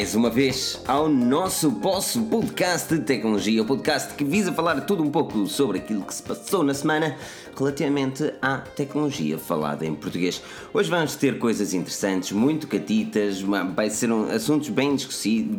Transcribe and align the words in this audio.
mais 0.00 0.14
uma 0.14 0.30
vez 0.30 0.80
ao 0.88 1.10
nosso 1.10 1.68
vosso 1.68 2.22
podcast 2.22 2.94
de 2.94 3.02
tecnologia, 3.02 3.60
o 3.60 3.66
podcast 3.66 4.14
que 4.14 4.24
visa 4.24 4.50
falar 4.50 4.80
tudo 4.80 5.02
um 5.02 5.10
pouco 5.10 5.46
sobre 5.46 5.76
aquilo 5.76 6.00
que 6.00 6.14
se 6.14 6.22
passou 6.22 6.64
na 6.64 6.72
semana 6.72 7.18
relativamente 7.54 8.32
à 8.40 8.56
tecnologia 8.56 9.36
falada 9.36 9.84
em 9.84 9.94
português. 9.94 10.40
Hoje 10.72 10.88
vamos 10.88 11.16
ter 11.16 11.38
coisas 11.38 11.74
interessantes, 11.74 12.32
muito 12.32 12.66
catitas, 12.66 13.42
vai 13.42 13.90
ser 13.90 14.10
um, 14.10 14.30
assuntos 14.30 14.70
bem, 14.70 14.96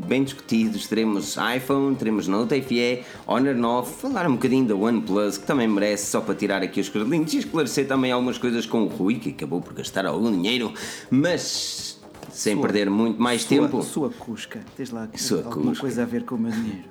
bem 0.07 0.23
discutidos. 0.23 0.87
Teremos 0.87 1.37
iPhone, 1.55 1.95
teremos 1.95 2.27
Note 2.27 2.59
FE, 2.63 3.03
Honor 3.27 3.53
9, 3.53 3.93
falar 3.93 4.25
um 4.25 4.33
bocadinho 4.33 4.65
da 4.65 4.73
OnePlus, 4.73 5.37
que 5.37 5.45
também 5.45 5.67
merece 5.67 6.09
só 6.09 6.19
para 6.19 6.33
tirar 6.33 6.63
aqui 6.63 6.79
os 6.79 6.89
carolinhos 6.89 7.31
e 7.35 7.37
esclarecer 7.37 7.87
também 7.87 8.11
algumas 8.11 8.39
coisas 8.39 8.65
com 8.65 8.85
o 8.85 8.87
Rui, 8.87 9.19
que 9.19 9.29
acabou 9.29 9.61
por 9.61 9.73
gastar 9.73 10.07
algum 10.07 10.31
dinheiro, 10.31 10.73
mas 11.11 11.90
sem 12.33 12.55
sua, 12.55 12.61
perder 12.61 12.89
muito 12.89 13.21
mais 13.21 13.41
sua, 13.41 13.49
tempo. 13.49 13.81
Sua 13.83 14.09
Cusca, 14.09 14.59
tens 14.75 14.89
lá 14.89 15.07
sua 15.15 15.39
alguma 15.39 15.71
Cusca. 15.71 15.81
coisa 15.81 16.03
a 16.03 16.05
ver 16.05 16.23
com 16.23 16.35
o 16.35 16.39
meu 16.39 16.51
dinheiro. 16.51 16.83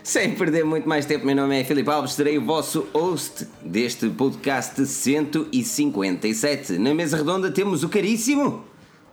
Sem 0.09 0.35
perder 0.35 0.65
muito 0.65 0.89
mais 0.89 1.05
tempo, 1.05 1.27
meu 1.27 1.37
nome 1.37 1.61
é 1.61 1.65
Filipe 1.65 1.91
Alves, 1.91 2.15
serei 2.15 2.39
o 2.39 2.43
vosso 2.43 2.87
host 2.95 3.47
deste 3.63 4.09
podcast 4.09 4.87
157. 4.87 6.79
Na 6.79 6.95
mesa 6.95 7.19
redonda 7.19 7.51
temos 7.51 7.85
o 7.85 7.91
caríssimo 7.91 8.65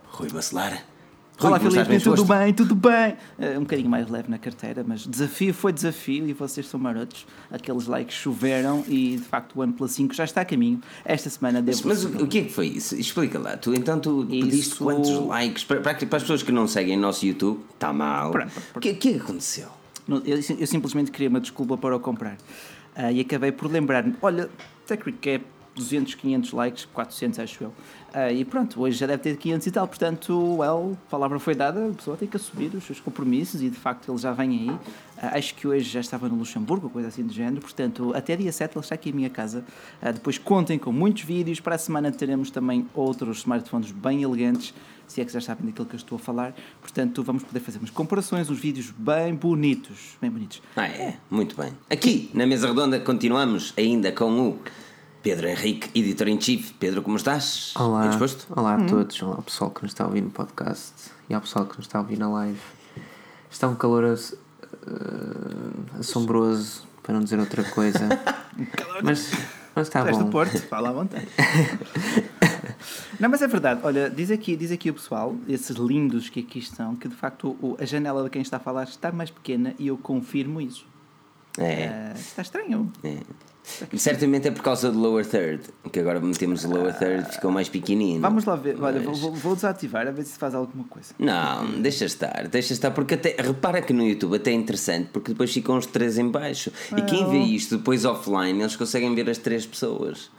Rui 0.06 0.30
Bacelar. 0.30 0.95
Rui, 1.38 1.50
Olá 1.50 1.60
Filipe, 1.60 2.00
tudo 2.00 2.24
bem, 2.24 2.54
tudo 2.54 2.76
bem? 2.76 3.18
Uh, 3.38 3.58
um 3.58 3.62
bocadinho 3.62 3.90
mais 3.90 4.10
leve 4.10 4.32
na 4.32 4.38
carteira, 4.38 4.86
mas 4.88 5.06
desafio 5.06 5.54
foi 5.54 5.74
desafio 5.74 6.26
e 6.28 6.32
vocês 6.32 6.66
são 6.66 6.80
marotos. 6.80 7.28
Aqueles 7.52 7.88
likes 7.88 8.16
choveram 8.16 8.86
e 8.88 9.18
de 9.18 9.24
facto 9.24 9.58
o 9.58 9.62
OnePlus 9.62 9.92
5 9.92 10.14
já 10.14 10.24
está 10.24 10.42
a 10.42 10.46
caminho. 10.46 10.80
Esta 11.04 11.30
semana 11.30 11.62
devo. 11.62 11.82
Mas, 11.84 12.06
mas 12.06 12.22
o, 12.22 12.26
que 12.26 12.40
é 12.40 12.44
que 12.44 12.54
foi 12.54 12.68
isso? 12.68 12.96
Explica 12.96 13.38
lá. 13.38 13.58
Tu, 13.58 13.74
então 13.74 14.00
tu 14.00 14.26
isso... 14.30 14.46
pediste 14.46 14.76
quantos 14.76 15.12
likes? 15.12 15.66
Para, 15.66 15.82
para, 15.82 15.92
as 15.92 16.24
pessoas 16.24 16.42
que 16.42 16.54
não 16.54 16.68
seguem 16.68 16.98
o 16.98 17.02
nosso 17.02 17.26
YouTube, 17.26 17.60
está 17.74 17.92
mal. 17.92 18.32
O 18.74 18.80
que, 18.80 18.94
que 18.94 19.16
aconteceu? 19.16 19.68
Eu, 20.08 20.22
eu, 20.26 20.68
simplesmente 20.68 21.12
queria 21.12 21.28
uma 21.28 21.42
desculpa 21.42 21.78
para 21.78 21.98
o 21.98 22.00
comprar. 22.00 22.38
Uh, 22.96 23.12
e 23.12 23.20
acabei 23.20 23.52
por 23.52 23.70
lembrar-me: 23.70 24.16
olha, 24.22 24.50
Tech 24.88 25.04
Recap 25.04 25.44
200, 25.76 26.16
500 26.16 26.52
likes, 26.54 26.86
400 26.86 27.40
acho 27.40 27.64
eu. 27.66 27.74
Uh, 28.16 28.32
e 28.32 28.46
pronto, 28.46 28.82
hoje 28.82 28.98
já 28.98 29.06
deve 29.06 29.22
ter 29.22 29.36
500 29.36 29.68
e 29.68 29.72
tal, 29.72 29.86
portanto, 29.86 30.56
well, 30.60 30.98
a 31.06 31.10
palavra 31.12 31.38
foi 31.38 31.54
dada, 31.54 31.90
a 31.90 31.94
pessoa 31.94 32.16
tem 32.16 32.26
que 32.26 32.38
assumir 32.38 32.74
os 32.74 32.86
seus 32.86 33.02
compromissos 33.02 33.62
e 33.62 33.70
de 33.70 33.76
facto 33.76 34.10
ele 34.10 34.18
já 34.18 34.32
vem 34.32 34.52
aí. 34.52 34.70
Uh, 34.70 34.80
acho 35.38 35.54
que 35.54 35.68
hoje 35.68 35.90
já 35.90 36.00
estava 36.00 36.30
no 36.30 36.36
Luxemburgo, 36.36 36.90
coisa 36.90 37.10
assim 37.10 37.24
do 37.24 37.34
género, 37.34 37.60
portanto, 37.60 38.14
até 38.16 38.38
dia 38.38 38.54
7 38.54 38.78
ele 38.78 38.86
está 38.86 38.96
aqui 38.96 39.10
em 39.10 39.12
minha 39.12 39.30
casa. 39.30 39.66
Uh, 40.02 40.14
depois 40.14 40.38
contem 40.38 40.80
com 40.80 40.94
muitos 40.94 41.24
vídeos, 41.24 41.60
para 41.60 41.76
a 41.76 41.78
semana 41.78 42.10
teremos 42.10 42.50
também 42.50 42.88
outros 42.94 43.40
smartphones 43.40 43.92
bem 43.92 44.24
elegantes, 44.24 44.74
se 45.06 45.20
é 45.20 45.26
que 45.26 45.34
já 45.34 45.42
sabem 45.42 45.66
daquilo 45.66 45.86
que 45.86 45.96
eu 45.96 46.00
estou 46.00 46.16
a 46.16 46.20
falar. 46.20 46.56
Portanto, 46.80 47.22
vamos 47.22 47.44
poder 47.44 47.60
fazer 47.60 47.80
umas 47.80 47.90
comparações, 47.90 48.50
uns 48.50 48.60
vídeos 48.60 48.92
bem 48.98 49.36
bonitos, 49.36 50.18
bem 50.22 50.32
bonitos. 50.32 50.62
Ah, 50.78 50.88
é? 50.88 51.18
Muito 51.30 51.58
bem. 51.58 51.74
Aqui, 51.90 52.32
na 52.34 52.48
mesa 52.48 52.70
redonda, 52.70 52.98
continuamos 52.98 53.74
ainda 53.76 54.10
com 54.14 54.32
o 54.40 54.60
Pedro 55.26 55.48
Henrique, 55.48 55.90
editor-em-chief. 55.96 56.74
Pedro, 56.74 57.02
como 57.02 57.18
estás? 57.18 57.74
Olá. 57.76 58.02
Bem 58.02 58.10
disposto? 58.12 58.46
Olá 58.56 58.76
a 58.76 58.78
uhum. 58.78 58.86
todos. 58.86 59.24
Olá 59.24 59.38
ao 59.38 59.42
pessoal 59.42 59.72
que 59.72 59.82
nos 59.82 59.92
está 59.92 60.04
a 60.04 60.08
ouvir 60.08 60.22
no 60.22 60.30
podcast 60.30 60.94
e 61.28 61.34
ao 61.34 61.42
pessoal 61.42 61.66
que 61.66 61.76
nos 61.78 61.88
está 61.88 61.98
a 61.98 62.02
ouvir 62.04 62.20
na 62.20 62.30
live. 62.30 62.60
Está 63.50 63.68
um 63.68 63.74
calor 63.74 64.04
uh, 64.04 66.00
assombroso, 66.00 66.84
para 67.02 67.16
não 67.16 67.22
dizer 67.24 67.40
outra 67.40 67.64
coisa. 67.64 68.08
mas, 69.02 69.32
mas 69.74 69.88
está 69.88 70.02
Estás 70.02 70.16
bom. 70.16 70.26
do 70.26 70.30
Porto, 70.30 70.62
fala 70.68 70.90
à 70.90 70.94
vontade. 70.94 71.28
Não, 73.20 73.28
mas 73.28 73.42
é 73.42 73.48
verdade. 73.48 73.80
Olha, 73.84 74.12
diz 74.12 74.30
aqui, 74.30 74.56
diz 74.56 74.72
aqui 74.72 74.92
o 74.92 74.94
pessoal, 74.94 75.36
esses 75.48 75.76
lindos 75.76 76.30
que 76.30 76.42
aqui 76.42 76.60
estão, 76.60 76.96
que 76.96 77.08
de 77.08 77.16
facto 77.16 77.58
o, 77.62 77.76
a 77.80 77.86
janela 77.86 78.24
de 78.26 78.30
quem 78.30 78.44
está 78.44 78.58
a 78.58 78.60
falar 78.60 78.84
está 78.84 79.12
mais 79.12 79.32
pequena 79.32 79.74
e 79.80 79.88
eu 79.88 79.98
confirmo 79.98 80.62
isso. 80.62 80.86
É. 81.58 82.14
Uh, 82.14 82.20
está 82.20 82.44
estranho. 82.44 82.94
É. 83.04 83.18
Certamente 83.98 84.48
é 84.48 84.52
por 84.52 84.64
causa 84.64 84.92
do 84.92 85.00
lower 85.00 85.26
third, 85.26 85.62
que 85.92 86.00
agora 86.00 86.20
metemos 86.20 86.64
o 86.64 86.70
lower 86.70 86.98
third, 86.98 87.32
ficou 87.32 87.52
mais 87.52 87.68
pequenino. 87.68 88.22
Vamos 88.22 88.46
lá 88.46 88.56
ver, 88.56 88.82
olha, 88.82 89.00
vou, 89.00 89.34
vou, 89.34 89.56
desativar 89.56 90.08
a 90.08 90.12
ver 90.12 90.24
se 90.24 90.38
faz 90.38 90.54
alguma 90.54 90.84
coisa. 90.86 91.14
Não, 91.18 91.82
deixa 91.82 92.06
estar, 92.06 92.48
deixa 92.48 92.74
estar, 92.74 92.92
porque 92.92 93.16
até, 93.16 93.36
repara 93.38 93.82
que 93.82 93.94
no 93.94 94.04
YouTube 94.04 94.36
até 94.36 94.52
é 94.52 94.54
interessante, 94.54 95.10
porque 95.12 95.32
depois 95.32 95.52
ficam 95.52 95.78
os 95.78 95.86
três 95.86 96.18
em 96.18 96.30
baixo. 96.30 96.72
E 96.96 97.02
quem 97.02 97.30
vê 97.30 97.40
isto 97.40 97.78
depois 97.78 98.06
offline, 98.06 98.60
eles 98.60 98.76
conseguem 98.76 99.14
ver 99.16 99.30
as 99.30 99.38
três 99.38 99.66
pessoas. 99.66 100.30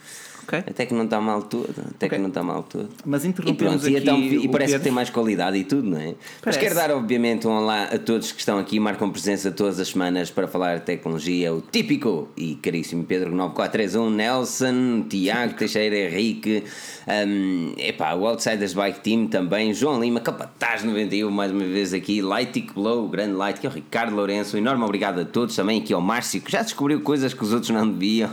Até 0.66 0.86
que 0.86 0.94
não 0.94 1.04
está 1.04 1.20
mal 1.20 1.42
tudo. 1.42 1.70
Até 1.70 2.06
okay. 2.06 2.08
que 2.10 2.18
não 2.18 2.28
está 2.28 2.42
mal 2.42 2.62
tudo. 2.62 2.88
Mas 3.04 3.24
interrompemos 3.24 3.86
e, 3.86 3.90
pronto, 3.90 3.96
aqui 3.96 3.96
e, 3.96 3.98
então, 3.98 4.18
e 4.18 4.48
parece 4.48 4.72
Pedro. 4.72 4.78
que 4.78 4.84
tem 4.84 4.92
mais 4.92 5.10
qualidade 5.10 5.56
e 5.56 5.64
tudo, 5.64 5.90
não 5.90 5.98
é? 5.98 6.14
Parece. 6.40 6.40
Mas 6.44 6.56
quero 6.56 6.74
dar, 6.74 6.90
obviamente, 6.90 7.46
um 7.46 7.52
olá 7.52 7.84
a 7.84 7.98
todos 7.98 8.32
que 8.32 8.38
estão 8.40 8.58
aqui, 8.58 8.78
marcam 8.78 9.10
presença 9.10 9.50
todas 9.50 9.80
as 9.80 9.88
semanas 9.88 10.30
para 10.30 10.46
falar 10.46 10.78
de 10.78 10.84
tecnologia, 10.84 11.52
o 11.52 11.60
típico 11.60 12.28
e 12.36 12.54
caríssimo 12.56 13.04
Pedro 13.04 13.34
9431, 13.34 14.10
Nelson, 14.10 15.06
Tiago 15.08 15.54
Teixeira 15.54 15.96
Henrique, 15.96 16.64
um, 17.06 17.74
epá, 17.78 18.14
o 18.14 18.26
Outsiders 18.26 18.72
Bike 18.72 19.00
Team 19.00 19.26
também, 19.26 19.72
João 19.74 20.00
Lima, 20.00 20.20
Capataz 20.20 20.84
91, 20.84 21.30
mais 21.30 21.50
uma 21.50 21.64
vez 21.64 21.92
aqui, 21.92 22.20
Lightic 22.20 22.72
Blow, 22.72 23.08
grande 23.08 23.32
Light, 23.32 23.60
que 23.60 23.66
é 23.66 23.70
o 23.70 23.72
Ricardo 23.72 24.14
Lourenço, 24.14 24.56
um 24.56 24.58
enorme 24.58 24.84
obrigado 24.84 25.20
a 25.20 25.24
todos, 25.24 25.56
também 25.56 25.80
aqui 25.80 25.92
ao 25.92 26.00
Márcio, 26.00 26.40
que 26.40 26.52
já 26.52 26.62
descobriu 26.62 27.00
coisas 27.00 27.34
que 27.34 27.42
os 27.42 27.52
outros 27.52 27.70
não 27.70 27.88
deviam. 27.88 28.30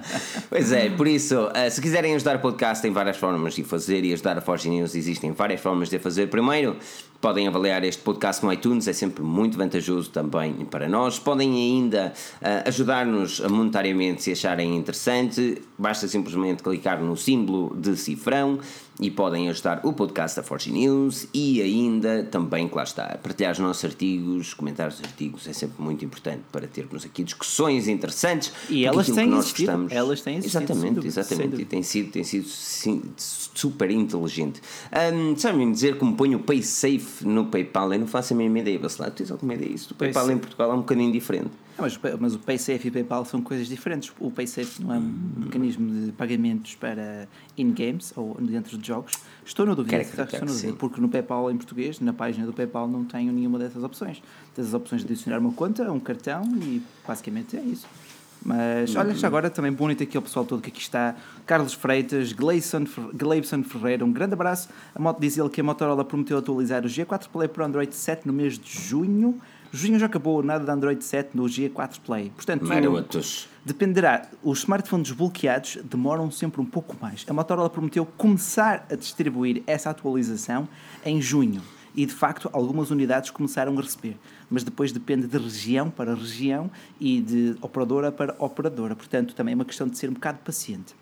pois 0.48 0.72
é, 0.72 0.88
por 0.90 1.06
isso 1.06 1.49
Uh, 1.50 1.68
se 1.68 1.80
quiserem 1.80 2.14
ajudar 2.14 2.36
o 2.36 2.38
podcast, 2.38 2.80
tem 2.80 2.92
várias 2.92 3.16
formas 3.16 3.54
de 3.54 3.64
fazer 3.64 4.04
e 4.04 4.12
ajudar 4.12 4.38
a 4.38 4.40
Forge 4.40 4.68
News 4.68 4.94
existem 4.94 5.32
várias 5.32 5.60
formas 5.60 5.88
de 5.88 5.98
fazer. 5.98 6.28
Primeiro, 6.28 6.76
podem 7.20 7.48
avaliar 7.48 7.82
este 7.82 8.00
podcast 8.02 8.44
no 8.44 8.52
iTunes, 8.52 8.86
é 8.86 8.92
sempre 8.92 9.24
muito 9.24 9.58
vantajoso 9.58 10.10
também 10.10 10.52
para 10.70 10.88
nós. 10.88 11.18
Podem 11.18 11.52
ainda 11.52 12.12
uh, 12.40 12.68
ajudar-nos 12.68 13.40
monetariamente 13.40 14.22
se 14.22 14.30
acharem 14.30 14.76
interessante, 14.76 15.60
basta 15.76 16.06
simplesmente 16.06 16.62
clicar 16.62 17.02
no 17.02 17.16
símbolo 17.16 17.74
de 17.76 17.96
cifrão 17.96 18.60
e 19.00 19.10
podem 19.10 19.48
ajudar 19.48 19.80
o 19.82 19.92
podcast 19.92 20.36
da 20.36 20.42
Forge 20.42 20.70
News 20.70 21.26
e 21.32 21.62
ainda 21.62 22.22
também, 22.24 22.70
lá 22.72 22.82
está, 22.82 23.18
partilhar 23.22 23.52
os 23.52 23.58
nossos 23.58 23.84
artigos, 23.84 24.52
comentar 24.52 24.88
os 24.88 25.00
artigos 25.00 25.48
é 25.48 25.52
sempre 25.52 25.82
muito 25.82 26.04
importante 26.04 26.42
para 26.52 26.66
termos 26.66 27.04
aqui 27.04 27.24
discussões 27.24 27.88
interessantes 27.88 28.52
e 28.68 28.84
elas 28.84 29.06
têm 29.06 29.14
que 29.14 29.24
nós 29.26 29.44
existido, 29.46 29.72
gostamos. 29.72 29.92
Elas 29.92 30.20
têm 30.20 30.36
existido, 30.36 30.64
Exatamente, 30.64 31.06
exatamente, 31.06 31.62
e 31.62 31.64
tem 31.64 31.82
sido, 31.82 32.10
tem 32.12 32.24
sido 32.24 32.46
sim, 32.46 33.02
super 33.16 33.90
inteligente. 33.90 34.60
Um, 35.14 35.36
Sabem 35.36 35.72
dizer 35.72 35.96
como 35.96 36.14
ponho 36.14 36.38
o 36.38 36.42
PaySafe 36.42 37.26
no 37.26 37.46
PayPal? 37.46 37.92
Eu 37.94 38.00
não 38.00 38.06
faço 38.06 38.34
a 38.34 38.36
mínima 38.36 38.58
ideia, 38.58 38.78
Bacelar, 38.78 39.10
tu 39.10 39.18
tens 39.18 39.30
alguma 39.30 39.54
ideia 39.54 39.70
disso? 39.70 39.88
O 39.92 39.94
PayPal 39.94 40.30
em 40.30 40.38
Portugal 40.38 40.70
é 40.70 40.74
um 40.74 40.80
bocadinho 40.80 41.10
diferente. 41.10 41.50
Não, 41.80 41.88
mas, 42.02 42.18
mas 42.20 42.34
o 42.34 42.38
PaySafe 42.38 42.88
e 42.88 42.90
o 42.90 42.92
PayPal 42.92 43.24
são 43.24 43.40
coisas 43.40 43.66
diferentes. 43.66 44.12
O 44.20 44.30
PaySafe 44.30 44.82
não 44.82 44.94
é 44.94 44.98
um 44.98 45.14
mecanismo 45.36 46.06
de 46.06 46.12
pagamentos 46.12 46.74
para 46.74 47.26
in-games 47.56 48.12
ou 48.16 48.36
dentro 48.40 48.76
de 48.76 48.86
jogos. 48.86 49.14
Estou 49.44 49.64
na 49.64 49.74
dúvida, 49.74 50.00
estou 50.00 50.26
na 50.40 50.46
dúvida 50.46 50.72
porque 50.74 51.00
no 51.00 51.08
PayPal 51.08 51.50
em 51.50 51.56
português, 51.56 51.98
na 52.00 52.12
página 52.12 52.46
do 52.46 52.52
PayPal, 52.52 52.86
não 52.86 53.04
tenho 53.04 53.32
nenhuma 53.32 53.58
dessas 53.58 53.82
opções. 53.82 54.22
Tens 54.54 54.68
as 54.68 54.74
opções 54.74 55.04
de 55.04 55.12
adicionar 55.12 55.38
uma 55.38 55.52
conta, 55.52 55.90
um 55.90 56.00
cartão 56.00 56.42
e 56.62 56.82
basicamente 57.06 57.56
é 57.56 57.62
isso. 57.62 57.86
Mas 58.42 58.96
olha, 58.96 59.14
já 59.14 59.26
agora 59.26 59.50
também 59.50 59.70
bonito 59.70 60.02
aqui 60.02 60.16
ao 60.16 60.22
pessoal 60.22 60.46
todo 60.46 60.62
que 60.62 60.70
aqui 60.70 60.80
está. 60.80 61.14
Carlos 61.44 61.74
Freitas, 61.74 62.32
Gleison, 62.32 62.84
Gleison 63.12 63.62
Ferreira, 63.62 64.04
um 64.04 64.12
grande 64.12 64.32
abraço. 64.32 64.68
A 64.94 64.98
moto 64.98 65.20
diz 65.20 65.36
ele 65.36 65.50
que 65.50 65.60
a 65.60 65.64
Motorola 65.64 66.04
prometeu 66.04 66.38
atualizar 66.38 66.84
o 66.84 66.88
G4 66.88 67.28
Play 67.28 67.48
para 67.48 67.66
Android 67.66 67.94
7 67.94 68.26
no 68.26 68.32
mês 68.32 68.58
de 68.58 68.80
junho. 68.80 69.38
Junho 69.72 69.98
já 69.98 70.06
acabou, 70.06 70.42
nada 70.42 70.64
de 70.64 70.70
Android 70.70 71.02
7 71.04 71.36
no 71.36 71.44
G4 71.44 72.00
Play. 72.00 72.30
Portanto, 72.34 72.66
Marotos. 72.66 73.48
dependerá. 73.64 74.26
Os 74.42 74.60
smartphones 74.60 75.08
desbloqueados 75.08 75.78
demoram 75.84 76.30
sempre 76.30 76.60
um 76.60 76.64
pouco 76.64 76.96
mais. 77.00 77.24
A 77.28 77.32
Motorola 77.32 77.70
prometeu 77.70 78.04
começar 78.04 78.86
a 78.90 78.96
distribuir 78.96 79.62
essa 79.66 79.90
atualização 79.90 80.68
em 81.04 81.22
junho. 81.22 81.62
E 81.94 82.06
de 82.06 82.12
facto, 82.12 82.48
algumas 82.52 82.90
unidades 82.90 83.30
começaram 83.30 83.76
a 83.78 83.80
receber. 83.80 84.16
Mas 84.48 84.64
depois 84.64 84.90
depende 84.90 85.26
de 85.26 85.38
região 85.38 85.90
para 85.90 86.14
região 86.14 86.70
e 87.00 87.20
de 87.20 87.56
operadora 87.60 88.10
para 88.10 88.34
operadora. 88.38 88.96
Portanto, 88.96 89.34
também 89.34 89.52
é 89.52 89.54
uma 89.54 89.64
questão 89.64 89.88
de 89.88 89.96
ser 89.96 90.10
um 90.10 90.14
bocado 90.14 90.38
paciente. 90.44 90.94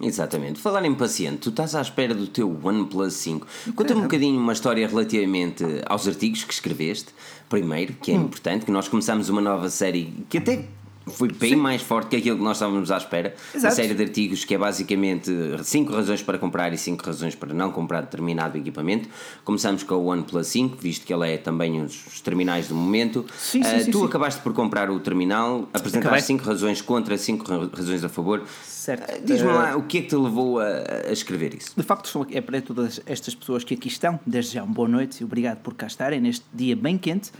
Exatamente. 0.00 0.58
Falar 0.58 0.84
em 0.84 0.94
paciente, 0.94 1.38
tu 1.38 1.50
estás 1.50 1.74
à 1.74 1.80
espera 1.80 2.14
do 2.14 2.26
teu 2.26 2.58
OnePlus 2.62 3.12
5. 3.14 3.46
Conta-me 3.74 4.00
um 4.00 4.02
bocadinho 4.04 4.40
uma 4.40 4.52
história 4.52 4.86
relativamente 4.86 5.64
aos 5.86 6.08
artigos 6.08 6.44
que 6.44 6.52
escreveste, 6.52 7.08
primeiro, 7.48 7.94
que 7.94 8.12
é 8.12 8.14
hum. 8.14 8.22
importante, 8.22 8.64
que 8.64 8.72
nós 8.72 8.88
começamos 8.88 9.28
uma 9.28 9.40
nova 9.40 9.68
série 9.68 10.12
que 10.28 10.38
até 10.38 10.64
foi 11.10 11.28
bem 11.28 11.50
Sim. 11.50 11.56
mais 11.56 11.82
forte 11.82 12.10
que 12.10 12.16
aquilo 12.16 12.38
que 12.38 12.42
nós 12.42 12.56
estávamos 12.56 12.90
à 12.90 12.96
espera. 12.96 13.34
Exato. 13.54 13.66
Uma 13.66 13.70
série 13.70 13.94
de 13.94 14.02
artigos 14.02 14.44
que 14.44 14.54
é 14.54 14.58
basicamente 14.58 15.30
5 15.62 15.92
razões 15.92 16.22
para 16.22 16.38
comprar 16.38 16.72
e 16.72 16.78
5 16.78 17.04
razões 17.04 17.34
para 17.34 17.52
não 17.52 17.70
comprar 17.70 18.02
determinado 18.02 18.56
equipamento. 18.56 19.08
Começamos 19.44 19.82
com 19.82 19.94
o 19.94 20.06
OnePlus 20.06 20.46
5, 20.46 20.76
visto 20.76 21.06
que 21.06 21.12
ele 21.12 21.32
é 21.32 21.36
também 21.36 21.82
os 21.82 22.20
terminais 22.20 22.68
do 22.68 22.74
momento. 22.74 23.26
Sim, 23.36 23.62
sim, 23.62 23.76
uh, 23.76 23.84
sim 23.84 23.90
tu 23.90 23.98
sim. 24.00 24.04
acabaste 24.06 24.40
por 24.40 24.52
comprar 24.52 24.90
o 24.90 24.98
terminal, 25.00 25.68
apresentaste 25.72 26.26
5 26.26 26.44
razões 26.44 26.82
contra, 26.82 27.16
5 27.16 27.70
razões 27.74 28.04
a 28.04 28.08
favor. 28.08 28.42
Certo. 28.64 29.12
Uh, 29.12 29.24
Diz-me 29.24 29.48
lá, 29.48 29.76
o 29.76 29.82
que 29.82 29.98
é 29.98 30.02
que 30.02 30.08
te 30.08 30.16
levou 30.16 30.60
a, 30.60 30.66
a 31.08 31.12
escrever 31.12 31.54
isso? 31.54 31.72
De 31.76 31.82
facto, 31.82 32.26
é 32.30 32.40
para 32.40 32.60
todas 32.62 33.00
estas 33.06 33.34
pessoas 33.34 33.64
que 33.64 33.74
aqui 33.74 33.88
estão, 33.88 34.18
desde 34.26 34.54
já, 34.54 34.62
uma 34.62 34.72
boa 34.72 34.88
noite 34.88 35.20
e 35.20 35.24
obrigado 35.24 35.58
por 35.58 35.74
cá 35.74 35.86
estarem 35.86 36.20
neste 36.20 36.44
dia 36.52 36.76
bem 36.76 36.96
quente 36.96 37.30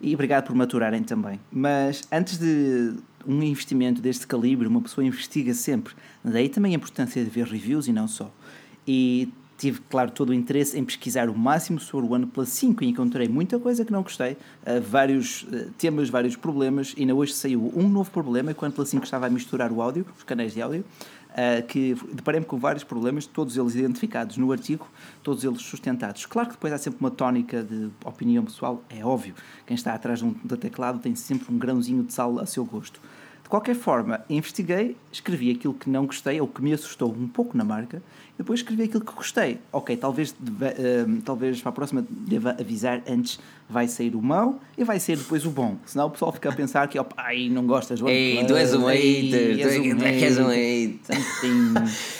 e 0.00 0.14
obrigado 0.14 0.46
por 0.46 0.54
maturarem 0.54 1.02
também. 1.02 1.40
Mas 1.50 2.02
antes 2.12 2.38
de 2.38 2.94
um 3.26 3.42
investimento 3.42 4.00
deste 4.00 4.26
calibre, 4.26 4.68
uma 4.68 4.80
pessoa 4.80 5.04
investiga 5.04 5.52
sempre. 5.54 5.94
Daí 6.24 6.48
também 6.48 6.72
a 6.72 6.76
importância 6.76 7.22
de 7.22 7.30
ver 7.30 7.46
reviews 7.46 7.88
e 7.88 7.92
não 7.92 8.06
só. 8.06 8.30
E 8.86 9.28
tive, 9.58 9.80
claro, 9.88 10.10
todo 10.10 10.30
o 10.30 10.34
interesse 10.34 10.78
em 10.78 10.84
pesquisar 10.84 11.28
o 11.28 11.36
máximo 11.36 11.80
sobre 11.80 12.06
o 12.06 12.12
OnePlus 12.12 12.48
5 12.50 12.84
e 12.84 12.88
encontrei 12.88 13.26
muita 13.26 13.58
coisa 13.58 13.84
que 13.84 13.92
não 13.92 14.02
gostei, 14.02 14.32
uh, 14.32 14.80
vários 14.80 15.44
uh, 15.44 15.70
temas, 15.78 16.08
vários 16.08 16.36
problemas. 16.36 16.94
E 16.96 17.00
ainda 17.00 17.14
hoje 17.14 17.32
saiu 17.32 17.72
um 17.74 17.88
novo 17.88 18.10
problema 18.10 18.52
que 18.52 18.62
o 18.62 18.66
OnePlus 18.66 18.88
5 18.90 19.04
estava 19.04 19.26
a 19.26 19.30
misturar 19.30 19.72
o 19.72 19.80
áudio, 19.80 20.06
os 20.16 20.22
canais 20.22 20.52
de 20.52 20.60
áudio, 20.60 20.84
uh, 21.36 21.66
que 21.66 21.94
deparei-me 22.12 22.46
com 22.46 22.56
vários 22.56 22.82
problemas, 22.82 23.26
todos 23.26 23.56
eles 23.56 23.74
identificados 23.74 24.36
no 24.36 24.50
artigo, 24.50 24.88
todos 25.22 25.44
eles 25.44 25.60
sustentados. 25.62 26.24
Claro 26.26 26.48
que 26.48 26.54
depois 26.54 26.72
há 26.72 26.78
sempre 26.78 26.98
uma 27.00 27.10
tónica 27.10 27.62
de 27.62 27.90
opinião 28.04 28.44
pessoal, 28.44 28.82
é 28.88 29.04
óbvio. 29.04 29.34
Quem 29.66 29.74
está 29.74 29.94
atrás 29.94 30.20
de 30.20 30.24
um, 30.24 30.34
do 30.42 30.56
teclado 30.56 30.98
tem 30.98 31.14
sempre 31.14 31.52
um 31.52 31.58
grãozinho 31.58 32.02
de 32.02 32.12
sal 32.12 32.38
a 32.38 32.46
seu 32.46 32.64
gosto. 32.64 33.00
De 33.46 33.48
qualquer 33.48 33.76
forma, 33.76 34.24
investiguei, 34.28 34.96
escrevi 35.12 35.52
aquilo 35.52 35.72
que 35.72 35.88
não 35.88 36.04
gostei 36.04 36.40
ou 36.40 36.48
que 36.48 36.60
me 36.60 36.72
assustou 36.72 37.12
um 37.12 37.28
pouco 37.28 37.56
na 37.56 37.62
marca, 37.62 38.02
e 38.34 38.38
depois 38.38 38.58
escrevi 38.58 38.82
aquilo 38.82 39.04
que 39.04 39.12
gostei. 39.12 39.60
Ok, 39.70 39.96
talvez, 39.96 40.32
uh, 40.32 41.22
talvez 41.24 41.60
para 41.60 41.68
a 41.68 41.72
próxima 41.72 42.04
deva 42.10 42.56
avisar 42.58 43.04
antes 43.08 43.38
vai 43.68 43.88
sair 43.88 44.14
o 44.14 44.22
mau 44.22 44.60
e 44.78 44.84
vai 44.84 45.00
sair 45.00 45.16
depois 45.16 45.44
o 45.44 45.50
bom. 45.50 45.76
Senão 45.84 46.06
o 46.06 46.10
pessoal 46.10 46.32
fica 46.32 46.48
a 46.50 46.52
pensar 46.52 46.86
que, 46.88 46.98
opa, 46.98 47.14
ai, 47.18 47.48
não 47.48 47.66
gostas 47.66 47.98
do 47.98 48.08
Ei, 48.08 48.44
tu 48.46 48.54
és 48.54 48.72
um 48.74 48.86
hater, 48.86 49.58
tu 49.58 50.04
és 50.04 50.38
um 50.38 50.48
hater. 50.48 51.10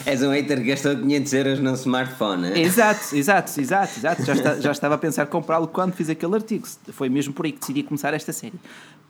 És 0.05 0.23
um 0.23 0.31
hater 0.31 0.59
que 0.63 0.69
gastou 0.69 0.97
500 0.97 1.33
euros 1.33 1.61
num 1.61 1.75
smartphone. 1.75 2.49
Hein? 2.49 2.63
Exato, 2.63 3.15
exato, 3.15 3.61
exato, 3.61 3.99
exato. 3.99 4.25
Já, 4.25 4.33
está, 4.33 4.61
já 4.61 4.73
estava 4.73 4.97
a 4.97 4.99
pensar 4.99 5.27
comprá-lo 5.27 5.69
quando 5.69 5.95
fiz 5.95 6.11
aquele 6.11 6.35
artigo. 6.35 6.67
Foi 6.93 7.09
mesmo 7.09 7.33
por 7.33 7.47
aí 7.47 7.53
que 7.53 7.61
decidi 7.61 7.83
começar 7.83 8.13
esta 8.13 8.33
série. 8.33 8.59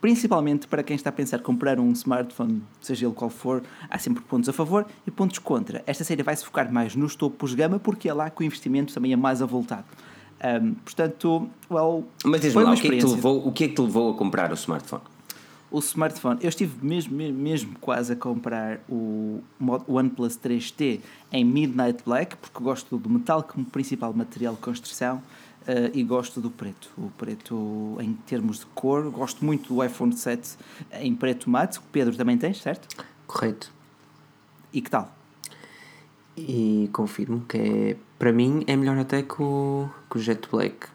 Principalmente 0.00 0.66
para 0.66 0.82
quem 0.82 0.94
está 0.94 1.08
a 1.08 1.12
pensar 1.12 1.40
comprar 1.40 1.80
um 1.80 1.90
smartphone, 1.92 2.62
seja 2.82 3.06
ele 3.06 3.14
qual 3.14 3.30
for, 3.30 3.62
há 3.88 3.98
sempre 3.98 4.22
pontos 4.22 4.48
a 4.48 4.52
favor 4.52 4.86
e 5.06 5.10
pontos 5.10 5.38
contra. 5.38 5.82
Esta 5.86 6.04
série 6.04 6.22
vai 6.22 6.36
se 6.36 6.44
focar 6.44 6.70
mais 6.70 6.94
nos 6.94 7.16
topos 7.16 7.50
de 7.50 7.56
gama 7.56 7.78
porque 7.78 8.08
é 8.08 8.12
lá 8.12 8.28
que 8.28 8.42
o 8.42 8.44
investimento 8.44 8.92
também 8.92 9.12
é 9.14 9.16
mais 9.16 9.40
avultado. 9.40 9.86
Um, 10.44 10.74
portanto, 10.74 11.48
well, 11.70 12.04
Mas 12.24 12.40
diz-me 12.42 12.62
lá, 12.62 12.72
o 12.72 12.76
que, 12.76 12.88
é 12.88 12.90
que 12.90 12.98
te 12.98 13.06
levou, 13.06 13.48
o 13.48 13.52
que 13.52 13.64
é 13.64 13.68
que 13.68 13.74
te 13.74 13.80
levou 13.80 14.12
a 14.12 14.14
comprar 14.14 14.50
o 14.50 14.54
smartphone? 14.54 15.02
O 15.70 15.80
smartphone, 15.80 16.38
eu 16.42 16.48
estive 16.48 16.72
mesmo, 16.84 17.16
mesmo, 17.16 17.38
mesmo 17.38 17.76
quase 17.80 18.12
a 18.12 18.16
comprar 18.16 18.80
o 18.88 19.42
OnePlus 19.88 20.38
3T 20.38 21.00
em 21.32 21.44
Midnight 21.44 22.02
Black, 22.04 22.36
porque 22.36 22.62
gosto 22.62 22.96
do 22.96 23.10
metal 23.10 23.42
como 23.42 23.64
principal 23.64 24.12
material 24.12 24.54
de 24.54 24.60
construção 24.60 25.16
uh, 25.62 25.90
e 25.92 26.02
gosto 26.04 26.40
do 26.40 26.50
preto. 26.50 26.90
O 26.96 27.10
preto, 27.18 27.96
em 28.00 28.12
termos 28.26 28.60
de 28.60 28.66
cor, 28.66 29.10
gosto 29.10 29.44
muito 29.44 29.74
do 29.74 29.84
iPhone 29.84 30.16
7 30.16 30.56
em 31.00 31.14
preto 31.14 31.50
mate, 31.50 31.80
que 31.80 31.86
Pedro 31.90 32.16
também 32.16 32.38
tens, 32.38 32.58
certo? 32.62 33.04
Correto. 33.26 33.72
E 34.72 34.80
que 34.80 34.90
tal? 34.90 35.12
E 36.36 36.88
confirmo 36.92 37.44
que 37.48 37.56
é, 37.58 37.96
para 38.18 38.32
mim, 38.32 38.64
é 38.66 38.76
melhor 38.76 38.98
até 38.98 39.22
que 39.22 39.42
o, 39.42 39.88
que 40.10 40.18
o 40.18 40.20
Jet 40.20 40.48
Black. 40.50 40.88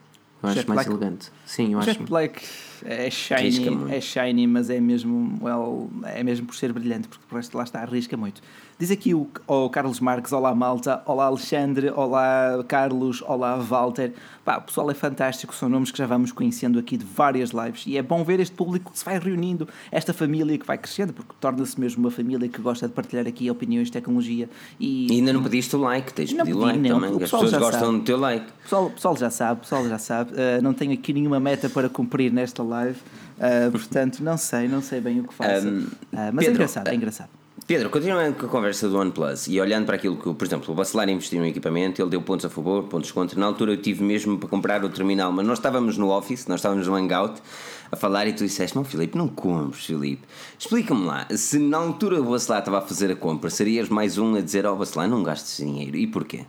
Eu 0.43 0.49
Jet 0.49 0.59
acho 0.59 0.69
mais 0.69 0.87
Black. 0.87 0.89
elegante. 0.89 1.31
Sim, 1.45 1.73
eu 1.73 1.81
Jet 1.81 1.99
acho. 1.99 2.03
Black 2.09 2.41
é 2.83 3.09
shiny, 3.11 3.93
é 3.93 4.01
shiny, 4.01 4.47
mas 4.47 4.69
é 4.69 4.79
mesmo, 4.79 5.37
well, 5.41 5.89
é 6.03 6.23
mesmo 6.23 6.47
por 6.47 6.55
ser 6.55 6.73
brilhante, 6.73 7.07
porque 7.07 7.23
por 7.29 7.35
resto 7.35 7.55
lá 7.55 7.63
está, 7.63 7.81
arrisca 7.81 8.17
muito. 8.17 8.41
Diz 8.81 8.89
aqui 8.89 9.13
o, 9.13 9.27
o 9.45 9.69
Carlos 9.69 9.99
Marques, 9.99 10.33
olá 10.33 10.55
malta, 10.55 11.03
olá 11.05 11.25
Alexandre, 11.25 11.91
olá 11.91 12.65
Carlos, 12.67 13.21
olá 13.21 13.55
Walter. 13.57 14.11
Pá, 14.43 14.57
o 14.57 14.63
pessoal 14.63 14.89
é 14.89 14.95
fantástico, 14.95 15.53
são 15.53 15.69
nomes 15.69 15.91
que 15.91 15.99
já 15.99 16.07
vamos 16.07 16.31
conhecendo 16.31 16.79
aqui 16.79 16.97
de 16.97 17.05
várias 17.05 17.51
lives 17.51 17.83
e 17.85 17.95
é 17.95 18.01
bom 18.01 18.23
ver 18.23 18.39
este 18.39 18.55
público 18.55 18.91
que 18.91 18.97
se 18.97 19.05
vai 19.05 19.19
reunindo, 19.19 19.69
esta 19.91 20.15
família 20.15 20.57
que 20.57 20.65
vai 20.65 20.79
crescendo, 20.79 21.13
porque 21.13 21.31
torna-se 21.39 21.79
mesmo 21.79 22.05
uma 22.05 22.09
família 22.09 22.49
que 22.49 22.59
gosta 22.59 22.87
de 22.87 22.93
partilhar 22.95 23.27
aqui 23.27 23.51
opiniões 23.51 23.89
de 23.89 23.93
tecnologia. 23.93 24.49
E, 24.79 25.13
e 25.13 25.17
ainda 25.17 25.31
não 25.31 25.43
pediste 25.43 25.75
o 25.75 25.79
like, 25.79 26.11
tens 26.11 26.29
de 26.29 26.35
pedir 26.37 26.55
o 26.55 26.59
like 26.61 26.79
não, 26.79 26.99
também, 26.99 27.11
as 27.11 27.17
pessoas 27.19 27.51
gostam 27.51 27.79
sabe. 27.79 27.99
do 27.99 28.03
teu 28.03 28.17
like. 28.17 28.47
O 28.47 28.63
pessoal, 28.63 28.89
pessoal 28.89 29.15
já 29.15 29.29
sabe, 29.29 29.59
o 29.59 29.61
pessoal 29.61 29.87
já 29.87 29.99
sabe. 29.99 30.31
Uh, 30.31 30.59
não 30.63 30.73
tenho 30.73 30.93
aqui 30.93 31.13
nenhuma 31.13 31.39
meta 31.39 31.69
para 31.69 31.87
cumprir 31.87 32.33
nesta 32.33 32.63
live, 32.63 32.97
uh, 32.97 33.71
portanto 33.71 34.23
não 34.23 34.37
sei, 34.37 34.67
não 34.67 34.81
sei 34.81 34.99
bem 34.99 35.19
o 35.19 35.27
que 35.27 35.35
faço. 35.35 35.67
Um, 35.67 35.81
uh, 35.81 35.87
mas 36.33 36.45
Pedro, 36.45 36.45
é 36.45 36.49
engraçado, 36.49 36.87
é 36.87 36.95
engraçado. 36.95 37.40
Pedro, 37.67 37.89
continuando 37.89 38.37
com 38.37 38.47
a 38.47 38.49
conversa 38.49 38.89
do 38.89 38.97
OnePlus 38.97 39.47
e 39.47 39.61
olhando 39.61 39.85
para 39.85 39.95
aquilo 39.95 40.17
que, 40.17 40.33
por 40.33 40.45
exemplo, 40.45 40.73
o 40.73 40.75
Bacelar 40.75 41.07
investiu 41.09 41.39
no 41.39 41.45
equipamento, 41.45 42.01
ele 42.01 42.09
deu 42.09 42.21
pontos 42.21 42.45
a 42.45 42.49
favor, 42.49 42.83
pontos 42.83 43.11
contra. 43.11 43.39
Na 43.39 43.45
altura 43.45 43.73
eu 43.73 43.77
tive 43.77 44.03
mesmo 44.03 44.37
para 44.37 44.49
comprar 44.49 44.83
o 44.83 44.89
terminal, 44.89 45.31
mas 45.31 45.45
nós 45.45 45.57
estávamos 45.57 45.97
no 45.97 46.09
Office, 46.09 46.47
nós 46.47 46.59
estávamos 46.59 46.87
no 46.87 46.95
Hangout 46.95 47.41
a 47.89 47.95
falar 47.95 48.27
e 48.27 48.33
tu 48.33 48.43
disseste: 48.43 48.75
Não, 48.75 48.83
Filipe, 48.83 49.17
não 49.17 49.29
compres, 49.29 49.85
Filipe. 49.85 50.23
Explica-me 50.59 51.05
lá, 51.05 51.27
se 51.29 51.59
na 51.59 51.77
altura 51.77 52.19
o 52.19 52.31
Bacelar 52.31 52.59
estava 52.59 52.79
a 52.79 52.81
fazer 52.81 53.09
a 53.11 53.15
compra, 53.15 53.49
serias 53.49 53.87
mais 53.87 54.17
um 54.17 54.35
a 54.35 54.41
dizer 54.41 54.65
ao 54.65 54.75
oh, 54.75 54.77
Bacelar: 54.77 55.07
Não 55.07 55.23
gastes 55.23 55.57
dinheiro. 55.57 55.95
E 55.95 56.07
porquê? 56.07 56.45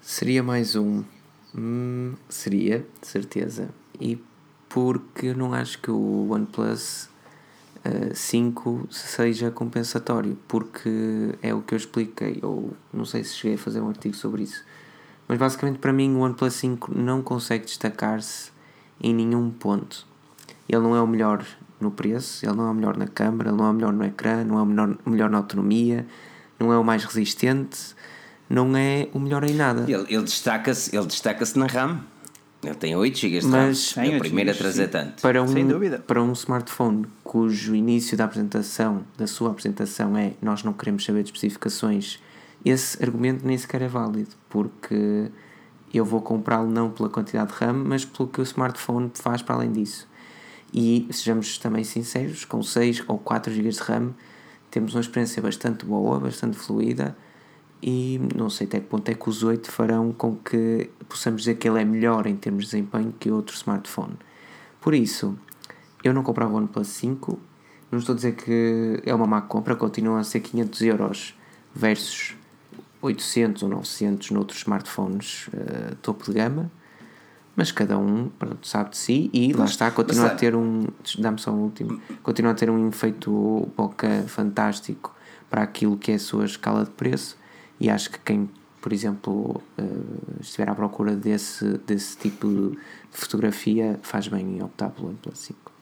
Seria 0.00 0.42
mais 0.42 0.76
um. 0.76 1.02
Hum, 1.56 2.14
seria, 2.28 2.86
de 3.00 3.06
certeza. 3.06 3.70
E 4.00 4.16
porque 4.68 5.34
não 5.34 5.52
acho 5.52 5.80
que 5.80 5.90
o 5.90 6.30
OnePlus 6.30 7.09
5 8.14 8.88
seja 8.90 9.50
compensatório, 9.50 10.36
porque 10.46 11.34
é 11.42 11.54
o 11.54 11.62
que 11.62 11.74
eu 11.74 11.78
expliquei, 11.78 12.38
ou 12.42 12.76
não 12.92 13.04
sei 13.04 13.24
se 13.24 13.34
cheguei 13.34 13.54
a 13.54 13.58
fazer 13.58 13.80
um 13.80 13.88
artigo 13.88 14.14
sobre 14.14 14.42
isso. 14.42 14.64
Mas 15.26 15.38
basicamente 15.38 15.78
para 15.78 15.92
mim 15.92 16.14
o 16.14 16.20
OnePlus 16.20 16.54
5 16.54 16.92
não 16.94 17.22
consegue 17.22 17.64
destacar-se 17.64 18.50
em 19.00 19.14
nenhum 19.14 19.50
ponto. 19.50 20.06
Ele 20.68 20.82
não 20.82 20.94
é 20.94 21.00
o 21.00 21.06
melhor 21.06 21.44
no 21.80 21.90
preço, 21.90 22.44
ele 22.44 22.54
não 22.54 22.66
é 22.68 22.70
o 22.70 22.74
melhor 22.74 22.96
na 22.96 23.06
câmera, 23.06 23.50
ele 23.50 23.56
não 23.56 23.66
é 23.66 23.70
o 23.70 23.72
melhor 23.72 23.92
no 23.92 24.04
ecrã, 24.04 24.44
não 24.44 24.58
é 24.58 24.62
o 24.62 24.66
melhor, 24.66 24.98
melhor 25.06 25.30
na 25.30 25.38
autonomia, 25.38 26.06
não 26.58 26.72
é 26.72 26.78
o 26.78 26.84
mais 26.84 27.04
resistente, 27.04 27.94
não 28.48 28.76
é 28.76 29.08
o 29.14 29.18
melhor 29.18 29.44
em 29.44 29.54
nada. 29.54 29.84
Ele, 29.88 30.04
ele 30.08 30.24
destaca-se 30.24 30.90
destaca 31.06 31.44
na 31.56 31.66
RAM. 31.66 32.00
Ele 32.62 32.74
tem 32.74 32.94
8 32.94 33.18
GB 33.18 33.38
de 33.38 33.46
Mas, 33.46 33.92
RAM. 33.92 34.04
É 34.04 34.16
a 34.16 34.18
primeira 34.18 34.52
a 34.52 34.54
trazer 34.54 34.88
tanto. 34.88 35.22
Para 35.22 35.42
um, 35.42 35.48
Sem 35.48 35.66
dúvida. 35.66 35.98
Para 35.98 36.22
um 36.22 36.32
smartphone 36.32 37.06
cujo 37.24 37.74
início 37.74 38.16
da 38.16 38.24
apresentação, 38.24 39.04
da 39.16 39.26
sua 39.26 39.50
apresentação 39.50 40.16
é 40.16 40.32
nós 40.42 40.62
não 40.62 40.72
queremos 40.72 41.04
saber 41.04 41.22
de 41.22 41.28
especificações, 41.28 42.20
esse 42.64 43.02
argumento 43.02 43.46
nem 43.46 43.56
sequer 43.56 43.80
é 43.80 43.88
válido, 43.88 44.30
porque 44.48 45.30
eu 45.92 46.04
vou 46.04 46.20
comprá-lo 46.20 46.70
não 46.70 46.90
pela 46.90 47.08
quantidade 47.08 47.50
de 47.50 47.58
RAM, 47.58 47.72
mas 47.72 48.04
pelo 48.04 48.28
que 48.28 48.40
o 48.40 48.42
smartphone 48.42 49.10
faz 49.14 49.40
para 49.40 49.54
além 49.54 49.72
disso. 49.72 50.06
E 50.72 51.08
sejamos 51.10 51.56
também 51.56 51.82
sinceros, 51.82 52.44
com 52.44 52.62
6 52.62 53.04
ou 53.08 53.18
4 53.18 53.52
GB 53.52 53.70
de 53.70 53.80
RAM 53.80 54.14
temos 54.70 54.94
uma 54.94 55.00
experiência 55.00 55.42
bastante 55.42 55.84
boa, 55.84 56.20
bastante 56.20 56.56
fluida 56.56 57.16
e 57.82 58.20
não 58.34 58.50
sei 58.50 58.66
até 58.66 58.80
que 58.80 58.86
ponto 58.86 59.08
é 59.08 59.14
que 59.14 59.28
os 59.28 59.42
8 59.42 59.70
farão 59.70 60.12
com 60.12 60.36
que 60.36 60.90
possamos 61.08 61.42
dizer 61.42 61.56
que 61.56 61.68
ele 61.68 61.80
é 61.80 61.84
melhor 61.84 62.26
em 62.26 62.36
termos 62.36 62.64
de 62.64 62.70
desempenho 62.70 63.14
que 63.18 63.30
outro 63.30 63.54
smartphone. 63.56 64.16
Por 64.80 64.94
isso, 64.94 65.38
eu 66.04 66.12
não 66.12 66.22
comprava 66.22 66.52
o 66.52 66.56
OnePlus 66.56 66.88
5, 66.88 67.38
não 67.90 67.98
estou 67.98 68.12
a 68.12 68.16
dizer 68.16 68.32
que 68.34 69.02
é 69.04 69.14
uma 69.14 69.26
má 69.26 69.40
compra, 69.40 69.74
continua 69.74 70.20
a 70.20 70.24
ser 70.24 70.40
500 70.40 70.82
euros 70.82 71.34
versus 71.74 72.36
800 73.00 73.62
ou 73.62 73.68
900 73.70 74.30
noutros 74.30 74.58
smartphones 74.58 75.48
uh, 75.48 75.94
topo 76.02 76.24
de 76.24 76.32
gama, 76.32 76.70
mas 77.56 77.72
cada 77.72 77.98
um 77.98 78.28
pronto, 78.38 78.66
sabe 78.66 78.90
de 78.90 78.98
si 78.98 79.30
e 79.32 79.52
lá 79.52 79.64
está, 79.64 79.90
continua 79.90 80.26
a 80.26 80.34
ter 80.34 80.54
um. 80.54 80.86
Dá-me 81.18 81.38
só 81.38 81.50
um 81.50 81.62
último. 81.62 82.00
Continua 82.22 82.52
a 82.52 82.54
ter 82.54 82.70
um 82.70 82.88
efeito 82.88 83.68
boca 83.76 84.24
fantástico 84.28 85.14
para 85.48 85.62
aquilo 85.62 85.96
que 85.96 86.12
é 86.12 86.14
a 86.14 86.18
sua 86.18 86.44
escala 86.44 86.84
de 86.84 86.90
preço 86.90 87.39
e 87.80 87.88
acho 87.88 88.10
que 88.10 88.18
quem, 88.18 88.48
por 88.80 88.92
exemplo, 88.92 89.62
uh, 89.78 90.40
estiver 90.40 90.68
à 90.68 90.74
procura 90.74 91.16
desse, 91.16 91.78
desse 91.78 92.16
tipo 92.16 92.46
de 92.46 92.78
fotografia 93.10 93.98
faz 94.02 94.28
bem 94.28 94.58
em 94.58 94.62
optar 94.62 94.90
pelo 94.90 95.08
OnePlus 95.08 95.38
5. 95.38 95.79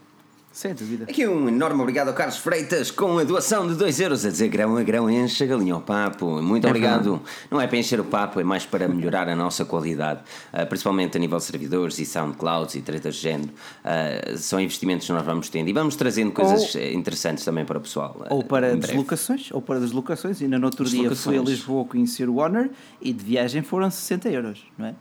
Sem 0.59 0.75
dúvida. 0.75 1.05
Aqui 1.05 1.25
um 1.25 1.49
enorme 1.49 1.81
obrigado 1.81 2.09
ao 2.09 2.15
Carlos 2.15 2.37
Freitas 2.39 2.91
com 2.91 3.17
a 3.17 3.23
doação 3.23 3.69
de 3.69 3.77
2 3.77 4.01
euros 4.01 4.27
a 4.27 4.29
dizer 4.29 4.49
grão 4.49 4.77
a 4.77 4.83
grão 4.83 5.09
enche 5.09 5.45
a 5.45 5.47
galinha 5.47 5.73
ao 5.73 5.81
papo. 5.81 6.43
Muito 6.43 6.67
é 6.67 6.71
obrigado. 6.71 7.13
Verdade. 7.13 7.47
Não 7.49 7.61
é 7.61 7.69
para 7.69 7.79
encher 7.79 8.01
o 8.01 8.05
papo, 8.05 8.41
é 8.41 8.43
mais 8.43 8.67
para 8.67 8.89
melhorar 8.89 9.29
a 9.29 9.37
nossa 9.37 9.65
qualidade, 9.65 10.21
uh, 10.53 10.67
principalmente 10.67 11.17
a 11.17 11.21
nível 11.21 11.39
de 11.39 11.45
servidores 11.45 12.01
e 12.01 12.05
SoundClouds 12.05 12.75
e 12.75 12.81
tretas 12.83 13.15
de 13.15 13.21
género. 13.21 13.51
Uh, 13.85 14.37
são 14.37 14.61
investimentos 14.61 15.07
que 15.07 15.13
nós 15.13 15.25
vamos 15.25 15.49
tendo 15.49 15.69
e 15.69 15.73
vamos 15.73 15.95
trazendo 15.95 16.33
coisas 16.33 16.75
ou, 16.75 16.83
interessantes 16.83 17.45
também 17.45 17.65
para 17.65 17.79
o 17.79 17.81
pessoal. 17.81 18.17
Uh, 18.29 18.35
ou 18.35 18.43
para 18.43 18.75
deslocações, 18.75 19.53
ou 19.53 19.63
para 19.63 19.79
deslocações. 19.79 20.43
Ainda 20.43 20.59
no 20.59 20.67
outro 20.67 20.85
dia 20.85 21.15
fui 21.15 21.39
a 21.39 21.41
Lisboa 21.41 21.85
conhecer 21.85 22.29
o 22.29 22.39
Honor 22.39 22.69
e 23.01 23.13
de 23.13 23.25
viagem 23.25 23.63
foram 23.63 23.89
60 23.89 24.29
euros, 24.29 24.67
não 24.77 24.87
é? 24.87 24.95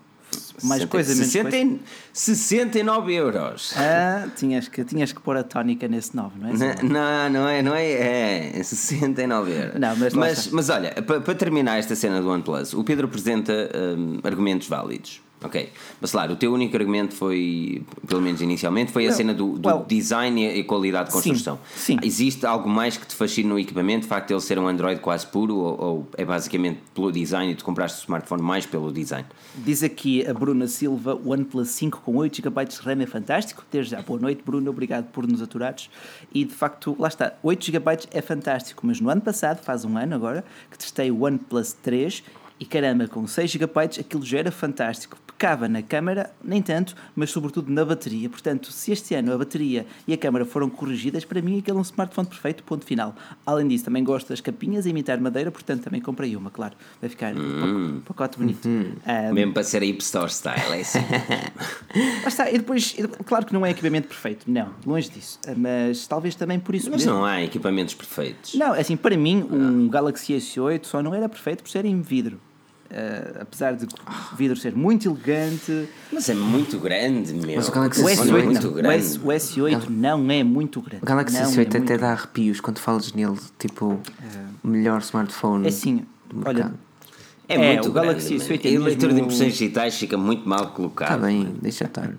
Mais 0.63 0.83
coisa, 0.85 1.13
menos 1.13 1.31
60, 1.31 1.49
coisa. 1.51 1.79
69 2.13 3.13
euros. 3.13 3.73
Ah, 3.75 4.27
tinhas 4.35 4.67
que, 4.67 4.83
tinhas 4.83 5.11
que 5.11 5.21
pôr 5.21 5.37
a 5.37 5.43
tónica 5.43 5.87
nesse 5.87 6.15
9, 6.15 6.39
não 6.39 6.49
é? 6.49 6.83
Não, 6.83 7.29
não 7.29 7.47
é, 7.47 7.61
não 7.61 7.75
é, 7.75 8.57
é 8.59 8.63
69 8.63 9.51
euros. 9.51 9.79
Não, 9.79 9.95
mas, 9.95 10.13
mas, 10.13 10.47
mas 10.47 10.69
olha, 10.69 10.91
para, 11.01 11.21
para 11.21 11.35
terminar 11.35 11.77
esta 11.77 11.95
cena 11.95 12.21
do 12.21 12.29
OnePlus, 12.29 12.73
o 12.73 12.83
Pedro 12.83 13.07
apresenta 13.07 13.53
um, 13.97 14.19
argumentos 14.23 14.67
válidos. 14.67 15.21
Ok, 15.43 15.69
mas 16.01 16.11
claro, 16.11 16.33
o 16.33 16.35
teu 16.35 16.51
único 16.51 16.75
argumento 16.75 17.13
foi, 17.13 17.83
pelo 18.07 18.21
menos 18.21 18.41
inicialmente, 18.41 18.91
foi 18.91 19.05
a 19.05 19.11
cena 19.11 19.35
do, 19.35 19.59
do 19.59 19.69
well, 19.69 19.85
design 19.87 20.43
e 20.43 20.63
qualidade 20.63 21.09
de 21.09 21.13
construção. 21.13 21.59
Sim, 21.75 21.99
sim, 21.99 21.99
Existe 22.01 22.43
algo 22.43 22.67
mais 22.67 22.97
que 22.97 23.05
te 23.05 23.15
fascina 23.15 23.49
no 23.49 23.59
equipamento, 23.59 24.05
o 24.05 24.09
facto 24.09 24.29
de 24.29 24.33
ele 24.33 24.41
ser 24.41 24.57
um 24.57 24.67
Android 24.67 24.99
quase 24.99 25.27
puro, 25.27 25.55
ou, 25.55 25.79
ou, 25.79 26.07
é 26.17 26.25
basicamente 26.25 26.79
pelo 26.93 27.11
design 27.11 27.51
e 27.51 27.55
tu 27.55 27.63
compraste 27.63 27.99
o 27.99 28.01
smartphone 28.01 28.41
mais 28.41 28.65
pelo 28.65 28.91
design? 28.91 29.27
Diz 29.55 29.83
aqui 29.83 30.27
a 30.27 30.33
Bruna 30.33 30.67
Silva, 30.67 31.13
o 31.13 31.29
OnePlus 31.29 31.69
5 31.69 32.01
com 32.01 32.17
8 32.17 32.41
GB 32.41 32.65
de 32.65 32.75
RAM 32.77 33.03
é 33.03 33.05
fantástico. 33.05 33.63
Desde 33.71 33.91
já, 33.91 34.01
boa 34.01 34.19
noite, 34.19 34.41
Bruna, 34.43 34.71
obrigado 34.71 35.05
por 35.11 35.27
nos 35.27 35.41
aturares. 35.41 35.87
E 36.33 36.45
de 36.45 36.53
facto, 36.53 36.95
lá 36.97 37.09
está, 37.09 37.33
8 37.43 37.63
GB 37.63 38.07
é 38.09 38.21
fantástico, 38.23 38.87
mas 38.87 38.99
no 38.99 39.07
ano 39.07 39.21
passado, 39.21 39.63
faz 39.63 39.85
um 39.85 39.95
ano 39.97 40.15
agora, 40.15 40.43
que 40.71 40.79
testei 40.79 41.11
o 41.11 41.25
OnePlus 41.25 41.73
3 41.73 42.23
e 42.59 42.65
caramba, 42.65 43.07
com 43.07 43.25
6 43.27 43.51
GB 43.51 43.79
aquilo 43.99 44.25
já 44.25 44.39
era 44.39 44.51
fantástico 44.51 45.17
pecava 45.37 45.69
na 45.69 45.83
câmara, 45.83 46.31
nem 46.43 46.63
tanto, 46.63 46.95
mas 47.15 47.29
sobretudo 47.29 47.71
na 47.71 47.85
bateria. 47.85 48.27
Portanto, 48.27 48.71
se 48.71 48.91
este 48.91 49.13
ano 49.13 49.31
a 49.31 49.37
bateria 49.37 49.85
e 50.07 50.13
a 50.13 50.17
câmara 50.17 50.43
foram 50.43 50.67
corrigidas, 50.67 51.23
para 51.23 51.41
mim 51.41 51.59
aquele 51.59 51.77
é 51.77 51.79
um 51.79 51.83
smartphone 51.83 52.27
perfeito, 52.27 52.63
ponto 52.63 52.83
final. 52.83 53.15
Além 53.45 53.67
disso, 53.67 53.85
também 53.85 54.03
gosto 54.03 54.29
das 54.29 54.41
capinhas 54.41 54.87
a 54.87 54.89
imitar 54.89 55.21
madeira, 55.21 55.51
portanto 55.51 55.83
também 55.83 56.01
comprei 56.01 56.35
uma, 56.35 56.49
claro. 56.49 56.75
Vai 56.99 57.09
ficar 57.09 57.35
hum. 57.35 57.97
um 57.97 58.01
pacote 58.01 58.39
bonito. 58.39 58.67
Hum. 58.67 58.93
Um, 59.29 59.33
Mesmo 59.33 59.53
para 59.53 59.63
ser 59.63 59.83
hipster 59.83 60.27
style, 60.29 60.73
é 60.73 60.81
assim. 60.81 60.99
Lá 62.23 62.27
está, 62.27 62.49
e 62.49 62.57
depois, 62.57 62.95
claro 63.25 63.45
que 63.45 63.53
não 63.53 63.63
é 63.63 63.69
equipamento 63.69 64.07
perfeito, 64.07 64.49
não, 64.49 64.73
longe 64.85 65.09
disso, 65.11 65.39
mas 65.55 66.07
talvez 66.07 66.33
também 66.33 66.59
por 66.59 66.73
isso 66.73 66.89
Mas 66.89 67.05
mesmo. 67.05 67.19
não 67.19 67.25
há 67.25 67.43
equipamentos 67.43 67.93
perfeitos. 67.93 68.55
Não, 68.55 68.73
assim, 68.73 68.97
para 68.97 69.15
mim, 69.15 69.45
um 69.51 69.87
Galaxy 69.87 70.33
S8 70.33 70.85
só 70.85 71.03
não 71.03 71.13
era 71.13 71.29
perfeito 71.29 71.61
por 71.61 71.69
ser 71.69 71.85
em 71.85 72.01
vidro. 72.01 72.39
Uh, 72.89 73.41
apesar 73.41 73.73
de 73.75 73.85
o 73.85 74.35
vidro 74.37 74.55
ser 74.55 74.73
muito 74.73 75.09
elegante. 75.09 75.89
Mas 76.11 76.29
é 76.29 76.33
muito 76.33 76.79
grande, 76.79 77.33
meu. 77.33 77.57
Mas 77.57 77.67
o 77.67 77.71
Galaxy 77.71 78.01
o 78.01 78.05
S8 78.05 78.39
é 78.39 78.43
muito 78.43 78.71
grande. 78.71 79.19
O, 79.19 79.27
S8 79.27 79.89
não 79.89 80.31
é 80.31 80.43
muito 80.43 80.81
grande. 80.81 81.03
O 81.03 81.05
Galaxy 81.05 81.35
S8 81.37 81.75
é 81.75 81.77
até 81.79 81.97
dá 81.97 82.11
arrepios 82.13 82.61
quando 82.61 82.79
falas 82.79 83.11
nele, 83.11 83.35
tipo, 83.59 83.99
o 84.63 84.67
melhor 84.67 85.01
smartphone. 85.01 85.65
É 85.65 85.67
assim, 85.67 86.05
olha. 86.45 86.73
É, 87.49 87.55
é 87.55 87.73
muito 87.73 87.89
o 87.89 87.91
Galaxy 87.91 88.35
S8 88.35 88.73
é 88.73 88.77
A 88.77 88.79
leitura 88.79 89.13
de 89.13 89.19
impressões 89.19 89.53
digitais 89.53 89.97
fica 89.97 90.17
muito 90.17 90.47
mal 90.47 90.67
colocada. 90.71 91.15
Está 91.15 91.27
bem, 91.27 91.55
deixa 91.61 91.85
estar. 91.85 92.09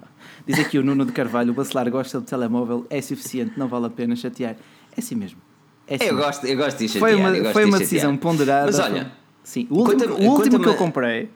Diz 0.46 0.58
aqui 0.58 0.78
o 0.78 0.84
Nuno 0.84 1.06
de 1.06 1.12
Carvalho: 1.12 1.52
o 1.52 1.54
Bacelar 1.54 1.90
gosta 1.90 2.20
do 2.20 2.26
telemóvel, 2.26 2.87
é 2.90 3.00
suficiente, 3.00 3.52
não 3.56 3.68
vale 3.68 3.87
a 3.87 3.90
pena 3.90 4.14
chatear. 4.14 4.56
É 4.94 5.00
assim 5.00 5.14
mesmo. 5.14 5.38
É 5.87 5.94
assim. 5.94 6.04
Eu, 6.04 6.16
gosto, 6.16 6.46
eu 6.46 6.56
gosto 6.58 6.78
de 6.78 6.88
chatear. 6.88 7.10
Foi 7.10 7.14
uma, 7.14 7.52
foi 7.52 7.64
uma 7.64 7.78
decisão 7.78 8.16
ponderada. 8.18 8.66
Mas 8.66 8.78
olha. 8.78 9.12
Sim, 9.49 9.67
o 9.71 9.78
último, 9.78 10.14
o 10.14 10.31
último 10.33 10.61
que 10.61 10.69
eu 10.69 10.75
comprei 10.75 11.31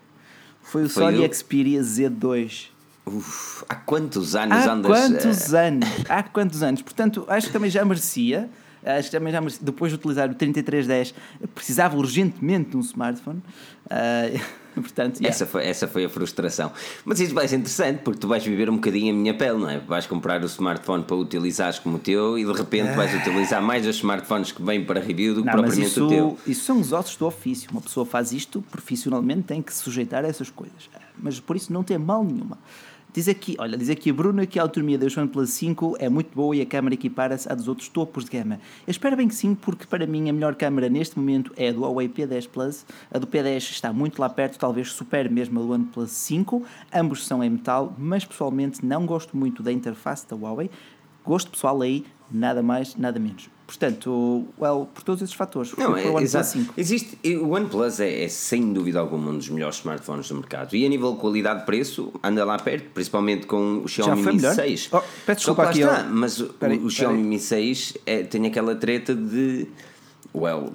foi 0.61 0.85
o 0.85 0.89
foi 0.89 1.05
Sony 1.05 1.27
o... 1.27 1.35
Xperia 1.35 1.81
Z2. 1.81 2.69
Uf, 3.07 3.65
há 3.67 3.75
quantos 3.75 4.37
anos 4.37 4.67
há 4.67 4.71
andas? 4.71 4.93
quantos 4.93 5.51
uh... 5.51 5.57
anos? 5.57 5.89
Há 6.11 6.23
quantos 6.23 6.63
anos? 6.63 6.83
Portanto, 6.83 7.25
acho 7.27 7.47
que 7.47 7.55
também 7.55 7.71
já 7.71 7.83
merecia. 7.87 8.51
Acho 8.85 9.09
que 9.09 9.17
também 9.17 9.33
já 9.33 9.41
merecia. 9.41 9.65
Depois 9.65 9.91
de 9.91 9.97
utilizar 9.97 10.31
o 10.31 10.35
3310, 10.35 11.15
precisava 11.55 11.97
urgentemente 11.97 12.73
de 12.73 12.77
um 12.77 12.81
smartphone. 12.81 13.43
Uh, 13.87 14.39
Portanto, 14.81 15.21
yeah. 15.21 15.29
essa, 15.29 15.47
foi, 15.47 15.67
essa 15.67 15.87
foi 15.87 16.05
a 16.05 16.09
frustração. 16.09 16.73
Mas 17.05 17.21
isso 17.21 17.35
vai 17.35 17.47
ser 17.47 17.57
interessante 17.57 18.01
porque 18.03 18.21
tu 18.21 18.29
vais 18.29 18.45
viver 18.45 18.71
um 18.71 18.77
bocadinho 18.77 19.15
a 19.15 19.17
minha 19.17 19.35
pele, 19.35 19.59
não 19.59 19.69
é? 19.69 19.79
Vais 19.79 20.07
comprar 20.07 20.43
o 20.43 20.47
smartphone 20.47 21.05
para 21.05 21.17
utilizares 21.17 21.79
como 21.79 21.97
o 21.97 21.99
teu 21.99 22.39
e 22.39 22.45
de 22.45 22.53
repente 22.53 22.95
vais 22.95 23.15
utilizar 23.15 23.63
mais 23.63 23.87
os 23.87 23.97
smartphones 23.97 24.53
que 24.53 24.63
vêm 24.63 24.85
para 24.85 25.01
review 25.01 25.35
do 25.35 25.41
que 25.43 25.47
não, 25.47 25.53
propriamente 25.53 25.89
isso, 25.89 26.07
o 26.07 26.09
teu. 26.09 26.39
Isso 26.47 26.65
são 26.65 26.81
os 26.81 26.93
ossos 26.93 27.17
do 27.17 27.27
ofício. 27.27 27.71
Uma 27.71 27.81
pessoa 27.81 28.07
faz 28.07 28.33
isto 28.33 28.63
profissionalmente, 28.71 29.43
tem 29.43 29.63
que 29.63 29.73
se 29.73 29.83
sujeitar 29.83 30.25
a 30.25 30.29
essas 30.29 30.51
coisas. 30.51 30.89
Mas 31.19 31.39
por 31.39 31.57
isso 31.57 31.73
não 31.73 31.83
tem 31.83 31.99
mal 31.99 32.25
nenhuma. 32.25 32.59
Diz 33.15 33.29
aqui, 33.29 33.57
olha, 33.59 33.77
diz 33.77 33.91
aqui 33.91 34.09
a 34.09 34.15
Bruna 34.15 34.47
que 34.47 34.59
a 34.59 34.63
autonomia 34.63 34.97
da 34.97 35.05
OnePlus 35.05 35.51
5 35.51 35.97
é 35.99 36.09
muito 36.09 36.35
boa 36.35 36.57
e 36.57 36.63
a 36.63 36.67
câmera 36.67 36.95
equipara-se 36.95 37.47
à 37.47 37.55
dos 37.55 37.69
outros 37.69 37.87
topos 37.91 38.25
de 38.25 38.31
gama. 38.31 38.59
Eu 38.87 38.91
espero 38.91 39.15
bem 39.15 39.29
que 39.29 39.35
sim, 39.35 39.55
porque 39.55 39.87
para 39.87 40.07
mim 40.07 40.31
a 40.31 40.33
melhor 40.33 40.55
câmera 40.55 40.89
neste 40.89 41.19
momento 41.19 41.53
é 41.55 41.69
a 41.69 41.73
do 41.73 41.83
Huawei 41.83 42.09
P10 42.09 42.49
Plus. 42.49 42.87
A 43.13 43.19
do 43.19 43.27
P10 43.27 43.59
está 43.59 43.93
muito 43.93 44.19
lá 44.19 44.31
perto, 44.31 44.59
talvez 44.59 44.93
supere 44.93 45.29
mesmo 45.29 45.61
a 45.61 45.63
do 45.63 45.73
OnePlus 45.73 46.11
5. 46.11 46.63
Ambos 46.91 47.27
são 47.27 47.45
em 47.45 47.51
metal, 47.51 47.95
mas 47.99 48.25
pessoalmente 48.25 48.83
não 48.83 49.05
gosto 49.05 49.37
muito 49.37 49.63
da 49.63 49.71
interface 49.71 50.27
da 50.27 50.35
Huawei. 50.35 50.71
Gosto 51.23 51.51
pessoal 51.51 51.83
aí, 51.83 52.07
nada 52.31 52.63
mais, 52.63 52.97
nada 52.97 53.21
menos. 53.21 53.51
Portanto, 53.73 54.45
well, 54.61 54.87
por 54.93 55.03
todos 55.03 55.23
esses 55.23 55.35
fatores. 55.35 55.73
Não, 55.79 55.97
é, 55.97 56.05
o 56.05 56.17
OnePlus 56.17 56.47
5. 56.47 56.75
Existe, 56.77 57.19
o 57.39 57.53
OnePlus 57.53 58.01
é, 58.01 58.25
é, 58.25 58.29
sem 58.29 58.71
dúvida 58.71 59.01
alguma 59.01 59.31
um 59.31 59.39
dos 59.39 59.49
melhores 59.49 59.77
smartphones 59.77 60.29
do 60.29 60.35
mercado. 60.35 60.77
E 60.77 60.85
a 60.85 60.89
nível 60.91 61.15
de 61.15 61.19
qualidade-preço, 61.21 62.13
anda 62.23 62.45
lá 62.45 62.59
perto, 62.59 62.91
principalmente 62.91 63.47
com 63.47 63.81
o 63.83 63.89
Xiaomi 63.89 64.35
Mi 64.35 64.41
6. 64.41 64.91
Oh, 64.93 65.01
peço 65.25 65.39
desculpa 65.39 65.63
aqui. 65.63 65.81
Está, 65.81 66.03
mas 66.05 66.43
peraí, 66.61 66.77
o, 66.77 66.85
o 66.85 66.91
Xiaomi 66.91 67.23
Mi 67.23 67.39
6 67.39 67.97
é, 68.05 68.23
tem 68.25 68.47
aquela 68.47 68.75
treta 68.75 69.15
de 69.15 69.67
well, 70.35 70.73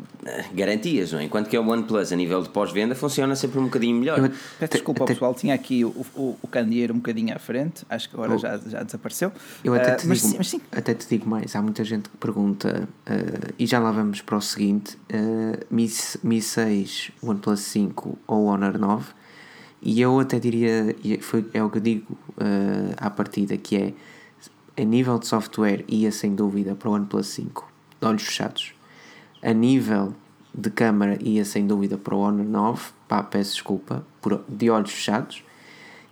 garantias, 0.53 1.11
não 1.11 1.19
é? 1.19 1.23
Enquanto 1.23 1.49
que 1.49 1.55
é 1.55 1.59
o 1.59 1.67
OnePlus 1.67 2.11
a 2.11 2.15
nível 2.15 2.41
de 2.43 2.49
pós-venda 2.49 2.93
funciona 2.93 3.35
sempre 3.35 3.59
um 3.59 3.65
bocadinho 3.65 3.97
melhor. 3.97 4.19
Eu, 4.19 4.31
Peço 4.59 4.73
desculpa 4.73 5.03
ao 5.03 5.07
pessoal, 5.07 5.33
tinha 5.33 5.53
aqui 5.53 5.83
o, 5.83 5.89
o, 6.15 6.37
o 6.41 6.47
candeeiro 6.47 6.93
um 6.93 6.97
bocadinho 6.97 7.35
à 7.35 7.39
frente, 7.39 7.85
acho 7.89 8.09
que 8.09 8.15
agora 8.15 8.35
oh. 8.35 8.37
já, 8.37 8.57
já 8.57 8.83
desapareceu. 8.83 9.31
Eu 9.63 9.73
até 9.73 9.95
te, 9.95 10.05
uh, 10.05 10.13
digo, 10.13 10.35
mas 10.37 10.49
sim. 10.49 10.61
até 10.71 10.93
te 10.93 11.07
digo 11.07 11.27
mais, 11.27 11.55
há 11.55 11.61
muita 11.61 11.83
gente 11.83 12.09
que 12.09 12.17
pergunta, 12.17 12.87
uh, 13.09 13.53
e 13.57 13.65
já 13.65 13.79
lá 13.79 13.91
vamos 13.91 14.21
para 14.21 14.37
o 14.37 14.41
seguinte: 14.41 14.97
uh, 15.11 15.65
Mi, 15.69 15.89
Mi 16.23 16.41
6, 16.41 17.11
OnePlus 17.21 17.59
5 17.61 18.17
ou 18.27 18.45
Honor 18.45 18.77
9, 18.77 19.05
e 19.81 20.01
eu 20.01 20.19
até 20.19 20.39
diria, 20.39 20.95
foi, 21.21 21.47
é 21.53 21.63
o 21.63 21.69
que 21.69 21.77
eu 21.77 21.81
digo 21.81 22.17
uh, 22.37 22.93
à 22.97 23.09
partida, 23.09 23.57
que 23.57 23.75
é 23.75 23.93
a 24.79 24.85
nível 24.85 25.17
de 25.17 25.25
software 25.25 25.83
ia 25.87 26.11
sem 26.11 26.35
dúvida 26.35 26.75
para 26.75 26.89
o 26.89 26.93
OnePlus 26.93 27.27
5, 27.27 27.67
de 27.99 28.07
olhos 28.07 28.23
fechados 28.23 28.76
a 29.47 29.53
nível 29.53 30.13
de 30.53 30.69
câmara 30.69 31.17
ia 31.21 31.45
sem 31.45 31.65
dúvida 31.65 31.97
para 31.97 32.13
o 32.13 32.19
Honor 32.19 32.45
9, 32.45 32.89
pá, 33.07 33.23
peço 33.23 33.53
desculpa, 33.53 34.05
por, 34.21 34.43
de 34.49 34.69
olhos 34.69 34.91
fechados. 34.91 35.41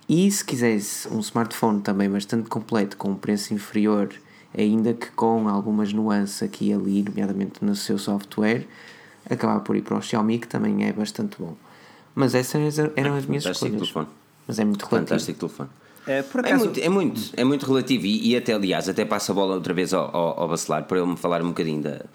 E 0.07 0.31
se 0.31 0.45
quisesse 0.45 1.05
um 1.09 1.19
smartphone 1.19 1.81
também 1.81 2.09
bastante 2.09 2.47
completo, 2.47 2.95
com 2.95 3.09
um 3.09 3.15
preço 3.15 3.53
inferior, 3.53 4.09
ainda 4.57 4.93
que 4.93 5.11
com 5.11 5.49
algumas 5.49 5.91
nuances 5.91 6.41
aqui 6.41 6.69
e 6.69 6.73
ali, 6.73 7.03
nomeadamente 7.03 7.65
no 7.65 7.75
seu 7.75 7.97
software, 7.97 8.65
acabar 9.29 9.59
por 9.59 9.75
ir 9.75 9.81
para 9.81 9.97
o 9.97 10.01
Xiaomi, 10.01 10.39
que 10.39 10.47
também 10.47 10.85
é 10.85 10.93
bastante 10.93 11.35
bom. 11.37 11.57
Mas 12.13 12.35
essas 12.35 12.79
eram 12.79 13.15
as 13.15 13.25
minhas 13.25 13.43
Fantástico 13.43 13.65
escolhas. 13.65 13.81
Telefone. 13.81 14.07
Mas 14.47 14.59
é 14.59 14.63
muito 14.63 14.83
relativo. 14.83 15.09
Fantástico 15.09 15.39
telefone. 15.39 15.69
É, 16.07 16.21
por 16.21 16.45
é 16.45 16.51
acaso... 16.51 16.63
é, 16.63 16.67
muito, 16.67 16.79
é, 16.79 16.89
muito, 16.89 17.21
é 17.35 17.43
muito 17.43 17.65
relativo 17.65 18.05
e, 18.05 18.29
e, 18.29 18.37
até, 18.37 18.53
aliás, 18.53 18.87
até 18.87 19.03
passa 19.03 19.33
a 19.33 19.35
bola 19.35 19.55
outra 19.55 19.73
vez 19.73 19.93
ao, 19.93 20.15
ao, 20.15 20.39
ao 20.41 20.47
Bacelar 20.47 20.85
para 20.85 20.99
ele 20.99 21.07
me 21.07 21.17
falar 21.17 21.41
um 21.41 21.49
bocadinho 21.49 21.81
da, 21.81 22.05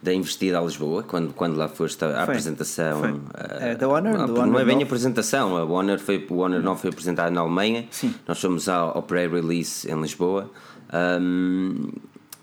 da 0.00 0.14
investida 0.14 0.58
a 0.58 0.62
Lisboa, 0.62 1.02
quando, 1.02 1.32
quando 1.34 1.56
lá 1.56 1.68
foste 1.68 2.04
à 2.04 2.08
foi, 2.08 2.22
apresentação. 2.22 3.00
Foi. 3.00 3.12
Uh, 3.12 3.78
da 3.78 3.88
Honor, 3.88 4.18
não, 4.18 4.26
do 4.26 4.46
não 4.46 4.58
é 4.58 4.64
bem 4.64 4.80
a 4.80 4.84
apresentação, 4.84 5.56
a 5.56 5.64
Honor, 5.64 5.98
foi, 5.98 6.24
o 6.30 6.38
Honor 6.38 6.62
não 6.62 6.76
foi 6.76 6.90
apresentado 6.90 7.32
na 7.32 7.40
Alemanha, 7.40 7.86
Sim. 7.90 8.14
nós 8.26 8.40
fomos 8.40 8.68
ao, 8.68 8.96
ao 8.96 9.02
pré-release 9.02 9.90
em 9.90 10.00
Lisboa. 10.00 10.50
Um, 11.20 11.90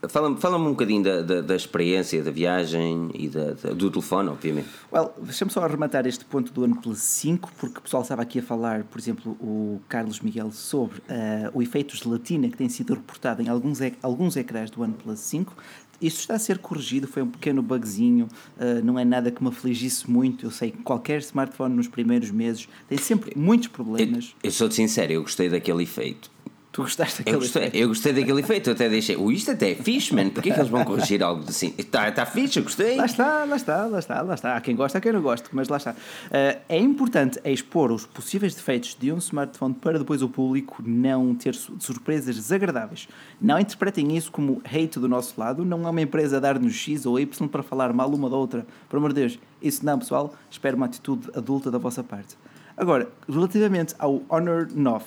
Fala-me 0.09 0.37
fala 0.39 0.57
um 0.57 0.71
bocadinho 0.71 1.03
da, 1.03 1.21
da, 1.21 1.41
da, 1.41 1.55
experiência, 1.55 2.21
da 2.23 2.31
viagem 2.31 3.09
e 3.13 3.27
da, 3.27 3.53
da, 3.53 3.73
do 3.73 3.89
telefone, 3.89 4.29
obviamente. 4.29 4.67
Well, 4.91 5.13
deixa-me 5.21 5.51
só 5.51 5.63
arrematar 5.63 6.05
este 6.05 6.25
ponto 6.25 6.51
do 6.51 6.63
OnePlus 6.63 6.99
5, 6.99 7.51
porque 7.57 7.79
o 7.79 7.81
pessoal 7.81 8.03
estava 8.03 8.21
aqui 8.21 8.39
a 8.39 8.43
falar, 8.43 8.83
por 8.83 8.99
exemplo, 8.99 9.31
o 9.39 9.81
Carlos 9.87 10.19
Miguel, 10.19 10.51
sobre 10.51 10.99
uh, 10.99 11.51
o 11.53 11.61
efeito 11.61 11.95
gelatina 11.95 12.49
que 12.49 12.57
tem 12.57 12.69
sido 12.69 12.93
reportado 12.93 13.41
em 13.41 13.49
alguns, 13.49 13.79
alguns 14.01 14.35
ecrãs 14.37 14.69
do 14.69 14.81
OnePlus 14.81 15.19
5. 15.19 15.53
Isto 16.01 16.19
está 16.19 16.35
a 16.35 16.39
ser 16.39 16.57
corrigido, 16.59 17.07
foi 17.07 17.21
um 17.21 17.29
pequeno 17.29 17.61
bugzinho, 17.61 18.27
uh, 18.57 18.83
não 18.83 18.99
é 18.99 19.05
nada 19.05 19.31
que 19.31 19.41
me 19.41 19.49
afligisse 19.49 20.09
muito. 20.09 20.45
Eu 20.45 20.51
sei 20.51 20.71
que 20.71 20.81
qualquer 20.83 21.19
smartphone 21.19 21.75
nos 21.75 21.87
primeiros 21.87 22.31
meses 22.31 22.67
tem 22.87 22.97
sempre 22.97 23.33
muitos 23.35 23.67
problemas. 23.67 24.35
Eu, 24.43 24.47
eu 24.47 24.51
sou-te 24.51 24.75
sincero, 24.75 25.13
eu 25.13 25.21
gostei 25.21 25.49
daquele 25.49 25.83
efeito 25.83 26.34
Tu 26.75 26.81
gostaste 26.81 27.19
daquele 27.19 27.37
eu 27.37 27.39
gostei, 27.39 27.61
efeito? 27.61 27.77
Eu 27.77 27.87
gostei 27.87 28.11
daquele 28.11 28.39
efeito, 28.41 28.69
eu 28.69 28.73
até 28.73 28.89
deixei. 28.89 29.15
O 29.15 29.31
isto 29.31 29.49
até 29.49 29.71
é 29.71 29.75
fixe, 29.75 30.13
mano. 30.13 30.29
Porquê 30.31 30.51
que 30.51 30.59
eles 30.59 30.69
vão 30.69 30.83
corrigir 30.83 31.23
algo 31.23 31.41
assim? 31.47 31.73
Está 31.77 32.11
tá 32.11 32.25
fixe, 32.25 32.59
eu 32.59 32.63
gostei. 32.63 32.97
Lá 32.97 33.05
está, 33.05 33.45
lá 33.45 33.55
está, 33.55 33.85
lá 33.85 33.97
está, 33.97 34.21
lá 34.21 34.33
está. 34.33 34.57
Há 34.57 34.59
quem 34.59 34.75
gosta, 34.75 34.97
há 34.97 35.01
quem 35.01 35.13
não 35.13 35.21
gosta, 35.21 35.47
mas 35.53 35.69
lá 35.69 35.77
está. 35.77 35.91
Uh, 35.91 36.59
é 36.67 36.77
importante 36.77 37.39
expor 37.45 37.93
os 37.93 38.05
possíveis 38.05 38.53
defeitos 38.53 38.93
de 38.99 39.09
um 39.09 39.19
smartphone 39.19 39.73
para 39.73 39.97
depois 39.99 40.21
o 40.21 40.27
público 40.27 40.83
não 40.85 41.33
ter 41.33 41.55
surpresas 41.55 42.35
desagradáveis. 42.35 43.07
Não 43.39 43.57
interpretem 43.57 44.17
isso 44.17 44.29
como 44.29 44.61
hate 44.65 44.99
do 44.99 45.07
nosso 45.07 45.39
lado. 45.39 45.63
Não 45.63 45.87
é 45.87 45.89
uma 45.89 46.01
empresa 46.01 46.35
a 46.35 46.39
dar-nos 46.41 46.73
X 46.73 47.05
ou 47.05 47.17
Y 47.17 47.47
para 47.47 47.63
falar 47.63 47.93
mal 47.93 48.13
uma 48.13 48.29
da 48.29 48.35
outra. 48.35 48.67
Por 48.89 48.97
amor 48.97 49.13
de 49.13 49.21
Deus, 49.21 49.39
isso 49.61 49.85
não, 49.85 49.97
pessoal. 49.97 50.35
Espero 50.51 50.75
uma 50.75 50.87
atitude 50.87 51.29
adulta 51.33 51.71
da 51.71 51.77
vossa 51.77 52.03
parte. 52.03 52.35
Agora, 52.75 53.07
relativamente 53.29 53.95
ao 53.97 54.21
Honor 54.27 54.67
9. 54.75 55.05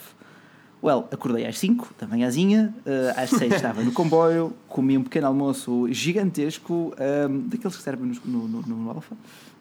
Well, 0.83 1.09
acordei 1.11 1.45
às 1.45 1.59
5 1.59 1.95
da 1.99 2.07
manhãzinha, 2.07 2.73
uh, 2.87 3.21
às 3.21 3.31
6 3.31 3.53
estava 3.57 3.83
no 3.83 3.93
comboio, 3.93 4.53
comi 4.69 4.97
um 4.97 5.03
pequeno 5.03 5.27
almoço 5.27 5.89
gigantesco, 5.91 6.73
um, 6.73 6.93
ehm, 7.03 7.49
daqueles 7.49 7.77
que 7.77 7.83
servem 7.83 8.13
no, 8.25 8.47
no, 8.47 8.63
no, 8.63 8.77
no 8.77 8.91
Alfa, 8.91 9.15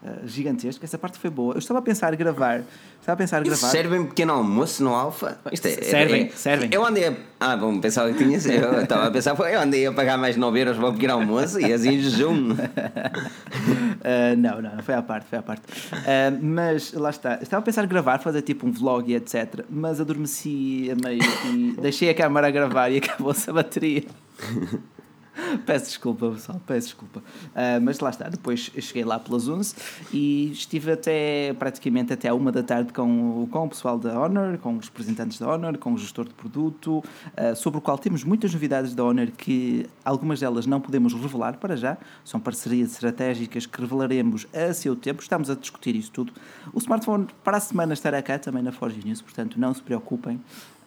uh, 0.03 0.27
gigantesco. 0.27 0.83
Essa 0.83 0.97
parte 0.97 1.17
foi 1.17 1.29
boa. 1.29 1.55
Eu 1.55 1.59
estava 1.59 1.79
a 1.79 1.81
pensar 1.81 2.15
gravar. 2.15 2.63
Estava 2.99 3.13
a 3.13 3.17
pensar 3.17 3.43
gravar. 3.43 3.69
Servem 3.69 4.05
pequeno 4.05 4.33
almoço 4.33 4.83
no 4.83 4.93
Alfa? 4.93 5.39
Isto 5.51 5.67
é, 5.67 5.81
servem, 5.81 6.23
é, 6.25 6.29
servem. 6.29 6.69
Eu 6.71 6.85
andei 6.85 7.07
a. 7.07 7.13
Ah, 7.39 7.55
bom, 7.55 7.79
pensava 7.79 8.11
que 8.11 8.17
tinha. 8.17 8.37
Eu 8.37 8.81
estava 8.81 9.07
a 9.07 9.11
pensar, 9.11 9.35
eu 9.39 9.61
andei 9.61 9.87
a 9.87 9.93
pagar 9.93 10.17
mais 10.17 10.35
9 10.35 10.59
euros 10.59 10.77
para 10.77 10.89
o 10.89 10.93
pequeno 10.93 11.13
almoço 11.13 11.59
e 11.59 11.71
assim 11.71 11.99
jejum. 11.99 12.51
uh, 12.51 12.57
não, 14.37 14.61
não, 14.61 14.75
não, 14.75 14.83
foi 14.83 14.95
à 14.95 15.01
parte, 15.01 15.27
foi 15.27 15.39
à 15.39 15.41
parte. 15.41 15.61
Uh, 15.93 16.37
mas 16.41 16.91
lá 16.93 17.09
está. 17.09 17.39
Estava 17.41 17.61
a 17.61 17.65
pensar 17.65 17.85
gravar, 17.87 18.19
fazer 18.19 18.41
tipo 18.41 18.67
um 18.67 18.71
vlog 18.71 19.09
e 19.09 19.15
etc. 19.15 19.63
Mas 19.69 20.01
adormeci 20.01 20.89
a 20.91 20.95
e 21.13 21.75
deixei 21.79 22.09
a 22.09 22.13
câmera 22.13 22.47
a 22.47 22.51
gravar 22.51 22.89
e 22.89 22.97
acabou-se 22.97 23.49
a 23.49 23.53
bateria. 23.53 24.03
peço 25.65 25.85
desculpa, 25.85 26.31
pessoal, 26.31 26.61
peço 26.65 26.87
desculpa. 26.87 27.19
Uh, 27.19 27.81
mas 27.81 27.99
lá 27.99 28.09
está, 28.09 28.27
depois 28.29 28.71
cheguei 28.79 29.03
lá 29.03 29.19
pelas 29.19 29.47
11 29.47 29.75
e 30.13 30.51
estive 30.51 30.91
até 30.91 31.53
praticamente 31.57 32.13
até 32.13 32.29
a 32.29 32.33
uma 32.33 32.51
da 32.51 32.63
tarde 32.63 32.91
com, 32.93 33.47
com 33.51 33.65
o 33.65 33.69
pessoal 33.69 33.97
da 33.97 34.19
Honor, 34.19 34.57
com 34.57 34.77
os 34.77 34.87
representantes 34.87 35.39
da 35.39 35.47
Honor, 35.47 35.77
com 35.77 35.93
o 35.93 35.97
gestor 35.97 36.25
de 36.25 36.33
produto, 36.33 36.97
uh, 36.99 37.55
sobre 37.55 37.79
o 37.79 37.81
qual 37.81 37.97
temos 37.97 38.23
muitas 38.23 38.53
novidades 38.53 38.93
da 38.93 39.03
Honor 39.03 39.31
que 39.31 39.85
algumas 40.03 40.39
delas 40.39 40.65
não 40.65 40.81
podemos 40.81 41.13
revelar 41.13 41.57
para 41.57 41.75
já, 41.75 41.97
são 42.23 42.39
parcerias 42.39 42.91
estratégicas 42.91 43.65
que 43.65 43.79
revelaremos 43.79 44.47
a 44.53 44.73
seu 44.73 44.95
tempo, 44.95 45.21
estamos 45.21 45.49
a 45.49 45.55
discutir 45.55 45.95
isso 45.95 46.11
tudo. 46.11 46.33
O 46.73 46.79
smartphone 46.79 47.27
para 47.43 47.57
a 47.57 47.59
semana 47.59 47.93
estará 47.93 48.21
cá 48.21 48.39
também 48.39 48.63
na 48.63 48.71
Forge 48.71 49.01
News, 49.03 49.21
portanto 49.21 49.59
não 49.59 49.73
se 49.73 49.81
preocupem. 49.81 50.39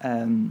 Um, 0.05 0.51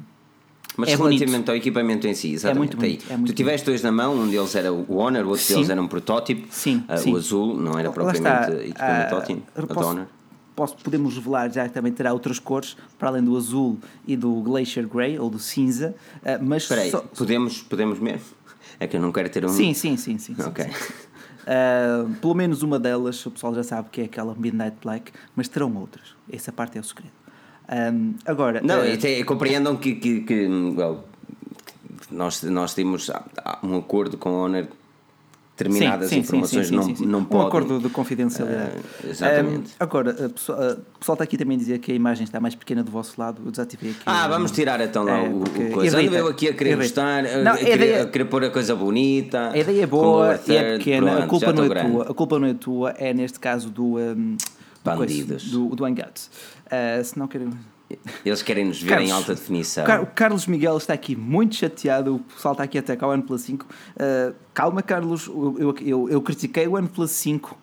mas 0.77 0.89
é 0.89 0.96
relativamente 0.96 1.32
bonito. 1.32 1.50
ao 1.50 1.56
equipamento 1.56 2.08
em 2.08 2.13
si, 2.13 2.34
exatamente. 2.34 2.56
É 2.56 2.60
muito 2.60 2.77
bonito, 2.77 3.06
é 3.10 3.18
muito 3.18 3.34
tu 3.34 3.36
tiveste 3.36 3.65
dois 3.65 3.82
na 3.82 3.91
mão, 3.91 4.15
um 4.15 4.29
deles 4.29 4.56
era 4.56 4.72
o 4.72 4.98
Honor, 4.98 5.25
o 5.25 5.29
outro 5.29 5.44
sim. 5.44 5.56
deles 5.56 5.70
era 5.70 5.82
um 5.82 5.88
protótipo. 5.88 6.48
Sim, 6.51 6.84
uh, 6.88 6.98
sim. 6.98 7.13
O 7.13 7.18
azul 7.18 7.58
não 7.60 7.77
era 7.77 7.91
propriamente 7.91 8.68
equipamento 8.68 9.15
uh, 9.15 9.18
ótimo, 9.18 9.44
posso, 9.68 9.89
Honor. 9.89 10.08
Posso, 10.56 10.77
podemos 10.77 11.15
revelar 11.15 11.51
já 11.51 11.68
que 11.68 11.74
também 11.74 11.91
terá 11.91 12.13
outras 12.13 12.39
cores, 12.39 12.77
para 12.98 13.10
além 13.10 13.24
do 13.24 13.36
azul 13.36 13.77
e 14.08 14.15
do 14.15 14.41
Glacier 14.41 14.88
Grey, 14.88 15.20
ou 15.20 15.29
do 15.29 15.39
cinza. 15.39 15.96
Uh, 16.18 16.41
mas 16.41 16.63
Espera 16.63 16.82
aí, 16.82 16.91
só... 16.91 17.01
podemos, 17.01 17.62
podemos 17.62 18.00
mesmo? 18.00 18.22
É 18.79 18.88
que 18.88 18.96
eu 18.96 19.01
não 19.01 19.12
quero 19.12 19.29
ter 19.29 19.44
um... 19.46 19.50
Sim, 19.50 19.74
sim, 19.74 19.98
sim. 19.98 20.18
sim 20.18 20.36
ok. 20.39 20.63
Sim, 20.63 20.72
sim. 20.72 20.94
Uh, 21.50 22.13
pelo 22.15 22.36
menos 22.36 22.62
uma 22.62 22.77
delas, 22.77 23.25
o 23.25 23.32
pessoal 23.32 23.56
já 23.56 23.63
sabe 23.63 23.89
que 23.91 24.01
é 24.01 24.03
aquela 24.06 24.36
Midnight 24.36 24.77
Black, 24.82 25.12
mas 25.36 25.48
terão 25.48 25.75
outras. 25.75 26.15
Essa 26.32 26.51
parte 26.51 26.77
é 26.77 26.82
o 26.82 26.84
segredo. 26.84 27.12
Um, 27.72 28.16
agora. 28.26 28.62
Não, 28.64 28.80
uh, 28.80 28.94
até 28.94 29.24
compreendam 29.24 29.76
que, 29.76 29.96
que, 29.96 30.22
que 30.22 30.48
well, 30.76 31.04
nós, 32.10 32.42
nós 32.44 32.74
temos 32.74 33.12
um 33.64 33.78
acordo 33.78 34.18
com 34.18 34.30
a 34.30 34.46
Honor 34.46 34.68
determinadas 35.60 36.10
sim, 36.10 36.16
sim, 36.16 36.22
informações 36.22 36.68
sim, 36.68 36.76
não, 36.76 36.88
não 37.20 37.26
podem. 37.26 37.46
Um 37.46 37.48
acordo 37.48 37.80
de 37.80 37.90
confidencialidade. 37.90 38.78
Uh, 39.04 39.10
exatamente. 39.10 39.70
Um, 39.70 39.76
agora, 39.80 40.12
o 40.12 40.30
pessoal, 40.30 40.58
pessoal 41.00 41.14
está 41.16 41.24
aqui 41.24 41.38
também 41.38 41.56
a 41.56 41.60
dizer 41.60 41.80
que 41.80 41.92
a 41.92 41.96
imagem 41.96 42.24
está 42.24 42.40
mais 42.40 42.56
pequena 42.56 42.84
do 42.84 42.90
vosso 42.90 43.20
lado. 43.20 43.42
Eu 43.46 43.52
desativei 43.52 43.92
aqui. 43.92 44.02
Ah, 44.06 44.28
vamos 44.28 44.52
tirar 44.52 44.80
então 44.82 45.04
lá 45.04 45.20
é, 45.20 45.30
o, 45.30 45.44
o 45.44 45.72
coisa. 45.72 46.00
Ando 46.00 46.16
eu 46.16 46.28
aqui 46.28 46.48
a 46.48 46.54
querer 46.54 46.78
gostar, 46.78 47.24
não, 47.44 47.52
a, 47.52 47.56
a, 47.56 47.62
ideia, 47.62 48.04
a, 48.04 48.06
querer 48.08 48.26
pôr 48.26 48.46
a 48.46 48.50
coisa 48.50 48.76
bonita. 48.76 49.52
A 49.52 49.58
ideia 49.58 49.84
é 49.84 49.88
boa 49.88 50.39
e 50.48 50.56
é 50.56 50.78
pequena. 50.78 51.12
Pronto, 51.12 51.24
a 51.24 51.28
culpa 51.28 51.54
não 51.54 51.63
é 51.63 51.70
grande. 51.70 51.91
tua. 51.91 52.04
A 52.04 52.13
culpa 52.13 52.39
não 52.39 52.48
é 52.48 52.54
tua, 52.54 52.89
é 52.91 53.13
neste 53.13 53.39
caso 53.39 53.70
do. 53.70 53.98
Um, 53.98 54.38
Bandidos. 54.82 55.52
Do, 55.52 55.76
do 55.76 55.86
Hangout. 55.86 56.22
Uh, 56.71 57.03
se 57.03 57.17
não 57.17 57.27
queremos. 57.27 57.55
Eles 58.23 58.43
querem 58.43 58.65
nos 58.65 58.82
ver 58.82 58.89
Carlos, 58.89 59.10
em 59.10 59.12
alta 59.12 59.34
definição. 59.34 59.84
O 60.03 60.05
Carlos 60.05 60.45
Miguel 60.45 60.77
está 60.77 60.93
aqui 60.93 61.15
muito 61.15 61.55
chateado. 61.55 62.15
O 62.15 62.19
pessoal 62.19 62.51
está 62.51 62.63
aqui 62.63 62.77
até 62.77 62.95
cá 62.95 63.08
o 63.08 63.12
OnePlus 63.12 63.41
5. 63.41 63.65
Uh, 63.65 64.36
calma, 64.53 64.84
Carlos. 64.84 65.27
Eu, 65.27 65.75
eu, 65.82 66.10
eu, 66.10 66.21
critiquei 66.21 66.67
o 66.67 66.73
OnePlus 66.75 67.12
5 67.12 67.58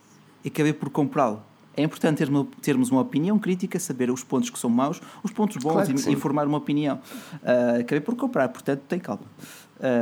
e 0.45 0.49
acabei 0.49 0.73
por 0.73 0.91
comprá-lo. 0.91 1.43
É 1.77 1.83
importante 1.83 2.19
termos, 2.19 2.47
termos 2.63 2.91
uma 2.91 3.03
opinião 3.03 3.39
crítica, 3.39 3.79
saber 3.79 4.11
os 4.11 4.25
pontos 4.25 4.49
que 4.49 4.59
são 4.59 4.71
maus, 4.71 5.01
os 5.23 5.31
pontos 5.31 5.59
bons 5.59 5.73
claro 5.73 5.91
e, 5.91 6.13
e, 6.13 6.17
formar 6.17 6.47
uma 6.47 6.59
opinião. 6.59 6.99
Uh, 7.35 7.81
acabei 7.81 8.01
por 8.01 8.17
comprar, 8.17 8.49
portanto, 8.49 8.81
tem 8.89 8.99
calma. 8.99 9.25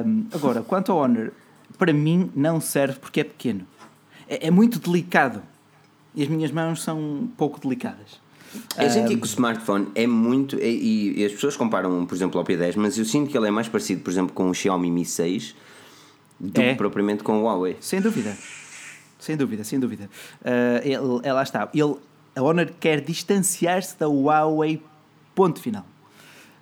Um, 0.06 0.26
agora, 0.32 0.62
quanto 0.62 0.92
ao 0.92 0.98
Honor, 0.98 1.32
para 1.76 1.92
mim 1.92 2.30
não 2.34 2.60
serve 2.60 2.98
porque 3.00 3.20
é 3.20 3.24
pequeno. 3.24 3.66
É, 4.28 4.46
é 4.46 4.50
muito 4.50 4.78
delicado. 4.78 5.42
E 6.14 6.22
as 6.22 6.28
minhas 6.28 6.52
mãos 6.52 6.80
são 6.80 7.28
pouco 7.36 7.60
delicadas. 7.60 8.23
Eu 8.78 8.90
sinto 8.90 9.08
que 9.08 9.14
o 9.14 9.24
smartphone 9.24 9.88
é 9.94 10.06
muito. 10.06 10.56
E, 10.58 11.20
e, 11.20 11.24
as 11.24 11.32
pessoas 11.32 11.56
comparam, 11.56 12.04
por 12.06 12.14
exemplo, 12.14 12.38
ao 12.38 12.44
P10, 12.44 12.74
mas 12.76 12.98
eu 12.98 13.04
sinto 13.04 13.30
que 13.30 13.36
ele 13.36 13.48
é 13.48 13.50
mais 13.50 13.68
parecido, 13.68 14.02
por 14.02 14.10
exemplo, 14.10 14.32
com 14.32 14.50
o 14.50 14.54
Xiaomi 14.54 14.90
Mi 14.90 15.04
6 15.04 15.54
do 16.38 16.60
é. 16.60 16.70
que 16.70 16.76
propriamente 16.76 17.22
com 17.22 17.40
o 17.40 17.44
Huawei. 17.44 17.76
Sem 17.80 18.00
dúvida. 18.00 18.36
Sem 19.18 19.36
dúvida, 19.36 19.64
sem 19.64 19.80
dúvida. 19.80 20.10
Uh, 20.42 20.80
ele, 20.82 21.20
ele, 21.22 21.32
lá 21.32 21.42
está. 21.42 21.68
Ele, 21.72 21.96
a 22.36 22.42
Honor 22.42 22.70
quer 22.78 23.00
distanciar-se 23.00 23.98
da 23.98 24.06
Huawei, 24.06 24.82
ponto 25.34 25.60
final. 25.60 25.86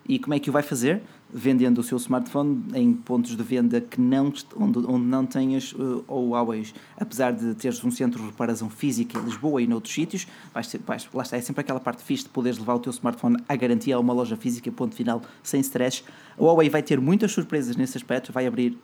E 0.09 0.18
como 0.18 0.35
é 0.35 0.38
que 0.38 0.50
o 0.50 0.52
vai 0.52 0.62
fazer? 0.62 1.02
Vendendo 1.33 1.79
o 1.79 1.83
seu 1.83 1.97
smartphone 1.97 2.62
em 2.75 2.92
pontos 2.92 3.37
de 3.37 3.42
venda 3.42 3.81
que 3.81 4.01
não, 4.01 4.33
onde, 4.57 4.79
onde 4.81 5.07
não 5.07 5.25
tenhas 5.25 5.73
uh, 5.73 6.05
ou 6.07 6.31
Huawei. 6.31 6.66
Apesar 6.99 7.33
de 7.33 7.55
teres 7.55 7.83
um 7.83 7.90
centro 7.90 8.21
de 8.21 8.27
reparação 8.27 8.68
física 8.68 9.18
em 9.18 9.25
Lisboa 9.25 9.62
e 9.62 9.66
noutros 9.66 9.95
sítios, 9.95 10.27
vais 10.53 10.66
ter, 10.66 10.79
vais, 10.87 11.09
lá 11.12 11.23
está, 11.23 11.37
é 11.37 11.40
sempre 11.40 11.62
aquela 11.62 11.81
parte 11.81 12.03
fixe 12.03 12.25
de 12.25 12.31
poderes 12.31 12.59
levar 12.59 12.75
o 12.75 12.79
teu 12.79 12.90
smartphone 12.90 13.38
à 13.49 13.57
garantia 13.57 13.97
a 13.97 14.01
uma 14.01 14.12
loja 14.12 14.37
física, 14.37 14.71
ponto 14.71 14.95
final, 14.95 15.23
sem 15.42 15.61
stress. 15.61 16.05
A 16.38 16.42
Huawei 16.42 16.68
vai 16.68 16.83
ter 16.83 17.01
muitas 17.01 17.33
surpresas 17.33 17.77
nesse 17.77 17.97
aspecto, 17.97 18.33
vai 18.33 18.47
abrir. 18.47 18.79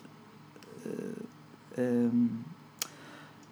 Uh, 1.77 2.29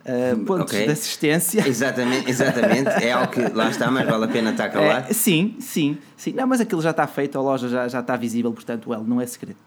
uh, 0.06 0.44
pontos 0.44 0.72
okay. 0.72 0.86
de 0.86 0.92
assistência. 0.92 1.66
Exatamente, 1.66 2.30
exatamente. 2.30 2.88
É 3.04 3.12
algo 3.12 3.32
que 3.32 3.40
lá 3.52 3.68
está, 3.68 3.90
mas 3.90 4.06
vale 4.06 4.24
a 4.24 4.28
pena 4.28 4.50
estar 4.50 4.68
calado. 4.68 5.10
É, 5.10 5.12
sim, 5.12 5.56
sim, 5.58 5.98
sim. 6.16 6.32
Não, 6.32 6.46
mas 6.46 6.60
aquilo 6.60 6.80
já 6.80 6.90
está 6.90 7.06
feito, 7.06 7.36
a 7.38 7.42
loja 7.42 7.68
já, 7.68 7.88
já 7.88 8.00
está 8.00 8.16
visível, 8.16 8.52
portanto, 8.52 8.90
well, 8.90 9.04
não 9.04 9.20
é 9.20 9.26
segredo. 9.26 9.58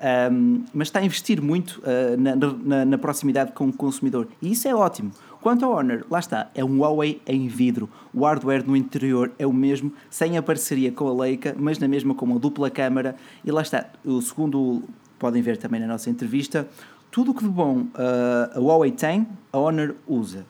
Um, 0.00 0.64
mas 0.72 0.88
está 0.88 1.00
a 1.00 1.04
investir 1.04 1.42
muito 1.42 1.82
uh, 1.82 2.16
na, 2.16 2.36
na, 2.36 2.84
na, 2.84 2.98
proximidade 2.98 3.50
com 3.50 3.66
o 3.66 3.72
consumidor 3.72 4.28
e 4.40 4.52
isso 4.52 4.68
é 4.68 4.74
ótimo. 4.74 5.10
Quanto 5.40 5.64
ao 5.64 5.72
Honor, 5.72 6.04
lá 6.08 6.20
está, 6.20 6.50
é 6.54 6.64
um 6.64 6.80
Huawei 6.80 7.20
em 7.26 7.48
vidro. 7.48 7.88
O 8.14 8.24
hardware 8.24 8.64
no 8.66 8.76
interior 8.76 9.32
é 9.38 9.46
o 9.46 9.52
mesmo, 9.52 9.92
sem 10.10 10.36
a 10.36 10.42
parceria 10.42 10.92
com 10.92 11.08
a 11.08 11.12
Leica, 11.12 11.54
mas 11.58 11.78
na 11.78 11.88
mesma 11.88 12.14
com 12.14 12.32
a 12.34 12.38
dupla 12.38 12.70
câmara. 12.70 13.16
E 13.44 13.50
lá 13.50 13.62
está, 13.62 13.86
o 14.04 14.20
segundo, 14.20 14.82
podem 15.18 15.42
ver 15.42 15.56
também 15.56 15.80
na 15.80 15.86
nossa 15.86 16.10
entrevista, 16.10 16.68
tudo 17.10 17.30
o 17.30 17.34
que 17.34 17.42
de 17.42 17.50
bom 17.50 17.80
uh, 17.80 18.56
a 18.56 18.60
Huawei 18.60 18.92
tem, 18.92 19.26
a 19.52 19.58
Honor 19.58 19.94
usa. 20.06 20.46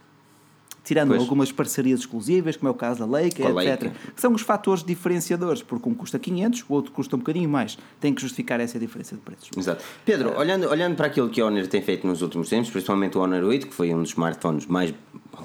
Tirando 0.82 1.10
pois. 1.10 1.20
algumas 1.20 1.52
parcerias 1.52 2.00
exclusivas, 2.00 2.56
como 2.56 2.68
é 2.68 2.70
o 2.70 2.74
caso 2.74 3.00
da 3.00 3.06
Leica, 3.06 3.42
etc. 3.42 3.54
Leica. 3.54 3.92
Que 4.14 4.20
são 4.20 4.32
os 4.32 4.40
fatores 4.40 4.82
diferenciadores, 4.82 5.62
porque 5.62 5.86
um 5.86 5.92
custa 5.92 6.18
500, 6.18 6.64
o 6.66 6.72
outro 6.72 6.92
custa 6.92 7.14
um 7.14 7.18
bocadinho 7.18 7.48
mais. 7.48 7.76
Tem 8.00 8.14
que 8.14 8.22
justificar 8.22 8.58
essa 8.58 8.78
diferença 8.78 9.14
de 9.14 9.20
preços. 9.20 9.50
Exato. 9.54 9.84
Pedro, 10.02 10.30
uh, 10.30 10.38
olhando, 10.38 10.66
olhando 10.66 10.96
para 10.96 11.08
aquilo 11.08 11.28
que 11.28 11.42
a 11.42 11.46
Honor 11.46 11.66
tem 11.66 11.82
feito 11.82 12.06
nos 12.06 12.22
últimos 12.22 12.48
tempos, 12.48 12.70
principalmente 12.70 13.18
o 13.18 13.20
Honor 13.20 13.44
8, 13.44 13.66
que 13.66 13.74
foi 13.74 13.92
um 13.92 14.00
dos 14.00 14.10
smartphones 14.10 14.64
mais 14.64 14.94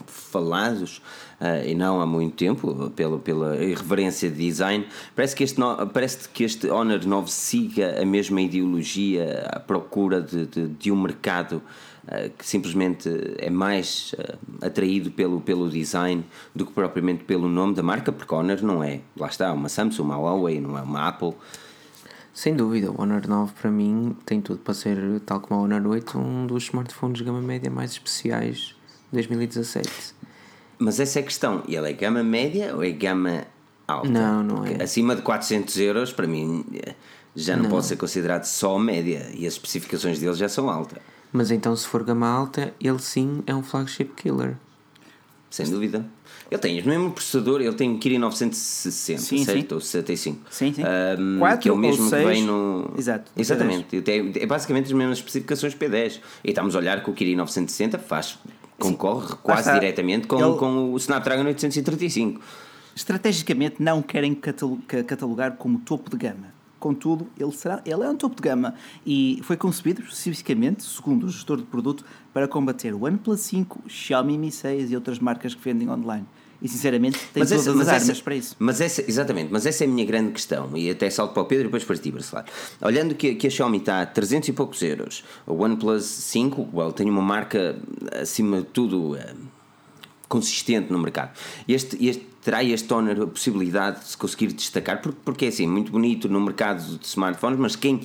falados 0.05 1.01
uh, 1.39 1.65
e 1.65 1.75
não 1.75 2.01
há 2.01 2.05
muito 2.05 2.35
tempo, 2.35 2.89
pela, 2.91 3.19
pela 3.19 3.55
irreverência 3.63 4.29
de 4.29 4.37
design. 4.37 4.87
Parece 5.15 5.35
que, 5.35 5.43
este 5.43 5.59
no, 5.59 5.87
parece 5.87 6.29
que 6.29 6.43
este 6.43 6.67
Honor 6.69 7.05
9 7.05 7.31
siga 7.31 8.01
a 8.01 8.05
mesma 8.05 8.41
ideologia 8.41 9.47
à 9.51 9.59
procura 9.59 10.21
de, 10.21 10.45
de, 10.45 10.67
de 10.67 10.91
um 10.91 11.01
mercado 11.01 11.61
uh, 12.05 12.29
que 12.37 12.45
simplesmente 12.45 13.09
é 13.37 13.49
mais 13.49 14.13
uh, 14.13 14.65
atraído 14.65 15.11
pelo, 15.11 15.41
pelo 15.41 15.69
design 15.69 16.23
do 16.55 16.65
que 16.65 16.71
propriamente 16.71 17.23
pelo 17.23 17.49
nome 17.49 17.73
da 17.75 17.83
marca, 17.83 18.11
porque 18.11 18.33
Honor 18.33 18.61
não 18.61 18.83
é, 18.83 19.01
lá 19.17 19.27
está, 19.27 19.51
uma 19.53 19.69
Samsung, 19.69 20.03
uma 20.03 20.17
Huawei, 20.17 20.59
não 20.59 20.77
é 20.77 20.81
uma 20.81 21.07
Apple. 21.07 21.33
Sem 22.33 22.55
dúvida, 22.55 22.91
o 22.91 22.99
Honor 22.99 23.27
9 23.27 23.53
para 23.53 23.69
mim 23.69 24.17
tem 24.25 24.41
tudo 24.41 24.59
para 24.59 24.73
ser, 24.73 25.19
tal 25.23 25.39
como 25.39 25.61
o 25.61 25.63
Honor 25.65 25.85
8, 25.85 26.17
um 26.17 26.47
dos 26.47 26.63
smartphones 26.63 27.19
de 27.19 27.23
gama 27.23 27.41
média 27.41 27.69
mais 27.69 27.91
especiais 27.91 28.75
2017. 29.13 29.89
Mas 30.79 30.99
essa 30.99 31.19
é 31.19 31.21
a 31.21 31.23
questão. 31.23 31.63
Ele 31.67 31.89
é 31.89 31.93
gama 31.93 32.23
média 32.23 32.75
ou 32.75 32.83
é 32.83 32.91
gama 32.91 33.45
alta? 33.87 34.09
Não, 34.09 34.43
não 34.43 34.55
Porque 34.57 34.73
é. 34.73 34.83
Acima 34.83 35.15
de 35.15 35.21
400 35.21 35.77
euros, 35.77 36.11
para 36.11 36.27
mim, 36.27 36.65
já 37.35 37.55
não, 37.55 37.63
não, 37.63 37.69
pode 37.69 37.85
ser 37.85 37.95
considerado 37.95 38.43
só 38.43 38.77
média 38.77 39.29
e 39.33 39.47
as 39.47 39.53
especificações 39.53 40.19
dele 40.19 40.35
já 40.35 40.49
são 40.49 40.69
altas. 40.69 40.99
Mas 41.31 41.51
então, 41.51 41.75
se 41.75 41.87
for 41.87 42.03
gama 42.03 42.27
alta, 42.27 42.73
ele 42.79 42.99
sim 42.99 43.41
é 43.47 43.55
um 43.55 43.63
flagship 43.63 44.11
killer. 44.15 44.55
Sem 45.49 45.69
dúvida. 45.69 46.05
Ele 46.49 46.61
tem 46.61 46.79
o 46.81 46.85
mesmo 46.85 47.11
processador, 47.11 47.61
ele 47.61 47.73
tem 47.73 47.95
o 47.95 47.97
Kirin 47.97 48.19
960, 48.19 49.21
sim, 49.21 49.43
certo? 49.43 49.69
Sim. 49.69 49.75
Ou 49.75 49.81
75. 49.81 50.39
Sim, 50.51 50.73
sim. 50.73 50.83
Um, 51.19 51.39
Quatro 51.39 51.59
que 51.61 51.69
é 51.69 51.71
o 51.71 51.77
mesmo 51.77 52.09
que 52.09 52.15
vem 52.15 52.43
no. 52.43 52.93
Exato. 52.97 53.31
Exatamente. 53.35 54.01
Tem, 54.01 54.31
é 54.35 54.45
basicamente 54.45 54.85
as 54.85 54.91
mesmas 54.91 55.17
especificações 55.17 55.73
P10. 55.73 56.19
E 56.43 56.49
estamos 56.49 56.75
a 56.75 56.79
olhar 56.79 57.03
que 57.03 57.09
o 57.09 57.13
Kirin 57.13 57.35
960 57.35 57.97
faz, 57.97 58.37
concorre 58.79 59.27
sim. 59.27 59.37
quase 59.41 59.71
diretamente 59.73 60.27
com, 60.27 60.37
ele... 60.37 60.57
com 60.57 60.93
o 60.93 60.97
Snapdragon 60.97 61.45
835. 61.45 62.41
Estrategicamente 62.95 63.81
não 63.81 64.01
querem 64.01 64.35
catalogar 64.35 65.53
como 65.57 65.79
topo 65.79 66.09
de 66.09 66.17
gama. 66.17 66.53
Contudo, 66.79 67.27
ele, 67.39 67.51
será, 67.53 67.81
ele 67.85 68.03
é 68.03 68.09
um 68.09 68.15
topo 68.15 68.35
de 68.35 68.41
gama 68.41 68.75
e 69.05 69.39
foi 69.43 69.55
concebido 69.55 70.01
especificamente, 70.01 70.83
segundo 70.83 71.25
o 71.25 71.29
gestor 71.29 71.57
de 71.57 71.63
produto, 71.63 72.05
para 72.33 72.47
combater 72.47 72.93
o 72.93 73.05
OnePlus 73.05 73.39
5, 73.39 73.83
Xiaomi 73.87 74.37
Mi 74.37 74.51
6 74.51 74.91
e 74.91 74.95
outras 74.95 75.17
marcas 75.17 75.55
que 75.55 75.63
vendem 75.63 75.89
online. 75.89 76.25
E 76.63 76.67
sinceramente 76.69 77.19
tem 77.33 77.41
mas 77.41 77.49
todas 77.49 77.67
essa, 77.67 77.81
as 77.81 77.87
armas 77.89 78.09
essa, 78.09 78.23
para 78.23 78.35
isso. 78.35 78.55
Mas 78.57 78.79
essa, 78.79 79.03
exatamente, 79.05 79.51
mas 79.51 79.65
essa 79.65 79.83
é 79.83 79.87
a 79.87 79.89
minha 79.89 80.05
grande 80.05 80.31
questão. 80.31 80.69
E 80.77 80.89
até 80.89 81.09
salto 81.09 81.33
para 81.33 81.43
o 81.43 81.45
Pedro 81.45 81.65
e 81.65 81.67
depois 81.67 81.83
para 81.83 81.97
ti, 81.97 82.09
Barcelar. 82.09 82.45
Olhando 82.81 83.15
que, 83.15 83.35
que 83.35 83.47
a 83.47 83.49
Xiaomi 83.49 83.79
está 83.79 84.01
a 84.01 84.05
300 84.05 84.47
e 84.47 84.53
poucos 84.53 84.81
euros, 84.81 85.25
o 85.45 85.61
OnePlus 85.61 86.05
5 86.05 86.69
well, 86.73 86.93
tem 86.93 87.09
uma 87.09 87.21
marca 87.21 87.77
acima 88.13 88.61
de 88.61 88.67
tudo. 88.67 89.17
Eh, 89.17 89.33
consistente 90.29 90.91
no 90.91 90.97
mercado. 90.97 91.37
Este, 91.67 92.03
este 92.03 92.25
terá 92.41 92.63
este 92.63 92.91
owner 92.91 93.21
a 93.21 93.27
possibilidade 93.27 93.99
de 93.99 94.07
se 94.07 94.17
conseguir 94.17 94.47
destacar, 94.47 94.99
porque, 94.99 95.19
porque 95.23 95.45
é 95.45 95.47
assim, 95.49 95.67
muito 95.67 95.91
bonito 95.91 96.27
no 96.27 96.41
mercado 96.41 96.97
de 96.97 97.05
smartphones, 97.05 97.59
mas 97.59 97.75
quem, 97.75 98.01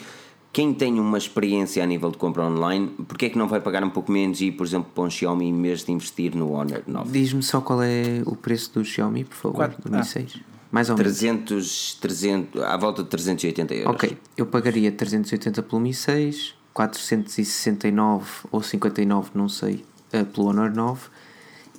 quem 0.59 0.75
tem 0.75 0.99
uma 0.99 1.16
experiência 1.16 1.85
a 1.85 1.87
nível 1.87 2.11
de 2.11 2.18
compra 2.18 2.42
online, 2.44 2.88
porque 3.07 3.27
é 3.27 3.31
que 3.31 3.38
não 3.38 3.47
vai 3.47 3.61
pagar 3.61 3.85
um 3.85 3.90
pouco 3.90 4.11
menos 4.11 4.40
e 4.40 4.47
ir, 4.47 4.51
por 4.51 4.66
exemplo, 4.66 4.90
para 4.92 5.05
um 5.05 5.09
Xiaomi 5.09 5.47
em 5.47 5.62
vez 5.62 5.85
de 5.85 5.92
investir 5.92 6.35
no 6.35 6.51
Honor 6.51 6.83
9? 6.85 7.12
Diz-me 7.12 7.44
só 7.44 7.61
qual 7.61 7.81
é 7.81 8.23
o 8.27 8.35
preço 8.35 8.75
do 8.75 8.85
Xiaomi, 8.85 9.23
por 9.23 9.37
favor, 9.37 9.55
Quatro. 9.55 9.88
do 9.88 9.97
Mi 9.97 10.05
6. 10.05 10.33
Ah. 10.35 10.40
Mais 10.73 10.90
ou 10.90 10.97
300, 10.97 11.51
menos. 11.53 11.99
300, 12.01 12.62
à 12.62 12.77
volta 12.77 13.05
de 13.05 13.09
380 13.09 13.73
euros. 13.73 13.94
Ok, 13.94 14.18
eu 14.37 14.47
pagaria 14.47 14.90
380 14.90 15.62
pelo 15.62 15.81
Mi 15.81 15.94
6, 15.94 16.57
469 16.75 18.29
ou 18.51 18.61
59, 18.61 19.31
não 19.35 19.49
sei, 19.49 19.85
eh, 20.11 20.25
pelo 20.25 20.49
Honor 20.49 20.75
9 20.75 21.03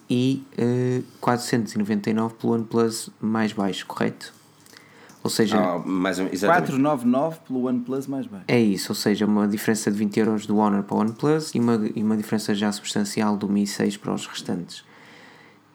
e 0.10 0.42
uh, 0.58 1.04
499 1.20 2.36
pelo 2.36 2.54
OnePlus 2.54 3.10
mais 3.20 3.52
baixo, 3.52 3.86
correto? 3.86 4.39
Ou 5.30 5.36
seja, 5.36 5.76
oh, 5.76 5.88
mais, 5.88 6.18
499 6.18 7.38
pelo 7.48 7.68
OnePlus 7.68 8.08
mais 8.08 8.26
baixo. 8.26 8.46
É 8.48 8.60
isso, 8.60 8.92
ou 8.92 8.96
seja, 8.96 9.28
uma 9.28 9.48
diferença 9.48 9.92
de 9.92 9.98
20 9.98 10.20
euros 10.20 10.46
do 10.48 10.58
Honor 10.58 10.82
para 10.82 10.98
o 10.98 11.00
OnePlus 11.00 11.54
e 11.54 11.60
uma, 11.60 11.88
e 11.96 12.02
uma 12.02 12.18
diferença 12.18 12.56
já 12.56 12.72
substancial 12.72 13.38
do 13.38 13.48
Mi 13.48 13.68
6 13.68 13.98
para 13.98 14.12
os 14.12 14.26
restantes. 14.26 14.84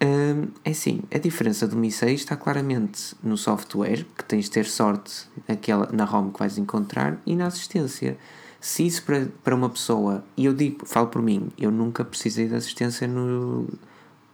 Um, 0.03 0.49
é 0.65 0.71
assim, 0.71 1.03
a 1.15 1.19
diferença 1.19 1.69
do 1.69 1.77
Mi 1.77 1.93
6 1.93 2.21
está 2.21 2.37
claramente 2.37 3.15
no 3.23 3.37
software, 3.37 4.05
que 4.19 4.25
tens 4.25 4.47
de 4.47 4.51
ter 4.51 4.67
sorte 4.67 5.27
naquela, 5.47 5.89
na 5.93 6.05
ROM 6.05 6.31
que 6.31 6.39
vais 6.41 6.59
encontrar, 6.59 7.17
e 7.25 7.37
na 7.37 7.47
assistência. 7.47 8.19
Se 8.61 8.85
isso 8.85 9.05
para, 9.05 9.29
para 9.45 9.55
uma 9.55 9.71
pessoa, 9.71 10.25
e 10.37 10.47
eu 10.47 10.53
digo, 10.53 10.85
falo 10.85 11.07
por 11.07 11.23
mim, 11.23 11.49
eu 11.57 11.71
nunca 11.71 12.05
precisei 12.05 12.49
de 12.49 12.57
assistência 12.57 13.07
no, 13.07 13.69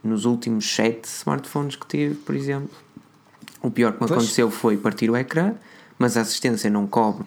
nos 0.02 0.24
últimos 0.24 0.64
7 0.74 1.04
smartphones 1.04 1.76
que 1.76 1.86
tive, 1.86 2.14
por 2.14 2.34
exemplo. 2.34 2.70
O 3.62 3.70
pior 3.70 3.92
que 3.92 4.02
me 4.02 4.08
pois. 4.08 4.12
aconteceu 4.12 4.50
foi 4.50 4.76
partir 4.76 5.10
o 5.10 5.16
ecrã, 5.16 5.54
mas 5.98 6.16
a 6.16 6.22
assistência 6.22 6.70
não 6.70 6.86
cobre 6.86 7.26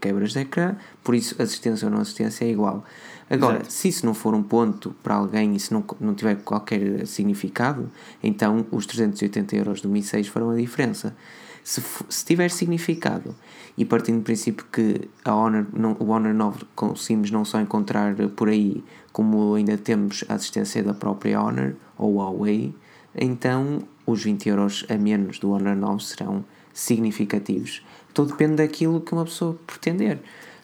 quebras 0.00 0.32
de 0.32 0.40
ecrã, 0.40 0.76
por 1.02 1.14
isso 1.14 1.40
assistência 1.40 1.86
ou 1.86 1.92
não 1.92 2.00
assistência 2.00 2.44
é 2.44 2.50
igual. 2.50 2.84
Agora, 3.28 3.56
Exato. 3.56 3.72
se 3.72 3.88
isso 3.88 4.06
não 4.06 4.14
for 4.14 4.34
um 4.34 4.42
ponto 4.42 4.94
para 5.02 5.14
alguém 5.14 5.54
e 5.54 5.60
se 5.60 5.72
não, 5.72 5.84
não 6.00 6.14
tiver 6.14 6.36
qualquer 6.36 7.06
significado, 7.06 7.90
então 8.22 8.64
os 8.70 8.86
380 8.86 9.56
euros 9.56 9.80
do 9.80 9.88
Mi 9.88 10.02
6 10.02 10.28
farão 10.28 10.50
a 10.50 10.56
diferença. 10.56 11.14
Se, 11.62 11.82
se 12.08 12.24
tiver 12.24 12.50
significado 12.50 13.34
e 13.76 13.84
partindo 13.84 14.18
do 14.18 14.22
princípio 14.22 14.64
que 14.72 15.10
a 15.24 15.34
Honor, 15.34 15.66
não, 15.72 15.94
o 15.98 16.08
Honor 16.08 16.32
9 16.32 16.60
conseguimos 16.74 17.30
não 17.30 17.44
só 17.44 17.60
encontrar 17.60 18.14
por 18.34 18.48
aí, 18.48 18.82
como 19.12 19.54
ainda 19.54 19.76
temos 19.76 20.24
a 20.28 20.34
assistência 20.34 20.82
da 20.82 20.94
própria 20.94 21.38
Honor 21.38 21.74
ou 21.98 22.16
Huawei, 22.16 22.74
então 23.14 23.82
os 24.10 24.24
20 24.24 24.48
euros 24.48 24.86
a 24.88 24.96
menos 24.96 25.38
do 25.38 25.50
Honor 25.50 25.76
9 25.76 26.02
serão 26.02 26.44
significativos. 26.72 27.82
Tudo 28.14 28.30
depende 28.30 28.56
daquilo 28.56 29.00
que 29.00 29.12
uma 29.12 29.24
pessoa 29.24 29.56
pretender. 29.66 30.18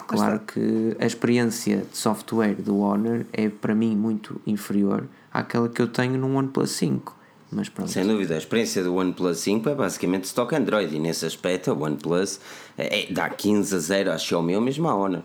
Claro 0.07 0.39
que 0.39 0.95
a 0.99 1.05
experiência 1.05 1.85
de 1.89 1.97
software 1.97 2.55
do 2.55 2.79
Honor 2.79 3.25
é 3.31 3.49
para 3.49 3.73
mim 3.73 3.95
muito 3.95 4.39
inferior 4.45 5.07
àquela 5.33 5.69
que 5.69 5.81
eu 5.81 5.87
tenho 5.87 6.17
no 6.17 6.35
OnePlus 6.35 6.71
5. 6.71 7.15
Mas 7.51 7.69
pronto. 7.69 7.91
Sem 7.91 8.05
dúvida, 8.05 8.35
a 8.35 8.37
experiência 8.37 8.83
do 8.83 8.95
OnePlus 8.95 9.37
5 9.39 9.69
é 9.69 9.75
basicamente 9.75 10.25
stock 10.25 10.53
Android 10.55 10.95
e 10.95 10.99
nesse 10.99 11.25
aspecto 11.25 11.71
o 11.71 11.83
OnePlus 11.83 12.39
é, 12.77 13.07
dá 13.11 13.29
15 13.29 13.75
a 13.75 13.79
0 13.79 14.11
à 14.11 14.17
Xiaomi 14.17 14.55
ou 14.55 14.61
mesmo 14.61 14.87
à 14.87 14.95
Honor. 14.95 15.23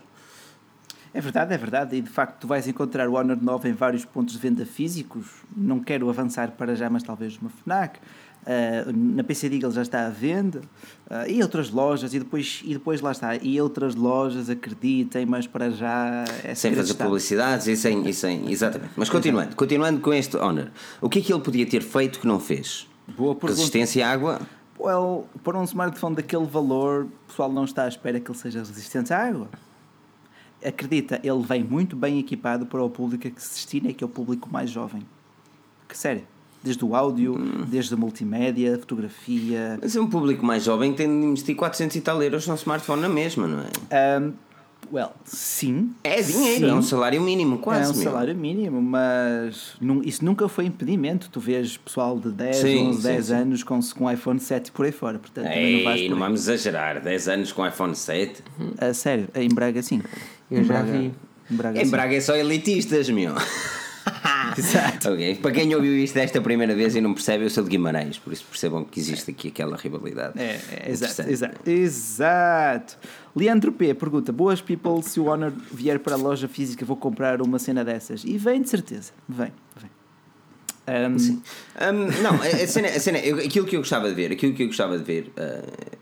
É 1.12 1.20
verdade, 1.20 1.53
é 1.53 1.59
verdade. 1.59 1.96
E 1.96 2.01
de 2.01 2.09
facto, 2.09 2.40
tu 2.40 2.46
vais 2.46 2.66
encontrar 2.68 3.09
o 3.09 3.14
Honor 3.14 3.37
9 3.40 3.68
em 3.68 3.73
vários 3.73 4.05
pontos 4.05 4.35
de 4.35 4.40
venda 4.40 4.64
físicos. 4.64 5.27
Não 5.57 5.81
quero 5.81 6.09
avançar 6.09 6.53
para 6.53 6.75
já, 6.77 6.88
mas 6.88 7.03
talvez 7.03 7.37
uma 7.38 7.51
Fnac. 7.51 7.99
Uh, 8.40 8.90
na 8.96 9.23
PC 9.23 9.51
Deagle 9.51 9.70
já 9.70 9.83
está 9.83 10.07
à 10.07 10.09
venda. 10.09 10.61
Uh, 11.11 11.29
e 11.29 11.42
outras 11.42 11.68
lojas. 11.70 12.14
E 12.14 12.20
depois, 12.20 12.62
e 12.64 12.75
depois 12.75 13.01
lá 13.01 13.11
está. 13.11 13.35
E 13.37 13.61
outras 13.61 13.94
lojas 13.94 14.49
acreditem 14.49 15.27
mas 15.27 15.46
para 15.46 15.70
já 15.70 16.25
é 16.44 16.55
sem 16.55 16.75
fazer 16.75 16.94
publicidades 16.94 17.66
e 17.66 17.77
sem, 17.77 18.09
e 18.09 18.14
sem 18.14 18.51
exatamente. 18.51 18.92
Mas 18.96 19.11
continuando 19.11 19.55
continuando 19.57 20.01
com 20.01 20.12
este 20.12 20.37
Honor 20.37 20.70
o 21.01 21.09
que 21.09 21.18
é 21.18 21.23
que 21.23 21.33
ele 21.33 21.42
podia 21.42 21.66
ter 21.66 21.83
feito 21.83 22.20
que 22.20 22.27
não 22.27 22.40
fez? 22.40 22.88
Boa 23.16 23.37
resistência 23.42 24.07
à 24.07 24.11
água? 24.11 24.40
Well, 24.79 25.27
para 25.44 25.59
um 25.59 25.64
smartphone 25.64 26.16
daquele 26.16 26.46
valor 26.46 27.05
o 27.05 27.29
pessoal 27.29 27.53
não 27.53 27.64
está 27.64 27.85
à 27.85 27.88
espera 27.88 28.18
que 28.18 28.31
ele 28.31 28.38
seja 28.38 28.61
resistente 28.61 29.12
à 29.12 29.18
água 29.18 29.49
acredita, 30.64 31.20
ele 31.23 31.42
vem 31.42 31.64
muito 31.64 31.96
bem 31.96 32.18
equipado 32.18 32.66
para 32.66 32.83
o 32.83 32.90
público 32.90 33.31
que 33.31 33.42
se 33.42 33.55
destina, 33.55 33.92
que 33.92 34.05
é 34.05 34.07
o 34.07 34.11
público 34.11 34.49
mais 34.51 34.70
jovem. 34.70 35.03
Que 35.88 35.96
sério. 35.96 36.23
Desde 36.62 36.85
o 36.85 36.94
áudio, 36.94 37.35
hum. 37.37 37.64
desde 37.66 37.94
a 37.94 37.96
multimédia, 37.96 38.79
fotografia. 38.79 39.79
Mas 39.81 39.96
é 39.96 40.01
um 40.01 40.09
público 40.09 40.44
mais 40.44 40.62
jovem 40.62 40.92
que 40.92 40.99
tem 40.99 41.09
de 41.09 41.27
investir 41.27 41.57
400 41.57 41.96
e 41.96 42.01
tal 42.03 42.23
euros 42.23 42.46
no 42.46 42.55
smartphone 42.55 43.01
na 43.01 43.09
mesma, 43.09 43.46
não 43.49 43.61
é? 43.61 44.20
Um, 44.20 44.33
well, 44.92 45.12
sim. 45.25 45.94
É 46.05 46.20
dinheiro, 46.20 46.66
sim. 46.66 46.70
é 46.70 46.75
um 46.75 46.83
salário 46.83 47.18
mínimo, 47.23 47.59
quase. 47.59 47.85
É 47.85 47.88
um 47.88 48.05
salário 48.05 48.37
mínimo, 48.37 48.81
mas 48.83 49.75
isso 50.05 50.23
nunca 50.23 50.46
foi 50.51 50.66
impedimento. 50.66 51.31
Tu 51.33 51.40
vês 51.40 51.79
pessoal 51.79 52.20
de 52.20 52.31
10, 52.31 52.57
sim, 52.57 52.88
11, 52.88 52.96
sim, 52.99 53.09
10 53.09 53.25
sim. 53.25 53.35
anos 53.35 53.62
com, 53.62 53.81
com 53.96 54.11
iPhone 54.12 54.38
7 54.38 54.70
por 54.70 54.85
aí 54.85 54.92
fora. 54.92 55.18
Portanto, 55.18 55.46
Ei, 55.46 56.09
não, 56.11 56.16
não 56.16 56.27
vamos 56.27 56.40
exagerar. 56.40 57.01
10 57.01 57.29
anos 57.29 57.53
com 57.53 57.66
iPhone 57.66 57.96
7. 57.96 58.42
A 58.79 58.92
sério, 58.92 59.29
em 59.35 59.49
Braga, 59.49 59.83
sim. 59.83 60.03
Eu 60.50 60.64
já 60.64 60.82
vi. 60.82 61.12
Braga, 61.48 61.82
em 61.82 61.88
Braga 61.88 62.14
é 62.14 62.20
só 62.20 62.36
elitistas, 62.36 63.08
meu. 63.10 63.34
Exato. 64.56 65.10
Okay. 65.12 65.36
Para 65.36 65.52
quem 65.52 65.74
ouviu 65.74 65.96
isto 65.96 66.14
desta 66.14 66.40
primeira 66.40 66.74
vez 66.74 66.94
e 66.94 67.00
não 67.00 67.14
percebe, 67.14 67.44
eu 67.44 67.50
sou 67.50 67.62
de 67.64 67.70
Guimarães, 67.70 68.18
por 68.18 68.32
isso 68.32 68.44
percebam 68.48 68.84
que 68.84 68.98
existe 69.00 69.30
aqui 69.30 69.48
aquela 69.48 69.76
rivalidade. 69.76 70.38
É, 70.38 70.60
é 70.70 70.90
exato, 70.90 71.22
exato, 71.28 71.70
exato. 71.70 72.98
Leandro 73.34 73.72
P 73.72 73.94
pergunta: 73.94 74.32
Boas 74.32 74.60
people, 74.60 75.02
se 75.02 75.20
o 75.20 75.26
Honor 75.26 75.52
vier 75.72 75.98
para 75.98 76.14
a 76.14 76.18
loja 76.18 76.48
física, 76.48 76.84
vou 76.84 76.96
comprar 76.96 77.40
uma 77.42 77.58
cena 77.58 77.84
dessas. 77.84 78.24
E 78.24 78.36
vem 78.36 78.62
de 78.62 78.68
certeza, 78.68 79.12
vem, 79.28 79.52
vem. 79.76 79.90
Um... 81.06 81.18
Sim. 81.18 81.42
Um, 81.80 82.22
não, 82.22 82.34
a 82.34 82.66
cena, 82.66 82.88
a 82.88 83.00
cena 83.00 83.18
aquilo 83.18 83.66
que 83.66 83.76
eu 83.76 83.80
gostava 83.80 84.08
de 84.08 84.14
ver, 84.14 84.32
aquilo 84.32 84.54
que 84.54 84.64
eu 84.64 84.66
gostava 84.66 84.98
de 84.98 85.04
ver, 85.04 85.32
uh, 85.36 85.99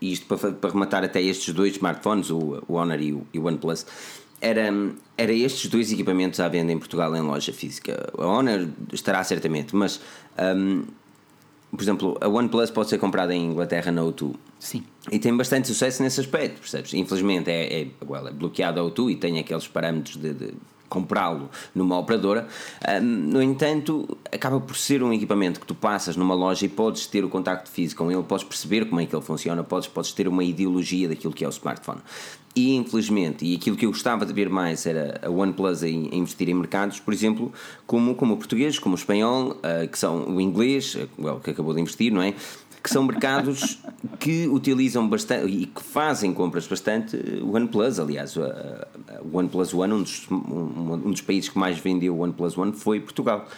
isto 0.00 0.26
para, 0.26 0.52
para 0.52 0.70
rematar 0.70 1.04
até 1.04 1.20
estes 1.22 1.52
dois 1.54 1.72
smartphones, 1.74 2.30
o, 2.30 2.62
o 2.68 2.74
Honor 2.74 3.00
e 3.00 3.12
o, 3.12 3.26
e 3.32 3.38
o 3.38 3.46
OnePlus 3.46 3.86
era, 4.40 4.68
era 5.16 5.32
estes 5.32 5.70
dois 5.70 5.90
equipamentos 5.92 6.40
à 6.40 6.48
venda 6.48 6.72
em 6.72 6.78
Portugal 6.78 7.14
em 7.16 7.20
loja 7.20 7.52
física. 7.52 8.12
A 8.18 8.26
Honor 8.26 8.68
estará 8.92 9.22
certamente, 9.24 9.74
mas 9.74 10.00
um, 10.56 10.84
por 11.70 11.82
exemplo, 11.82 12.18
a 12.20 12.28
OnePlus 12.28 12.70
pode 12.70 12.88
ser 12.88 12.98
comprada 12.98 13.34
em 13.34 13.44
Inglaterra 13.46 13.90
na 13.90 14.02
O2. 14.02 14.34
Sim. 14.58 14.84
E 15.10 15.18
tem 15.18 15.36
bastante 15.36 15.68
sucesso 15.68 16.02
nesse 16.02 16.20
aspecto, 16.20 16.60
percebes? 16.60 16.94
Infelizmente 16.94 17.50
é, 17.50 17.82
é, 17.82 17.86
well, 18.06 18.26
é 18.28 18.32
bloqueada 18.32 18.80
a 18.80 18.84
O2 18.84 19.12
e 19.12 19.16
tem 19.16 19.38
aqueles 19.38 19.66
parâmetros 19.66 20.16
de, 20.16 20.32
de 20.32 20.54
comprá-lo 20.88 21.50
numa 21.74 21.98
operadora. 21.98 22.46
Um, 22.88 23.04
no 23.04 23.42
entanto, 23.42 24.16
acaba 24.32 24.60
por 24.60 24.76
ser 24.76 25.02
um 25.02 25.12
equipamento 25.12 25.60
que 25.60 25.66
tu 25.66 25.74
passas 25.74 26.16
numa 26.16 26.34
loja 26.34 26.66
e 26.66 26.68
podes 26.68 27.06
ter 27.06 27.24
o 27.24 27.28
contacto 27.28 27.70
físico 27.70 28.04
com 28.04 28.10
ele, 28.10 28.22
podes 28.22 28.44
perceber 28.44 28.86
como 28.86 29.00
é 29.00 29.06
que 29.06 29.14
ele 29.14 29.24
funciona, 29.24 29.62
podes, 29.62 29.88
podes 29.88 30.12
ter 30.12 30.28
uma 30.28 30.44
ideologia 30.44 31.08
daquilo 31.08 31.32
que 31.32 31.44
é 31.44 31.48
o 31.48 31.50
smartphone. 31.50 32.00
E 32.56 32.74
infelizmente, 32.74 33.44
e 33.44 33.54
aquilo 33.54 33.76
que 33.76 33.84
eu 33.84 33.90
gostava 33.90 34.24
de 34.24 34.32
ver 34.32 34.48
mais 34.48 34.86
era 34.86 35.20
a 35.22 35.28
OnePlus 35.28 35.82
a, 35.82 35.88
investir 35.88 36.48
em 36.48 36.54
mercados, 36.54 36.98
por 36.98 37.12
exemplo, 37.12 37.52
como, 37.86 38.14
como 38.14 38.32
o 38.32 38.36
português, 38.38 38.78
como 38.78 38.94
o 38.94 38.98
espanhol, 38.98 39.50
uh, 39.50 39.86
que 39.86 39.98
são 39.98 40.24
o 40.34 40.40
inglês, 40.40 40.96
well, 41.18 41.38
que 41.38 41.50
acabou 41.50 41.74
de 41.74 41.82
investir, 41.82 42.10
não 42.10 42.22
é? 42.22 42.32
Que 42.86 42.92
são 42.92 43.02
mercados 43.02 43.80
que 44.20 44.46
utilizam 44.46 45.08
bastante 45.08 45.50
e 45.50 45.66
que 45.66 45.82
fazem 45.82 46.32
compras 46.32 46.68
bastante 46.68 47.16
o 47.42 47.56
OnePlus. 47.56 47.98
Aliás, 47.98 48.36
o 48.36 48.42
OnePlus 49.32 49.74
One, 49.74 49.92
um 49.92 50.02
dos, 50.02 50.30
um, 50.30 50.92
um 51.06 51.10
dos 51.10 51.20
países 51.20 51.50
que 51.50 51.58
mais 51.58 51.80
vendeu 51.80 52.14
o 52.14 52.20
OnePlus 52.20 52.56
One 52.56 52.72
foi 52.72 53.00
Portugal. 53.00 53.48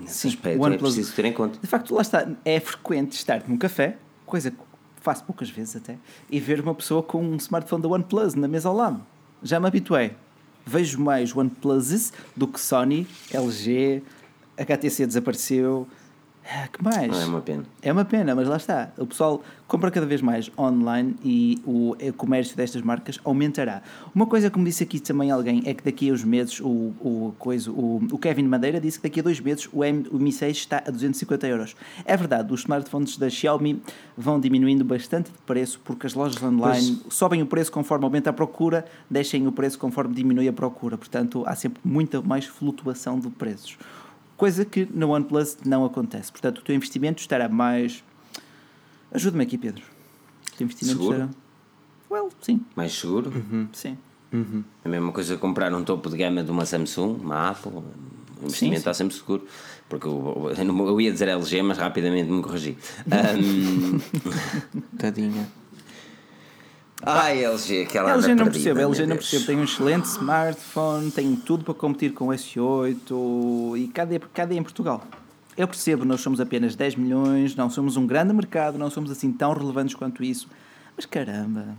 Nesse 0.00 0.14
Sim, 0.14 0.28
aspecto 0.28 0.58
é 0.58 0.66
OnePlus, 0.66 0.92
é 0.92 0.96
preciso 0.96 1.14
ter 1.14 1.26
em 1.26 1.34
conta. 1.34 1.58
De 1.60 1.66
facto, 1.66 1.94
lá 1.94 2.00
está, 2.00 2.26
é 2.46 2.58
frequente 2.58 3.12
estar 3.12 3.42
num 3.46 3.58
café, 3.58 3.98
coisa 4.24 4.50
que 4.50 4.56
faço 5.02 5.22
poucas 5.24 5.50
vezes 5.50 5.76
até, 5.76 5.98
e 6.30 6.40
ver 6.40 6.60
uma 6.60 6.74
pessoa 6.74 7.02
com 7.02 7.22
um 7.22 7.36
smartphone 7.36 7.82
da 7.82 7.88
OnePlus 7.90 8.34
na 8.34 8.48
mesa 8.48 8.70
ao 8.70 8.74
lado. 8.74 9.04
Já 9.42 9.60
me 9.60 9.66
habituei. 9.66 10.12
Vejo 10.64 10.98
mais 10.98 11.36
OnePluses 11.36 12.10
do 12.34 12.48
que 12.48 12.58
Sony, 12.58 13.06
LG, 13.30 14.02
HTC 14.56 15.06
desapareceu, 15.06 15.86
ah, 16.48 16.68
que 16.68 16.82
mais? 16.82 17.08
Não 17.08 17.20
é 17.20 17.24
uma 17.24 17.40
pena. 17.40 17.64
É 17.82 17.92
uma 17.92 18.04
pena, 18.04 18.34
mas 18.34 18.46
lá 18.46 18.56
está. 18.56 18.90
O 18.96 19.06
pessoal 19.06 19.42
compra 19.66 19.90
cada 19.90 20.06
vez 20.06 20.22
mais 20.22 20.50
online 20.56 21.16
e 21.24 21.60
o 21.64 21.96
comércio 22.16 22.56
destas 22.56 22.82
marcas 22.82 23.18
aumentará. 23.24 23.82
Uma 24.14 24.26
coisa 24.26 24.48
que 24.48 24.58
me 24.58 24.64
disse 24.64 24.84
aqui 24.84 25.00
também 25.00 25.30
alguém 25.30 25.62
é 25.66 25.74
que 25.74 25.82
daqui 25.82 26.08
a 26.08 26.12
uns 26.12 26.22
meses 26.22 26.60
o, 26.60 26.94
o, 27.00 27.34
coisa, 27.38 27.70
o, 27.70 27.96
o 28.12 28.18
Kevin 28.18 28.44
Madeira 28.44 28.80
disse 28.80 28.98
que 28.98 29.08
daqui 29.08 29.20
a 29.20 29.22
dois 29.24 29.40
meses 29.40 29.68
o, 29.72 29.84
M, 29.84 30.06
o 30.10 30.18
Mi 30.18 30.30
6 30.30 30.56
está 30.56 30.82
a 30.86 30.90
250 30.90 31.46
euros. 31.48 31.76
É 32.04 32.16
verdade, 32.16 32.52
os 32.52 32.60
smartphones 32.60 33.16
da 33.16 33.28
Xiaomi 33.28 33.82
vão 34.16 34.38
diminuindo 34.38 34.84
bastante 34.84 35.32
de 35.32 35.38
preço 35.38 35.80
porque 35.84 36.06
as 36.06 36.14
lojas 36.14 36.40
online 36.42 36.98
pois. 37.02 37.14
sobem 37.14 37.42
o 37.42 37.46
preço 37.46 37.72
conforme 37.72 38.04
aumenta 38.04 38.30
a 38.30 38.32
procura, 38.32 38.84
deixem 39.10 39.46
o 39.46 39.52
preço 39.52 39.78
conforme 39.78 40.14
diminui 40.14 40.46
a 40.46 40.52
procura. 40.52 40.96
Portanto, 40.96 41.42
há 41.44 41.56
sempre 41.56 41.80
muita 41.84 42.22
mais 42.22 42.44
flutuação 42.44 43.18
de 43.18 43.28
preços 43.30 43.76
coisa 44.36 44.64
que 44.64 44.86
no 44.92 45.10
OnePlus 45.10 45.58
não 45.64 45.84
acontece. 45.84 46.30
Portanto, 46.30 46.58
o 46.58 46.62
teu 46.62 46.74
investimento 46.74 47.20
estará 47.20 47.48
mais. 47.48 48.04
Ajuda-me 49.12 49.44
aqui, 49.44 49.56
Pedro. 49.56 49.82
O 50.52 50.56
teu 50.56 50.64
investimento 50.64 50.98
seguro? 50.98 51.24
estará. 51.24 51.30
Well, 52.10 52.30
sim. 52.40 52.60
Mais 52.74 52.92
seguro? 52.92 53.30
Uhum. 53.30 53.68
Sim. 53.72 53.98
Uhum. 54.32 54.64
É 54.84 54.88
a 54.88 54.90
mesma 54.90 55.12
coisa 55.12 55.34
que 55.34 55.40
comprar 55.40 55.72
um 55.72 55.82
topo 55.82 56.10
de 56.10 56.16
gama 56.16 56.42
de 56.42 56.50
uma 56.50 56.64
Samsung, 56.64 57.16
uma 57.22 57.50
Apple. 57.50 57.72
O 57.72 57.84
investimento 58.42 58.74
sim, 58.74 58.78
está 58.78 58.92
sempre 58.92 59.14
seguro. 59.14 59.46
Porque 59.88 60.06
eu, 60.06 60.52
eu, 60.56 61.00
ia 61.00 61.12
dizer 61.12 61.28
LG, 61.28 61.62
mas 61.62 61.78
rapidamente 61.78 62.30
me 62.30 62.42
corrigi. 62.42 62.76
Um... 63.06 63.98
Tadinha. 64.98 65.48
Ai, 67.02 67.44
LG, 67.44 67.82
aquela 67.82 68.12
LG 68.12 68.34
não 68.34 68.44
percebo, 68.46 68.80
LG 68.80 69.06
não 69.06 69.16
percebo. 69.16 69.46
Tem 69.46 69.56
um 69.56 69.64
excelente 69.64 70.04
smartphone, 70.06 71.10
tem 71.10 71.36
tudo 71.36 71.64
para 71.64 71.74
competir 71.74 72.12
com 72.12 72.28
o 72.28 72.30
S8 72.30 73.78
e 73.78 73.88
cadê, 73.88 74.18
cadê 74.18 74.56
em 74.56 74.62
Portugal? 74.62 75.04
Eu 75.56 75.68
percebo, 75.68 76.04
nós 76.04 76.20
somos 76.20 76.40
apenas 76.40 76.74
10 76.74 76.96
milhões, 76.96 77.54
não 77.54 77.70
somos 77.70 77.96
um 77.96 78.06
grande 78.06 78.32
mercado, 78.32 78.78
não 78.78 78.90
somos 78.90 79.10
assim 79.10 79.32
tão 79.32 79.52
relevantes 79.52 79.94
quanto 79.94 80.22
isso. 80.24 80.48
Mas 80.96 81.04
caramba, 81.06 81.76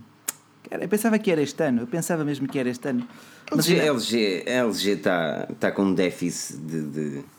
cara, 0.68 0.84
eu 0.84 0.88
pensava 0.88 1.18
que 1.18 1.30
era 1.30 1.42
este 1.42 1.62
ano, 1.62 1.82
eu 1.82 1.86
pensava 1.86 2.24
mesmo 2.24 2.46
que 2.48 2.58
era 2.58 2.68
este 2.68 2.88
ano. 2.88 3.06
Mas 3.50 3.68
LG, 3.68 3.86
LG, 3.86 4.44
LG 4.46 4.90
está 4.90 5.48
tá 5.58 5.72
com 5.72 5.82
um 5.82 5.94
déficit 5.94 6.58
de... 6.58 6.82
de 6.82 7.37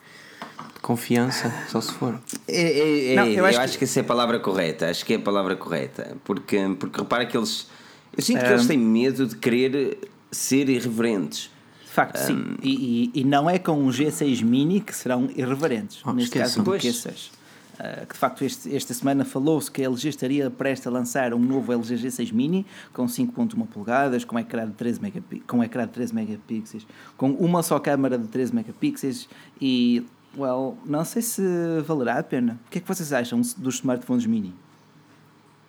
confiança, 0.82 1.54
só 1.70 1.82
se 1.82 1.92
for. 1.94 2.20
É, 2.48 2.62
é, 2.62 3.14
é, 3.14 3.16
não, 3.16 3.26
eu, 3.26 3.46
acho, 3.46 3.58
eu 3.58 3.62
acho 3.62 3.74
que... 3.74 3.80
que 3.80 3.84
essa 3.84 4.00
é 4.00 4.02
a 4.02 4.06
palavra 4.06 4.40
correta. 4.40 4.90
Acho 4.90 5.06
que 5.06 5.14
é 5.14 5.16
a 5.18 5.20
palavra 5.20 5.56
correta. 5.56 6.18
Porque, 6.24 6.58
porque 6.80 7.00
repara 7.00 7.26
que 7.26 7.38
eles. 7.38 7.68
Eu 8.16 8.24
sinto 8.24 8.40
um... 8.40 8.46
que 8.46 8.54
eles 8.54 8.68
têm 8.68 8.78
medo 8.78 9.26
de 9.28 9.36
querer 9.36 9.98
ser 10.32 10.70
irreverentes. 10.70 11.52
De 11.86 11.92
facto, 11.92 12.20
um... 12.22 12.26
sim. 12.26 12.58
E, 12.62 13.12
e, 13.14 13.22
e, 13.22 13.24
não 13.24 13.50
é 13.50 13.60
com 13.60 13.74
um 13.74 13.90
G6 13.90 14.44
Mini 14.44 14.80
que 14.80 14.96
serão 14.96 15.30
irreverentes. 15.36 16.02
Oh, 16.06 16.14
neste 16.14 16.38
caso, 16.38 16.62
um 16.62 16.64
Q6. 16.64 17.32
Uh, 17.80 18.06
que 18.06 18.14
de 18.14 18.20
facto 18.20 18.44
este, 18.44 18.76
esta 18.76 18.94
semana 18.94 19.24
falou-se 19.24 19.72
que 19.72 19.82
a 19.82 19.86
LG 19.86 20.10
estaria 20.10 20.52
prestes 20.52 20.86
a 20.86 20.90
lançar 20.90 21.34
um 21.34 21.40
novo 21.40 21.72
LG 21.72 21.96
G6 21.96 22.34
Mini 22.34 22.66
com 22.92 23.06
5.1 23.06 23.66
polegadas, 23.68 24.26
com 24.26 24.38
ecrã 24.38 24.68
de 24.68 24.74
13 24.74 25.02
megapixels, 25.02 25.48
com 25.48 25.64
ecrã 25.64 25.86
de 25.86 25.94
13 25.94 26.14
megapixels, 26.14 26.86
com 27.16 27.32
uma 27.32 27.64
só 27.64 27.80
câmara 27.80 28.18
de 28.18 28.28
13 28.28 28.54
megapixels 28.54 29.30
e 29.62 30.06
Well, 30.40 30.78
não 30.86 31.04
sei 31.04 31.22
se 31.22 31.42
valerá 31.86 32.18
a 32.18 32.24
pena. 32.24 32.58
O 32.66 32.72
que 32.72 32.78
é 32.78 32.82
que 32.82 32.88
vocês 32.88 33.12
acham 33.12 33.42
dos 33.58 33.76
smartphones 33.76 34.26
mini? 34.26 34.56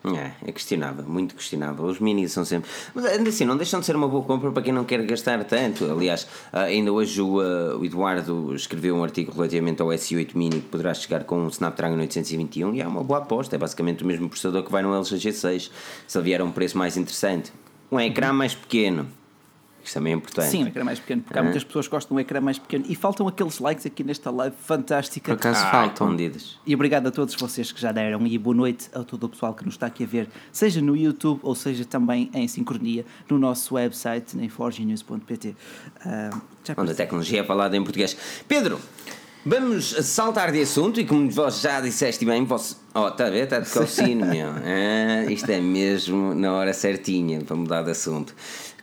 É, 0.04 0.48
é 0.48 0.52
questionável, 0.52 1.04
muito 1.04 1.35
questionável. 1.35 1.85
Os 1.85 1.98
minis 1.98 2.33
são 2.33 2.44
sempre. 2.44 2.70
Mas 2.94 3.04
ainda 3.04 3.28
assim, 3.28 3.44
não 3.44 3.56
deixam 3.56 3.80
de 3.80 3.87
ser 3.87 3.96
uma 3.96 4.09
boa 4.09 4.24
compra 4.24 4.50
para 4.50 4.62
quem 4.62 4.72
não 4.72 4.85
quer 4.85 5.02
gastar 5.02 5.42
tanto. 5.44 5.90
Aliás, 5.90 6.26
ah, 6.52 6.62
ainda 6.62 6.90
hoje 6.90 7.20
o, 7.20 7.38
uh, 7.38 7.78
o 7.78 7.85
Eduardo 7.85 8.54
escreveu 8.54 8.96
um 8.96 9.04
artigo 9.04 9.33
relativamente 9.33 9.83
ao 9.83 9.88
S8 9.88 10.30
Mini 10.35 10.61
que 10.61 10.68
poderá 10.68 10.94
chegar 10.94 11.24
com 11.24 11.40
um 11.40 11.48
Snapdragon 11.48 11.98
821 11.98 12.76
e 12.76 12.80
é 12.80 12.87
uma 12.87 13.02
boa 13.02 13.18
aposta. 13.18 13.56
É 13.56 13.59
basicamente 13.59 14.04
o 14.04 14.06
mesmo 14.06 14.28
processador 14.28 14.62
que 14.62 14.72
vai 14.72 14.83
no 14.83 14.94
LG 14.94 15.16
G6. 15.16 15.70
Se 16.06 16.20
vier 16.22 16.40
a 16.40 16.44
um 16.44 16.52
preço 16.52 16.78
mais 16.78 16.96
interessante, 16.96 17.52
um 17.92 18.00
ecrã 18.00 18.33
mais 18.33 18.54
pequeno, 18.54 19.06
isto 19.82 19.94
também 19.94 20.12
é 20.12 20.16
importante. 20.16 20.48
Sim, 20.48 20.64
um 20.64 20.66
ecrã 20.66 20.84
mais 20.84 20.98
pequeno, 20.98 21.22
porque 21.22 21.38
há 21.38 21.42
muitas 21.42 21.64
pessoas 21.64 21.86
que 21.86 21.92
gostam 21.92 22.16
de 22.16 22.18
um 22.18 22.20
ecrã 22.20 22.40
mais 22.40 22.58
pequeno 22.58 22.84
e 22.88 22.94
faltam 22.94 23.26
aqueles 23.26 23.58
likes 23.58 23.86
aqui 23.86 24.04
nesta 24.04 24.30
live 24.30 24.54
fantástica. 24.64 25.34
Por 25.34 25.38
acaso 25.38 25.64
ah, 25.64 25.70
faltam. 25.70 26.16
E 26.66 26.74
obrigado 26.74 27.06
a 27.06 27.10
todos 27.10 27.34
vocês 27.34 27.72
que 27.72 27.80
já 27.80 27.92
deram 27.92 28.26
e 28.26 28.36
boa 28.38 28.54
noite 28.54 28.90
a 28.94 29.02
todo 29.02 29.24
o 29.24 29.28
pessoal 29.28 29.54
que 29.54 29.64
nos 29.64 29.74
está 29.74 29.86
aqui 29.86 30.04
a 30.04 30.06
ver, 30.06 30.28
seja 30.52 30.80
no 30.80 30.96
YouTube 30.96 31.40
ou 31.42 31.54
seja 31.54 31.84
também 31.84 32.30
em 32.34 32.46
sincronia 32.46 33.04
no 33.28 33.38
nosso 33.38 33.74
website, 33.74 34.38
em 34.38 34.48
forgenews.pt. 34.48 35.48
Uh, 35.48 35.54
ah, 36.04 36.40
Onde 36.76 36.92
a 36.92 36.94
tecnologia 36.94 37.40
é 37.40 37.44
falada 37.44 37.76
em 37.76 37.82
português. 37.82 38.16
Pedro, 38.46 38.78
Vamos 39.44 39.96
saltar 40.02 40.52
de 40.52 40.60
assunto 40.60 41.00
e 41.00 41.06
como 41.06 41.30
vós 41.30 41.62
já 41.62 41.80
disseste 41.80 42.26
bem, 42.26 42.44
posso. 42.44 42.78
Oh, 42.94 43.08
está 43.08 43.26
a 43.26 43.30
ver? 43.30 43.44
Está 43.44 43.58
de 43.58 43.70
calcínio, 43.70 44.26
meu. 44.28 44.50
Ah, 44.50 45.24
isto 45.30 45.50
é 45.50 45.58
mesmo 45.58 46.34
na 46.34 46.52
hora 46.52 46.74
certinha 46.74 47.40
para 47.40 47.56
mudar 47.56 47.82
de 47.82 47.90
assunto. 47.90 48.34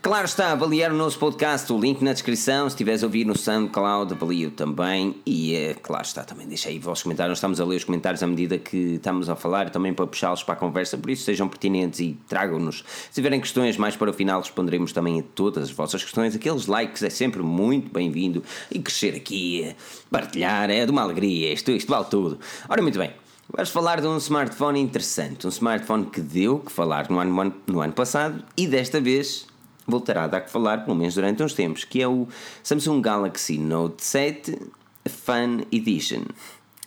Claro 0.01 0.25
está, 0.25 0.51
avaliar 0.51 0.91
o 0.91 0.95
nosso 0.95 1.17
podcast, 1.17 1.73
o 1.73 1.79
link 1.79 2.03
na 2.03 2.13
descrição. 2.13 2.69
Se 2.69 2.75
estiveres 2.75 3.03
a 3.03 3.07
ouvir 3.07 3.25
no 3.25 3.36
SoundCloud, 3.36 4.13
avalio 4.13 4.51
também. 4.51 5.15
E 5.25 5.55
é, 5.55 5.73
claro 5.73 6.05
está, 6.05 6.23
também 6.23 6.47
deixa 6.47 6.69
aí 6.69 6.77
os 6.77 6.86
vossos 6.86 7.03
comentários. 7.03 7.38
Estamos 7.39 7.60
a 7.60 7.65
ler 7.65 7.77
os 7.77 7.83
comentários 7.83 8.21
à 8.21 8.27
medida 8.27 8.60
que 8.60 8.77
estamos 8.95 9.27
a 9.27 9.36
falar, 9.36 9.71
também 9.71 9.93
para 9.93 10.05
puxá-los 10.05 10.43
para 10.43 10.53
a 10.53 10.57
conversa. 10.57 10.97
Por 10.97 11.10
isso, 11.10 11.23
sejam 11.23 11.47
pertinentes 11.49 11.99
e 11.99 12.15
tragam-nos. 12.27 12.83
Se 13.10 13.15
tiverem 13.15 13.41
questões, 13.41 13.75
mais 13.75 13.95
para 13.95 14.12
o 14.12 14.13
final 14.13 14.39
responderemos 14.39 14.93
também 14.93 15.19
a 15.19 15.23
todas 15.33 15.63
as 15.63 15.71
vossas 15.71 16.03
questões. 16.03 16.36
Aqueles 16.36 16.67
likes 16.67 17.01
é 17.01 17.10
sempre 17.10 17.41
muito 17.41 17.91
bem-vindo. 17.91 18.43
E 18.71 18.79
crescer 18.79 19.15
aqui, 19.15 19.75
partilhar, 20.12 20.69
é 20.69 20.86
de 20.86 20.91
uma 20.91 21.01
alegria. 21.01 21.51
Isto, 21.51 21.71
isto 21.71 21.89
vale 21.89 22.05
tudo. 22.05 22.39
Ora, 22.69 22.81
muito 22.83 22.99
bem. 22.99 23.12
Vamos 23.51 23.69
falar 23.71 23.99
de 23.99 24.07
um 24.07 24.17
smartphone 24.17 24.79
interessante. 24.79 25.47
Um 25.47 25.49
smartphone 25.49 26.05
que 26.05 26.21
deu 26.21 26.60
que 26.60 26.71
falar 26.71 27.10
no 27.10 27.19
ano, 27.19 27.55
no 27.65 27.81
ano 27.81 27.93
passado 27.93 28.43
e 28.55 28.67
desta 28.67 29.01
vez 29.01 29.47
voltará 29.88 30.26
a 30.26 30.28
dar 30.28 30.41
que 30.41 30.52
falar, 30.52 30.84
pelo 30.84 30.95
menos 30.95 31.15
durante 31.15 31.41
uns 31.41 31.54
tempos, 31.54 31.86
que 31.86 32.02
é 32.02 32.08
o 32.08 32.28
Samsung 32.62 33.02
Galaxy 33.02 33.58
Note 33.58 34.04
7 34.04 34.60
Fun 35.08 35.62
Edition. 35.71 36.23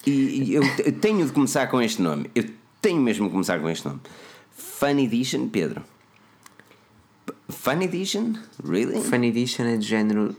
E, 0.06 0.54
eu, 0.54 0.62
tenho 1.00 1.26
de 1.26 1.32
começar 1.32 1.66
com 1.66 1.80
este 1.80 2.00
nome. 2.00 2.30
Eu 2.34 2.44
tenho 2.80 3.00
mesmo 3.00 3.26
de 3.26 3.32
começar 3.32 3.60
com 3.60 3.68
este 3.68 3.86
nome. 3.86 4.00
Fun 4.50 4.98
Edition, 4.98 5.48
Pedro. 5.48 5.82
Fun 7.48 7.82
Edition? 7.82 8.34
Really? 8.64 9.00
Fun 9.02 9.24
Edition 9.24 9.64
é 9.64 9.76
de 9.76 9.86
género. 9.86 10.36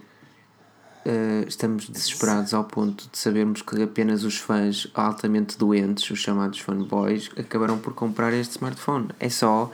Uh, 1.03 1.47
estamos 1.47 1.89
desesperados 1.89 2.53
ao 2.53 2.63
ponto 2.63 3.09
de 3.11 3.17
sabermos 3.17 3.63
que 3.63 3.81
apenas 3.81 4.23
os 4.23 4.37
fãs 4.37 4.87
altamente 4.93 5.57
doentes, 5.57 6.07
os 6.11 6.19
chamados 6.19 6.59
fanboys, 6.59 7.31
acabaram 7.35 7.79
por 7.79 7.93
comprar 7.93 8.31
este 8.33 8.51
smartphone. 8.51 9.09
É 9.19 9.27
só 9.27 9.71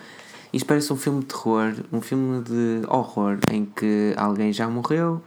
isto 0.54 0.66
parece 0.66 0.92
um 0.92 0.98
filme 0.98 1.22
de 1.22 1.26
terror, 1.28 1.74
um 1.92 2.02
filme 2.02 2.42
de 2.44 2.82
horror 2.88 3.38
em 3.52 3.66
que 3.66 4.14
alguém 4.16 4.54
já 4.54 4.68
morreu 4.70 5.22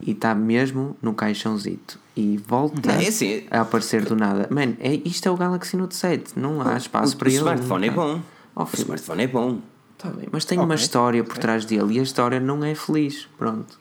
e 0.00 0.12
está 0.12 0.34
mesmo 0.34 0.96
no 1.00 1.14
caixãozito 1.14 1.98
e 2.16 2.36
volta 2.36 2.92
é 2.92 3.08
assim. 3.08 3.44
a 3.50 3.60
aparecer 3.60 4.04
do 4.04 4.16
nada. 4.16 4.48
Man, 4.50 4.74
é, 4.80 5.00
isto 5.04 5.28
é 5.28 5.30
o 5.30 5.36
Galaxy 5.36 5.76
Note 5.76 5.94
7, 5.94 6.38
não 6.38 6.60
há 6.60 6.76
espaço 6.76 7.14
o, 7.14 7.18
para 7.18 7.28
o 7.28 7.30
ele. 7.30 7.38
O 7.38 7.40
smartphone 7.40 7.86
é 7.86 7.90
bom. 7.90 8.20
Oh, 8.54 8.62
o 8.64 8.68
smartphone 8.74 9.22
é 9.22 9.26
bom. 9.26 9.60
Tá 9.98 10.10
bem, 10.10 10.28
mas 10.32 10.44
tem 10.44 10.58
okay. 10.58 10.64
uma 10.64 10.74
história 10.74 11.22
por 11.22 11.38
trás 11.38 11.64
dele 11.64 11.94
e 11.94 12.00
a 12.00 12.02
história 12.02 12.40
não 12.40 12.64
é 12.64 12.74
feliz. 12.74 13.28
Pronto. 13.38 13.78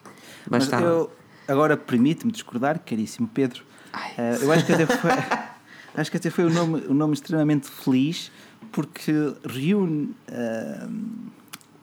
Mas 0.50 0.72
eu, 0.72 1.12
agora 1.48 1.76
permite-me 1.76 2.32
discordar, 2.32 2.80
caríssimo 2.80 3.28
Pedro. 3.28 3.64
Uh, 3.94 4.44
eu 4.44 4.52
acho 4.52 4.66
que 4.66 4.74
até 4.74 4.86
foi, 4.86 5.12
acho 5.96 6.12
que 6.12 6.18
até 6.18 6.30
foi 6.30 6.46
um 6.46 6.50
nome, 6.50 6.84
um 6.88 6.94
nome 6.94 7.14
extremamente 7.14 7.68
feliz 7.70 8.32
porque 8.72 9.34
reúne 9.46 10.16
uh, 10.30 10.92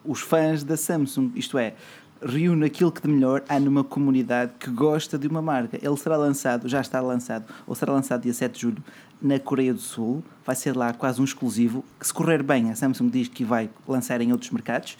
os 0.04 0.20
fãs 0.20 0.62
da 0.64 0.76
Samsung, 0.76 1.32
isto 1.34 1.58
é, 1.58 1.74
reúne 2.22 2.66
aquilo 2.66 2.90
que 2.90 3.02
de 3.02 3.08
melhor 3.08 3.42
há 3.48 3.60
numa 3.60 3.84
comunidade 3.84 4.52
que 4.58 4.70
gosta 4.70 5.18
de 5.18 5.28
uma 5.28 5.40
marca. 5.42 5.78
Ele 5.80 5.96
será 5.96 6.16
lançado, 6.16 6.68
já 6.68 6.80
está 6.80 7.00
lançado, 7.00 7.44
ou 7.66 7.74
será 7.74 7.92
lançado 7.92 8.22
dia 8.22 8.34
7 8.34 8.54
de 8.54 8.60
julho 8.60 8.84
na 9.20 9.38
Coreia 9.38 9.74
do 9.74 9.80
Sul, 9.80 10.22
vai 10.44 10.54
ser 10.54 10.76
lá 10.76 10.92
quase 10.92 11.20
um 11.20 11.24
exclusivo, 11.24 11.84
que 11.98 12.06
se 12.06 12.14
correr 12.14 12.42
bem, 12.42 12.70
a 12.70 12.76
Samsung 12.76 13.08
diz 13.08 13.28
que 13.28 13.44
vai 13.44 13.68
lançar 13.86 14.20
em 14.20 14.32
outros 14.32 14.50
mercados. 14.50 14.96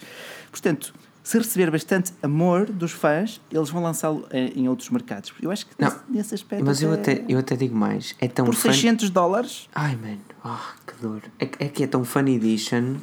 Portanto, 0.51 0.93
se 1.23 1.37
receber 1.37 1.69
bastante 1.69 2.11
amor 2.23 2.65
dos 2.65 2.91
fãs, 2.91 3.39
eles 3.51 3.69
vão 3.69 3.83
lançá-lo 3.83 4.27
em, 4.31 4.67
outros 4.67 4.89
mercados. 4.89 5.31
Eu 5.41 5.51
acho 5.51 5.65
que 5.65 5.73
não, 5.77 5.93
nesse, 6.09 6.33
aspecto. 6.33 6.65
Mas 6.65 6.81
eu 6.81 6.93
até, 6.93 7.23
eu 7.27 7.39
até 7.39 7.55
digo 7.55 7.75
mais: 7.75 8.15
é 8.19 8.27
tão 8.27 8.45
Por 8.45 8.55
600 8.55 9.09
dólares. 9.09 9.69
Ai, 9.73 9.95
mano, 9.95 10.19
oh, 10.43 10.57
que 10.85 11.01
dor. 11.01 11.21
É, 11.39 11.45
é 11.65 11.67
que 11.67 11.83
é 11.83 11.87
tão 11.87 12.03
Fan 12.03 12.27
Edition 12.29 12.95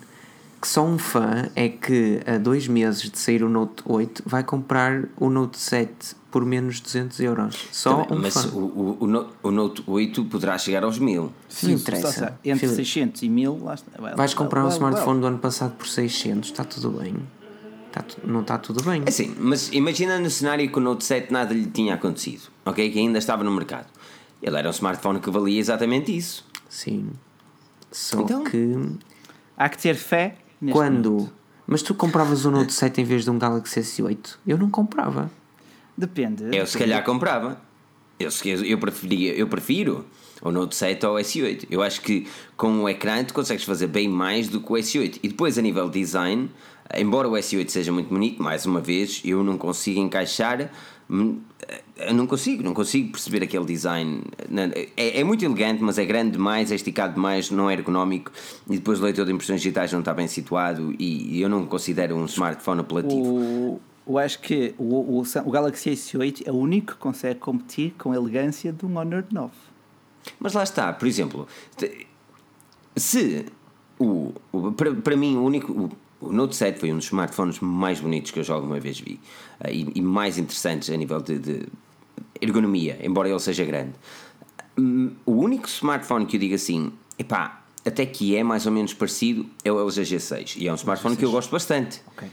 que 0.60 0.66
só 0.66 0.84
um 0.84 0.98
fã 0.98 1.48
é 1.54 1.68
que 1.68 2.20
a 2.26 2.38
dois 2.38 2.66
meses 2.66 3.10
de 3.10 3.18
sair 3.18 3.42
o 3.42 3.48
Note 3.48 3.82
8 3.84 4.22
vai 4.26 4.42
comprar 4.42 5.04
o 5.16 5.28
Note 5.28 5.58
7 5.58 6.16
por 6.30 6.44
menos 6.44 6.76
de 6.76 6.82
200 6.82 7.20
euros. 7.20 7.68
Só 7.70 8.02
Também, 8.02 8.18
um 8.18 8.22
mas 8.22 8.34
fã. 8.34 8.48
O, 8.48 8.98
o, 9.00 9.26
o, 9.42 9.50
Note 9.50 9.84
8 9.86 10.24
poderá 10.24 10.58
chegar 10.58 10.82
aos 10.82 10.98
1000. 10.98 11.32
Sim, 11.48 11.72
interessa. 11.72 12.10
Seja, 12.10 12.38
entre 12.44 12.60
Filipe, 12.60 12.84
600 12.84 13.22
e 13.22 13.28
1000, 13.28 13.58
lá 13.62 13.74
está. 13.74 14.00
Vai, 14.00 14.14
Vais 14.16 14.34
comprar 14.34 14.64
um 14.64 14.68
smartphone 14.68 15.20
do 15.20 15.26
ano 15.26 15.38
passado 15.38 15.76
por 15.76 15.86
600, 15.86 16.50
está 16.50 16.64
tudo 16.64 16.90
bem. 16.90 17.14
Está, 17.96 18.20
não 18.24 18.42
está 18.42 18.58
tudo 18.58 18.82
bem. 18.82 19.02
É 19.06 19.10
sim, 19.10 19.34
mas 19.38 19.72
imagina 19.72 20.18
no 20.18 20.30
cenário 20.30 20.70
que 20.70 20.78
o 20.78 20.80
Note 20.80 21.04
7 21.04 21.32
nada 21.32 21.54
lhe 21.54 21.66
tinha 21.66 21.94
acontecido, 21.94 22.50
ok? 22.64 22.90
Que 22.90 22.98
ainda 22.98 23.18
estava 23.18 23.42
no 23.42 23.50
mercado. 23.50 23.86
Ele 24.42 24.56
era 24.56 24.68
um 24.68 24.70
smartphone 24.70 25.18
que 25.18 25.30
valia 25.30 25.58
exatamente 25.58 26.14
isso. 26.14 26.44
Sim. 26.68 27.10
Só 27.90 28.20
então, 28.20 28.44
que. 28.44 28.76
Há 29.56 29.68
que 29.68 29.78
ter 29.78 29.94
fé 29.94 30.36
quando? 30.70 31.10
Momento. 31.10 31.32
Mas 31.66 31.82
tu 31.82 31.94
compravas 31.94 32.44
o 32.44 32.50
Note 32.50 32.72
7 32.72 33.00
em 33.00 33.04
vez 33.04 33.24
de 33.24 33.30
um 33.30 33.38
Galaxy 33.38 33.80
S8? 33.80 34.36
Eu 34.46 34.56
não 34.56 34.70
comprava. 34.70 35.30
Depende. 35.96 36.44
Eu 36.44 36.50
depende. 36.50 36.70
se 36.70 36.78
calhar 36.78 37.02
comprava. 37.04 37.60
Eu, 38.18 38.30
eu, 38.64 38.78
preferia, 38.78 39.34
eu 39.34 39.48
prefiro 39.48 40.04
o 40.40 40.52
Note 40.52 40.76
7 40.76 41.04
ao 41.04 41.14
S8. 41.14 41.66
Eu 41.70 41.82
acho 41.82 42.00
que 42.02 42.26
com 42.56 42.82
o 42.82 42.88
ecrã 42.88 43.24
tu 43.24 43.34
consegues 43.34 43.64
fazer 43.64 43.88
bem 43.88 44.08
mais 44.08 44.48
do 44.48 44.60
que 44.60 44.72
o 44.72 44.76
S8. 44.76 45.18
E 45.22 45.28
depois 45.28 45.58
a 45.58 45.62
nível 45.62 45.88
de 45.90 45.98
design, 45.98 46.50
embora 46.94 47.28
o 47.28 47.32
S8 47.32 47.68
seja 47.68 47.92
muito 47.92 48.08
bonito, 48.08 48.42
mais 48.42 48.66
uma 48.66 48.80
vez, 48.80 49.22
eu 49.24 49.42
não 49.42 49.56
consigo 49.58 50.00
encaixar 50.00 50.70
Hum, 51.08 51.40
eu 51.96 52.12
não 52.12 52.26
consigo, 52.26 52.62
não 52.62 52.74
consigo 52.74 53.12
perceber 53.12 53.42
aquele 53.42 53.64
design. 53.64 54.22
É, 54.96 55.20
é, 55.20 55.24
muito 55.24 55.44
elegante, 55.44 55.82
mas 55.82 55.98
é 55.98 56.04
grande 56.04 56.32
demais, 56.32 56.72
é 56.72 56.74
esticado 56.74 57.14
demais, 57.14 57.50
não 57.50 57.70
é 57.70 57.74
ergonómico 57.74 58.32
e 58.68 58.76
depois 58.76 59.00
o 59.00 59.04
leitor 59.04 59.24
de 59.24 59.32
impressões 59.32 59.60
digitais 59.60 59.92
não 59.92 60.00
está 60.00 60.12
bem 60.12 60.26
situado 60.26 60.94
e, 60.98 61.40
eu 61.40 61.48
não 61.48 61.64
considero 61.64 62.16
um 62.16 62.24
smartphone 62.26 62.80
apelativo. 62.80 63.22
O, 63.22 63.80
eu 64.06 64.18
acho 64.18 64.40
que 64.40 64.74
o, 64.78 65.20
o, 65.20 65.22
o 65.22 65.50
Galaxy 65.50 65.90
S8 65.90 66.42
é 66.46 66.52
o 66.52 66.56
único 66.56 66.92
que 66.92 66.98
consegue 66.98 67.38
competir 67.38 67.94
com 67.96 68.12
a 68.12 68.16
elegância 68.16 68.72
de 68.72 68.84
um 68.84 68.98
Honor 68.98 69.24
9. 69.30 69.52
Mas 70.40 70.54
lá 70.54 70.64
está, 70.64 70.92
por 70.92 71.06
exemplo, 71.06 71.46
se 72.96 73.46
o, 73.98 74.32
o 74.50 74.72
para, 74.72 74.92
para 74.92 75.16
mim 75.16 75.36
o 75.36 75.44
único 75.44 75.96
o 76.20 76.32
Note 76.32 76.56
7 76.56 76.78
foi 76.78 76.92
um 76.92 76.96
dos 76.96 77.06
smartphones 77.06 77.60
mais 77.60 78.00
bonitos 78.00 78.30
que 78.30 78.38
eu 78.38 78.44
já 78.44 78.54
alguma 78.54 78.80
vez 78.80 78.98
vi 78.98 79.20
uh, 79.60 79.68
e, 79.70 79.92
e, 79.94 80.02
mais 80.02 80.38
interessantes 80.38 80.90
a 80.90 80.96
nível 80.96 81.20
de, 81.20 81.38
de, 81.38 81.66
ergonomia, 82.40 82.98
embora 83.02 83.28
ele 83.28 83.38
seja 83.38 83.64
grande. 83.64 83.92
Um, 84.78 85.12
o 85.24 85.32
único 85.32 85.68
smartphone 85.68 86.26
que 86.26 86.36
eu 86.36 86.40
digo 86.40 86.54
assim, 86.54 86.92
epá, 87.18 87.62
até 87.84 88.04
que 88.04 88.36
é 88.36 88.42
mais 88.42 88.66
ou 88.66 88.72
menos 88.72 88.92
parecido, 88.92 89.46
é 89.64 89.70
o 89.70 89.80
LG 89.80 90.02
G6 90.02 90.56
e 90.56 90.68
é 90.68 90.72
um 90.72 90.76
smartphone 90.76 91.14
G6. 91.14 91.18
que 91.18 91.24
eu 91.24 91.30
gosto 91.30 91.50
bastante. 91.50 92.02
Okay. 92.16 92.30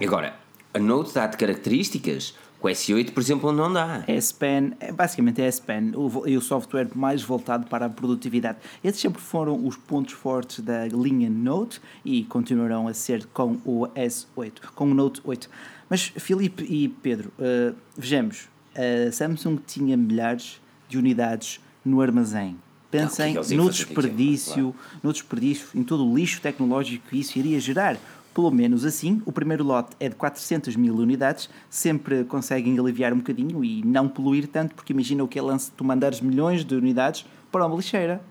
Agora, 0.00 0.38
a 0.74 0.78
Note 0.78 1.12
dá-te 1.12 1.36
características 1.36 2.34
com 2.62 2.68
o 2.68 2.70
S8, 2.70 3.10
por 3.10 3.20
exemplo, 3.20 3.52
não 3.52 3.72
dá. 3.72 4.04
S 4.06 4.32
Pen, 4.32 4.72
é, 4.78 4.92
basicamente 4.92 5.42
é 5.42 5.46
S 5.46 5.60
Pen 5.60 5.90
e 6.26 6.36
o 6.36 6.40
software 6.40 6.88
mais 6.94 7.20
voltado 7.20 7.66
para 7.66 7.86
a 7.86 7.90
produtividade. 7.90 8.58
Esses 8.84 9.00
sempre 9.00 9.20
foram 9.20 9.66
os 9.66 9.76
pontos 9.76 10.14
fortes 10.14 10.60
da 10.60 10.86
linha 10.86 11.28
Note 11.28 11.80
e 12.04 12.22
continuarão 12.24 12.86
a 12.86 12.94
ser 12.94 13.26
com 13.26 13.58
o 13.64 13.88
S8, 13.96 14.52
com 14.76 14.92
o 14.92 14.94
Note 14.94 15.20
8. 15.24 15.50
Mas 15.90 16.12
Filipe 16.16 16.62
e 16.62 16.88
Pedro, 16.88 17.32
uh, 17.36 17.74
vejamos, 17.96 18.48
a 18.76 19.10
Samsung 19.10 19.58
tinha 19.66 19.96
milhares 19.96 20.60
de 20.88 20.96
unidades 20.96 21.60
no 21.84 22.00
armazém. 22.00 22.56
Pensem 22.92 23.34
não, 23.34 23.64
no 23.64 23.70
desperdício, 23.70 24.74
no 25.02 25.12
desperdício, 25.12 25.66
em 25.74 25.82
todo 25.82 26.06
o 26.06 26.14
lixo 26.14 26.40
tecnológico 26.40 27.08
que 27.08 27.18
isso 27.18 27.38
iria 27.38 27.58
gerar. 27.58 27.98
Pelo 28.34 28.50
menos 28.50 28.84
assim, 28.84 29.20
o 29.26 29.32
primeiro 29.32 29.62
lote 29.62 29.90
é 30.00 30.08
de 30.08 30.14
400 30.14 30.74
mil 30.76 30.94
unidades, 30.94 31.50
sempre 31.68 32.24
conseguem 32.24 32.78
aliviar 32.78 33.12
um 33.12 33.18
bocadinho 33.18 33.62
e 33.64 33.82
não 33.84 34.08
poluir 34.08 34.46
tanto, 34.46 34.74
porque 34.74 34.92
imagina 34.92 35.22
o 35.22 35.28
que 35.28 35.38
é 35.38 35.42
lance 35.42 35.70
tu 35.70 35.84
mandares 35.84 36.20
milhões 36.20 36.64
de 36.64 36.74
unidades 36.74 37.26
para 37.50 37.66
uma 37.66 37.76
lixeira. 37.76 38.22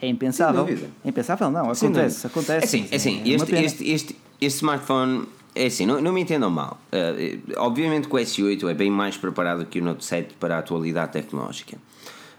É 0.00 0.08
impensável. 0.08 0.66
É 1.04 1.08
impensável, 1.08 1.50
não, 1.50 1.70
acontece, 1.70 2.26
acontece. 2.26 2.52
É 2.52 2.64
assim, 2.64 2.88
é 2.90 2.96
assim 2.96 3.22
é 3.22 3.34
este, 3.34 3.54
este, 3.54 3.90
este, 3.90 4.16
este 4.40 4.56
smartphone 4.58 5.26
é 5.54 5.66
assim, 5.66 5.84
não, 5.84 6.00
não 6.00 6.12
me 6.12 6.20
entendam 6.20 6.50
mal. 6.50 6.80
Uh, 6.92 7.54
obviamente 7.58 8.08
que 8.08 8.14
o 8.14 8.18
S8 8.18 8.70
é 8.70 8.74
bem 8.74 8.90
mais 8.90 9.16
preparado 9.16 9.64
que 9.66 9.80
o 9.80 9.84
Note 9.84 10.04
7 10.04 10.34
para 10.34 10.56
a 10.56 10.58
atualidade 10.60 11.12
tecnológica. 11.12 11.76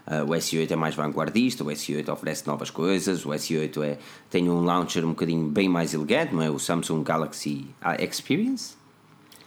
Uh, 0.08 0.26
o 0.26 0.30
S8 0.30 0.72
é 0.72 0.76
mais 0.76 0.96
vanguardista, 0.96 1.64
o 1.64 1.68
S8 1.68 2.10
oferece 2.12 2.48
novas 2.48 2.70
coisas, 2.70 3.26
o 3.26 3.30
S8 3.30 3.84
é, 3.84 3.98
tem 4.30 4.50
um 4.50 4.62
launcher 4.62 5.06
um 5.06 5.10
bocadinho 5.10 5.48
bem 5.48 5.70
mais 5.70 5.94
elegante, 5.94 6.34
não 6.34 6.42
é? 6.42 6.50
O 6.50 6.58
Samsung 6.58 7.04
Galaxy 7.04 7.68
Experience? 8.00 8.74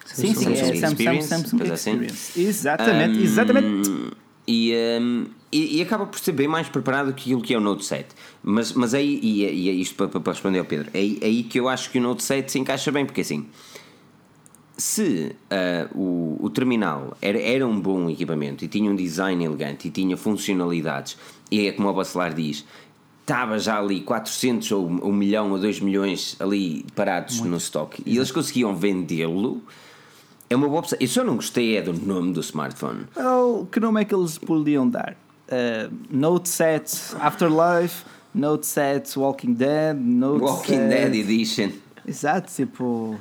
Sim, 0.06 0.34
sim, 0.34 0.34
Samsung, 0.34 0.52
é, 0.52 0.74
Experience, 0.74 1.28
Samsung, 1.28 1.58
Samsung 1.58 1.72
assim. 1.72 1.90
Experience. 1.90 2.40
Exatamente, 2.40 3.18
um, 3.18 3.22
exatamente. 3.22 3.90
E, 4.46 4.74
um, 5.00 5.26
e, 5.50 5.78
e, 5.78 5.82
acaba 5.82 6.06
por 6.06 6.18
ser 6.18 6.32
bem 6.32 6.46
mais 6.46 6.68
preparado 6.68 7.12
que 7.14 7.22
aquilo 7.22 7.40
que 7.40 7.54
é 7.54 7.58
o 7.58 7.60
Note 7.60 7.84
7. 7.84 8.08
Mas, 8.42 8.72
mas 8.72 8.92
aí, 8.92 9.18
e, 9.22 9.42
e 9.42 9.68
é 9.70 9.72
isto 9.72 9.94
para, 9.94 10.20
para 10.20 10.32
responder 10.32 10.58
ao 10.58 10.64
Pedro, 10.64 10.90
é, 10.92 10.98
é 10.98 11.26
aí 11.26 11.42
que 11.42 11.58
eu 11.58 11.68
acho 11.68 11.90
que 11.90 11.98
o 11.98 12.02
Note 12.02 12.22
7 12.22 12.52
se 12.52 12.58
encaixa 12.58 12.92
bem, 12.92 13.06
porque 13.06 13.22
assim 13.22 13.48
se 14.76 15.36
uh, 15.50 15.98
o, 15.98 16.38
o 16.40 16.50
terminal 16.50 17.16
era, 17.22 17.38
era 17.40 17.66
um 17.66 17.80
bom 17.80 18.10
equipamento 18.10 18.64
e 18.64 18.68
tinha 18.68 18.90
um 18.90 18.96
design 18.96 19.44
elegante 19.44 19.88
e 19.88 19.90
tinha 19.90 20.16
funcionalidades, 20.16 21.16
e 21.50 21.68
é 21.68 21.72
como 21.72 21.88
o 21.88 21.92
Bacelar 21.92 22.34
diz, 22.34 22.64
estava 23.20 23.58
já 23.58 23.78
ali 23.78 24.00
400 24.00 24.72
ou 24.72 24.86
1 24.86 25.12
milhão 25.12 25.50
ou 25.50 25.58
2 25.58 25.80
milhões 25.80 26.36
ali 26.40 26.84
parados 26.94 27.36
Muito. 27.36 27.50
no 27.50 27.56
estoque 27.56 28.02
e 28.04 28.16
eles 28.16 28.30
conseguiam 28.30 28.76
vendê-lo. 28.76 29.62
É 30.50 30.56
uma 30.56 30.68
boa 30.68 30.80
opção. 30.80 30.98
Eu 31.00 31.08
só 31.08 31.24
não 31.24 31.36
gostei 31.36 31.76
é 31.76 31.82
do 31.82 31.92
nome 31.94 32.32
do 32.32 32.40
smartphone. 32.40 33.06
Well, 33.16 33.66
que 33.72 33.80
nome 33.80 34.02
é 34.02 34.04
que 34.04 34.14
eles 34.14 34.36
podiam 34.36 34.88
dar? 34.88 35.16
Uh, 35.48 35.92
Note 36.10 36.48
7 36.48 37.16
Afterlife, 37.18 38.04
Note 38.34 38.66
7 38.66 39.18
Walking 39.18 39.54
Dead, 39.54 39.96
Note 39.96 40.42
Walking 40.42 40.76
7... 40.76 40.88
Dead 40.88 41.14
Edition. 41.14 41.70
Exato, 42.06 42.52
tipo. 42.52 43.18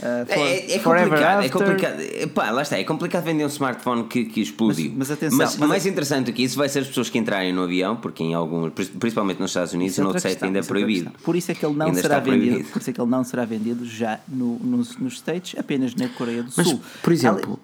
Uh, 0.00 0.26
for, 0.26 0.38
é, 0.38 0.72
é 0.72 0.78
complicado, 0.78 1.44
é 1.44 1.48
complicado. 1.50 2.28
Pá, 2.34 2.50
lá 2.50 2.62
está, 2.62 2.78
é 2.78 2.84
complicado 2.84 3.22
vender 3.22 3.44
um 3.44 3.48
smartphone 3.48 4.04
que, 4.04 4.24
que 4.24 4.40
explodiu. 4.40 4.92
Mas, 4.96 5.08
mas 5.08 5.10
atenção, 5.10 5.38
mas, 5.38 5.56
mas 5.58 5.68
mais 5.68 5.86
é... 5.86 5.90
interessante 5.90 6.26
do 6.26 6.32
que 6.32 6.42
isso 6.42 6.56
vai 6.56 6.70
ser 6.70 6.80
as 6.80 6.88
pessoas 6.88 7.10
que 7.10 7.18
entrarem 7.18 7.52
no 7.52 7.62
avião, 7.62 7.96
porque 7.96 8.22
em 8.22 8.32
alguns, 8.32 8.72
principalmente 8.72 9.40
nos 9.40 9.50
Estados 9.50 9.74
Unidos, 9.74 9.98
o 9.98 10.04
Note 10.04 10.22
7 10.22 10.42
ainda 10.42 10.58
é, 10.58 10.62
é 10.62 10.64
proibido. 10.64 11.10
Por 11.22 11.36
isso 11.36 11.52
é 11.52 11.54
que 11.54 11.66
ele 11.66 11.74
não 11.74 11.86
ainda 11.86 12.00
será 12.00 12.18
vendido. 12.18 12.64
Por 12.70 12.80
isso 12.80 12.90
é 12.90 12.92
que 12.94 13.00
ele 13.00 13.10
não 13.10 13.24
será 13.24 13.44
vendido 13.44 13.84
já 13.84 14.18
no, 14.26 14.58
nos, 14.58 14.96
nos 14.96 15.14
States, 15.14 15.58
apenas 15.58 15.94
na 15.94 16.08
Coreia 16.08 16.42
do 16.42 16.50
mas, 16.56 16.66
Sul. 16.66 16.80
Por 17.02 17.12
exemplo, 17.12 17.60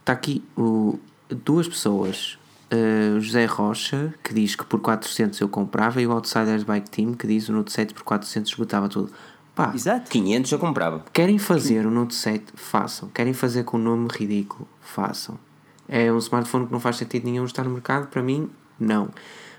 está 0.00 0.14
aqui 0.14 0.42
o, 0.56 0.98
duas 1.28 1.68
pessoas. 1.68 2.38
Uh, 2.70 3.18
José 3.18 3.46
Rocha, 3.46 4.12
que 4.22 4.34
diz 4.34 4.54
que 4.54 4.62
por 4.62 4.78
400 4.80 5.40
eu 5.40 5.48
comprava, 5.48 6.02
e 6.02 6.06
o 6.06 6.12
Outsiders 6.12 6.64
Bike 6.64 6.90
Team, 6.90 7.14
que 7.14 7.26
diz 7.26 7.48
o 7.48 7.52
Note 7.54 7.72
7 7.72 7.94
por 7.94 8.02
400 8.02 8.50
esgotava 8.50 8.90
tudo. 8.90 9.10
Pá, 9.58 9.72
Exato. 9.74 10.08
500 10.08 10.52
eu 10.52 10.58
comprava. 10.60 11.04
Querem 11.12 11.36
fazer 11.36 11.84
o 11.84 11.90
Note 11.90 12.14
7? 12.14 12.44
Façam. 12.54 13.08
Querem 13.08 13.32
fazer 13.32 13.64
com 13.64 13.76
um 13.76 13.82
nome 13.82 14.06
ridículo? 14.08 14.68
Façam. 14.80 15.36
É 15.88 16.12
um 16.12 16.18
smartphone 16.18 16.66
que 16.66 16.72
não 16.72 16.78
faz 16.78 16.94
sentido 16.94 17.24
nenhum 17.24 17.44
estar 17.44 17.64
no 17.64 17.70
mercado? 17.70 18.06
Para 18.06 18.22
mim, 18.22 18.48
não. 18.78 19.08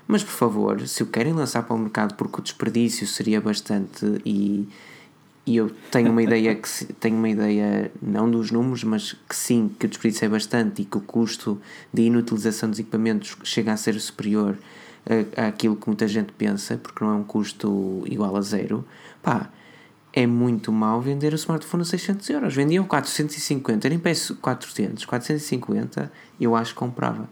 Mas 0.08 0.24
por 0.24 0.32
favor, 0.32 0.88
se 0.88 1.02
o 1.02 1.06
querem 1.06 1.34
lançar 1.34 1.64
para 1.64 1.76
o 1.76 1.78
mercado 1.78 2.14
porque 2.14 2.40
o 2.40 2.42
desperdício 2.42 3.06
seria 3.06 3.42
bastante 3.42 4.06
e, 4.24 4.66
e 5.44 5.56
eu 5.58 5.70
tenho 5.90 6.10
uma 6.10 6.22
ideia 6.22 6.54
que 6.54 6.86
tenho 6.94 7.18
uma 7.18 7.28
ideia 7.28 7.92
não 8.00 8.30
dos 8.30 8.50
números, 8.50 8.82
mas 8.84 9.12
que 9.12 9.36
sim, 9.36 9.70
que 9.78 9.84
o 9.84 9.88
desperdício 9.88 10.24
é 10.24 10.28
bastante 10.30 10.80
e 10.80 10.86
que 10.86 10.96
o 10.96 11.02
custo 11.02 11.60
de 11.92 12.04
inutilização 12.04 12.70
dos 12.70 12.78
equipamentos 12.78 13.36
chega 13.44 13.70
a 13.70 13.76
ser 13.76 14.00
superior 14.00 14.56
àquilo 15.36 15.76
que 15.76 15.86
muita 15.88 16.08
gente 16.08 16.32
pensa, 16.32 16.78
porque 16.78 17.04
não 17.04 17.12
é 17.12 17.16
um 17.16 17.22
custo 17.22 18.02
igual 18.06 18.34
a 18.34 18.40
zero. 18.40 18.82
Pá, 19.22 19.50
é 20.12 20.26
muito 20.26 20.72
mal 20.72 21.00
vender 21.00 21.32
o 21.32 21.36
smartphone 21.36 21.82
a 21.82 21.86
600 21.86 22.28
euros. 22.30 22.54
Vendiam 22.54 22.84
450, 22.84 23.86
eu 23.86 23.90
nem 23.90 23.98
peço 23.98 24.36
400, 24.36 25.04
450 25.04 26.10
eu 26.40 26.56
acho 26.56 26.72
que 26.72 26.78
comprava. 26.78 27.28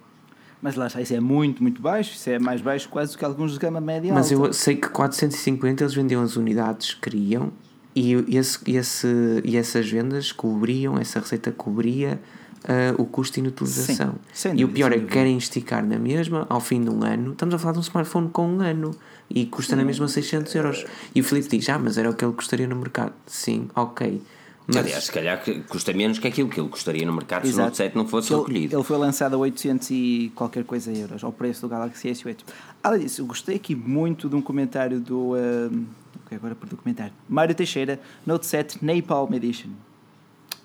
Mas 0.60 0.74
lá 0.74 0.88
está, 0.88 1.00
isso 1.00 1.14
é 1.14 1.20
muito, 1.20 1.62
muito 1.62 1.80
baixo, 1.80 2.14
isso 2.14 2.28
é 2.30 2.38
mais 2.38 2.60
baixo 2.60 2.88
quase 2.88 3.12
do 3.12 3.18
que 3.18 3.24
alguns 3.24 3.52
de 3.52 3.58
gama 3.58 3.80
média 3.80 4.12
Mas 4.12 4.32
alta. 4.32 4.48
eu 4.48 4.52
sei 4.52 4.74
que 4.74 4.88
450 4.88 5.84
eles 5.84 5.94
vendiam 5.94 6.22
as 6.22 6.36
unidades 6.36 6.94
que 6.94 7.00
queriam 7.02 7.52
e, 7.94 8.14
esse, 8.36 8.58
esse, 8.66 9.42
e 9.44 9.56
essas 9.56 9.88
vendas 9.88 10.32
cobriam, 10.32 10.98
essa 10.98 11.20
receita 11.20 11.52
cobria 11.52 12.20
uh, 12.64 13.00
o 13.00 13.06
custo 13.06 13.34
de 13.34 13.40
inutilização. 13.40 14.14
Sim, 14.32 14.52
e 14.56 14.64
o 14.64 14.68
pior 14.68 14.92
é 14.92 14.98
que 14.98 15.06
querem 15.06 15.36
esticar 15.36 15.84
na 15.84 15.98
mesma, 15.98 16.46
ao 16.48 16.60
fim 16.60 16.82
de 16.82 16.90
um 16.90 17.04
ano, 17.04 17.32
estamos 17.32 17.54
a 17.54 17.58
falar 17.58 17.72
de 17.72 17.78
um 17.78 17.82
smartphone 17.82 18.28
com 18.30 18.48
um 18.48 18.60
ano 18.60 18.94
e 19.30 19.46
custa 19.46 19.76
na 19.76 19.84
mesma 19.84 20.08
600 20.08 20.54
euros. 20.54 20.84
E 21.14 21.20
o 21.20 21.24
Filipe 21.24 21.56
diz: 21.56 21.68
Ah, 21.68 21.78
mas 21.78 21.98
era 21.98 22.10
o 22.10 22.14
que 22.14 22.24
ele 22.24 22.34
custaria 22.34 22.66
no 22.66 22.76
mercado. 22.76 23.12
Sim, 23.26 23.68
ok. 23.74 24.20
Mas... 24.66 24.76
Aliás, 24.76 25.04
se 25.04 25.12
calhar 25.12 25.42
custa 25.66 25.94
menos 25.94 26.18
que 26.18 26.28
aquilo 26.28 26.48
que 26.50 26.60
ele 26.60 26.68
custaria 26.68 27.06
no 27.06 27.12
mercado 27.14 27.46
Exato. 27.46 27.54
se 27.54 27.60
o 27.60 27.64
Note 27.64 27.76
7 27.78 27.96
não 27.96 28.06
fosse 28.06 28.32
ele, 28.32 28.40
recolhido. 28.40 28.76
Ele 28.76 28.84
foi 28.84 28.98
lançado 28.98 29.34
a 29.34 29.38
800 29.38 29.90
e 29.90 30.32
qualquer 30.34 30.62
coisa 30.62 30.92
euros, 30.92 31.24
ao 31.24 31.32
preço 31.32 31.62
do 31.62 31.68
Galaxy 31.70 32.10
S8. 32.10 32.40
Além 32.82 33.00
disso, 33.00 33.22
eu 33.22 33.26
gostei 33.26 33.56
aqui 33.56 33.74
muito 33.74 34.28
de 34.28 34.36
um 34.36 34.42
comentário 34.42 35.00
do. 35.00 35.32
Uh, 35.32 35.86
agora 36.30 36.54
por 36.54 36.68
documentário. 36.68 37.14
Mário 37.26 37.54
Teixeira, 37.54 37.98
Note 38.26 38.44
7 38.44 38.84
Napalm 38.84 39.32
Edition 39.32 39.70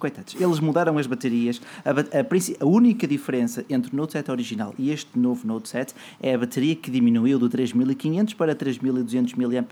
coitados, 0.03 0.35
eles 0.37 0.59
mudaram 0.59 0.97
as 0.97 1.07
baterias. 1.07 1.61
A, 1.85 1.91
a, 1.91 2.63
a, 2.63 2.65
única 2.65 3.07
diferença 3.07 3.63
entre 3.69 3.93
o 3.93 3.95
Note 3.95 4.11
7 4.11 4.29
original 4.31 4.75
e 4.77 4.91
este 4.91 5.17
novo 5.17 5.47
Note 5.47 5.69
7 5.69 5.95
é 6.21 6.33
a 6.33 6.37
bateria 6.37 6.75
que 6.75 6.91
diminuiu 6.91 7.39
do 7.39 7.47
3500 7.47 8.33
para 8.33 8.53
3200 8.53 9.33
mAh 9.35 9.63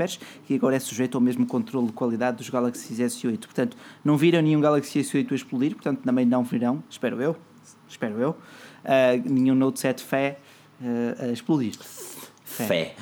e 0.49 0.55
agora 0.55 0.77
é 0.77 0.79
sujeito 0.79 1.17
ao 1.17 1.21
mesmo 1.21 1.45
controle 1.45 1.87
de 1.87 1.93
qualidade 1.93 2.37
dos 2.37 2.49
Galaxy 2.49 2.93
S8. 2.93 3.39
Portanto, 3.39 3.75
não 4.05 4.15
viram 4.15 4.41
nenhum 4.41 4.61
Galaxy 4.61 5.01
S8 5.01 5.33
a 5.33 5.35
explodir, 5.35 5.73
portanto, 5.73 5.99
também 5.99 6.25
não 6.25 6.45
virão, 6.45 6.81
espero 6.89 7.21
eu, 7.21 7.35
espero 7.89 8.17
eu, 8.17 8.29
uh, 8.29 9.29
nenhum 9.29 9.55
Note 9.55 9.81
7 9.81 10.01
Fé 10.01 10.39
uh, 10.79 11.25
a 11.25 11.27
explodir. 11.33 11.73
Fé. 12.51 12.65
Fé. 12.67 12.95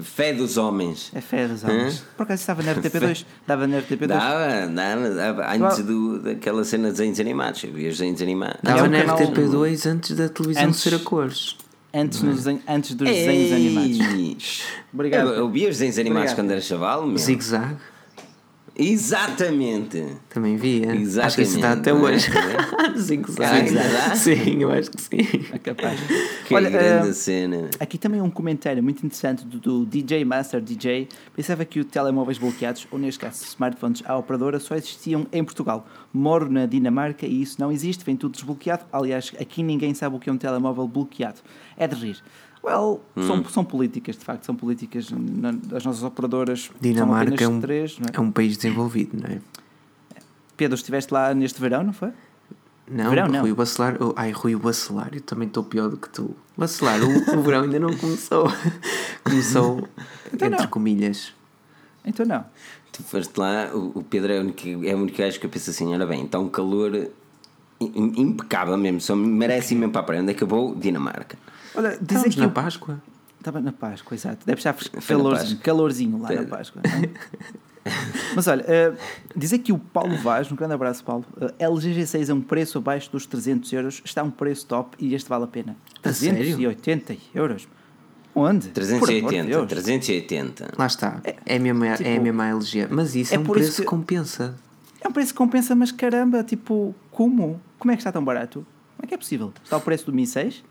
Fé. 0.00 0.32
dos 0.32 0.56
homens. 0.56 1.10
É 1.14 1.20
fé 1.20 1.48
dos 1.48 1.64
homens. 1.64 1.98
Hã? 2.00 2.04
Por 2.16 2.22
acaso 2.22 2.40
estava 2.40 2.62
na 2.62 2.74
RTP2? 2.80 3.24
Dava 3.46 3.66
na 3.66 3.78
RTP2? 3.78 4.06
Dava, 4.06 4.66
dava, 4.68 5.10
dava 5.10 5.52
antes 5.54 5.84
do, 5.84 6.20
daquela 6.20 6.64
cena 6.64 6.84
de 6.88 6.92
desenhos 6.92 7.18
animados. 7.20 7.64
Eu 7.64 7.72
via 7.72 7.88
os 7.90 7.98
desenhos 7.98 8.22
animados. 8.22 8.58
Dava 8.62 8.88
na 8.88 9.04
RTP2 9.04 9.90
antes 9.90 10.16
da 10.16 10.28
televisão 10.28 10.64
antes, 10.64 10.80
ser 10.80 10.94
a 10.94 10.98
cores. 11.00 11.56
Antes, 11.94 12.22
no 12.22 12.32
desenho, 12.32 12.62
antes 12.66 12.94
dos 12.94 13.06
Ei. 13.08 13.14
desenhos 13.26 13.52
animados. 13.52 14.62
Obrigado. 14.94 15.28
Eu, 15.28 15.34
eu 15.34 15.50
via 15.50 15.68
os 15.68 15.74
desenhos 15.76 15.98
animados 15.98 16.32
Obrigado. 16.32 16.46
quando 16.46 16.50
era 16.52 16.60
chaval. 16.60 17.18
Zig-zag. 17.18 17.76
Exatamente. 18.82 20.04
Também 20.28 20.56
via. 20.56 20.94
Exatamente. 20.94 21.20
Acho 21.20 21.36
que 21.36 21.42
isso 21.42 21.56
está 21.56 21.72
até 21.72 21.92
hoje. 21.94 22.30
sim, 22.96 23.22
sim. 24.16 24.34
sim, 24.34 24.62
eu 24.62 24.70
acho 24.70 24.90
que 24.90 25.00
sim. 25.00 25.46
É 25.52 25.58
capaz. 25.58 26.00
Que 26.42 26.54
Olha, 26.56 26.68
grande 26.68 27.10
uh, 27.10 27.14
cena. 27.14 27.70
Aqui 27.78 27.96
também 27.96 28.20
um 28.20 28.28
comentário 28.28 28.82
muito 28.82 29.06
interessante 29.06 29.44
do, 29.46 29.58
do, 29.58 29.86
DJ 29.86 30.24
Master 30.24 30.60
DJ. 30.60 31.08
Pensava 31.34 31.64
que 31.64 31.78
os 31.78 31.86
telemóveis 31.86 32.36
bloqueados, 32.36 32.86
ou 32.90 32.98
neste 32.98 33.20
caso 33.20 33.44
smartphones 33.44 34.02
à 34.04 34.16
operadora, 34.16 34.58
só 34.58 34.74
existiam 34.74 35.26
em 35.32 35.44
Portugal. 35.44 35.86
Moro 36.12 36.50
na 36.50 36.66
Dinamarca 36.66 37.24
e 37.26 37.40
isso 37.40 37.60
não 37.60 37.70
existe, 37.70 38.04
vem 38.04 38.16
tudo 38.16 38.32
desbloqueado. 38.32 38.84
Aliás, 38.92 39.32
aqui 39.40 39.62
ninguém 39.62 39.94
sabe 39.94 40.16
o 40.16 40.18
que 40.18 40.28
é 40.28 40.32
um 40.32 40.36
telemóvel 40.36 40.88
bloqueado. 40.88 41.40
É 41.76 41.86
de 41.86 41.94
rir. 41.94 42.22
Well, 42.64 43.00
hum. 43.16 43.26
são, 43.26 43.44
são 43.46 43.64
políticas, 43.64 44.16
de 44.16 44.24
facto, 44.24 44.44
são 44.44 44.54
políticas 44.54 45.08
das 45.64 45.84
nossas 45.84 46.02
operadoras. 46.04 46.70
Dinamarca 46.80 47.42
é 47.42 47.48
um, 47.48 47.60
três, 47.60 47.98
é? 48.00 48.16
é? 48.16 48.20
um 48.20 48.30
país 48.30 48.56
desenvolvido, 48.56 49.18
não 49.20 49.28
é? 49.28 49.40
Pedro, 50.56 50.76
estiveste 50.76 51.12
lá 51.12 51.34
neste 51.34 51.60
verão, 51.60 51.82
não 51.82 51.92
foi? 51.92 52.10
Não, 52.88 53.10
verão, 53.10 53.26
Rui 53.26 53.48
não. 53.48 53.56
Bacelar, 53.56 53.96
oh, 54.00 54.12
ai, 54.16 54.30
Rui 54.30 54.54
Bacelar, 54.54 55.10
eu 55.12 55.20
também 55.20 55.48
estou 55.48 55.64
pior 55.64 55.88
do 55.88 55.96
que 55.96 56.08
tu. 56.08 56.36
Bacelar, 56.56 57.00
o, 57.02 57.38
o 57.38 57.42
verão 57.42 57.62
ainda 57.62 57.80
não 57.80 57.96
começou. 57.96 58.44
começou 59.24 59.88
então 60.32 60.48
entre 60.48 60.62
não. 60.62 60.68
comilhas. 60.68 61.32
Então 62.04 62.26
não. 62.26 62.44
Tu 62.92 63.02
foste 63.02 63.36
lá, 63.38 63.70
o, 63.74 64.00
o 64.00 64.04
Pedro 64.04 64.32
é 64.32 64.38
o 64.38 64.42
único, 64.42 64.68
é 64.84 64.94
o 64.94 64.98
único 64.98 65.18
gajo 65.18 65.40
que 65.40 65.46
eu 65.46 65.50
penso 65.50 65.70
assim: 65.70 65.92
olha 65.92 66.06
bem, 66.06 66.20
então 66.20 66.48
calor 66.48 67.10
impecável 67.80 68.76
mesmo, 68.76 69.00
só 69.00 69.16
merece 69.16 69.68
okay. 69.68 69.78
mesmo 69.78 69.92
para 69.92 70.00
a 70.02 70.04
praia. 70.04 70.22
Onde 70.22 70.32
acabou? 70.32 70.74
Dinamarca. 70.74 71.38
Olha, 71.74 71.98
dizem 72.00 72.30
que 72.30 72.40
na 72.40 72.48
Páscoa. 72.48 73.00
Estava 73.38 73.60
na 73.60 73.72
Páscoa, 73.72 74.14
exato. 74.14 74.46
Deve 74.46 74.60
estar 74.60 74.74
calorzinho, 75.06 75.60
calorzinho 75.60 76.18
lá 76.20 76.32
na 76.32 76.44
Páscoa. 76.44 76.82
Mas 78.36 78.46
olha, 78.46 78.64
uh, 78.64 78.96
dizer 79.36 79.58
que 79.58 79.72
o 79.72 79.78
Paulo 79.78 80.16
Vaz, 80.18 80.50
um 80.52 80.54
grande 80.54 80.74
abraço, 80.74 81.02
Paulo. 81.02 81.24
Uh, 81.36 81.52
LG 81.58 82.00
G6 82.00 82.28
é 82.28 82.34
um 82.34 82.40
preço 82.40 82.78
abaixo 82.78 83.10
dos 83.10 83.26
300 83.26 83.72
euros, 83.72 84.02
está 84.04 84.22
um 84.22 84.30
preço 84.30 84.66
top 84.66 84.96
e 84.98 85.14
este 85.14 85.28
vale 85.28 85.44
a 85.44 85.48
pena. 85.48 85.76
380 86.00 87.16
euros. 87.34 87.66
Onde? 88.34 88.68
380, 88.68 89.66
380. 89.66 90.72
Lá 90.78 90.86
está. 90.86 91.20
É, 91.24 91.36
é, 91.44 91.58
mesmo, 91.58 91.84
tipo, 91.96 92.08
é 92.08 92.16
a 92.16 92.20
mesma 92.20 92.48
LG. 92.48 92.86
Mas 92.90 93.14
isso 93.14 93.34
é, 93.34 93.36
é 93.36 93.40
um 93.40 93.44
preço 93.44 93.82
que 93.82 93.86
compensa. 93.86 94.54
É 95.00 95.08
um 95.08 95.12
preço 95.12 95.32
que 95.32 95.38
compensa, 95.38 95.74
mas 95.74 95.90
caramba, 95.92 96.42
tipo, 96.42 96.94
como? 97.10 97.60
Como 97.78 97.90
é 97.90 97.96
que 97.96 98.00
está 98.00 98.12
tão 98.12 98.24
barato? 98.24 98.64
Como 98.96 99.04
é 99.04 99.06
que 99.08 99.14
é 99.14 99.18
possível? 99.18 99.52
Está 99.62 99.76
o 99.76 99.80
preço 99.80 100.06
do 100.06 100.12
Mi 100.12 100.26
6? 100.26 100.62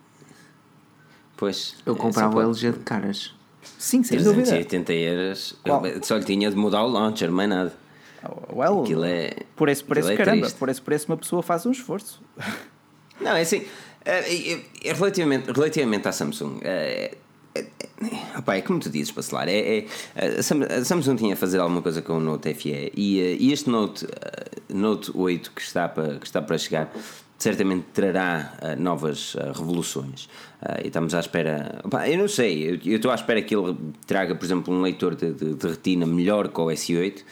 Pois. 1.42 1.74
Eu 1.88 1.96
comprava 1.96 2.38
o 2.38 2.40
LG 2.40 2.72
de 2.72 2.80
caras. 2.82 3.34
Sim, 3.80 4.04
sem 4.04 4.16
380 4.16 4.94
euros. 4.94 5.56
Eu 5.66 6.04
só 6.04 6.16
lhe 6.18 6.24
tinha 6.24 6.48
de 6.52 6.56
mudar 6.56 6.84
o 6.84 6.88
launcher, 6.88 7.32
mais 7.32 7.50
nada. 7.50 7.74
Well, 8.54 8.84
Aquilo 8.84 9.04
é, 9.04 9.38
por 9.56 9.68
esse 9.68 9.84
preço, 9.84 10.12
é 10.12 10.16
caramba, 10.16 10.42
triste. 10.42 10.60
por 10.60 10.70
esse 10.70 10.80
preço 10.80 11.08
uma 11.08 11.18
pessoa 11.18 11.42
faz 11.42 11.66
um 11.66 11.72
esforço. 11.72 12.22
Não, 13.20 13.32
é 13.32 13.42
assim, 13.42 13.66
é, 14.06 14.20
é, 14.20 14.62
é 14.84 14.94
relativamente, 14.94 15.52
relativamente 15.52 16.08
à 16.08 16.12
Samsung, 16.12 16.60
é, 16.62 17.18
é, 17.56 17.66
opa, 18.38 18.58
é 18.58 18.62
como 18.62 18.80
tu 18.80 18.92
dizes, 18.92 19.10
Bacelar, 19.10 19.50
é, 19.50 19.88
é, 20.16 20.38
a 20.38 20.86
Samsung 20.86 21.16
tinha 21.16 21.34
a 21.34 21.38
fazer 21.38 21.58
alguma 21.58 21.82
coisa 21.82 22.04
com 22.04 22.18
o 22.18 22.20
Note 22.20 22.54
FE 22.54 22.92
e, 22.96 23.20
e 23.40 23.52
este 23.52 23.68
Note, 23.68 24.08
Note 24.70 25.12
8 25.16 25.52
que 25.56 25.62
está 25.62 25.90
para, 25.90 26.20
que 26.20 26.26
está 26.28 26.40
para 26.40 26.58
chegar 26.60 26.94
certamente 27.42 27.88
trará 27.92 28.54
uh, 28.62 28.82
novas 28.82 29.34
uh, 29.36 29.52
revoluções. 29.54 30.26
Uh, 30.62 30.84
e 30.84 30.88
estamos 30.88 31.16
à 31.16 31.20
espera. 31.20 31.82
Opa, 31.84 32.08
eu 32.08 32.18
não 32.18 32.28
sei, 32.28 32.80
eu 32.86 32.96
estou 32.96 33.10
à 33.10 33.16
espera 33.16 33.42
que 33.42 33.56
ele 33.56 33.76
traga, 34.06 34.36
por 34.36 34.46
exemplo, 34.46 34.74
um 34.74 34.82
leitor 34.82 35.16
de, 35.16 35.34
de, 35.34 35.56
de 35.56 35.68
retina 35.68 36.06
melhor 36.06 36.50
que 36.50 36.62
o 36.62 36.66
S8, 36.66 37.24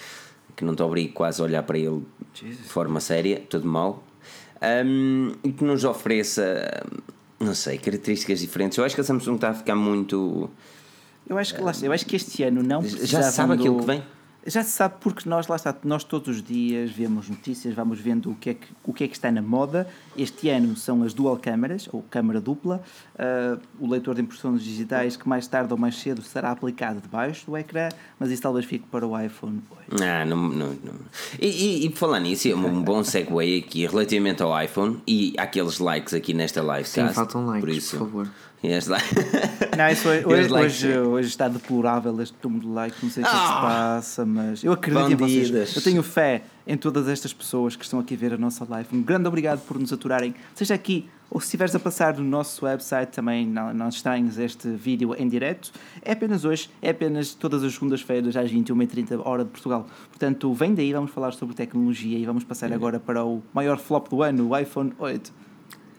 que 0.55 0.66
não 0.66 0.76
te 0.76 0.82
obrigue 0.82 1.14
quase 1.14 1.41
a 1.41 1.45
olhar 1.45 1.64
para 1.64 1.78
ele 1.78 2.03
Jesus. 2.34 2.57
de 2.57 2.70
forma 2.70 2.99
séria, 2.99 3.41
tudo 3.47 3.68
mal. 3.68 4.03
Um, 4.62 5.32
e 5.43 5.51
que 5.51 5.64
nos 5.64 5.84
ofereça, 5.84 6.84
não 7.39 7.53
sei, 7.53 7.78
características 7.78 8.39
diferentes. 8.39 8.78
Eu 8.78 8.84
acho 8.84 8.95
que 8.95 9.01
a 9.01 9.03
Samsung 9.03 9.36
está 9.36 9.49
a 9.51 9.53
ficar 9.53 9.76
muito. 9.76 10.49
Eu 11.28 11.38
acho 11.38 11.53
que, 11.53 11.62
eu 11.62 11.93
acho 11.93 12.05
que 12.05 12.16
este 12.16 12.43
ano 12.43 12.64
não 12.64 12.84
Já 12.84 13.22
sabe 13.24 13.55
do... 13.55 13.60
aquilo 13.62 13.80
que 13.80 13.86
vem? 13.86 14.03
Já 14.46 14.64
se 14.64 14.72
sabe 14.72 14.96
porque 15.02 15.28
nós, 15.28 15.48
lá 15.48 15.58
está, 15.58 15.76
nós 15.84 16.04
todos 16.04 16.38
os 16.38 16.44
dias 16.44 16.92
vemos 16.92 17.30
notícias, 17.30 17.74
vamos 17.74 18.00
vendo 18.00 18.32
o 18.32 18.36
que 18.36 18.52
é 18.52 18.54
que, 18.54 18.68
o 18.84 18.94
que, 18.94 19.04
é 19.04 19.08
que 19.08 19.16
está 19.16 19.30
na 19.32 19.42
moda. 19.42 19.88
Este 20.18 20.50
ano 20.50 20.76
são 20.78 21.04
as 21.04 21.14
dual 21.14 21.38
câmaras, 21.38 21.90
ou 21.92 22.02
câmara 22.04 22.40
dupla, 22.40 22.82
uh, 23.16 23.60
o 23.80 23.88
leitor 23.88 24.16
de 24.16 24.22
impressões 24.22 24.64
digitais 24.64 25.18
que 25.18 25.28
mais 25.28 25.46
tarde 25.46 25.74
ou 25.74 25.78
mais 25.78 25.96
cedo 25.98 26.22
será 26.22 26.52
aplicado 26.52 27.02
debaixo 27.02 27.46
do 27.46 27.58
ecrã, 27.58 27.90
mas 28.18 28.32
isso 28.32 28.42
talvez 28.42 28.66
fique 28.66 28.86
para 28.88 29.06
o 29.06 29.20
iPhone 29.20 29.62
8. 29.90 30.04
Ah, 30.04 30.26
não, 30.26 30.38
não, 30.38 30.70
não. 30.70 30.94
E, 31.40 31.48
e, 31.48 31.88
e 31.88 31.92
falar 31.92 32.22
nisso, 32.22 32.48
é 32.48 32.56
um 32.56 32.82
bom 32.84 33.04
segue 33.04 33.60
aqui 33.60 33.86
relativamente 33.86 34.42
ao 34.42 34.62
iPhone 34.62 35.02
e 35.06 35.34
aqueles 35.38 35.80
likes 35.80 36.14
aqui 36.14 36.34
nesta 36.34 36.62
live. 36.62 36.88
Sim, 36.88 37.10
faltam 37.10 37.46
likes, 37.46 37.60
por, 37.60 37.70
isso, 37.70 37.98
por 37.98 38.06
favor. 38.06 38.30
Este 38.62 38.89
lá. 38.89 38.97
Não, 39.78 39.89
isso 39.89 40.10
hoje, 40.10 40.26
hoje, 40.26 40.53
hoje, 40.53 40.97
hoje, 40.99 41.28
está 41.30 41.47
deplorável 41.47 42.22
este 42.22 42.36
número 42.43 42.68
de 42.68 42.74
likes, 42.74 43.01
não 43.01 43.10
sei 43.10 43.24
o 43.24 43.26
que, 43.26 43.32
que 43.32 43.38
se 43.38 43.43
ah! 43.43 43.62
passa, 43.62 44.26
mas 44.26 44.62
eu 44.62 44.74
acredito 44.74 45.16
Bandidas. 45.16 45.32
em 45.32 45.45
vocês. 45.45 45.76
Eu 45.78 45.82
tenho 45.82 46.03
fé 46.03 46.43
em 46.68 46.76
todas 46.76 47.07
estas 47.07 47.32
pessoas 47.32 47.78
que 47.78 47.86
estão 47.86 47.97
aqui 47.99 48.14
a 48.14 48.18
ver 48.18 48.34
a 48.34 48.38
nossa 48.38 48.68
live. 48.70 48.89
Um 48.91 49.01
grande 49.01 49.30
obrigado 49.30 49.62
por 49.62 49.80
nos 49.80 49.93
aturarem, 49.93 50.36
seja 50.53 50.74
aqui 50.74 51.10
ou 51.30 51.39
se 51.39 51.45
estiveres 51.45 51.74
a 51.76 51.80
passar 51.80 52.18
no 52.18 52.24
nosso 52.24 52.66
website 52.66 53.12
também, 53.12 53.47
não, 53.47 53.74
não 53.74 53.88
estranhos 53.88 54.38
este 54.38 54.68
vídeo 54.70 55.16
em 55.18 55.30
direto. 55.30 55.72
É 56.01 56.14
apenas 56.14 56.43
hoje, 56.43 56.70
é 56.82 56.89
apenas 56.89 57.34
todas 57.34 57.64
as 57.64 57.74
segundas-feiras 57.74 58.36
às 58.36 58.51
21h30 58.51 59.22
hora 59.24 59.45
de 59.45 59.51
Portugal. 59.51 59.88
Portanto, 60.10 60.51
vem 60.53 60.74
daí, 60.74 60.91
vamos 60.91 61.12
falar 61.12 61.32
sobre 61.34 61.55
tecnologia 61.55 62.18
e 62.18 62.26
vamos 62.26 62.43
passar 62.43 62.74
agora 62.74 62.99
para 62.99 63.24
o 63.24 63.43
maior 63.53 63.78
flop 63.78 64.10
do 64.10 64.24
ano, 64.24 64.49
o 64.49 64.57
iPhone 64.57 64.91
8. 64.97 65.32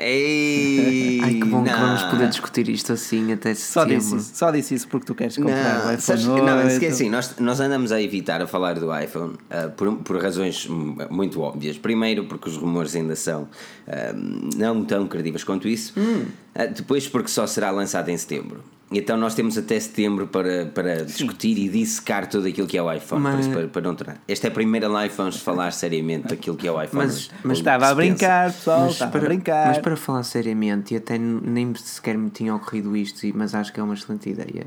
Ei, 0.00 1.20
Ai, 1.22 1.34
que 1.34 1.44
bom 1.44 1.58
não. 1.58 1.64
que 1.64 1.70
vamos 1.70 2.02
poder 2.04 2.28
discutir 2.28 2.68
isto 2.68 2.92
assim 2.92 3.32
até 3.32 3.54
setembro. 3.54 3.60
Só 3.64 3.84
disse 3.84 4.16
isso, 4.16 4.36
só 4.36 4.50
disse 4.50 4.74
isso 4.74 4.88
porque 4.88 5.06
tu 5.06 5.14
queres 5.14 5.36
comprar 5.36 5.84
não, 5.84 5.90
o 5.90 5.94
iPhone 5.94 6.24
Não, 6.24 6.58
é 6.60 6.86
assim, 6.86 7.10
nós, 7.10 7.36
nós 7.38 7.60
andamos 7.60 7.92
a 7.92 8.00
evitar 8.00 8.40
a 8.40 8.46
falar 8.46 8.78
do 8.78 8.98
iPhone 8.98 9.34
uh, 9.34 9.70
por, 9.76 9.92
por 9.98 10.22
razões 10.22 10.66
muito 11.10 11.40
óbvias. 11.40 11.76
Primeiro, 11.76 12.24
porque 12.24 12.48
os 12.48 12.56
rumores 12.56 12.96
ainda 12.96 13.14
são 13.14 13.42
uh, 13.42 14.48
não 14.56 14.84
tão 14.84 15.06
credíveis 15.06 15.44
quanto 15.44 15.68
isso. 15.68 15.92
Hum. 15.98 16.26
Uh, 16.54 16.74
depois, 16.74 17.06
porque 17.06 17.28
só 17.28 17.46
será 17.46 17.70
lançado 17.70 18.08
em 18.08 18.16
setembro. 18.16 18.62
Então 18.92 19.16
nós 19.16 19.34
temos 19.34 19.56
até 19.56 19.78
setembro 19.78 20.26
para, 20.26 20.66
para 20.66 21.04
discutir 21.04 21.56
e 21.58 21.68
dissecar 21.68 22.28
tudo 22.28 22.48
aquilo 22.48 22.66
que 22.66 22.76
é 22.76 22.82
o 22.82 22.92
iPhone. 22.92 23.22
Mas... 23.22 23.46
Para, 23.46 23.68
para, 23.68 23.82
não 23.82 23.94
ter... 23.94 24.16
Esta 24.26 24.48
é 24.48 24.50
a 24.50 24.52
primeira 24.52 24.88
live 24.88 25.14
vamos 25.14 25.36
falar 25.36 25.70
seriamente 25.72 26.28
daquilo 26.28 26.56
que 26.56 26.66
é 26.66 26.72
o 26.72 26.82
iPhone. 26.82 27.06
Mas, 27.06 27.30
mas 27.44 27.58
estava 27.58 27.88
a 27.88 27.94
brincar, 27.94 28.52
pessoal, 28.52 28.80
mas 28.80 28.92
estava 28.92 29.12
para, 29.12 29.20
a 29.20 29.24
brincar. 29.24 29.66
Mas 29.68 29.78
para 29.78 29.96
falar 29.96 30.22
seriamente, 30.24 30.94
e 30.94 30.96
até 30.96 31.16
nem 31.18 31.72
sequer 31.76 32.18
me 32.18 32.30
tinha 32.30 32.52
ocorrido 32.54 32.96
isto, 32.96 33.20
mas 33.34 33.54
acho 33.54 33.72
que 33.72 33.78
é 33.78 33.82
uma 33.82 33.94
excelente 33.94 34.28
ideia. 34.28 34.66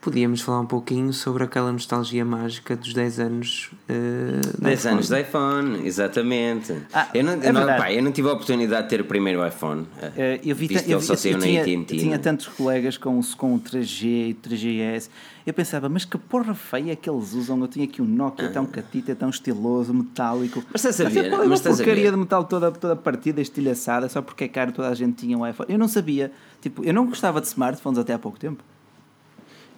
Podíamos 0.00 0.40
falar 0.40 0.60
um 0.60 0.66
pouquinho 0.66 1.12
sobre 1.12 1.44
aquela 1.44 1.70
nostalgia 1.70 2.24
mágica 2.24 2.74
dos 2.74 2.94
10 2.94 3.20
anos. 3.20 3.70
Uh, 3.86 4.62
10 4.62 4.86
anos 4.86 5.08
de 5.08 5.20
iPhone, 5.20 5.86
exatamente. 5.86 6.74
Ah, 6.90 7.08
eu, 7.12 7.22
não, 7.22 7.32
é 7.34 7.52
não, 7.52 7.66
pá, 7.66 7.92
eu 7.92 8.02
não 8.02 8.10
tive 8.10 8.28
a 8.30 8.32
oportunidade 8.32 8.84
de 8.84 8.88
ter 8.88 9.02
o 9.02 9.04
primeiro 9.04 9.46
iPhone. 9.46 9.82
Uh, 9.82 10.40
eu 10.42 10.56
vi, 10.56 10.68
visto 10.68 10.88
eu, 10.88 11.02
só 11.02 11.12
eu, 11.12 11.32
eu, 11.32 11.38
tinha, 11.38 11.84
tinha 11.84 12.18
tantos 12.18 12.48
colegas 12.48 12.96
com, 12.96 13.20
com 13.36 13.54
o 13.56 13.60
3G 13.60 14.04
e 14.04 14.34
3GS. 14.42 15.10
Eu 15.46 15.52
pensava, 15.52 15.86
mas 15.88 16.06
que 16.06 16.16
porra 16.16 16.54
feia 16.54 16.92
é 16.92 16.96
que 16.96 17.08
eles 17.08 17.34
usam? 17.34 17.60
Eu 17.60 17.68
tinha 17.68 17.84
aqui 17.84 18.00
um 18.00 18.06
Nokia 18.06 18.46
ah. 18.46 18.52
tão 18.52 18.64
catita, 18.64 19.14
tão 19.14 19.28
estiloso, 19.28 19.92
metálico. 19.92 20.64
Mas 20.72 20.82
estás 20.82 21.00
a 21.00 21.10
ver? 21.10 21.30
Mas, 21.30 21.46
mas 21.46 21.66
uma 21.66 21.76
porcaria 21.76 22.10
de 22.10 22.16
metal 22.16 22.44
toda, 22.44 22.72
toda 22.72 22.96
partida, 22.96 23.42
estilhaçada, 23.42 24.08
só 24.08 24.22
porque 24.22 24.44
é 24.44 24.48
caro 24.48 24.72
toda 24.72 24.88
a 24.88 24.94
gente 24.94 25.16
tinha 25.16 25.36
um 25.36 25.46
iPhone. 25.46 25.70
Eu 25.70 25.78
não 25.78 25.88
sabia. 25.88 26.32
Tipo, 26.62 26.82
eu 26.84 26.94
não 26.94 27.04
gostava 27.04 27.38
de 27.38 27.48
smartphones 27.48 27.98
até 27.98 28.14
há 28.14 28.18
pouco 28.18 28.38
tempo. 28.38 28.64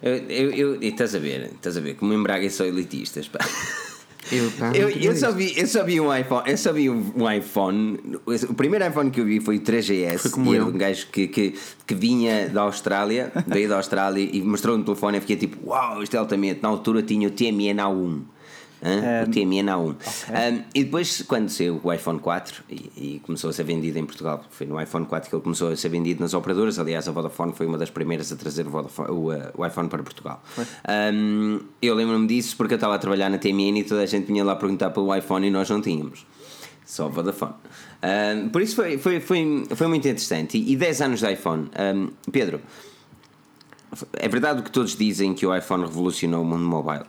Eu, 0.03 0.17
eu, 0.29 0.75
eu, 0.75 0.83
estás 0.83 1.15
a 1.15 1.19
ver, 1.19 1.51
estás 1.55 1.77
a 1.77 1.79
ver, 1.79 1.95
como 1.95 2.13
em 2.13 2.21
Braga 2.21 2.49
são 2.49 2.65
elitistas, 2.65 3.27
pá. 3.27 3.39
Eu, 4.31 4.49
eu, 4.73 4.89
eu, 4.89 5.15
só 5.17 5.31
vi, 5.33 5.53
eu 5.57 5.67
só 5.67 5.83
vi 5.83 5.99
um 5.99 6.15
iPhone, 6.15 6.49
eu 6.49 6.57
só 6.57 6.71
vi 6.71 6.89
um 6.89 7.29
iPhone. 7.29 7.99
O 8.25 8.53
primeiro 8.53 8.87
iPhone 8.87 9.11
que 9.11 9.19
eu 9.19 9.25
vi 9.25 9.41
foi 9.41 9.57
o 9.57 9.59
3GS. 9.59 10.17
Foi 10.17 10.31
como 10.31 10.53
e 10.53 10.57
eu. 10.57 10.67
um 10.67 10.71
gajo 10.71 11.07
que, 11.11 11.27
que, 11.27 11.53
que 11.85 11.93
vinha 11.93 12.47
da 12.47 12.61
Austrália, 12.61 13.33
veio 13.45 13.67
da 13.67 13.75
Austrália 13.75 14.27
e 14.31 14.41
mostrou 14.41 14.77
no 14.77 14.83
telefone. 14.85 15.17
e 15.17 15.21
fiquei 15.21 15.35
tipo, 15.35 15.69
uau, 15.69 16.01
isto 16.01 16.15
é 16.15 16.19
altamente. 16.19 16.61
Na 16.63 16.69
altura 16.69 17.01
tinha 17.01 17.27
o 17.27 17.31
TMN 17.31 17.81
A1. 17.81 18.21
Um, 18.83 19.23
o 19.23 19.31
TMN 19.31 19.71
A1. 19.71 19.89
Okay. 19.89 20.51
Um, 20.51 20.63
e 20.75 20.83
depois, 20.83 21.21
quando 21.21 21.49
saiu 21.49 21.79
o 21.81 21.93
iPhone 21.93 22.19
4 22.19 22.63
e, 22.69 22.73
e, 22.97 23.19
começou 23.19 23.49
a 23.49 23.53
ser 23.53 23.63
vendido 23.63 23.97
em 23.97 24.05
Portugal, 24.05 24.43
foi 24.49 24.67
no 24.67 24.79
iPhone 24.79 25.05
4 25.05 25.29
que 25.29 25.35
ele 25.35 25.41
começou 25.41 25.69
a 25.69 25.75
ser 25.75 25.87
vendido 25.89 26.21
nas 26.21 26.33
operadoras. 26.33 26.77
Aliás, 26.77 27.07
a 27.07 27.11
Vodafone 27.11 27.53
foi 27.53 27.65
uma 27.65 27.77
das 27.77 27.89
primeiras 27.89 28.31
a 28.31 28.35
trazer 28.35 28.67
o, 28.67 28.69
Vodafone, 28.69 29.09
o, 29.09 29.31
uh, 29.31 29.51
o 29.57 29.65
iPhone 29.65 29.87
para 29.87 30.03
Portugal. 30.03 30.43
Um, 31.13 31.61
eu 31.81 31.95
lembro-me 31.95 32.27
disso 32.27 32.57
porque 32.57 32.73
eu 32.73 32.77
estava 32.77 32.95
a 32.95 32.97
trabalhar 32.97 33.29
na 33.29 33.37
TMN 33.37 33.79
e 33.79 33.83
toda 33.83 34.01
a 34.01 34.05
gente 34.05 34.27
vinha 34.27 34.43
lá 34.43 34.55
perguntar 34.55 34.89
pelo 34.89 35.15
iPhone 35.15 35.47
e 35.47 35.49
nós 35.49 35.69
não 35.69 35.81
tínhamos. 35.81 36.25
Só 36.85 37.07
Vodafone. 37.07 37.53
Um, 38.03 38.49
por 38.49 38.61
isso 38.61 38.75
foi, 38.75 38.97
foi, 38.97 39.21
foi, 39.21 39.65
foi 39.73 39.87
muito 39.87 40.05
interessante. 40.05 40.57
E, 40.57 40.73
e 40.73 40.75
10 40.75 41.01
anos 41.01 41.19
de 41.21 41.31
iPhone. 41.31 41.69
Pedro, 42.29 42.59
é 44.13 44.27
verdade 44.27 44.59
o 44.59 44.63
que 44.63 44.71
todos 44.71 44.95
dizem 44.95 45.33
que 45.33 45.45
o 45.45 45.55
iPhone 45.55 45.83
revolucionou 45.83 46.41
o 46.41 46.45
mundo 46.45 46.65
mobile. 46.65 47.05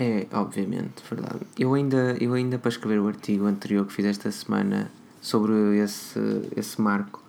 É, 0.00 0.28
obviamente, 0.32 1.02
verdade. 1.10 1.40
Eu 1.58 1.74
ainda, 1.74 2.16
eu 2.20 2.32
ainda 2.32 2.56
para 2.56 2.68
escrever 2.68 3.00
o 3.00 3.08
artigo 3.08 3.46
anterior 3.46 3.84
que 3.84 3.92
fiz 3.92 4.06
esta 4.06 4.30
semana 4.30 4.88
sobre 5.20 5.76
esse, 5.76 6.20
esse 6.56 6.80
marco, 6.80 7.20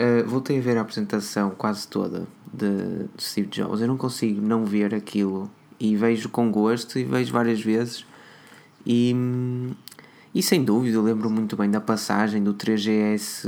uh, 0.00 0.26
voltei 0.26 0.58
a 0.58 0.62
ver 0.62 0.78
a 0.78 0.80
apresentação 0.80 1.50
quase 1.50 1.86
toda 1.86 2.26
de, 2.50 3.04
de 3.14 3.22
Steve 3.22 3.48
Jobs. 3.48 3.82
Eu 3.82 3.88
não 3.88 3.98
consigo 3.98 4.40
não 4.40 4.64
ver 4.64 4.94
aquilo 4.94 5.50
e 5.78 5.94
vejo 5.94 6.30
com 6.30 6.50
gosto 6.50 6.98
e 6.98 7.04
vejo 7.04 7.30
várias 7.30 7.60
vezes. 7.60 8.06
E, 8.86 9.14
e 10.34 10.42
sem 10.42 10.64
dúvida, 10.64 10.96
eu 10.96 11.02
lembro 11.02 11.28
muito 11.28 11.58
bem 11.58 11.70
da 11.70 11.80
passagem 11.82 12.42
do 12.42 12.54
3GS. 12.54 13.44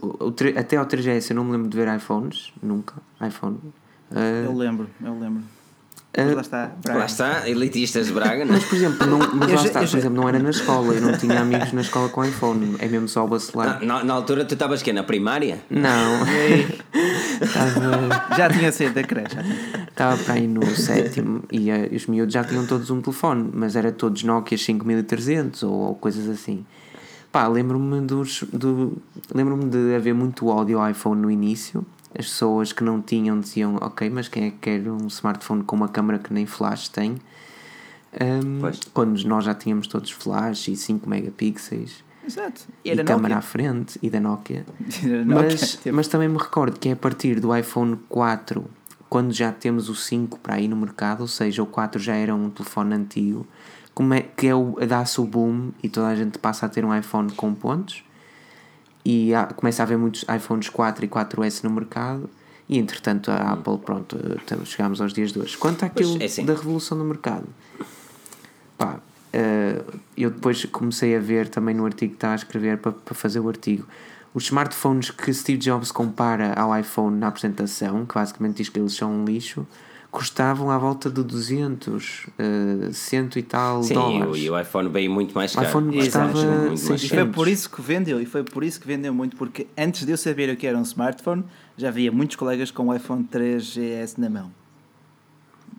O, 0.00 0.26
o, 0.26 0.34
até 0.56 0.76
ao 0.76 0.86
3GS 0.86 1.30
eu 1.30 1.34
não 1.34 1.44
me 1.44 1.50
lembro 1.50 1.68
de 1.68 1.76
ver 1.76 1.92
iPhones, 1.92 2.52
nunca. 2.62 2.94
iPhone. 3.20 3.58
Uh, 4.12 4.44
eu 4.44 4.54
lembro, 4.54 4.88
eu 5.02 5.18
lembro. 5.18 5.57
Mas 6.16 6.34
lá 6.34 6.40
está, 6.40 6.70
Braga. 6.82 6.98
Lá 6.98 7.06
está, 7.06 7.48
elitistas 7.48 8.06
de 8.06 8.12
Braga. 8.12 8.44
Não? 8.44 8.54
Mas, 8.54 8.64
por 8.64 8.74
exemplo, 8.74 9.06
não, 9.06 9.18
mas 9.34 9.52
lá 9.52 9.64
está, 9.64 9.80
por 9.80 9.98
exemplo, 9.98 10.16
não 10.16 10.28
era 10.28 10.38
na 10.38 10.50
escola, 10.50 10.94
eu 10.94 11.00
não 11.02 11.16
tinha 11.16 11.40
amigos 11.40 11.72
na 11.72 11.82
escola 11.82 12.08
com 12.08 12.24
iPhone, 12.24 12.76
é 12.78 12.88
mesmo 12.88 13.08
só 13.08 13.24
o 13.24 13.28
bacelar. 13.28 13.84
Na, 13.84 14.02
na 14.02 14.14
altura 14.14 14.44
tu 14.44 14.54
estavas 14.54 14.82
que 14.82 14.92
Na 14.92 15.02
primária? 15.02 15.60
Não. 15.70 16.26
Tava... 17.52 18.36
Já 18.36 18.48
tinha 18.48 18.72
sido 18.72 18.94
da 18.94 19.04
creche. 19.04 19.36
Estava 19.88 20.16
para 20.24 20.34
aí 20.34 20.48
no 20.48 20.64
sétimo 20.74 21.42
e, 21.52 21.70
uh, 21.70 21.94
os 21.94 22.06
miúdos 22.06 22.32
já 22.32 22.42
tinham 22.42 22.66
todos 22.66 22.90
um 22.90 23.00
telefone, 23.00 23.50
mas 23.52 23.76
era 23.76 23.92
todos 23.92 24.24
Nokia 24.24 24.56
5300 24.56 25.62
ou, 25.62 25.72
ou 25.72 25.94
coisas 25.94 26.28
assim. 26.28 26.64
Pá, 27.30 27.46
lembro-me 27.46 28.00
dos. 28.00 28.44
Do, 28.52 28.96
lembro-me 29.32 29.66
de 29.66 29.94
haver 29.94 30.14
muito 30.14 30.50
áudio 30.50 30.88
iPhone 30.88 31.20
no 31.20 31.30
início 31.30 31.84
as 32.16 32.26
pessoas 32.26 32.72
que 32.72 32.82
não 32.82 33.00
tinham 33.02 33.38
diziam, 33.38 33.76
ok, 33.76 34.08
mas 34.10 34.28
quem 34.28 34.44
é 34.44 34.50
que 34.50 34.58
quer 34.58 34.88
um 34.88 35.06
smartphone 35.08 35.62
com 35.62 35.76
uma 35.76 35.88
câmera 35.88 36.18
que 36.18 36.32
nem 36.32 36.46
flash 36.46 36.88
tem? 36.88 37.18
Um, 38.20 38.60
quando 38.94 39.22
nós 39.24 39.44
já 39.44 39.54
tínhamos 39.54 39.86
todos 39.86 40.10
flash 40.10 40.68
e 40.68 40.76
5 40.76 41.08
megapixels. 41.08 42.02
Exato. 42.26 42.62
E, 42.84 42.90
e 42.90 43.04
câmera 43.04 43.38
à 43.38 43.42
frente 43.42 43.98
e 44.02 44.10
da 44.10 44.20
Nokia. 44.20 44.64
Nokia 45.24 45.24
mas, 45.24 45.76
tipo. 45.76 45.96
mas 45.96 46.08
também 46.08 46.28
me 46.28 46.38
recordo 46.38 46.78
que 46.78 46.88
é 46.88 46.92
a 46.92 46.96
partir 46.96 47.40
do 47.40 47.54
iPhone 47.54 47.98
4, 48.08 48.64
quando 49.08 49.32
já 49.32 49.52
temos 49.52 49.88
o 49.88 49.94
5 49.94 50.38
para 50.38 50.60
ir 50.60 50.68
no 50.68 50.76
mercado, 50.76 51.20
ou 51.20 51.28
seja, 51.28 51.62
o 51.62 51.66
4 51.66 52.00
já 52.00 52.14
era 52.14 52.34
um 52.34 52.50
telefone 52.50 52.94
antigo, 52.94 53.46
como 53.94 54.14
é 54.14 54.22
que 54.22 54.46
é 54.46 54.54
o, 54.54 54.76
dá-se 54.86 55.20
o 55.20 55.24
boom 55.24 55.70
e 55.82 55.88
toda 55.88 56.08
a 56.08 56.14
gente 56.14 56.38
passa 56.38 56.66
a 56.66 56.68
ter 56.68 56.84
um 56.84 56.94
iPhone 56.94 57.32
com 57.32 57.54
pontos 57.54 58.04
e 59.04 59.34
há, 59.34 59.46
começa 59.46 59.82
a 59.82 59.84
haver 59.84 59.98
muitos 59.98 60.24
iPhones 60.34 60.68
4 60.68 61.04
e 61.04 61.08
4S 61.08 61.64
no 61.64 61.70
mercado 61.70 62.28
e 62.68 62.78
entretanto 62.78 63.30
a 63.30 63.36
hum. 63.36 63.52
Apple, 63.52 63.78
pronto, 63.78 64.16
chegámos 64.64 65.00
aos 65.00 65.12
dias 65.12 65.32
de 65.32 65.40
hoje. 65.40 65.56
Quanto 65.56 65.84
àquilo 65.84 66.20
é 66.20 66.26
assim. 66.26 66.44
da 66.44 66.54
revolução 66.54 66.98
do 66.98 67.04
mercado, 67.04 67.46
pá, 68.76 68.98
uh, 68.98 69.98
eu 70.16 70.30
depois 70.30 70.64
comecei 70.66 71.16
a 71.16 71.20
ver 71.20 71.48
também 71.48 71.74
no 71.74 71.84
artigo 71.84 72.12
que 72.12 72.16
estava 72.16 72.34
a 72.34 72.36
escrever 72.36 72.78
para, 72.78 72.92
para 72.92 73.14
fazer 73.14 73.40
o 73.40 73.48
artigo 73.48 73.86
os 74.34 74.44
smartphones 74.44 75.10
que 75.10 75.32
Steve 75.32 75.58
Jobs 75.58 75.90
compara 75.90 76.52
ao 76.54 76.78
iPhone 76.78 77.18
na 77.18 77.28
apresentação, 77.28 78.04
que 78.04 78.14
basicamente 78.14 78.58
diz 78.58 78.68
que 78.68 78.78
eles 78.78 78.94
são 78.94 79.12
um 79.12 79.24
lixo, 79.24 79.66
custavam 80.10 80.70
à 80.70 80.78
volta 80.78 81.10
de 81.10 81.22
200, 81.22 82.26
uh, 82.26 82.92
cento 82.92 83.38
e 83.38 83.42
tal 83.42 83.82
Sim, 83.82 83.94
dólares. 83.94 84.36
Sim, 84.36 84.42
e 84.42 84.50
o 84.50 84.58
iPhone 84.58 84.88
veio 84.88 85.10
muito 85.10 85.34
mais 85.34 85.54
caro. 85.54 85.66
O 85.66 85.68
iPhone 85.68 85.96
custava 85.96 86.32
muito 86.32 86.88
mais 86.88 87.02
E 87.02 87.08
foi 87.08 87.26
por 87.26 87.48
isso 87.48 87.70
que 87.70 87.82
vendeu, 87.82 88.20
e 88.20 88.26
foi 88.26 88.42
por 88.42 88.64
isso 88.64 88.80
que 88.80 88.86
vendeu 88.86 89.12
muito, 89.12 89.36
porque 89.36 89.66
antes 89.76 90.06
de 90.06 90.12
eu 90.12 90.16
saber 90.16 90.48
o 90.50 90.56
que 90.56 90.66
era 90.66 90.78
um 90.78 90.82
smartphone, 90.82 91.44
já 91.76 91.88
havia 91.88 92.10
muitos 92.10 92.36
colegas 92.36 92.70
com 92.70 92.88
o 92.88 92.94
iPhone 92.94 93.28
3GS 93.30 94.14
na 94.16 94.30
mão. 94.30 94.50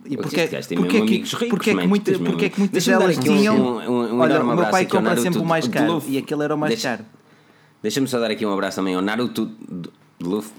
E 0.06 0.16
porque, 0.16 0.48
porque, 0.48 0.74
porque, 0.74 0.96
é 0.96 1.00
que, 1.06 1.46
porque, 1.50 1.74
que 1.74 1.86
muita, 1.86 2.18
porque 2.18 2.44
é 2.46 2.48
que 2.48 2.58
muitas 2.58 2.86
delas 2.86 3.18
tinham. 3.18 3.54
Um, 3.56 3.90
um, 3.90 4.14
um 4.14 4.20
Olha, 4.20 4.42
o 4.42 4.56
meu 4.56 4.66
pai 4.70 4.86
compra 4.86 5.14
sempre 5.16 5.40
o 5.40 5.44
mais 5.44 5.68
caro 5.68 6.02
e 6.06 6.16
aquele 6.16 6.42
era 6.42 6.54
o 6.54 6.58
mais 6.58 6.72
deixa, 6.72 6.96
caro. 6.96 7.04
Deixa-me 7.82 8.06
só 8.08 8.18
dar 8.18 8.30
aqui 8.30 8.46
um 8.46 8.52
abraço 8.52 8.76
também 8.76 8.94
ao 8.94 9.02
Naruto 9.02 9.50
Luffy, 10.22 10.52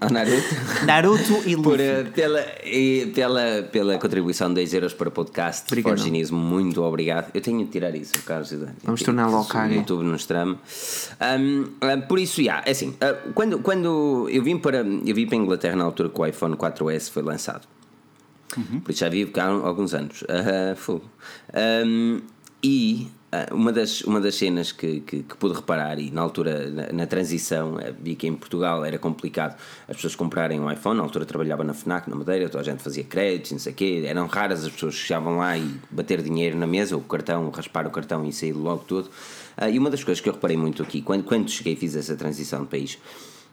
ao 0.00 0.10
Naruto. 0.10 0.86
Naruto 0.86 1.32
e 1.46 1.54
Luffy. 1.54 1.62
Por, 1.62 1.80
eh, 1.80 2.04
pela, 2.04 2.40
e 2.64 3.12
pela, 3.14 3.62
pela 3.70 3.98
contribuição 3.98 4.48
de 4.48 4.54
10 4.54 4.74
euros 4.74 4.94
para 4.94 5.08
o 5.08 5.12
podcast. 5.12 5.82
Forginismo, 5.82 6.38
muito 6.38 6.82
obrigado. 6.82 7.30
Eu 7.34 7.40
tenho 7.40 7.64
de 7.64 7.70
tirar 7.70 7.94
isso, 7.94 8.22
Carlos 8.22 8.50
Vamos 8.82 9.02
torná-lo 9.02 9.36
ao 9.36 9.44
cague. 9.44 9.76
YouTube 9.76 10.04
no 10.04 10.16
Stram. 10.16 10.58
Um, 11.20 12.00
por 12.08 12.18
isso, 12.18 12.42
já, 12.42 12.62
é 12.64 12.70
assim, 12.70 12.90
uh, 12.90 13.32
quando, 13.34 13.58
quando 13.58 14.28
eu 14.30 14.42
vim 14.42 14.56
para 14.56 14.78
eu 14.78 15.14
vim 15.14 15.26
para 15.26 15.36
a 15.36 15.40
Inglaterra 15.40 15.76
na 15.76 15.84
altura 15.84 16.08
que 16.08 16.20
o 16.20 16.26
iPhone 16.26 16.56
4S 16.56 17.10
foi 17.10 17.22
lançado. 17.22 17.68
Uhum. 18.56 18.80
Por 18.80 18.90
isso 18.90 19.00
já 19.00 19.08
vivo 19.08 19.30
cá 19.30 19.44
há 19.44 19.48
alguns 19.48 19.94
anos. 19.94 20.22
Uh, 20.22 21.00
um, 21.86 22.20
e 22.62 23.06
ah, 23.06 23.19
uma 23.52 23.72
das, 23.72 24.00
uma 24.00 24.20
das 24.20 24.34
cenas 24.34 24.72
que, 24.72 25.00
que, 25.00 25.22
que, 25.22 25.36
pude 25.36 25.54
reparar, 25.54 26.00
e 26.00 26.10
na 26.10 26.20
altura, 26.20 26.68
na, 26.68 26.92
na, 26.92 27.06
transição, 27.06 27.78
eh, 27.78 27.94
vi 27.96 28.16
que 28.16 28.26
em 28.26 28.34
Portugal 28.34 28.84
era 28.84 28.98
complicado 28.98 29.56
as 29.86 29.94
pessoas 29.94 30.16
comprarem 30.16 30.58
um 30.58 30.70
iPhone. 30.70 30.96
Na 30.96 31.04
altura 31.04 31.24
trabalhava 31.24 31.62
na 31.62 31.72
Fnac, 31.72 32.10
na 32.10 32.16
Madeira, 32.16 32.48
toda 32.48 32.62
a 32.62 32.64
gente 32.64 32.82
fazia 32.82 33.04
créditos, 33.04 33.52
não 33.52 33.58
sei 33.60 33.72
o 33.72 33.74
quê. 33.76 34.02
Eram 34.04 34.26
raras 34.26 34.64
as 34.64 34.72
pessoas 34.72 34.96
que 34.96 35.02
chegavam 35.02 35.38
lá 35.38 35.56
e 35.56 35.74
bater 35.90 36.20
dinheiro 36.22 36.58
na 36.58 36.66
mesa, 36.66 36.96
o 36.96 37.00
cartão, 37.00 37.48
raspar 37.50 37.86
o 37.86 37.90
cartão 37.90 38.24
e 38.24 38.32
sair 38.32 38.52
logo 38.52 38.82
tudo. 38.84 39.08
Uh, 39.56 39.70
e 39.70 39.78
uma 39.78 39.90
das 39.90 40.02
coisas 40.02 40.20
que 40.20 40.28
eu 40.28 40.32
reparei 40.32 40.56
muito 40.56 40.82
aqui, 40.82 41.00
quando, 41.00 41.22
quando 41.22 41.48
cheguei 41.48 41.74
e 41.74 41.76
fiz 41.76 41.94
essa 41.94 42.16
transição 42.16 42.62
de 42.62 42.68
país, 42.68 42.98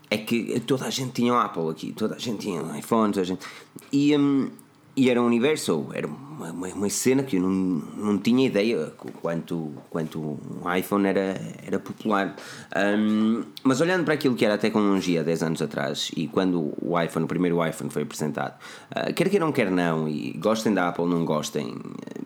é 0.09 0.17
que 0.17 0.59
toda 0.61 0.86
a 0.86 0.89
gente 0.89 1.11
tinha 1.11 1.34
um 1.34 1.38
Apple 1.38 1.69
aqui, 1.69 1.91
toda 1.91 2.15
a 2.15 2.19
gente 2.19 2.39
tinha 2.39 2.63
um 2.63 2.75
iPhone, 2.75 3.13
toda 3.13 3.21
a 3.21 3.25
gente. 3.25 3.45
E. 3.91 4.17
Um, 4.17 4.49
e 4.98 5.12
era 5.12 5.22
um 5.22 5.28
universo, 5.28 5.86
era 5.93 6.08
uma, 6.08 6.52
uma, 6.52 6.68
uma, 6.70 6.89
cena 6.89 7.22
que 7.22 7.36
eu 7.36 7.41
não, 7.43 7.52
não 7.52 8.18
tinha 8.18 8.48
ideia 8.48 8.91
quanto, 9.22 9.72
quanto 9.91 10.20
um 10.20 10.76
iPhone 10.76 11.08
era, 11.08 11.39
era 11.64 11.78
popular. 11.78 12.36
Um, 12.76 13.43
mas 13.64 13.80
olhando 13.80 14.04
para 14.06 14.16
aquilo 14.16 14.34
que 14.34 14.43
era 14.43 14.56
a 14.56 14.58
tecnologia 14.58 15.24
10 15.24 15.43
anos 15.43 15.62
atrás 15.62 16.10
e 16.18 16.28
quando 16.28 16.74
o 16.82 17.00
iPhone, 17.00 17.26
o 17.26 17.28
primeiro 17.28 17.64
iPhone 17.64 17.91
foi 17.91 18.02
apresentado, 18.02 18.58
uh, 18.89 19.14
quer 19.14 19.30
queiram, 19.30 19.52
quer 19.52 19.70
não, 19.70 20.10
e 20.10 20.34
gostem 20.34 20.74
da 20.74 20.89
Apple, 20.89 21.06
não 21.06 21.24
gostem, 21.24 21.76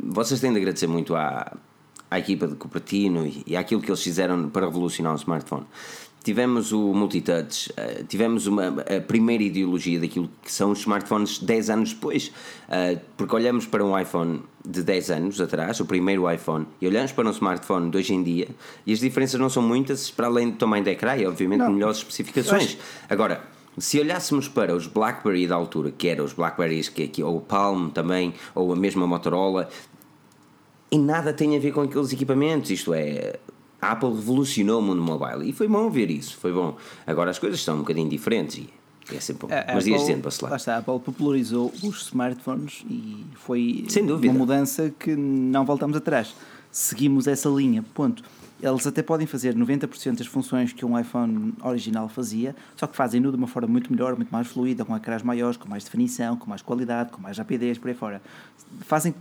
vocês 0.02 0.40
têm 0.40 0.54
de 0.54 0.58
agradecer 0.58 0.88
muito 0.88 1.14
à, 1.14 1.52
à 2.10 2.20
equipa 2.20 2.48
de 2.48 2.56
Cupertino 2.56 3.28
e, 3.28 3.44
e 3.46 3.58
àquilo 3.58 3.82
que 3.82 3.92
eles 3.92 4.02
fizeram 4.02 4.50
para 4.50 4.66
revolucionar 4.66 5.12
o 5.12 5.18
smartphone 5.18 5.66
tivemos 6.24 6.72
o 6.72 6.94
multitouch, 6.94 7.72
uh, 7.72 8.04
tivemos 8.06 8.48
uma, 8.48 8.68
a 8.68 9.02
primeira 9.02 9.44
ideologia 9.44 10.00
daquilo 10.00 10.30
que 10.42 10.52
são 10.52 10.72
os 10.72 10.80
smartphones 10.80 11.40
10 11.40 11.70
anos 11.70 11.94
depois, 11.94 12.28
uh, 12.68 13.00
porque 13.18 13.36
olhamos 13.36 13.66
para 13.66 13.84
um 13.84 13.98
iPhone 13.98 14.44
de 14.66 14.84
10 14.84 15.12
anos 15.12 15.42
atrás, 15.42 15.80
o 15.80 15.86
primeiro 15.86 16.32
iPhone, 16.32 16.68
e 16.80 16.88
olhamos 16.88 17.12
para 17.12 17.28
um 17.28 17.32
smartphone 17.32 17.90
de 17.90 17.98
hoje 17.98 18.14
em 18.14 18.24
dia, 18.24 18.48
e 18.86 18.94
as 18.94 19.00
diferenças 19.00 19.40
não 19.40 19.50
são 19.50 19.64
muitas, 19.64 20.12
para 20.12 20.28
além 20.28 20.52
do 20.52 20.58
tamanho 20.58 20.84
da 20.84 20.92
ecrã 20.92 21.16
e, 21.18 21.26
obviamente, 21.26 21.60
não. 21.60 21.72
melhores 21.72 21.98
especificações. 21.98 22.78
Agora, 23.10 23.44
se 23.78 24.00
olhássemos 24.00 24.48
para 24.48 24.76
os 24.76 24.86
BlackBerry 24.86 25.48
da 25.48 25.56
altura, 25.56 25.92
que 25.92 26.08
eram 26.08 26.26
os 26.26 26.34
BlackBerrys 26.34 26.90
que 26.90 27.04
aqui, 27.04 27.24
ou 27.24 27.38
o 27.38 27.42
Palm 27.42 27.90
também, 27.90 28.34
ou 28.54 28.72
a 28.72 28.76
mesma 28.76 29.08
Motorola, 29.08 29.70
e 30.92 30.98
nada 30.98 31.32
tem 31.32 31.56
a 31.56 31.60
ver 31.60 31.72
com 31.72 31.82
aqueles 31.82 32.12
equipamentos. 32.12 32.70
Isto 32.70 32.94
é, 32.94 33.40
a 33.82 33.92
Apple 33.92 34.10
revolucionou 34.10 34.80
o 34.80 34.84
mundo 34.84 35.02
mobile 35.02 35.50
e 35.50 35.54
foi 35.54 35.68
bom 35.68 35.90
ver 35.90 36.12
isso, 36.12 36.38
foi 36.38 36.54
bom. 36.54 36.78
Agora 37.06 37.32
as 37.32 37.40
coisas 37.40 37.60
estão 37.60 37.76
um 37.76 37.80
bocadinho 37.80 38.10
diferentes 38.10 38.58
e 38.58 38.70
é 39.16 39.20
sempre 39.20 39.48
bom. 39.48 39.54
A 39.54 39.74
Mas 39.74 39.88
ias 39.88 40.02
dizendo, 40.02 40.22
Bacelar. 40.22 40.52
lá 40.52 40.58
está, 40.58 40.76
a 40.76 40.78
Apple 40.78 41.00
popularizou 41.00 41.72
os 41.84 42.04
smartphones 42.04 42.86
e 42.90 43.26
foi 43.36 43.86
uma 44.02 44.34
mudança 44.34 44.94
que 45.00 45.16
não 45.16 45.66
voltamos 45.66 45.98
atrás. 45.98 46.36
Seguimos 46.72 47.28
essa 47.28 47.50
linha, 47.50 47.84
ponto. 47.94 48.24
Eles 48.62 48.86
até 48.86 49.02
podem 49.02 49.26
fazer 49.26 49.56
90% 49.56 50.20
das 50.20 50.28
funções 50.28 50.72
que 50.72 50.86
um 50.86 50.98
iPhone 50.98 51.52
original 51.64 52.08
fazia, 52.08 52.56
só 52.76 52.86
que 52.86 52.96
fazem-no 52.96 53.32
de 53.32 53.38
uma 53.38 53.48
forma 53.48 53.68
muito 53.68 53.92
melhor, 53.92 54.16
muito 54.16 54.30
mais 54.30 54.48
fluida, 54.48 54.86
com 54.86 54.96
ecrãs 54.96 55.24
maiores, 55.24 55.58
com 55.58 55.68
mais 55.68 55.84
definição, 55.84 56.38
com 56.38 56.48
mais 56.48 56.62
qualidade, 56.62 57.10
com 57.12 57.20
mais 57.20 57.40
rapidez, 57.40 57.80
por 57.80 57.88
aí 57.88 57.96
fora. 57.96 58.22
Fazem 58.82 59.16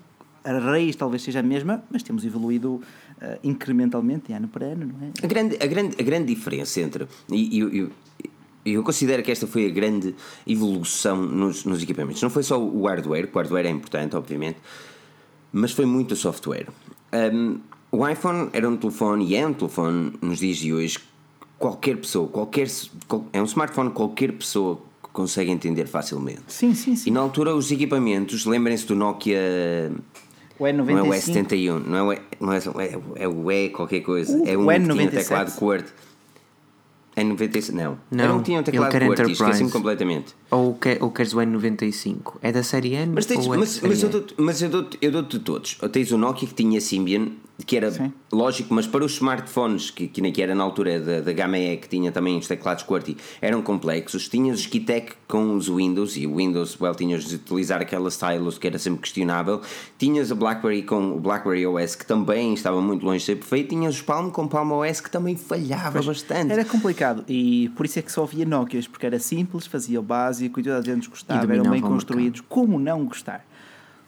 a 0.45 0.59
raiz 0.59 0.97
talvez 0.97 1.23
seja 1.23 1.41
a 1.41 1.43
mesma, 1.43 1.83
mas 1.91 2.03
temos 2.03 2.25
evoluído 2.25 2.81
uh, 3.23 3.39
incrementalmente, 3.45 4.33
ano 4.33 4.49
para 4.49 4.67
ano, 4.67 4.87
não 4.87 5.07
é? 5.07 5.11
A 5.23 5.27
grande, 5.27 5.57
a 5.61 5.67
grande, 5.67 5.97
a 5.99 6.03
grande 6.03 6.35
diferença 6.35 6.81
entre. 6.81 7.07
E, 7.31 7.61
e- 7.61 7.81
e- 7.83 7.91
eu 8.73 8.83
considero 8.83 9.23
que 9.23 9.31
esta 9.31 9.47
foi 9.47 9.67
a 9.67 9.71
grande 9.71 10.15
evolução 10.47 11.17
nos, 11.23 11.65
nos 11.65 11.83
equipamentos. 11.83 12.21
Não 12.23 12.29
foi 12.31 12.43
só 12.43 12.61
o 12.63 12.87
hardware, 12.87 13.27
que 13.27 13.35
o 13.35 13.39
hardware 13.41 13.67
é 13.67 13.71
importante, 13.71 14.15
obviamente, 14.17 14.59
mas 15.53 15.73
foi 15.73 15.87
muito 15.87 16.13
o 16.13 16.17
software. 16.17 16.67
Um, 17.33 17.59
o 17.91 18.07
iPhone 18.07 18.51
era 18.53 18.69
um 18.69 18.77
telefone 18.77 19.27
e 19.27 19.35
é 19.35 19.47
um 19.47 19.53
telefone 19.55 20.13
nos 20.21 20.39
dias 20.39 20.59
de 20.59 20.73
hoje. 20.75 20.99
Qualquer 21.59 21.97
pessoa, 21.97 22.29
qualquer, 22.29 22.69
qual- 23.09 23.25
é 23.33 23.41
um 23.41 23.45
smartphone, 23.47 23.89
que 23.91 23.97
qualquer 23.97 24.33
pessoa 24.33 24.81
consegue 25.13 25.51
entender 25.51 25.87
facilmente. 25.87 26.43
Sim, 26.49 26.75
sim, 26.75 26.93
E 26.93 26.97
sim. 26.97 27.11
na 27.11 27.21
altura 27.21 27.55
os 27.57 27.71
equipamentos, 27.73 28.45
lembrem-se 28.47 28.87
do 28.87 28.95
Nokia. 28.95 29.91
O 30.61 30.65
N95. 30.65 30.85
Não 30.87 30.99
é 30.99 31.03
o 31.03 31.07
S71, 31.15 31.87
não 31.87 31.97
é 31.97 32.03
o, 32.03 32.13
E- 32.13 32.21
não 32.39 32.53
é, 32.53 32.59
é, 32.59 33.23
é 33.25 33.29
o 33.29 33.51
E 33.51 33.71
qualquer 33.71 34.01
coisa. 34.01 34.37
O- 34.37 34.47
é 34.47 34.57
um 34.57 34.67
o 34.67 34.69
que 34.69 34.79
tinha 34.93 35.11
N97. 35.11 35.11
teclado 35.11 35.53
QWERTY. 35.59 35.93
N97, 37.17 37.73
não. 37.73 37.99
Não, 38.11 38.25
Era 38.25 38.35
um 38.35 38.39
que 38.39 38.45
tinha 38.45 38.61
um 38.61 38.63
teclado 38.63 38.93
QWERTY, 38.93 39.33
esqueci-me 39.33 39.71
completamente. 39.71 40.35
Ou, 40.51 40.75
que, 40.75 40.97
ou 41.01 41.11
queres 41.11 41.33
o 41.35 41.39
N95? 41.39 42.35
É 42.41 42.53
da 42.53 42.63
série 42.63 42.95
N? 42.95 43.13
Mas, 43.15 43.27
tens, 43.27 43.47
ou 43.47 43.53
é 43.55 43.57
da 43.57 43.61
mas, 43.61 43.69
série 43.71 43.89
mas, 43.89 44.03
eu 44.03 44.09
dou-te, 44.11 44.35
mas 44.39 44.63
eu 44.63 45.11
dou-te 45.11 45.39
todos. 45.41 45.79
Tens 45.93 46.13
o 46.13 46.19
Nokia 46.19 46.47
que 46.49 46.55
tinha 46.55 46.81
Symbian, 46.81 47.29
que 47.65 47.77
era 47.77 47.91
Sim. 47.91 48.13
lógico, 48.33 48.73
mas 48.73 48.87
para 48.87 49.05
os 49.05 49.13
smartphones, 49.15 49.91
que, 49.91 50.07
que, 50.09 50.31
que 50.31 50.43
era 50.43 50.55
na 50.55 50.63
altura 50.63 51.01
da, 51.01 51.21
da 51.21 51.33
gama 51.33 51.59
E, 51.59 51.77
que 51.77 51.89
tinha 51.89 52.13
também 52.13 52.39
os 52.39 52.47
teclados 52.47 52.85
QWERTY, 52.85 53.17
eram 53.41 53.63
complexos. 53.63 54.29
Tinhas 54.29 54.61
os 54.61 54.67
Kitec 54.67 55.13
com 55.27 55.55
os 55.55 55.69
Windows, 55.69 56.17
e 56.17 56.27
o 56.27 56.37
Windows, 56.37 56.81
well, 56.81 56.95
tinhas 56.95 57.25
de 57.25 57.37
utilizar 57.37 57.81
aquela 57.81 58.09
stylus 58.09 58.59
que 58.59 58.67
era 58.67 58.79
sempre 58.79 59.01
questionável. 59.01 59.61
Tinhas 59.99 60.33
a 60.33 60.35
BlackBerry 60.35 60.83
com 60.83 61.13
o 61.13 61.21
BlackBerry 61.21 61.67
OS, 61.67 61.95
que 61.95 62.07
também 62.07 62.55
estava 62.55 62.81
muito 62.81 63.05
longe 63.05 63.19
de 63.19 63.25
ser 63.25 63.37
perfeito. 63.37 63.69
Tinhas 63.71 64.01
o 64.01 64.05
Palm 64.05 64.31
com 64.31 64.45
o 64.45 64.49
Palm 64.49 64.73
OS, 64.73 65.01
que 65.01 65.11
também 65.11 65.37
falhava 65.37 66.03
bastante. 66.03 66.53
Era 66.53 66.65
complicado 66.65 67.25
e 67.29 67.69
por 67.77 67.87
isso 67.87 67.99
é 67.99 68.03
que 68.03 68.11
só 68.11 68.25
havia 68.25 68.45
Nokias, 68.45 68.87
porque 68.87 69.07
era 69.07 69.19
simples, 69.19 69.67
fazia 69.67 70.01
o 70.01 70.03
básico 70.03 70.61
e 70.61 70.63
toda 70.63 70.79
a 70.79 70.83
gente 70.83 71.09
gostava, 71.09 71.53
eram 71.53 71.71
bem 71.71 71.81
construídos. 71.81 72.41
Como 72.49 72.79
não 72.79 73.05
gostar? 73.05 73.45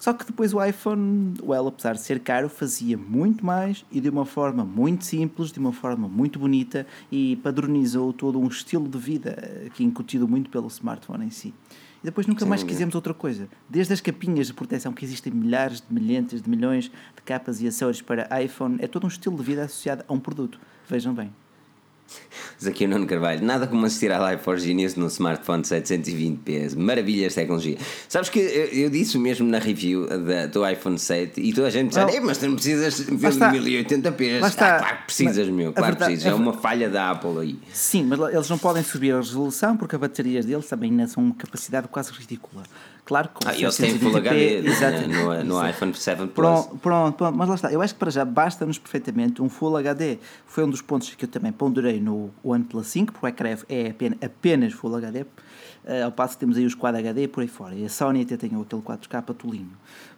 Só 0.02 0.12
que 0.12 0.26
depois 0.26 0.52
o 0.52 0.60
iPhone, 0.60 1.34
well, 1.40 1.68
apesar 1.68 1.92
de 1.92 2.00
ser 2.00 2.18
caro, 2.18 2.48
fazia 2.48 2.98
muito 2.98 3.46
mais 3.46 3.84
e 3.88 4.00
de 4.00 4.08
uma 4.08 4.26
forma 4.26 4.64
muito 4.64 5.04
simples, 5.04 5.52
de 5.52 5.60
uma 5.60 5.72
forma 5.72 6.08
muito 6.08 6.40
bonita 6.40 6.84
e 7.08 7.36
padronizou 7.36 8.12
todo 8.12 8.36
um 8.36 8.48
estilo 8.48 8.88
de 8.88 8.98
vida 8.98 9.38
eh, 9.40 9.68
que 9.72 9.84
é 9.84 9.86
incutido 9.86 10.26
muito 10.26 10.50
pelo 10.50 10.66
smartphone 10.66 11.26
em 11.26 11.30
si. 11.30 11.54
E 12.02 12.06
depois 12.06 12.26
nunca 12.26 12.44
mais 12.44 12.62
dúvida. 12.62 12.74
quisemos 12.74 12.96
outra 12.96 13.14
coisa. 13.14 13.48
Desde 13.70 13.92
as 13.92 14.00
capinhas 14.00 14.48
de 14.48 14.54
proteção, 14.54 14.92
que 14.92 15.04
existem 15.04 15.32
milhares 15.32 15.80
de 15.80 15.94
milhares 15.94 16.42
de 16.42 16.50
milhões 16.50 16.86
de 16.86 17.22
capas 17.24 17.62
e 17.62 17.68
acessórios 17.68 18.02
para 18.02 18.42
iPhone, 18.42 18.78
é 18.80 18.88
todo 18.88 19.04
um 19.04 19.08
estilo 19.08 19.36
de 19.36 19.44
vida 19.44 19.62
associado 19.62 20.04
a 20.08 20.12
um 20.12 20.18
produto. 20.18 20.58
Vejam 20.88 21.14
bem. 21.14 21.32
Diz 22.58 22.66
aqui 22.68 22.84
o 22.84 22.88
Nuno 22.88 23.06
Carvalho, 23.06 23.44
nada 23.44 23.66
como 23.66 23.84
assistir 23.86 24.10
à 24.12 24.18
Live 24.18 24.42
4 24.42 24.62
Genius 24.62 24.94
no 24.94 25.06
smartphone 25.08 25.62
720p. 25.62 26.76
Maravilhas 26.76 27.32
de 27.32 27.34
tecnologia. 27.36 27.76
Sabes 28.08 28.28
que 28.28 28.38
eu, 28.38 28.66
eu 28.66 28.90
disse 28.90 29.18
mesmo 29.18 29.48
na 29.48 29.58
review 29.58 30.06
da, 30.06 30.46
do 30.46 30.68
iPhone 30.68 30.98
7 30.98 31.40
e 31.40 31.52
toda 31.52 31.66
a 31.66 31.70
gente 31.70 31.88
dizia, 31.88 32.04
Well, 32.06 32.14
"Ei, 32.14 32.20
mas 32.20 32.38
tu 32.38 32.46
não 32.46 32.54
precisas 32.54 33.00
ver 33.00 33.16
de 33.16 33.26
está. 33.26 33.52
1080p. 33.52 34.40
Lá 34.40 34.48
está. 34.48 34.76
Ah, 34.76 34.78
claro 34.78 34.96
que 34.98 35.04
precisas, 35.04 35.46
Mas 35.48 35.56
meu, 35.56 35.72
claro 35.72 35.96
que 35.96 36.04
precisas. 36.04 36.26
É 36.26 36.34
uma 36.34 36.52
falha 36.52 36.88
da 36.88 37.10
Apple 37.10 37.38
aí. 37.40 37.58
Sim, 37.72 38.04
mas 38.04 38.20
eles 38.32 38.48
não 38.48 38.58
podem 38.58 38.82
subir 38.82 39.12
a 39.12 39.16
resolução 39.16 39.76
porque 39.76 39.94
as 39.96 40.00
baterias 40.00 40.44
deles 40.44 40.66
também 40.66 41.06
são 41.06 41.22
uma 41.24 41.34
capacidade 41.34 41.88
quase 41.88 42.12
ridícula. 42.12 42.62
Claro 43.04 43.28
que 43.30 43.34
com 43.34 43.48
Ah, 43.48 43.58
eles 43.58 43.76
têm 43.76 43.98
Full 43.98 44.12
720p, 44.12 44.16
HD 44.18 44.68
exato. 44.68 45.08
no, 45.08 45.44
no 45.44 45.54
Exato. 45.56 45.70
iPhone 45.70 45.94
7 45.94 46.16
Plus. 46.18 46.32
Pronto, 46.34 46.76
pronto, 46.78 47.16
pronto, 47.16 47.36
mas 47.36 47.48
lá 47.48 47.54
está. 47.56 47.72
Eu 47.72 47.82
acho 47.82 47.94
que 47.94 47.98
para 47.98 48.10
já 48.12 48.24
basta-nos 48.24 48.78
perfeitamente 48.78 49.42
um 49.42 49.48
Full 49.48 49.76
HD. 49.76 50.18
Foi 50.46 50.62
um 50.64 50.70
dos 50.70 50.80
pontos 50.80 51.10
que 51.14 51.24
eu 51.24 51.28
também 51.28 51.50
ponderei 51.50 52.00
no 52.00 52.30
OnePlus 52.44 52.86
5, 52.86 53.12
porque 53.12 53.26
o 53.26 53.28
ecrã 53.28 53.56
é 53.68 53.90
apenas, 53.90 54.18
apenas 54.22 54.72
Full 54.72 54.94
HD, 54.94 55.26
eh, 55.84 56.02
ao 56.02 56.12
passo 56.12 56.34
que 56.34 56.40
temos 56.40 56.56
aí 56.56 56.64
os 56.64 56.76
Quad 56.76 56.94
HD 56.96 57.24
e 57.24 57.28
por 57.28 57.40
aí 57.40 57.48
fora. 57.48 57.74
E 57.74 57.84
a 57.84 57.88
Sony 57.88 58.22
até 58.22 58.36
tem 58.36 58.50
aquele 58.50 58.82
4K 58.82 59.34
tolinho. 59.34 59.72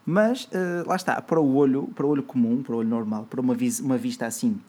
Mas 0.05 0.47
eh, 0.53 0.85
lá 0.87 0.97
está, 0.97 1.23
para 1.23 1.41
o 1.41 1.57
olho, 1.57 1.89
para 1.95 2.05
o 2.05 2.11
olho 2.11 2.23
comum, 2.23 2.63
para 2.63 2.75
o 2.75 2.79
olho 2.79 2.89
normal, 2.89 3.27
para 3.31 3.41
uma, 3.41 3.55
vis, 3.55 3.81
uma 3.81 3.97
vista 3.97 4.27
assim, 4.27 4.61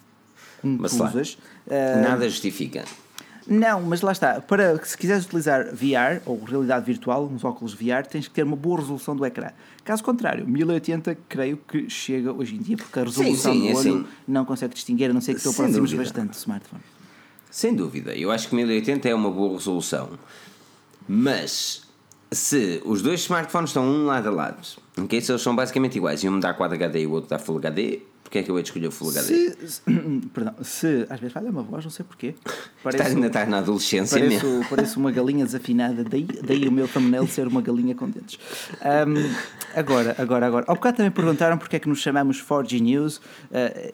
com 0.61 0.77
Mas 0.79 0.97
lá, 0.97 1.09
cruzas, 1.09 1.37
eh, 1.67 2.01
Nada 2.01 2.29
justifica. 2.29 2.85
Não, 3.47 3.81
mas 3.81 4.01
lá 4.01 4.11
está. 4.11 4.41
Para 4.41 4.83
se 4.83 4.97
quiseres 4.97 5.25
utilizar 5.25 5.65
VR 5.71 6.21
ou 6.25 6.43
realidade 6.43 6.85
virtual, 6.85 7.25
uns 7.25 7.43
óculos 7.43 7.73
VR, 7.73 8.05
tens 8.09 8.27
que 8.27 8.33
ter 8.33 8.43
uma 8.43 8.55
boa 8.55 8.79
resolução 8.79 9.15
do 9.15 9.25
ecrã. 9.25 9.49
Caso 9.83 10.03
contrário, 10.03 10.47
1080 10.47 11.15
creio 11.29 11.57
que 11.57 11.89
chega 11.89 12.33
hoje 12.33 12.55
em 12.55 12.59
dia, 12.59 12.75
porque 12.75 12.99
a 12.99 13.03
resolução 13.03 13.53
sim, 13.53 13.61
do 13.61 13.67
é 13.67 13.75
olho 13.75 14.07
não 14.27 14.45
consegue 14.45 14.73
distinguir, 14.73 15.11
a 15.11 15.13
não 15.13 15.21
ser 15.21 15.35
que 15.35 15.41
tu 15.41 15.49
aproximes 15.49 15.93
bastante 15.93 16.31
do 16.31 16.35
smartphone. 16.35 16.81
Sem 17.51 17.75
dúvida, 17.75 18.15
eu 18.15 18.31
acho 18.31 18.49
que 18.49 18.55
1080 18.55 19.07
é 19.07 19.13
uma 19.13 19.29
boa 19.29 19.53
resolução. 19.53 20.09
Mas 21.07 21.83
se 22.31 22.81
os 22.83 23.01
dois 23.01 23.21
smartphones 23.21 23.69
estão 23.69 23.85
um 23.85 24.07
lado 24.07 24.27
a 24.27 24.31
lado, 24.31 24.67
ok? 24.97 25.21
Se 25.21 25.31
eles 25.31 25.41
são 25.41 25.55
basicamente 25.55 25.97
iguais 25.97 26.23
e 26.23 26.29
um 26.29 26.39
dá 26.39 26.53
Quad 26.53 26.73
HD 26.73 27.01
e 27.01 27.07
o 27.07 27.11
outro 27.11 27.29
dá 27.29 27.37
Full 27.37 27.57
HD, 27.57 28.01
porque 28.25 28.39
é 28.39 28.43
que 28.43 28.49
eu 28.49 28.57
hei 28.57 28.63
de 28.63 28.69
escolher 28.69 28.87
o 28.87 28.91
Full 28.91 29.11
HD? 29.11 29.23
Se, 29.23 29.67
se- 29.67 29.81
perdão, 30.33 30.55
se 30.63 31.05
às 31.09 31.19
vezes 31.19 31.31
falha 31.31 31.49
uma 31.49 31.61
voz, 31.61 31.83
não 31.85 31.91
sei 31.91 32.03
porquê. 32.03 32.33
Estás, 32.85 33.13
ainda 33.15 33.27
estás 33.27 33.47
na 33.47 33.59
adolescência 33.59 34.19
mesmo. 34.19 34.65
Pareço, 34.69 34.99
uma 34.99 35.11
galinha 35.11 35.45
desafinada, 35.45 36.03
daí, 36.03 36.27
daí 36.43 36.67
o 36.67 36.71
meu 36.71 36.87
thumbnail 36.87 37.27
ser 37.27 37.47
uma 37.47 37.61
galinha 37.61 37.93
com 37.93 38.09
dentes. 38.09 38.39
Ahm, 38.81 39.15
agora, 39.75 40.15
agora, 40.17 40.47
agora. 40.47 40.65
Ao 40.67 40.75
bocado 40.75 40.97
também 40.97 41.11
perguntaram 41.11 41.57
porque 41.57 41.75
é 41.75 41.79
que 41.79 41.87
nos 41.87 41.99
chamamos 42.01 42.41
4G 42.43 42.81
News. 42.81 43.21
ah, 43.53 43.91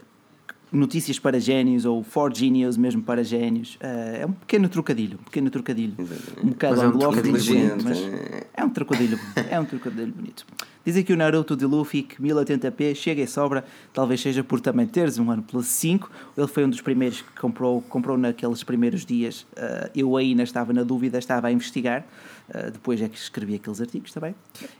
notícias 0.71 1.19
para 1.19 1.39
génios 1.39 1.85
ou 1.85 2.03
4G 2.03 2.49
News 2.49 2.77
mesmo 2.77 3.01
para 3.01 3.23
génios. 3.23 3.77
Ah, 3.81 3.87
é 4.19 4.25
um 4.25 4.31
pequeno 4.31 4.69
trocadilho, 4.69 5.19
um 5.19 5.23
pequeno 5.23 5.49
trocadilho. 5.49 5.95
Um 6.43 6.49
bocado 6.49 6.75
Mas 6.75 6.83
é 6.83 6.87
um 6.87 6.89
anglófono, 6.89 7.21
bonito, 7.23 7.83
mas 7.83 7.97
é 8.53 8.63
um 8.63 8.69
trocadilho, 8.69 9.19
é 9.49 9.59
um 9.59 9.65
trocadilho 9.65 10.13
bonito. 10.13 10.45
Dizem 10.83 11.03
que 11.03 11.13
o 11.13 11.17
Naruto 11.17 11.55
de 11.55 11.63
Luffy, 11.63 12.01
que 12.01 12.19
1080p, 12.19 12.95
chega 12.95 13.21
e 13.21 13.27
sobra, 13.27 13.63
talvez 13.93 14.19
seja 14.19 14.43
por 14.43 14.59
também 14.59 14.87
teres 14.87 15.19
um 15.19 15.29
OnePlus 15.29 15.67
5. 15.67 16.09
Ele 16.35 16.47
foi 16.47 16.65
um 16.65 16.69
dos 16.69 16.81
primeiros 16.81 17.21
que 17.21 17.39
comprou, 17.39 17.83
comprou 17.83 18.17
naqueles 18.17 18.63
primeiros 18.63 19.05
dias. 19.05 19.45
Ah, 19.55 19.91
eu 19.95 20.17
ainda 20.17 20.41
estava 20.41 20.73
na 20.73 20.81
dúvida, 20.83 21.19
estava 21.19 21.47
a 21.47 21.51
investigar. 21.51 22.03
Ah, 22.51 22.71
depois 22.71 22.99
é 22.99 23.07
que 23.07 23.17
escrevi 23.17 23.55
aqueles 23.55 23.79
artigos 23.79 24.11
também. 24.11 24.33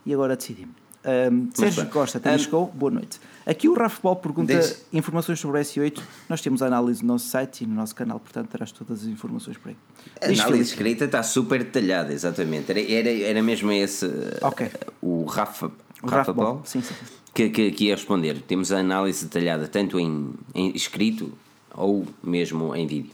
E 0.04 0.12
agora 0.12 0.34
decidi-me. 0.34 0.81
Um, 1.04 1.48
Sérgio 1.52 1.82
bem. 1.82 1.92
Costa 1.92 2.20
também 2.20 2.38
Um, 2.38 2.42
chegou, 2.42 2.66
boa 2.68 2.92
noite. 2.92 3.20
Aqui 3.44 3.68
o 3.68 3.74
Rafa 3.74 4.00
Ball 4.00 4.14
pergunta 4.16 4.52
informações 4.92 5.40
sobre 5.40 5.58
o 5.58 5.60
S8. 5.60 6.00
Nós 6.28 6.40
temos 6.40 6.62
a 6.62 6.66
análise 6.66 7.02
no 7.02 7.14
nosso 7.14 7.26
site 7.28 7.64
e 7.64 7.66
no 7.66 7.74
nosso 7.74 7.94
canal, 7.94 8.20
portanto 8.20 8.48
terás 8.50 8.70
todas 8.70 9.00
as 9.02 9.06
informações 9.08 9.56
por 9.56 9.70
aí. 9.70 9.76
A 10.20 10.26
análise 10.26 10.44
Filipe. 10.44 10.62
escrita 10.64 11.04
está 11.06 11.22
super 11.24 11.58
detalhada, 11.64 12.12
exatamente. 12.12 12.70
Era, 12.70 12.80
era, 12.80 13.10
era 13.10 13.42
mesmo 13.42 13.72
esse 13.72 14.06
Ok. 14.42 14.70
o 15.00 15.24
Rafa, 15.24 15.66
O 16.02 16.06
Rafa, 16.06 16.16
Rafa 16.18 16.32
Ball, 16.32 16.46
Paulo 16.46 16.62
sim, 16.64 16.80
sim. 16.82 16.94
que, 17.34 17.50
que, 17.50 17.72
que 17.72 17.84
ia 17.86 17.96
responder. 17.96 18.40
Temos 18.42 18.70
a 18.70 18.78
análise 18.78 19.24
detalhada 19.24 19.66
tanto 19.66 19.98
em, 19.98 20.32
em 20.54 20.70
escrito 20.76 21.32
ou 21.74 22.06
mesmo 22.22 22.76
em 22.76 22.86
vídeo. 22.86 23.10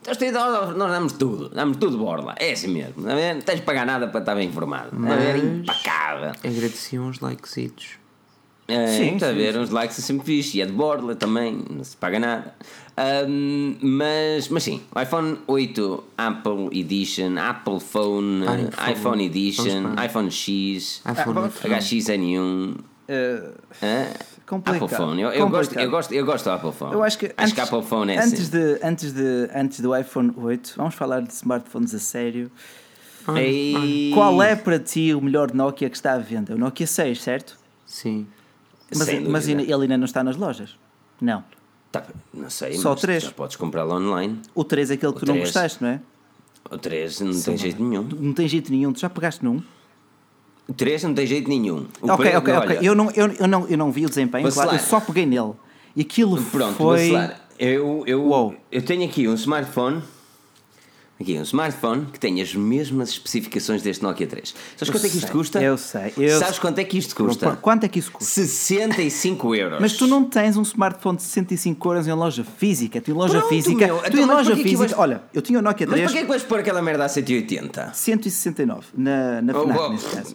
Então, 0.00 0.12
isto 0.12 0.24
aí, 0.24 0.30
nós 0.32 0.76
nós 0.76 0.90
damos 0.90 1.12
tudo, 1.14 1.48
damos 1.50 1.76
tudo 1.76 1.98
borla, 1.98 2.34
é 2.38 2.52
assim 2.52 2.68
mesmo. 2.68 2.94
Não 3.02 3.10
é? 3.12 3.34
tens 3.36 3.56
de 3.60 3.62
pagar 3.62 3.84
nada 3.86 4.08
para 4.08 4.20
estar 4.20 4.34
bem 4.34 4.48
informado. 4.48 4.90
Não 4.98 5.12
é? 5.12 5.32
Mas- 5.34 5.42
impecável. 5.44 6.30
Agradeciam 6.44 7.06
uns 7.06 7.20
likesitos. 7.20 8.00
É, 8.68 8.86
Sim, 8.86 9.14
está 9.16 9.26
a 9.26 9.30
sim, 9.30 9.36
ver, 9.36 9.56
uns 9.58 9.70
likes 9.70 9.98
é 9.98 10.02
sempre 10.02 10.24
fixe. 10.24 10.58
E 10.58 10.62
é 10.62 10.66
de 10.66 10.72
borla 10.72 11.14
também, 11.16 11.62
não 11.68 11.82
se 11.84 11.96
paga 11.96 12.18
nada. 12.18 12.54
Ahm, 12.96 13.76
mas, 13.82 14.48
mas 14.48 14.62
sim, 14.62 14.80
o 14.94 15.00
iPhone 15.00 15.38
8 15.46 16.04
Apple 16.16 16.68
Edition, 16.80 17.36
Apple 17.38 17.80
Phone, 17.80 18.44
iPhone. 18.44 18.92
iPhone 18.92 19.24
Edition, 19.26 19.94
iPhone 20.06 20.30
X, 20.30 21.02
iPhone 21.10 21.34
vamos- 21.34 21.54
HXN1. 21.60 22.76
Uh, 23.08 23.52
hã? 23.82 24.06
Complicado. 24.46 24.84
Apple 24.84 24.96
Phone, 24.96 25.22
eu, 25.22 25.30
eu, 25.30 25.48
gosto, 25.48 25.78
eu, 25.78 25.90
gosto, 25.90 26.12
eu 26.12 26.26
gosto 26.26 26.44
do 26.44 26.50
Apple 26.50 26.72
Phone. 26.72 26.92
Eu 26.92 27.02
acho 27.02 27.18
que 27.18 27.32
antes, 27.38 27.52
que 27.52 27.60
Apple 27.60 27.82
Phone 27.82 28.12
é 28.12 28.18
antes, 28.18 28.40
assim. 28.40 28.50
de, 28.50 28.78
antes, 28.82 29.12
de, 29.12 29.50
antes 29.54 29.80
do 29.80 29.96
iPhone 29.96 30.32
8, 30.36 30.74
vamos 30.76 30.94
falar 30.94 31.20
de 31.20 31.32
smartphones 31.32 31.94
a 31.94 31.98
sério. 31.98 32.50
Qual 34.14 34.42
é 34.42 34.56
para 34.56 34.78
ti 34.78 35.14
o 35.14 35.20
melhor 35.20 35.52
Nokia 35.52 35.88
que 35.88 35.96
está 35.96 36.14
à 36.14 36.18
venda? 36.18 36.54
O 36.54 36.58
Nokia 36.58 36.86
6, 36.86 37.22
certo? 37.22 37.58
Sim. 37.86 38.26
Mas, 38.94 39.08
mas 39.20 39.48
ele 39.48 39.72
ainda 39.72 39.96
não 39.96 40.04
está 40.04 40.22
nas 40.22 40.36
lojas? 40.36 40.76
Não. 41.20 41.44
Tá, 41.90 42.04
não 42.32 42.48
sei, 42.48 42.72
Só 42.74 42.92
o 42.92 42.96
3. 42.96 43.22
já 43.22 43.30
podes 43.32 43.56
comprá-lo 43.56 43.94
online. 43.94 44.40
O 44.54 44.64
3 44.64 44.90
é 44.90 44.94
aquele 44.94 45.12
que 45.12 45.20
tu 45.20 45.26
3. 45.26 45.36
não 45.36 45.44
gostaste, 45.44 45.82
não 45.82 45.90
é? 45.90 46.00
O 46.70 46.78
3 46.78 47.20
não 47.20 47.32
Sim, 47.32 47.42
tem 47.44 47.56
jeito 47.58 47.82
nenhum. 47.82 48.02
Não 48.02 48.32
tem 48.32 48.48
jeito 48.48 48.72
nenhum. 48.72 48.92
Tu 48.92 49.00
já 49.00 49.10
pegaste 49.10 49.44
num? 49.44 49.62
O 50.68 50.72
3 50.72 51.02
não 51.04 51.14
tem 51.14 51.26
jeito 51.26 51.48
nenhum. 51.48 51.86
O 52.00 52.10
ok, 52.10 52.36
ok, 52.36 52.54
ok. 52.54 52.78
Eu 52.82 52.94
não, 52.94 53.10
eu, 53.10 53.26
eu, 53.32 53.48
não, 53.48 53.66
eu 53.68 53.76
não 53.76 53.90
vi 53.90 54.06
o 54.06 54.08
desempenho, 54.08 54.50
claro, 54.52 54.72
eu 54.72 54.78
só 54.78 55.00
peguei 55.00 55.26
nele. 55.26 55.52
E 55.94 56.02
aquilo 56.02 56.40
Pronto, 56.42 56.74
foi... 56.74 57.10
Pronto, 57.10 57.34
eu, 57.58 58.04
eu, 58.06 58.56
eu 58.70 58.82
tenho 58.82 59.04
aqui 59.04 59.28
um 59.28 59.34
smartphone 59.34 60.02
Aqui, 61.22 61.38
um 61.38 61.42
smartphone 61.42 62.06
que 62.06 62.18
tem 62.18 62.42
as 62.42 62.52
mesmas 62.52 63.10
especificações 63.10 63.80
deste 63.80 64.02
Nokia 64.02 64.26
3. 64.26 64.54
Sabes 64.76 64.90
quanto 64.90 65.06
é 65.06 65.08
que 65.08 65.18
isto 65.18 65.30
custa? 65.30 65.62
Eu 65.62 65.78
sei. 65.78 66.12
Eu 66.16 66.38
Sabes 66.40 66.58
quanto 66.58 66.78
é 66.80 66.84
que 66.84 66.98
isto 66.98 67.14
custa? 67.14 67.56
Quanto 67.62 67.84
é 67.84 67.88
que 67.88 68.00
isso 68.00 68.10
custa? 68.10 68.28
65 68.28 69.54
euros. 69.54 69.78
Mas 69.80 69.92
tu 69.92 70.08
não 70.08 70.24
tens 70.24 70.56
um 70.56 70.62
smartphone 70.62 71.16
de 71.16 71.22
65 71.22 71.88
euros 71.88 72.08
em 72.08 72.12
loja 72.12 72.42
física. 72.42 73.00
Tu 73.00 73.12
em 73.12 73.14
loja 73.14 73.38
Pronto, 73.38 73.48
física. 73.50 73.86
Meu. 73.86 73.98
Tu 73.98 74.06
então, 74.08 74.20
em 74.20 74.26
loja 74.26 74.56
física. 74.56 74.78
Vais... 74.78 74.92
Olha, 74.94 75.22
eu 75.32 75.40
tinha 75.40 75.60
o 75.60 75.62
Nokia 75.62 75.86
3. 75.86 76.02
Mas 76.02 76.10
porquê 76.10 76.18
é 76.18 76.22
que 76.22 76.28
vais 76.28 76.42
pôr 76.42 76.58
aquela 76.58 76.82
merda 76.82 77.04
a 77.04 77.08
180? 77.08 77.92
169 77.94 78.86
na, 78.96 79.42
na 79.42 79.52
FNAC, 79.52 79.78
oh, 79.78 79.82
oh. 79.84 79.88
neste 79.90 80.10
caso. 80.10 80.34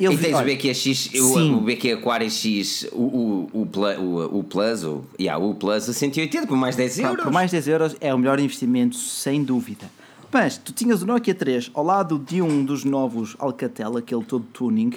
Eu 0.00 0.12
e 0.12 0.18
tens 0.18 0.34
olha, 0.34 0.52
o 0.52 0.56
BQX, 0.56 1.10
o, 1.14 1.56
o 1.56 1.60
BQ 1.60 1.92
Aquário 1.92 2.30
X, 2.30 2.88
o, 2.92 3.02
o, 3.02 3.50
o, 3.52 3.62
o, 3.62 4.38
o 4.38 4.44
Plus, 4.44 4.84
o, 4.84 5.04
yeah, 5.20 5.42
o 5.42 5.54
Plus 5.54 5.88
a 5.88 5.92
180 5.92 6.46
por 6.46 6.56
mais 6.56 6.76
10 6.76 6.98
euros. 7.00 7.24
Por 7.24 7.32
mais 7.32 7.50
10 7.50 7.68
euros 7.68 7.96
é 8.00 8.14
o 8.14 8.18
melhor 8.18 8.40
investimento, 8.40 8.96
sem 8.96 9.44
dúvida. 9.44 9.90
Mas 10.32 10.56
tu 10.56 10.72
tinhas 10.72 11.02
o 11.02 11.06
Nokia 11.06 11.34
3 11.34 11.70
ao 11.74 11.84
lado 11.84 12.18
de 12.18 12.40
um 12.40 12.64
dos 12.64 12.84
novos 12.84 13.36
Alcatel, 13.38 13.98
aquele 13.98 14.24
todo 14.24 14.46
tuning. 14.52 14.94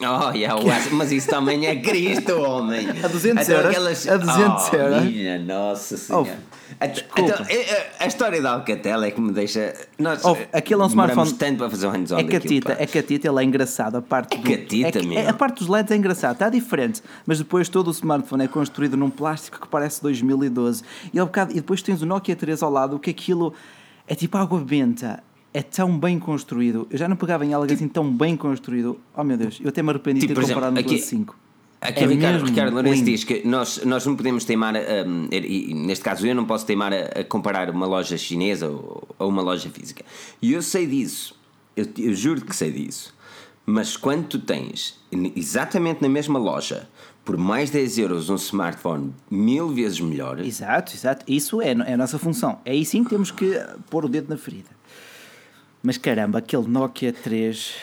Oh, 0.00 0.32
yeah, 0.32 0.60
mas 0.90 1.12
isso 1.12 1.28
também 1.28 1.66
é 1.66 1.76
Cristo, 1.76 2.36
homem. 2.40 2.88
A 3.02 3.06
200 3.06 3.42
então, 3.44 3.56
euros. 3.56 3.70
Aquelas... 3.70 4.08
A 4.08 4.16
200 4.16 4.68
oh, 4.72 4.76
euros. 4.76 5.04
Minha 5.04 5.38
nossa 5.38 5.96
senhora. 5.96 6.36
Oh, 6.36 6.54
então, 6.80 7.46
é, 7.48 7.54
é, 7.54 7.92
a 8.00 8.06
história 8.06 8.42
da 8.42 8.54
Alcatel 8.54 9.04
é 9.04 9.10
que 9.10 9.20
me 9.20 9.32
deixa. 9.32 9.72
Nós 9.98 10.24
oh, 10.24 10.36
aquele 10.52 10.80
é 10.80 10.84
um 10.84 10.88
smartphone. 10.88 11.32
tanto 11.34 11.58
para 11.58 11.70
fazer 11.70 11.86
um 11.86 11.90
hands-on. 11.90 12.18
É 12.18 12.24
catita, 12.24 12.76
é 12.78 12.86
catita, 12.86 13.28
ele 13.28 13.40
é 13.40 13.44
engraçado. 13.44 13.96
A 13.96 14.02
parte, 14.02 14.36
é 14.36 14.42
catita 14.42 15.00
do, 15.00 15.12
é, 15.12 15.16
é, 15.16 15.28
a 15.28 15.32
parte 15.32 15.58
dos 15.58 15.68
LEDs 15.68 15.92
é 15.92 15.96
engraçada, 15.96 16.32
está 16.32 16.48
diferente. 16.48 17.00
Mas 17.24 17.38
depois 17.38 17.68
todo 17.68 17.88
o 17.88 17.90
smartphone 17.92 18.44
é 18.44 18.48
construído 18.48 18.96
num 18.96 19.10
plástico 19.10 19.60
que 19.60 19.68
parece 19.68 20.02
2012. 20.02 20.82
E, 21.12 21.18
ao 21.18 21.26
bocado, 21.26 21.52
e 21.52 21.56
depois 21.56 21.82
tens 21.82 22.02
o 22.02 22.06
Nokia 22.06 22.34
3 22.34 22.62
ao 22.62 22.70
lado, 22.70 22.98
que 22.98 23.10
aquilo 23.10 23.54
é 24.08 24.14
tipo 24.14 24.36
água 24.36 24.58
benta. 24.58 25.22
É 25.54 25.62
tão 25.62 25.96
bem 25.96 26.18
construído. 26.18 26.86
Eu 26.90 26.98
já 26.98 27.08
não 27.08 27.16
pegava 27.16 27.46
em 27.46 27.54
algo 27.54 27.66
tipo, 27.66 27.78
assim 27.78 27.88
tão 27.88 28.10
bem 28.12 28.36
construído. 28.36 28.98
Oh 29.16 29.22
meu 29.22 29.36
Deus, 29.36 29.60
eu 29.62 29.68
até 29.68 29.82
me 29.82 29.90
arrependi 29.90 30.20
tipo, 30.20 30.34
de 30.34 30.40
ter 30.40 30.48
comparado 30.48 30.76
exemplo, 30.76 30.92
no 30.92 30.98
Plus 30.98 31.08
5. 31.08 31.36
Aqui 31.80 32.02
é 32.02 32.06
Ricardo, 32.06 32.44
Ricardo 32.46 32.72
Lourenço 32.72 33.04
diz 33.04 33.24
que 33.24 33.46
nós, 33.46 33.84
nós 33.84 34.06
não 34.06 34.16
podemos 34.16 34.44
teimar, 34.44 34.74
um, 34.74 35.28
e 35.30 35.74
neste 35.74 36.02
caso 36.02 36.26
eu 36.26 36.34
não 36.34 36.46
posso 36.46 36.64
teimar 36.64 36.92
a, 36.92 37.20
a 37.20 37.24
comparar 37.24 37.68
uma 37.68 37.86
loja 37.86 38.16
chinesa 38.16 38.68
ou, 38.68 39.06
ou, 39.18 39.28
uma 39.28 39.42
loja 39.42 39.68
física. 39.68 40.02
E 40.40 40.54
eu 40.54 40.62
sei 40.62 40.86
disso, 40.86 41.38
eu, 41.76 41.86
eu 41.98 42.14
juro 42.14 42.40
que 42.40 42.56
sei 42.56 42.72
disso. 42.72 43.14
Mas 43.66 43.96
quando 43.96 44.26
tu 44.28 44.38
tens 44.38 44.98
exatamente 45.36 46.02
na 46.02 46.08
mesma 46.08 46.38
loja 46.38 46.88
por 47.24 47.36
mais 47.38 47.70
10 47.70 47.98
euros 47.98 48.28
um 48.28 48.34
smartphone 48.36 49.14
mil 49.30 49.68
vezes 49.70 49.98
melhor. 50.00 50.38
Exato, 50.40 50.94
exato. 50.94 51.24
Isso 51.26 51.60
é, 51.62 51.72
é 51.72 51.94
a 51.94 51.96
nossa 51.96 52.18
função. 52.18 52.60
É 52.64 52.72
aí 52.72 52.84
sim 52.84 53.02
que 53.02 53.10
temos 53.10 53.30
que 53.30 53.58
pôr 53.88 54.04
o 54.04 54.08
dedo 54.08 54.28
na 54.28 54.36
ferida. 54.36 54.68
Mas 55.84 55.98
caramba, 55.98 56.38
aquele 56.38 56.66
Nokia 56.66 57.12
3. 57.12 57.74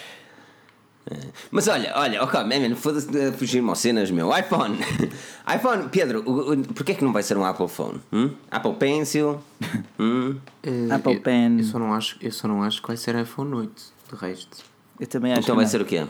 É. 1.06 1.18
Mas 1.52 1.68
olha, 1.68 1.94
olha, 1.96 2.24
ok, 2.24 2.44
man, 2.44 2.76
foda-se 2.76 3.32
fugir-me 3.34 3.70
aos 3.70 3.78
cenas, 3.78 4.10
meu. 4.10 4.36
iPhone. 4.36 4.76
iPhone, 5.56 5.88
Pedro, 5.90 6.24
porquê 6.74 6.94
é 6.94 6.96
que 6.96 7.04
não 7.04 7.14
vai 7.14 7.22
ser 7.22 7.38
um 7.38 7.46
Apple 7.46 7.68
Phone? 7.68 8.02
Hum? 8.12 8.32
Apple 8.50 8.74
Pencil? 8.74 9.40
Hum? 10.00 10.40
Uh, 10.66 10.92
Apple 10.92 11.14
eu, 11.14 11.22
Pen. 11.22 11.60
Eu 11.60 11.64
só, 11.64 11.78
não 11.78 11.94
acho, 11.94 12.18
eu 12.20 12.32
só 12.32 12.48
não 12.48 12.64
acho 12.64 12.82
que 12.82 12.88
vai 12.88 12.98
ser 12.98 13.14
iPhone 13.22 13.54
8, 13.54 13.84
de 14.12 14.16
resto. 14.16 14.58
Eu 15.00 15.06
também 15.06 15.32
acho 15.32 15.42
Então 15.42 15.56
vai 15.56 15.66
não. 15.66 15.70
ser 15.70 15.80
o 15.80 15.86
quê? 15.86 16.08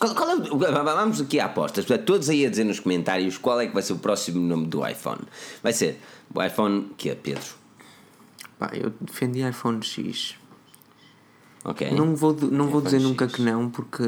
Qual, 0.00 0.14
qual 0.14 0.30
é, 0.30 0.82
vamos 0.82 1.20
aqui 1.20 1.38
a 1.38 1.44
apostas. 1.44 1.84
Todos 2.06 2.30
aí 2.30 2.46
a 2.46 2.48
dizer 2.48 2.64
nos 2.64 2.80
comentários 2.80 3.36
qual 3.36 3.60
é 3.60 3.66
que 3.66 3.74
vai 3.74 3.82
ser 3.82 3.92
o 3.92 3.98
próximo 3.98 4.40
nome 4.40 4.66
do 4.66 4.86
iPhone. 4.86 5.20
Vai 5.62 5.74
ser 5.74 6.00
o 6.34 6.42
iPhone 6.42 6.90
que 6.96 7.10
é 7.10 7.14
Pedro? 7.14 7.44
Pá, 8.58 8.70
eu 8.72 8.94
defendi 8.98 9.46
iPhone 9.46 9.82
X. 9.84 10.36
Ok. 11.66 11.90
Não 11.90 12.14
vou, 12.14 12.32
não 12.32 12.68
vou 12.68 12.80
dizer 12.80 13.00
nunca 13.00 13.26
que 13.26 13.42
não, 13.42 13.68
porque 13.68 14.04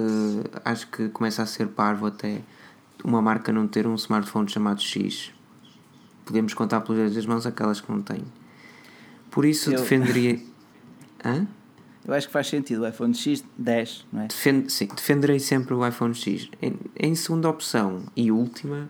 acho 0.64 0.86
que 0.86 1.08
começa 1.08 1.42
a 1.42 1.46
ser 1.46 1.66
parvo 1.66 2.06
até 2.06 2.40
uma 3.04 3.20
marca 3.20 3.52
não 3.52 3.66
ter 3.66 3.84
um 3.84 3.96
smartphone 3.96 4.48
chamado 4.48 4.80
X. 4.80 5.32
Podemos 6.24 6.54
contar 6.54 6.82
pelos 6.82 7.00
dedos 7.00 7.16
das 7.16 7.26
mãos 7.26 7.46
aquelas 7.46 7.80
que 7.80 7.90
não 7.90 8.00
têm. 8.00 8.22
Por 9.28 9.44
isso 9.44 9.72
eu... 9.72 9.80
defenderia. 9.80 10.38
Hã? 11.24 11.48
Eu 12.06 12.14
acho 12.14 12.28
que 12.28 12.32
faz 12.32 12.46
sentido 12.46 12.82
o 12.82 12.88
iPhone 12.88 13.12
X 13.12 13.44
10, 13.58 14.06
não 14.12 14.22
é? 14.22 14.28
Defend, 14.28 14.72
sim, 14.72 14.86
defenderei 14.86 15.40
sempre 15.40 15.74
o 15.74 15.86
iPhone 15.86 16.14
X. 16.14 16.48
Em, 16.62 16.78
em, 16.96 17.14
segunda 17.16 17.48
opção 17.48 18.04
e 18.16 18.30
última, 18.30 18.88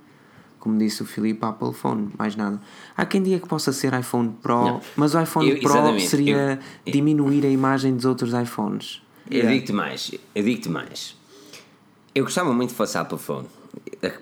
como 0.68 0.78
disse 0.78 1.02
o 1.02 1.06
Filipe, 1.06 1.42
Apple 1.46 1.72
Phone, 1.72 2.10
mais 2.18 2.36
nada. 2.36 2.60
Há 2.94 3.06
quem 3.06 3.22
diga 3.22 3.40
que 3.40 3.48
possa 3.48 3.72
ser 3.72 3.94
iPhone 3.94 4.34
Pro, 4.42 4.64
não. 4.64 4.80
mas 4.96 5.14
o 5.14 5.22
iPhone 5.22 5.48
eu, 5.48 5.60
Pro 5.60 5.98
seria 6.00 6.60
eu, 6.84 6.92
diminuir 6.92 7.46
a 7.46 7.48
imagem 7.48 7.96
dos 7.96 8.04
outros 8.04 8.34
iPhones. 8.34 9.00
Eu 9.30 9.38
yeah. 9.38 9.54
digo-te 9.54 9.72
mais, 9.72 10.14
eu 10.34 10.44
digo-te 10.44 10.68
mais. 10.68 11.16
Eu 12.14 12.24
gostava 12.24 12.52
muito 12.52 12.70
que 12.70 12.76
fosse 12.76 12.98
Apple 12.98 13.18
Phone. 13.18 13.46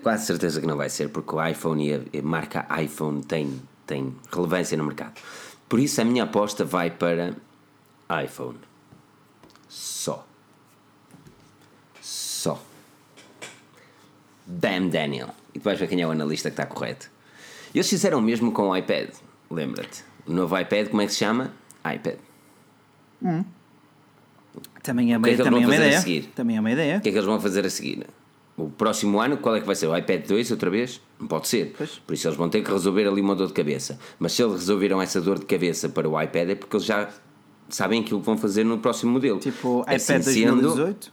Quase 0.01 0.25
certeza 0.25 0.61
que 0.61 0.67
não 0.67 0.77
vai 0.77 0.89
ser, 0.89 1.09
porque 1.09 1.35
o 1.35 1.45
iPhone 1.45 1.85
e 2.13 2.19
a 2.19 2.21
marca 2.21 2.65
iPhone 2.81 3.21
tem, 3.23 3.61
tem 3.85 4.15
relevância 4.31 4.77
no 4.77 4.85
mercado. 4.85 5.19
Por 5.67 5.79
isso 5.79 5.99
a 5.99 6.05
minha 6.05 6.23
aposta 6.23 6.63
vai 6.63 6.89
para 6.89 7.35
iPhone. 8.23 8.57
Só. 9.67 10.25
Só. 12.01 12.61
Damn 14.47 14.89
Daniel. 14.89 15.29
E 15.53 15.59
tu 15.59 15.63
vais 15.63 15.79
ver 15.79 15.87
quem 15.87 16.01
é 16.01 16.07
o 16.07 16.11
analista 16.11 16.49
que 16.49 16.53
está 16.53 16.65
correto. 16.65 17.09
Eles 17.75 17.89
fizeram 17.89 18.19
o 18.19 18.21
mesmo 18.21 18.51
com 18.51 18.69
o 18.69 18.75
iPad. 18.75 19.09
Lembra-te. 19.51 20.03
O 20.25 20.33
novo 20.33 20.57
iPad, 20.57 20.87
como 20.87 21.01
é 21.01 21.05
que 21.05 21.11
se 21.11 21.19
chama? 21.19 21.51
iPad. 21.85 22.15
Hum. 23.21 23.43
Também 24.81 25.13
é 25.13 25.17
uma, 25.17 25.27
que 25.27 25.33
é 25.33 25.37
também 25.37 25.63
é 25.63 25.65
uma 25.65 25.75
ideia. 25.75 26.23
Também 26.33 26.57
é 26.57 26.59
uma 26.59 26.71
ideia. 26.71 26.97
O 26.97 27.01
que 27.01 27.09
é 27.09 27.11
que 27.11 27.17
eles 27.17 27.27
vão 27.27 27.39
fazer 27.39 27.65
a 27.65 27.69
seguir? 27.69 28.07
O 28.55 28.69
próximo 28.69 29.19
ano, 29.19 29.37
qual 29.37 29.55
é 29.55 29.59
que 29.59 29.65
vai 29.65 29.75
ser? 29.75 29.87
O 29.87 29.95
iPad 29.95 30.25
2 30.25 30.51
outra 30.51 30.69
vez? 30.69 30.99
Não 31.19 31.27
pode 31.27 31.47
ser. 31.47 31.75
Pois. 31.77 31.99
Por 31.99 32.13
isso 32.13 32.27
eles 32.27 32.37
vão 32.37 32.49
ter 32.49 32.63
que 32.63 32.71
resolver 32.71 33.07
ali 33.07 33.21
uma 33.21 33.35
dor 33.35 33.47
de 33.47 33.53
cabeça. 33.53 33.99
Mas 34.17 34.31
se 34.31 34.41
eles 34.41 34.55
resolveram 34.55 35.01
essa 35.01 35.21
dor 35.21 35.37
de 35.37 35.45
cabeça 35.45 35.89
para 35.89 36.09
o 36.09 36.19
iPad 36.19 36.49
é 36.49 36.55
porque 36.55 36.75
eles 36.75 36.85
já 36.85 37.09
sabem 37.69 38.01
aquilo 38.01 38.19
que 38.19 38.25
vão 38.25 38.37
fazer 38.37 38.63
no 38.63 38.79
próximo 38.79 39.11
modelo. 39.11 39.39
Tipo 39.39 39.83
assim 39.85 40.13
iPad 40.13 40.23
sendo, 40.23 40.61
2018? 40.61 41.11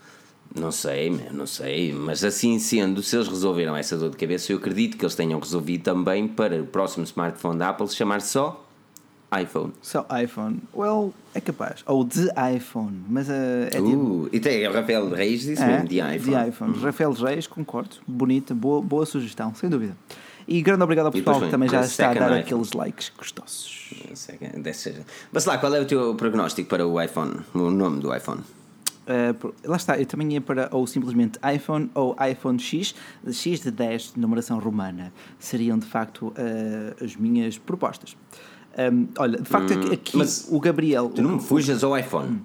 Não 0.54 0.70
sei, 0.70 1.10
não 1.32 1.46
sei, 1.48 1.92
mas 1.92 2.22
assim 2.22 2.60
sendo, 2.60 3.02
se 3.02 3.16
eles 3.16 3.26
resolveram 3.26 3.76
essa 3.76 3.98
dor 3.98 4.10
de 4.10 4.16
cabeça, 4.16 4.52
eu 4.52 4.58
acredito 4.58 4.96
que 4.96 5.04
eles 5.04 5.16
tenham 5.16 5.40
resolvido 5.40 5.82
também 5.82 6.28
para 6.28 6.62
o 6.62 6.66
próximo 6.66 7.02
smartphone 7.02 7.58
da 7.58 7.70
Apple 7.70 7.88
se 7.88 7.96
chamar 7.96 8.20
só 8.20 8.64
iPhone. 9.36 9.72
Só 9.82 10.06
iPhone. 10.22 10.60
Well, 10.72 11.12
é 11.34 11.40
capaz. 11.40 11.82
Ou 11.86 12.04
de 12.04 12.28
iPhone. 12.56 13.04
Mas 13.08 13.28
uh, 13.28 13.32
é. 13.72 13.80
Uh, 13.80 14.28
e 14.32 14.38
tem 14.38 14.66
o 14.66 14.72
Rafael 14.72 15.08
Reis 15.10 15.42
disse 15.42 15.60
é, 15.60 15.66
mesmo, 15.66 15.88
de 15.88 15.96
iPhone. 15.96 16.42
De 16.42 16.48
iPhone. 16.48 16.70
Hum. 16.70 16.80
Rafael 16.80 17.12
Reis, 17.12 17.46
concordo. 17.48 17.96
Bonita, 18.06 18.54
boa, 18.54 18.80
boa 18.80 19.04
sugestão, 19.04 19.52
sem 19.56 19.68
dúvida. 19.68 19.96
E 20.46 20.60
grande 20.62 20.82
obrigado 20.82 21.06
ao 21.06 21.12
pessoal 21.12 21.40
que 21.40 21.50
também 21.50 21.68
já 21.68 21.80
está 21.80 22.10
a 22.10 22.14
dar 22.14 22.26
iPhone. 22.26 22.40
aqueles 22.40 22.72
likes 22.72 23.10
gostosos. 23.16 23.94
Mas 25.32 25.44
lá, 25.46 25.58
qual 25.58 25.74
é 25.74 25.80
o 25.80 25.86
teu 25.86 26.14
prognóstico 26.14 26.68
para 26.68 26.86
o 26.86 27.00
iPhone? 27.00 27.40
O 27.54 27.70
nome 27.70 28.00
do 28.00 28.14
iPhone? 28.14 28.42
Uh, 29.04 29.54
lá 29.64 29.76
está, 29.76 29.98
eu 29.98 30.06
também 30.06 30.32
ia 30.32 30.40
para 30.40 30.68
ou 30.72 30.86
simplesmente 30.86 31.38
iPhone 31.54 31.90
ou 31.94 32.16
iPhone 32.30 32.58
X, 32.58 32.94
X 33.30 33.60
de 33.60 33.70
10 33.70 34.14
de 34.14 34.20
numeração 34.20 34.58
romana. 34.58 35.12
Seriam 35.38 35.78
de 35.78 35.86
facto 35.86 36.28
uh, 36.28 37.04
as 37.04 37.14
minhas 37.16 37.58
propostas. 37.58 38.16
Um, 38.76 39.06
olha, 39.18 39.38
de 39.38 39.48
facto, 39.48 39.72
hum, 39.72 39.92
aqui 39.92 40.18
o 40.48 40.58
Gabriel. 40.58 41.08
Tu 41.08 41.22
não 41.22 41.36
me 41.36 41.40
fujas 41.40 41.84
ao 41.84 41.96
iPhone. 41.96 42.42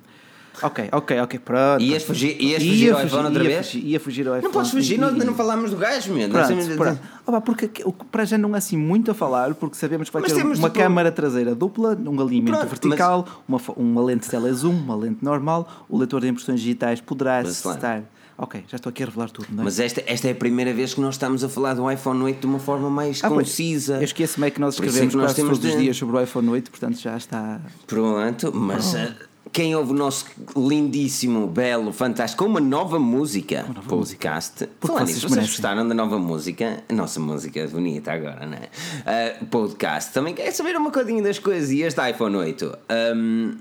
Ok, 0.62 0.90
ok, 0.92 1.20
ok, 1.22 1.40
pronto. 1.40 1.82
Ias 1.82 2.04
fugir, 2.04 2.42
ias 2.42 2.62
fugir 2.62 2.88
ia 2.88 2.94
ao 2.94 3.06
iPhone 3.06 3.26
outra 3.26 3.44
ia 3.44 3.50
vez? 3.50 3.66
Fugir, 3.68 3.86
ia 3.86 4.00
fugir 4.00 4.28
ao 4.28 4.34
iPhone. 4.34 4.44
Não 4.46 4.52
podes 4.52 4.72
fugir, 4.72 4.98
não, 4.98 5.12
não 5.12 5.34
falámos 5.34 5.72
do 5.72 5.78
gajo, 5.78 6.14
mesmo. 6.14 6.34
Pronto, 6.34 6.78
pronto. 6.78 7.00
Opa, 7.26 7.42
porque 7.42 7.70
para 8.12 8.26
já 8.26 8.38
não 8.38 8.54
há 8.54 8.58
assim 8.58 8.78
muito 8.78 9.12
a 9.12 9.14
falar, 9.14 9.54
porque 9.56 9.76
sabemos 9.76 10.10
que 10.10 10.14
vai 10.14 10.22
mas 10.22 10.34
ter 10.34 10.44
uma 10.44 10.56
tipo... 10.56 10.72
câmara 10.72 11.12
traseira 11.12 11.56
dupla, 11.56 11.98
um 12.06 12.20
alimento 12.20 12.58
pronto, 12.58 12.70
vertical, 12.70 13.28
mas... 13.48 13.68
uma, 13.68 13.76
uma 13.78 14.04
lente 14.04 14.30
telezoom, 14.30 14.72
uma 14.74 14.96
lente 14.96 15.24
normal, 15.24 15.86
o 15.88 15.98
leitor 15.98 16.22
de 16.22 16.28
impressões 16.28 16.60
digitais 16.60 17.02
poderá 17.02 17.42
estar... 17.42 18.04
Ok, 18.42 18.64
já 18.70 18.78
estou 18.78 18.90
aqui 18.90 19.04
a 19.04 19.06
revelar 19.06 19.30
tudo, 19.30 19.48
não 19.52 19.64
é? 19.64 19.66
Mas 19.66 19.82
esta, 19.82 20.02
esta 20.08 20.30
é 20.30 20.32
a 20.32 20.36
primeira 20.36 20.74
vez 20.74 20.94
que 20.94 21.02
nós 21.02 21.16
estamos 21.16 21.44
a 21.44 21.50
falar 21.50 21.74
do 21.74 21.92
iPhone 21.92 22.24
8 22.24 22.40
de 22.40 22.46
uma 22.46 22.58
forma 22.58 22.90
mais 22.90 23.22
ah, 23.22 23.28
concisa. 23.28 23.98
Eu 23.98 24.04
esqueço-me 24.04 24.48
é 24.48 24.50
que 24.50 24.62
nós 24.62 24.76
é 24.76 24.78
escrevemos 24.78 25.08
é 25.08 25.12
que 25.12 25.18
nós 25.18 25.34
quase 25.34 25.42
todos 25.42 25.60
de... 25.60 25.68
os 25.68 25.78
dias 25.78 25.98
sobre 25.98 26.16
o 26.16 26.22
iPhone 26.22 26.48
8, 26.48 26.72
portanto 26.72 26.98
já 26.98 27.18
está. 27.18 27.60
Pronto, 27.86 28.54
mas. 28.56 28.96
Oh. 28.96 29.29
Quem 29.52 29.76
ouve 29.76 29.92
o 29.92 29.96
nosso 29.96 30.26
lindíssimo, 30.56 31.48
belo, 31.48 31.92
fantástico, 31.92 32.44
com 32.44 32.50
uma 32.50 32.60
nova 32.60 33.00
música, 33.00 33.64
uma 33.66 33.76
nova 33.76 33.90
podcast. 33.90 34.70
Falando 34.80 35.08
nisso, 35.08 35.28
vocês 35.28 35.48
gostaram 35.48 35.88
da 35.88 35.94
nova 35.94 36.20
música? 36.20 36.84
A 36.88 36.94
nossa 36.94 37.20
música 37.20 37.60
é 37.60 37.68
bonita 37.68 38.12
agora, 38.12 38.46
não 38.46 38.58
é? 38.58 39.42
Uh, 39.42 39.46
podcast. 39.48 40.14
Também 40.14 40.34
quer 40.34 40.52
saber 40.52 40.78
um 40.78 40.84
bocadinho 40.84 41.24
das 41.24 41.40
coisas 41.40 41.72
e 41.72 41.82
este 41.82 42.10
iPhone 42.10 42.36
8. 42.36 42.78
Um, 43.16 43.58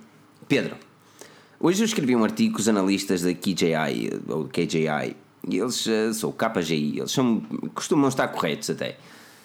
Pedro, 0.46 0.76
hoje 1.60 1.82
eu 1.82 1.86
escrevi 1.86 2.14
um 2.14 2.24
artigo 2.24 2.54
com 2.54 2.60
os 2.60 2.68
analistas 2.68 3.22
da 3.22 3.32
KJI, 3.32 4.20
ou 4.28 4.44
KJI, 4.44 5.16
e 5.48 5.58
eles, 5.58 5.86
uh, 5.86 6.12
sou 6.12 6.32
KJI, 6.32 6.98
eles 6.98 7.12
são, 7.12 7.40
costumam 7.74 8.08
estar 8.08 8.28
corretos 8.28 8.70
até. 8.70 8.98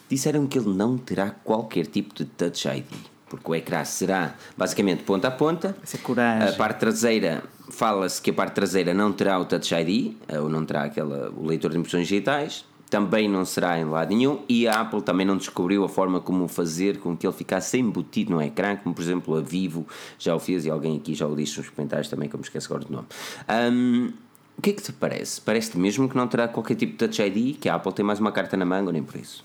Disseram 0.09 0.45
que 0.45 0.59
ele 0.59 0.69
não 0.69 0.97
terá 0.97 1.31
qualquer 1.31 1.87
tipo 1.87 2.13
de 2.13 2.25
Touch 2.25 2.67
ID 2.67 3.12
porque 3.37 3.51
o 3.51 3.55
ecrã 3.55 3.83
será 3.83 4.35
basicamente 4.55 5.01
ponta 5.03 5.27
a 5.27 5.31
ponta. 5.31 5.75
Essa 5.81 5.97
coragem. 5.97 6.49
A 6.49 6.53
parte 6.53 6.79
traseira, 6.79 7.43
fala-se 7.69 8.21
que 8.21 8.29
a 8.29 8.33
parte 8.33 8.53
traseira 8.53 8.93
não 8.93 9.11
terá 9.11 9.39
o 9.39 9.45
Touch 9.45 9.73
ID, 9.73 10.13
eh, 10.27 10.39
ou 10.39 10.49
não 10.49 10.63
terá 10.63 10.83
aquela, 10.83 11.31
o 11.35 11.47
leitor 11.47 11.71
de 11.71 11.79
impressões 11.79 12.07
digitais, 12.07 12.63
também 12.91 13.27
não 13.27 13.43
será 13.43 13.79
em 13.79 13.85
lado 13.85 14.15
nenhum, 14.15 14.41
e 14.47 14.67
a 14.67 14.81
Apple 14.81 15.01
também 15.01 15.25
não 15.25 15.35
descobriu 15.35 15.83
a 15.83 15.89
forma 15.89 16.19
como 16.19 16.47
fazer 16.47 16.99
com 16.99 17.17
que 17.17 17.25
ele 17.25 17.33
ficasse 17.33 17.79
embutido 17.79 18.31
no 18.31 18.41
ecrã, 18.41 18.75
como 18.75 18.93
por 18.93 19.01
exemplo 19.01 19.35
a 19.35 19.41
Vivo 19.41 19.87
já 20.19 20.35
o 20.35 20.39
fez, 20.39 20.63
e 20.65 20.69
alguém 20.69 20.97
aqui 20.97 21.15
já 21.15 21.25
o 21.25 21.35
disse 21.35 21.57
nos 21.57 21.69
comentários 21.69 22.07
também, 22.07 22.29
que 22.29 22.35
eu 22.35 22.39
me 22.39 22.43
esqueço 22.43 22.67
agora 22.67 22.85
do 22.85 22.93
nome. 22.93 23.07
Um, 23.49 24.13
o 24.55 24.61
que 24.61 24.69
é 24.69 24.73
que 24.73 24.83
te 24.83 24.93
parece? 24.93 25.41
Parece-te 25.41 25.79
mesmo 25.79 26.07
que 26.07 26.15
não 26.15 26.27
terá 26.27 26.47
qualquer 26.47 26.75
tipo 26.75 26.91
de 26.91 26.99
Touch 26.99 27.19
ID, 27.19 27.57
que 27.57 27.67
a 27.67 27.73
Apple 27.73 27.93
tem 27.93 28.05
mais 28.05 28.19
uma 28.19 28.31
carta 28.31 28.55
na 28.55 28.65
manga, 28.65 28.91
nem 28.91 29.01
por 29.01 29.15
isso? 29.15 29.43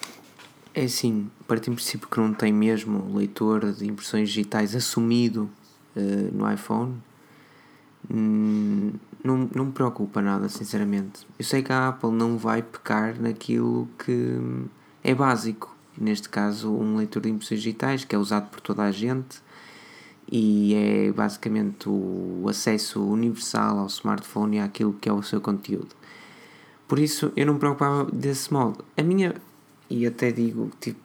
É 0.75 0.85
assim, 0.85 1.31
parte 1.47 1.71
em 1.71 1.75
princípio 1.75 2.09
que 2.09 2.19
não 2.19 2.33
tem 2.33 2.53
mesmo 2.53 3.17
leitor 3.17 3.73
de 3.73 3.87
impressões 3.87 4.29
digitais 4.29 4.75
assumido 4.75 5.51
uh, 5.97 6.37
no 6.37 6.51
iPhone, 6.53 7.03
hum, 8.11 8.93
não, 9.25 9.49
não 9.55 9.65
me 9.67 9.73
preocupa 9.73 10.23
nada, 10.23 10.49
sinceramente. 10.49 11.27
Eu 11.39 11.45
sei 11.45 11.63
que 11.63 11.73
a 11.73 11.89
Apple 11.89 12.13
não 12.13 12.37
vai 12.39 12.63
pecar 12.63 13.21
naquilo 13.21 13.89
que 13.99 14.39
é 15.03 15.15
básico, 15.15 15.75
neste 15.97 16.29
caso, 16.29 16.71
um 16.71 16.97
leitor 16.97 17.23
de 17.23 17.31
impressões 17.31 17.61
digitais 17.61 18.05
que 18.05 18.15
é 18.15 18.19
usado 18.19 18.49
por 18.51 18.61
toda 18.61 18.83
a 18.83 18.93
gente 18.93 19.43
e 20.31 20.75
é 20.75 21.13
basicamente 21.13 21.89
o 21.89 22.45
acesso 22.49 23.03
universal 23.03 23.79
ao 23.79 23.87
smartphone 23.87 24.59
e 24.59 24.61
àquilo 24.61 24.93
que 24.93 25.09
é 25.09 25.13
o 25.13 25.23
seu 25.23 25.41
conteúdo. 25.41 25.97
Por 26.87 26.99
isso, 26.99 27.33
eu 27.37 27.47
não 27.47 27.55
me 27.55 27.59
preocupava 27.59 28.05
desse 28.11 28.53
modo. 28.53 28.85
A 28.97 29.03
minha 29.03 29.35
e 29.91 30.07
até 30.07 30.31
digo, 30.31 30.71
tipo, 30.81 31.01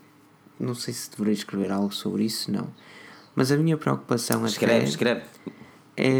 não 0.60 0.76
sei 0.76 0.94
se 0.94 1.10
deveria 1.12 1.34
escrever 1.34 1.72
algo 1.72 1.94
sobre 1.94 2.24
isso, 2.24 2.52
não. 2.52 2.68
Mas 3.36 3.52
a 3.52 3.58
minha 3.58 3.78
preocupação 3.78 4.46
escreve, 4.46 4.78
até 4.78 4.86
escreve. 4.86 5.22
É, 5.98 6.20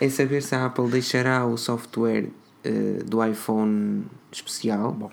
é 0.04 0.08
saber 0.08 0.42
se 0.42 0.54
a 0.54 0.66
Apple 0.66 0.88
deixará 0.88 1.46
o 1.46 1.56
software 1.56 2.28
uh, 2.64 3.04
do 3.04 3.24
iPhone 3.24 4.04
especial, 4.32 4.92
Bom. 4.92 5.10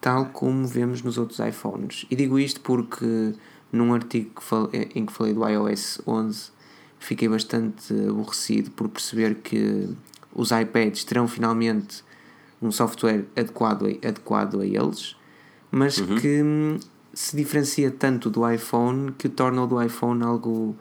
tal 0.00 0.26
como 0.26 0.66
vemos 0.66 1.02
nos 1.02 1.18
outros 1.18 1.38
iPhones. 1.38 2.06
E 2.10 2.16
digo 2.16 2.38
isto 2.38 2.60
porque 2.60 3.34
num 3.72 3.94
artigo 3.94 4.30
que 4.36 4.42
falei, 4.42 4.90
em 4.94 5.06
que 5.06 5.12
falei 5.12 5.32
do 5.32 5.48
iOS 5.48 6.02
11 6.06 6.50
fiquei 6.98 7.28
bastante 7.28 7.92
aborrecido 8.08 8.70
por 8.70 8.88
perceber 8.88 9.36
que 9.36 9.88
os 10.32 10.50
iPads 10.50 11.04
terão 11.04 11.26
finalmente 11.26 12.04
um 12.62 12.70
software 12.70 13.24
adequado, 13.36 13.86
adequado 14.06 14.60
a 14.60 14.66
eles, 14.66 15.16
mas 15.70 15.98
uhum. 15.98 16.16
que 16.16 16.42
hum, 16.42 16.78
se 17.12 17.36
diferencia 17.36 17.90
tanto 17.90 18.30
do 18.30 18.48
iPhone 18.48 19.12
que 19.12 19.28
torna 19.28 19.62
o 19.62 19.66
do 19.66 19.82
iPhone 19.82 20.22
algo 20.22 20.76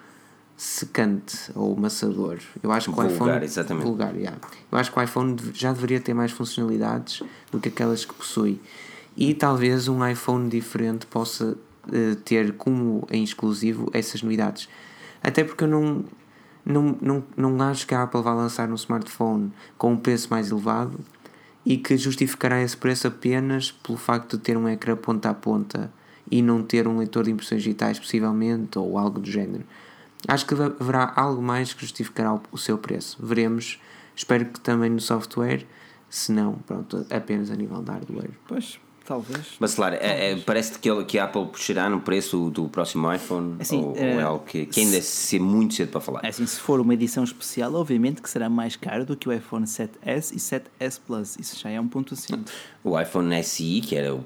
secante 0.55 1.51
ou 1.55 1.75
maçador. 1.75 2.37
Eu 2.61 2.71
acho 2.71 2.91
que 2.91 2.95
vulgar, 2.95 3.11
o 3.11 3.15
iPhone 3.15 3.43
exatamente. 3.43 3.83
vulgar, 3.83 4.15
yeah. 4.15 4.37
Eu 4.71 4.77
acho 4.77 4.91
que 4.91 4.99
o 4.99 5.01
iPhone 5.01 5.35
já 5.53 5.73
deveria 5.73 5.99
ter 5.99 6.13
mais 6.13 6.31
funcionalidades 6.31 7.23
do 7.51 7.59
que 7.59 7.69
aquelas 7.69 8.05
que 8.05 8.13
possui. 8.13 8.61
E 9.17 9.33
talvez 9.33 9.87
um 9.87 10.07
iPhone 10.07 10.49
diferente 10.49 11.07
possa 11.07 11.57
uh, 11.87 12.15
ter 12.23 12.53
como 12.53 13.07
em 13.09 13.23
exclusivo 13.23 13.89
essas 13.91 14.21
novidades. 14.21 14.69
Até 15.23 15.43
porque 15.43 15.63
eu 15.63 15.67
não, 15.67 16.05
não, 16.63 16.95
não, 17.01 17.23
não 17.35 17.61
acho 17.63 17.87
que 17.87 17.95
a 17.95 18.03
Apple 18.03 18.21
vá 18.21 18.33
lançar 18.33 18.69
um 18.69 18.75
smartphone 18.75 19.51
com 19.77 19.93
um 19.93 19.97
preço 19.97 20.27
mais 20.29 20.51
elevado 20.51 20.99
e 21.65 21.77
que 21.77 21.95
justificará 21.97 22.61
esse 22.61 22.75
preço 22.75 23.07
apenas 23.07 23.71
pelo 23.71 23.97
facto 23.97 24.37
de 24.37 24.43
ter 24.43 24.57
um 24.57 24.67
ecrã 24.67 24.95
ponta 24.95 25.29
a 25.29 25.33
ponta 25.33 25.91
e 26.29 26.41
não 26.41 26.63
ter 26.63 26.87
um 26.87 26.97
leitor 26.97 27.25
de 27.25 27.31
impressões 27.31 27.61
digitais, 27.61 27.99
possivelmente, 27.99 28.79
ou 28.79 28.97
algo 28.97 29.19
do 29.19 29.29
género. 29.29 29.63
Acho 30.27 30.45
que 30.45 30.53
haverá 30.53 31.11
algo 31.15 31.41
mais 31.41 31.73
que 31.73 31.81
justificará 31.81 32.39
o 32.51 32.57
seu 32.57 32.77
preço. 32.77 33.17
Veremos. 33.21 33.79
Espero 34.15 34.45
que 34.45 34.59
também 34.59 34.89
no 34.89 34.99
software, 34.99 35.65
se 36.09 36.31
não, 36.31 36.55
pronto, 36.67 37.05
apenas 37.09 37.49
a 37.49 37.55
nível 37.55 37.81
de 37.81 37.91
hardware. 37.91 38.31
Pois, 38.47 38.79
Talvez. 39.11 39.45
Mas 39.59 39.75
claro, 39.75 39.97
é, 39.99 40.31
é, 40.31 40.35
parece 40.37 40.79
que, 40.79 41.03
que 41.03 41.19
a 41.19 41.25
Apple 41.25 41.45
puxará 41.47 41.89
no 41.89 41.99
preço 41.99 42.49
do 42.49 42.69
próximo 42.69 43.13
iPhone 43.13 43.57
assim, 43.59 43.83
ou, 43.83 43.93
é, 43.97 44.13
ou 44.13 44.19
é 44.21 44.23
algo 44.23 44.45
que, 44.45 44.65
que 44.65 44.79
ainda 44.79 44.95
é 44.95 45.01
ser 45.01 45.41
muito 45.41 45.73
cedo 45.73 45.89
para 45.89 45.99
falar. 45.99 46.21
É 46.23 46.29
assim, 46.29 46.45
se 46.45 46.57
for 46.57 46.79
uma 46.79 46.93
edição 46.93 47.21
especial, 47.21 47.73
obviamente 47.73 48.21
que 48.21 48.29
será 48.29 48.49
mais 48.49 48.77
caro 48.77 49.05
do 49.05 49.17
que 49.17 49.27
o 49.27 49.33
iPhone 49.33 49.65
7S 49.65 50.31
e 50.33 50.37
7S 50.37 51.01
Plus. 51.05 51.35
Isso 51.37 51.59
já 51.59 51.69
é 51.69 51.81
um 51.81 51.89
ponto 51.89 52.13
assim. 52.13 52.41
O 52.81 52.97
iPhone 52.97 53.43
SI, 53.43 53.81
que 53.81 53.97
era 53.97 54.17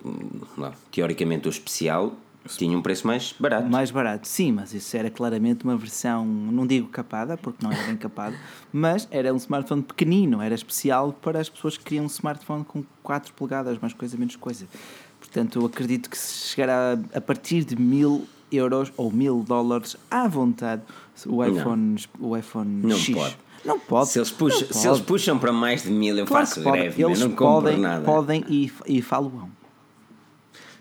teoricamente 0.92 1.48
o 1.48 1.50
especial, 1.50 2.14
tinha 2.48 2.78
um 2.78 2.82
preço 2.82 3.08
mais 3.08 3.34
barato. 3.40 3.68
Mais 3.70 3.92
barato, 3.92 4.28
sim, 4.28 4.52
mas 4.52 4.74
isso 4.74 4.96
era 4.96 5.10
claramente 5.10 5.64
uma 5.64 5.76
versão, 5.76 6.26
não 6.26 6.68
digo 6.68 6.88
capada, 6.88 7.38
porque 7.38 7.64
não 7.64 7.72
era 7.72 7.84
bem 7.84 7.98
capada, 7.98 8.36
mas 8.72 9.08
era 9.12 9.34
um 9.34 9.38
smartphone 9.38 9.82
pequenino, 9.82 10.42
era 10.42 10.54
especial 10.54 11.12
para 11.14 11.40
as 11.40 11.50
pessoas 11.50 11.78
que 11.78 11.84
queriam 11.84 12.04
um 12.04 12.08
smartphone 12.08 12.64
com 12.64 12.84
4 13.02 13.34
polegadas, 13.34 13.78
mais 13.80 13.94
coisa, 13.94 14.18
menos 14.18 14.36
coisa. 14.36 14.68
Portanto, 15.20 15.60
eu 15.60 15.66
acredito 15.66 16.10
que 16.10 16.18
se 16.18 16.50
chegará 16.50 16.98
a 17.14 17.22
partir 17.22 17.64
de 17.64 17.76
mil 17.76 18.28
euros 18.52 18.92
ou 18.96 19.12
mil 19.12 19.44
dólares 19.44 19.98
à 20.10 20.28
vontade 20.28 20.84
o 21.26 21.44
iPhone, 21.44 21.96
não. 22.20 22.30
o 22.30 22.38
iPhone 22.38 22.88
não 22.88 22.98
X. 22.98 23.16
Pode. 23.16 23.38
Não 23.64 23.80
pode. 23.80 24.10
Se 24.10 24.20
eles, 24.20 24.32
puxam, 24.32 24.68
se 24.70 24.88
eles 24.88 25.02
puxam 25.02 25.40
para 25.40 25.52
mais 25.52 25.84
de 25.84 25.90
mil, 25.90 26.16
eu 26.18 26.26
claro 26.26 26.46
faço 26.46 26.62
greve. 26.62 27.02
Eles 27.02 27.20
não 27.20 27.32
podem, 27.32 27.80
nada. 27.80 28.04
podem 28.04 28.44
e, 28.48 28.72
e 28.86 29.02
falo 29.02 29.50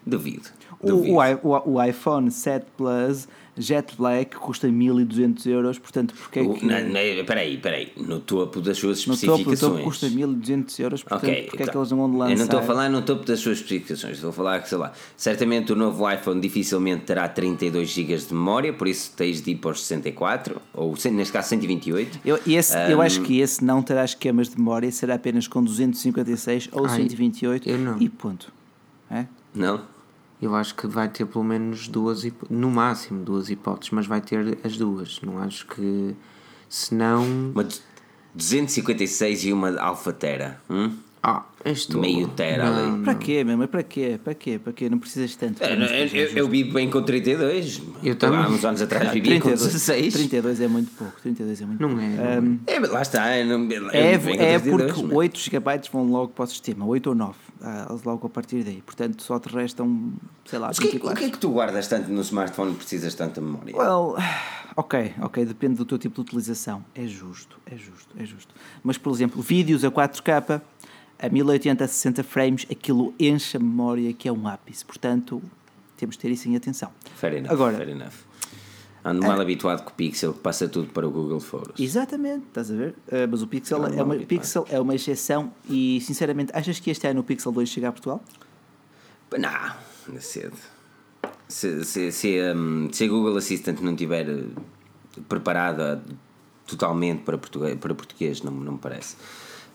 Duvido. 0.04 0.50
O, 0.93 1.49
o, 1.49 1.74
o, 1.74 1.82
iPhone 1.82 2.30
7 2.30 2.66
Plus 2.76 3.28
Jet 3.57 3.97
Black 3.97 4.37
custa 4.37 4.66
1200 4.68 5.47
euros, 5.47 5.78
portanto, 5.78 6.12
porque 6.14 6.41
é 6.41 6.45
que. 6.45 6.66
Espera 6.66 7.41
aí, 7.41 7.55
espera 7.55 7.76
aí. 7.76 7.93
No 7.97 8.18
topo 8.18 8.61
das 8.61 8.78
suas 8.78 8.99
especificações. 8.99 9.47
No 9.47 9.57
topo, 9.57 9.74
topo 9.76 9.85
custa 9.85 10.09
1200 10.09 10.78
euros, 10.80 11.03
portanto, 11.05 11.30
okay, 11.30 11.43
porque 11.45 11.62
então, 11.62 11.62
é 11.62 11.66
que 11.66 11.70
então. 11.70 11.82
eles 11.82 11.91
não 11.93 11.99
vão 11.99 12.18
lançar? 12.18 12.32
Eu 12.32 12.39
não 12.39 12.45
estou 12.45 12.59
a 12.59 12.62
falar 12.62 12.89
no 12.89 13.03
topo 13.03 13.24
das 13.24 13.39
suas 13.39 13.59
especificações, 13.59 14.14
estou 14.14 14.30
a 14.30 14.32
falar 14.32 14.61
que, 14.61 14.68
sei 14.68 14.78
lá, 14.78 14.93
certamente 15.16 15.72
o 15.72 15.76
novo 15.76 16.11
iPhone 16.11 16.41
dificilmente 16.41 17.05
terá 17.05 17.28
32 17.28 17.89
GB 17.89 18.16
de 18.16 18.35
memória, 18.35 18.72
por 18.72 18.89
isso 18.89 19.12
tens 19.16 19.41
de 19.41 19.53
ir 19.53 19.57
para 19.57 19.70
os 19.70 19.85
64, 19.85 20.61
ou 20.72 20.95
neste 21.12 21.32
caso 21.32 21.49
128. 21.49 22.20
Eu, 22.24 22.41
esse, 22.47 22.76
um, 22.76 22.80
eu 22.80 23.01
acho 23.01 23.22
que 23.22 23.39
esse 23.39 23.64
não 23.64 23.82
terá 23.82 24.05
esquemas 24.05 24.49
de 24.49 24.59
memória, 24.59 24.91
será 24.91 25.14
apenas 25.14 25.47
com 25.47 25.62
256 25.62 26.70
ou 26.72 26.87
ai, 26.87 26.97
128 26.97 27.68
e 28.01 28.09
ponto. 28.09 28.53
É? 29.11 29.26
Não? 29.55 29.93
Eu 30.45 30.55
acho 30.55 30.74
que 30.74 30.86
vai 30.86 31.09
ter 31.09 31.24
pelo 31.24 31.45
menos 31.45 31.88
duas, 31.88 32.22
no 32.51 32.70
máximo 32.70 33.24
duas 33.24 33.49
hipóteses, 33.49 33.90
mas 33.92 34.07
vai 34.07 34.20
ter 34.20 34.59
as 34.62 34.76
duas. 34.76 35.20
Não 35.22 35.38
acho 35.38 35.66
que. 35.66 36.14
Se 36.68 36.95
não. 36.95 37.24
Uma 37.24 37.66
256 38.34 39.45
e 39.45 39.53
uma 39.53 39.80
Alpha 39.80 40.12
Tera. 40.12 40.61
Hum? 40.68 40.97
Ah, 41.27 41.43
estou... 41.64 42.03
Meio 42.03 42.29
tera 42.29 42.70
não, 42.70 42.97
ali. 42.97 43.03
Para 43.03 43.14
quê, 43.14 43.43
mesmo? 43.43 43.66
Para 43.66 43.83
quê? 43.83 44.20
Para 44.22 44.35
quê? 44.35 44.59
Para 44.62 44.72
quê? 44.75 44.91
Não 44.91 44.99
precisas 44.99 45.35
tanto. 45.35 45.64
É, 45.64 45.72
eu, 45.72 46.07
eu, 46.09 46.29
eu, 46.37 46.49
vivo 46.49 46.75
bem 46.75 46.91
com 46.91 47.03
32. 47.03 47.81
Eu 48.03 48.14
também. 48.16 48.41
Há 48.41 48.49
uns 48.49 48.62
anos 48.62 48.83
atrás 48.83 49.11
vivia 49.11 49.41
32, 49.41 49.61
com 49.61 49.66
16. 49.66 50.12
32 50.12 50.61
é 50.61 50.68
muito 50.68 50.91
pouco. 50.91 51.18
32 51.22 51.62
é 51.62 51.64
muito 51.64 51.81
não 51.81 51.89
pouco. 51.89 52.05
É, 52.05 52.41
um, 52.41 52.59
é, 52.66 52.79
lá 52.81 53.01
está. 53.01 53.27
É, 53.29 53.43
não, 53.43 53.66
é, 53.91 54.12
é 54.12 54.59
porque 54.59 55.03
mas... 55.03 55.16
8 55.16 55.39
GB 55.39 55.81
vão 55.91 56.05
logo 56.11 56.29
para 56.29 56.45
o 56.45 56.47
sistema. 56.47 56.85
8 56.85 57.07
ou 57.07 57.14
9. 57.14 57.35
Ah, 57.62 57.97
logo 58.05 58.27
a 58.27 58.31
partir 58.31 58.62
daí. 58.62 58.83
Portanto, 58.83 59.22
só 59.22 59.39
te 59.39 59.49
restam, 59.49 60.12
sei 60.45 60.59
lá, 60.59 60.66
mas 60.66 60.79
24. 60.79 61.11
O 61.11 61.18
que 61.18 61.25
é 61.25 61.31
que 61.31 61.39
tu 61.39 61.49
guardas 61.49 61.89
tanto 61.89 62.11
no 62.11 62.20
smartphone 62.20 62.72
e 62.72 62.75
precisas 62.75 63.14
tanto 63.14 63.41
de 63.41 63.47
memória? 63.47 63.75
Well, 63.75 64.16
ok, 64.77 65.14
ok. 65.22 65.47
Depende 65.47 65.77
do 65.77 65.87
teu 65.87 65.97
tipo 65.97 66.16
de 66.16 66.20
utilização. 66.20 66.85
É 66.95 67.07
justo, 67.07 67.59
é 67.64 67.79
justo, 67.79 68.14
é 68.18 68.27
justo. 68.27 68.55
Mas, 68.83 68.99
por 68.99 69.11
exemplo, 69.14 69.41
vídeos 69.41 69.83
a 69.83 69.91
4K 69.91 70.61
a 71.18 71.28
1080 71.28 71.84
a 71.84 71.88
60 71.88 72.24
frames, 72.24 72.66
aquilo 72.70 73.14
enche 73.18 73.56
a 73.56 73.60
memória 73.60 74.12
que 74.12 74.28
é 74.28 74.32
um 74.32 74.46
ápice. 74.46 74.84
Portanto, 74.84 75.42
temos 75.96 76.16
de 76.16 76.22
ter 76.22 76.30
isso 76.30 76.48
em 76.48 76.56
atenção. 76.56 76.90
Fair 77.16 77.34
enough. 77.34 77.52
Agora, 77.52 77.76
fair 77.76 77.88
enough. 77.90 78.12
Ando 79.04 79.20
mal 79.20 79.38
habituado 79.38 79.82
com 79.84 79.90
o 79.90 79.92
Pixel, 79.92 80.32
que 80.32 80.40
passa 80.40 80.66
tudo 80.66 80.88
para 80.88 81.06
o 81.06 81.10
Google 81.10 81.38
Photos. 81.38 81.78
Exatamente, 81.78 82.46
estás 82.46 82.70
a 82.70 82.74
ver? 82.74 82.94
Uh, 83.06 83.28
mas 83.30 83.42
o 83.42 83.46
Pixel, 83.46 83.84
é 83.84 84.02
uma, 84.02 84.16
Pixel 84.16 84.66
é 84.70 84.80
uma 84.80 84.94
exceção 84.94 85.52
e, 85.68 86.00
sinceramente, 86.00 86.50
achas 86.54 86.80
que 86.80 86.90
este 86.90 87.06
ano 87.06 87.20
o 87.20 87.22
Pixel 87.22 87.52
2 87.52 87.68
chega 87.68 87.88
a 87.88 87.92
Portugal? 87.92 88.24
Não, 89.38 89.50
ainda 90.08 90.20
cedo. 90.22 90.56
Se, 91.46 91.84
se, 91.84 92.10
se, 92.12 92.40
um, 92.54 92.88
se 92.90 93.04
a 93.04 93.08
Google 93.08 93.36
Assistant 93.36 93.80
não 93.80 93.92
estiver 93.92 94.26
eh, 94.26 94.44
preparada 95.28 96.02
totalmente 96.66 97.22
para 97.24 97.36
português, 97.36 97.76
para 97.78 97.94
português 97.94 98.42
não, 98.42 98.52
não 98.52 98.72
me 98.72 98.78
parece. 98.78 99.16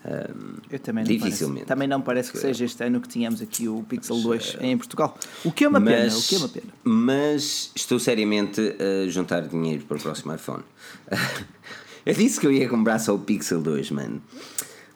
Um, 0.05 0.55
eu 0.71 0.79
também 0.79 1.03
não 1.03 1.11
dificilmente. 1.11 1.65
Parece. 1.65 1.65
Também 1.65 1.87
não 1.87 2.01
parece 2.01 2.31
que 2.31 2.37
seja 2.37 2.63
este 2.63 2.81
ano 2.83 3.01
que 3.01 3.07
tínhamos 3.07 3.41
aqui 3.41 3.67
o 3.67 3.83
Pixel 3.83 4.21
2 4.21 4.57
em 4.61 4.77
Portugal. 4.77 5.17
O 5.43 5.51
que 5.51 5.65
é 5.65 5.67
uma 5.67 5.79
mas, 5.79 5.93
pena, 5.93 6.17
o 6.17 6.21
que 6.21 6.35
é 6.35 6.37
uma 6.37 6.49
pena. 6.49 6.67
Mas 6.83 7.71
estou 7.75 7.99
seriamente 7.99 8.61
a 8.61 9.09
juntar 9.09 9.41
dinheiro 9.41 9.83
para 9.85 9.97
o 9.97 9.99
próximo 9.99 10.33
iPhone. 10.33 10.63
eu 12.05 12.13
disse 12.13 12.39
que 12.39 12.47
eu 12.47 12.51
ia 12.51 12.69
comprar 12.69 12.99
só 12.99 13.13
o 13.13 13.19
Pixel 13.19 13.61
2, 13.61 13.91
mano. 13.91 14.21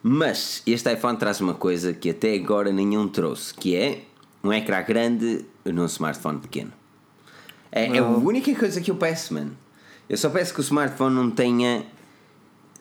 Mas 0.02 0.62
este 0.66 0.92
iPhone 0.92 1.18
traz 1.18 1.40
uma 1.40 1.54
coisa 1.54 1.92
que 1.92 2.10
até 2.10 2.34
agora 2.34 2.72
nenhum 2.72 3.08
trouxe, 3.08 3.52
que 3.54 3.74
é 3.76 4.02
um 4.42 4.52
ecrã 4.52 4.82
grande 4.82 5.44
num 5.64 5.86
smartphone 5.86 6.38
pequeno. 6.38 6.72
É, 7.70 7.86
é 7.86 7.98
a 7.98 8.04
única 8.04 8.54
coisa 8.54 8.80
que 8.80 8.90
eu 8.90 8.96
peço, 8.96 9.34
mano. 9.34 9.56
Eu 10.08 10.16
só 10.16 10.28
peço 10.28 10.52
que 10.52 10.60
o 10.60 10.62
smartphone 10.62 11.14
não 11.14 11.30
tenha 11.30 11.84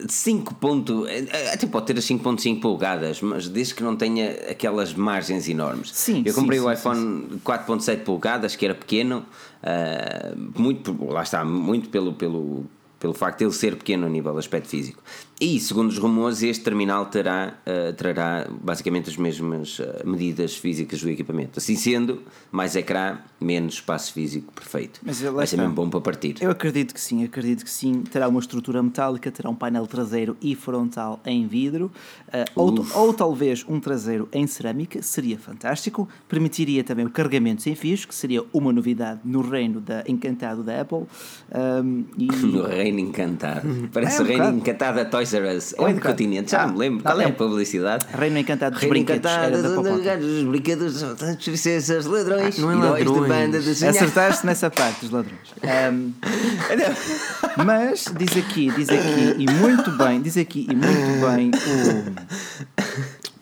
5 0.08 0.56
ponto, 0.56 1.06
é, 1.08 1.20
é, 1.20 1.54
até 1.54 1.66
pode 1.68 1.86
ter 1.86 1.98
as 1.98 2.06
5.5 2.06 2.60
polegadas, 2.60 3.22
mas 3.22 3.48
desde 3.48 3.76
que 3.76 3.84
não 3.84 3.96
tenha 3.96 4.32
aquelas 4.50 4.94
margens 4.94 5.48
enormes. 5.48 5.92
Sim, 5.94 6.24
eu 6.26 6.34
comprei 6.34 6.60
sim, 6.60 6.66
o 6.66 6.70
sim, 6.70 6.74
iPhone 6.74 7.42
4.7 7.44 8.04
polegadas, 8.04 8.56
que 8.56 8.66
era 8.66 8.76
pequeno, 8.76 9.26
uh, 9.64 10.60
muito, 10.60 10.96
lá 11.06 11.24
está, 11.24 11.44
muito 11.44 11.90
pelo, 11.90 12.14
pelo 12.14 12.66
pelo 13.04 13.14
facto 13.14 13.40
de 13.40 13.44
ele 13.44 13.52
ser 13.52 13.76
pequeno 13.76 14.06
a 14.06 14.10
nível 14.10 14.38
aspecto 14.38 14.70
físico. 14.70 15.04
E, 15.42 15.60
segundo 15.60 15.90
os 15.90 15.98
rumores, 15.98 16.42
este 16.44 16.64
terminal 16.64 17.08
terá, 17.08 17.56
uh, 17.66 17.94
trará 17.94 18.48
basicamente 18.62 19.10
as 19.10 19.18
mesmas 19.18 19.80
uh, 19.80 19.86
medidas 20.06 20.56
físicas 20.56 21.02
do 21.02 21.10
equipamento. 21.10 21.60
Assim 21.60 21.76
sendo, 21.76 22.22
mais 22.52 22.76
ecrã, 22.76 23.18
menos 23.42 23.76
espaço 23.76 24.14
físico 24.14 24.54
perfeito. 24.54 25.00
Mas 25.04 25.22
Vai 25.22 25.48
ser 25.48 25.58
mesmo 25.58 25.74
bom 25.74 25.90
para 25.90 26.00
partir. 26.00 26.36
Eu 26.40 26.52
acredito 26.52 26.94
que 26.94 27.02
sim, 27.02 27.24
acredito 27.24 27.64
que 27.64 27.70
sim. 27.70 28.04
Terá 28.04 28.28
uma 28.28 28.40
estrutura 28.40 28.82
metálica, 28.82 29.32
terá 29.32 29.50
um 29.50 29.56
painel 29.56 29.88
traseiro 29.88 30.38
e 30.42 30.56
frontal 30.56 31.20
em 31.26 31.48
vidro, 31.48 31.92
uh, 32.28 32.32
ou, 32.56 32.86
ou 32.94 33.14
talvez 33.14 33.66
um 33.68 33.80
traseiro 33.80 34.30
em 34.32 34.48
cerâmica, 34.48 35.02
seria 35.02 35.38
fantástico. 35.38 36.08
Permitiria 36.30 36.84
também 36.84 37.06
o 37.06 37.10
carregamento 37.10 37.64
sem 37.64 37.76
fios, 37.76 38.06
que 38.06 38.16
seria 38.16 38.44
uma 38.54 38.72
novidade 38.72 39.20
no 39.26 39.42
reino 39.42 39.82
da, 39.82 40.04
encantado 40.08 40.64
da 40.64 40.80
Apple. 40.80 41.04
Um, 41.84 42.06
e... 42.18 42.28
no 42.46 42.64
reino 42.66 43.00
encantado. 43.00 43.68
Parece 43.92 44.18
é, 44.18 44.22
um 44.22 44.24
o 44.24 44.28
reino 44.28 44.58
encantado 44.58 44.98
da 44.98 45.06
Toys 45.24 45.34
R 45.34 45.56
Us. 45.56 45.74
É 45.74 45.82
Ou 45.82 45.88
é, 45.88 45.94
de 45.94 46.02
continente, 46.02 46.52
já 46.52 46.68
me 46.68 46.78
lembro. 46.78 47.02
Qual 47.04 47.22
é 47.22 47.26
a 47.26 47.32
publicidade? 47.32 48.06
Reino 48.14 48.38
encantado 48.38 48.78
dos 48.78 48.88
brinquedos. 48.88 49.32
Dos 50.20 50.44
brinquedos, 50.44 51.04
princesas, 51.44 52.06
ladrões, 52.06 52.60
ah, 52.60 52.62
não 52.62 52.72
é 52.72 52.76
ladrões. 52.76 53.22
de 53.22 53.28
banda 53.28 53.60
de 53.60 53.72
Acertaste 53.72 54.46
nessa 54.46 54.70
parte 54.70 55.02
dos 55.02 55.10
ladrões. 55.12 55.54
Mas 57.66 58.06
diz 58.18 58.38
aqui, 58.38 58.72
diz 58.72 58.90
aqui, 58.90 59.36
e 59.38 59.46
muito 59.52 59.92
bem, 59.92 60.22
diz 60.22 60.38
aqui, 60.38 60.66
e 60.70 60.76
muito 60.76 61.26
bem 61.26 61.52
o. 61.52 62.04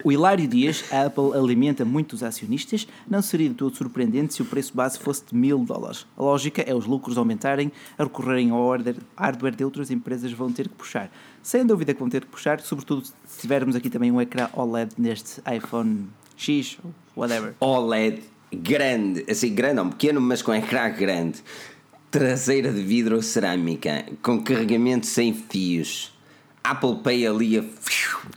O 0.04 0.12
Hilário 0.12 0.48
Dias, 0.48 0.84
a 0.92 1.06
Apple 1.06 1.34
alimenta 1.34 1.86
muitos 1.86 2.24
acionistas, 2.24 2.88
não 3.10 3.22
seria 3.22 3.50
de 3.50 3.56
todo 3.56 3.76
surpreendente 3.76 4.34
se 4.34 4.42
o 4.42 4.46
preço 4.46 4.76
base 4.76 4.98
fosse 4.98 5.24
de 5.26 5.36
mil 5.36 5.60
dólares. 5.60 6.06
A 6.18 6.24
lógica 6.24 6.62
é 6.62 6.74
os 6.74 6.86
lucros 6.86 7.18
aumentarem, 7.18 7.72
a 7.98 8.04
recorrerem 8.04 8.50
ao 8.50 8.60
order, 8.60 8.96
hardware 9.16 9.56
de 9.56 9.64
outras 9.64 9.92
empresas 9.92 10.32
vão 10.32 10.52
ter 10.52 10.68
que 10.68 10.76
puxar. 10.76 11.12
Sem 11.44 11.66
dúvida 11.66 11.94
que 11.94 12.00
vão 12.00 12.10
ter 12.10 12.22
que 12.22 12.32
puxar, 12.32 12.60
sobretudo 12.60 13.04
se 13.06 13.42
tivermos 13.42 13.76
aqui 13.76 13.90
também 13.90 14.12
um 14.12 14.22
ecrã 14.22 14.50
OLED 14.54 14.94
neste 14.98 15.42
iPhone 15.52 16.08
X 16.36 16.78
whatever. 17.16 17.54
OLED 17.60 18.24
grande, 18.52 19.26
assim 19.30 19.54
grande, 19.54 19.76
não 19.76 19.90
pequeno, 19.90 20.20
mas 20.20 20.42
com 20.42 20.54
ecrã 20.54 20.90
grande. 20.90 21.40
Traseira 22.10 22.72
de 22.72 22.82
vidro 22.82 23.16
ou 23.16 23.22
cerâmica, 23.22 24.06
com 24.22 24.44
carregamento 24.44 25.06
sem 25.06 25.34
fios 25.34 26.12
Apple 26.64 26.98
Pay 27.04 27.26
ali 27.26 27.58
a 27.58 27.64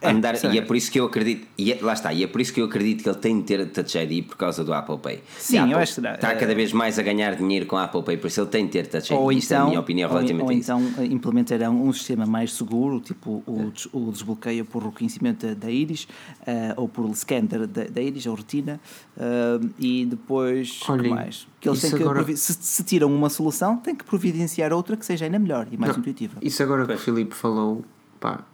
é, 0.00 0.10
andar, 0.10 0.34
é, 0.34 0.52
e 0.52 0.58
é 0.58 0.62
por 0.62 0.76
isso 0.76 0.90
que 0.90 0.98
eu 0.98 1.06
acredito, 1.06 1.46
e 1.58 1.72
é, 1.72 1.78
lá 1.80 1.92
está, 1.92 2.12
e 2.12 2.22
é 2.22 2.26
por 2.26 2.40
isso 2.40 2.52
que 2.52 2.60
eu 2.60 2.66
acredito 2.66 3.02
que 3.02 3.08
ele 3.08 3.18
tem 3.18 3.40
de 3.40 3.44
ter 3.44 3.66
Touch 3.66 3.98
ID 3.98 4.26
por 4.26 4.36
causa 4.36 4.64
do 4.64 4.72
Apple 4.72 4.98
Pay. 4.98 5.22
Sim, 5.38 5.58
Apple 5.58 5.72
eu 5.72 5.78
acho 5.78 6.00
que 6.00 6.06
está 6.06 6.34
cada 6.34 6.54
vez 6.54 6.72
mais 6.72 6.98
a 6.98 7.02
ganhar 7.02 7.34
dinheiro 7.36 7.66
com 7.66 7.76
a 7.76 7.84
Apple 7.84 8.02
Pay, 8.02 8.16
por 8.16 8.26
isso 8.28 8.40
ele 8.40 8.48
tem 8.48 8.66
de 8.66 8.72
ter 8.72 8.86
Touch 8.86 9.12
ID. 9.12 9.18
Ou 9.18 9.32
Isto 9.32 9.52
então, 9.52 9.56
é 9.56 9.58
a 9.58 9.60
então- 9.60 9.68
minha 9.68 9.80
opinião 9.80 10.10
relativamente 10.10 10.70
ou, 10.70 10.78
ou 10.78 10.82
então 10.82 11.04
implementarão 11.04 11.82
um 11.82 11.92
sistema 11.92 12.26
mais 12.26 12.52
seguro, 12.52 13.00
tipo 13.00 13.42
o, 13.46 13.72
o 13.92 14.10
desbloqueio 14.10 14.64
por 14.64 14.82
reconhecimento 14.84 15.54
da 15.54 15.70
íris, 15.70 16.04
uh, 16.40 16.74
ou 16.76 16.88
por 16.88 17.08
scan 17.14 17.44
da, 17.44 17.84
da 17.84 18.00
íris, 18.00 18.26
ou 18.26 18.34
retina, 18.34 18.80
uh, 19.16 19.68
e 19.78 20.04
depois, 20.06 20.80
Olha, 20.88 21.02
que 21.02 21.08
mais? 21.08 21.46
Que 21.60 21.68
eles 21.68 21.80
têm 21.80 21.90
que 21.90 22.02
agora... 22.02 22.24
se, 22.36 22.54
se, 22.54 22.84
tiram 22.84 23.14
uma 23.14 23.30
solução, 23.30 23.76
têm 23.76 23.94
que 23.94 24.04
providenciar 24.04 24.72
outra 24.72 24.96
que 24.96 25.04
seja 25.04 25.24
ainda 25.24 25.38
melhor 25.38 25.66
e 25.70 25.76
mais 25.76 25.92
Não, 25.92 26.00
intuitiva. 26.00 26.38
Isso 26.42 26.62
agora 26.62 26.84
pois. 26.84 27.02
que 27.02 27.10
o 27.10 27.14
Filipe 27.14 27.34
falou 27.34 27.84
pá, 28.20 28.44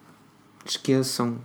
esqueçam 0.64 1.38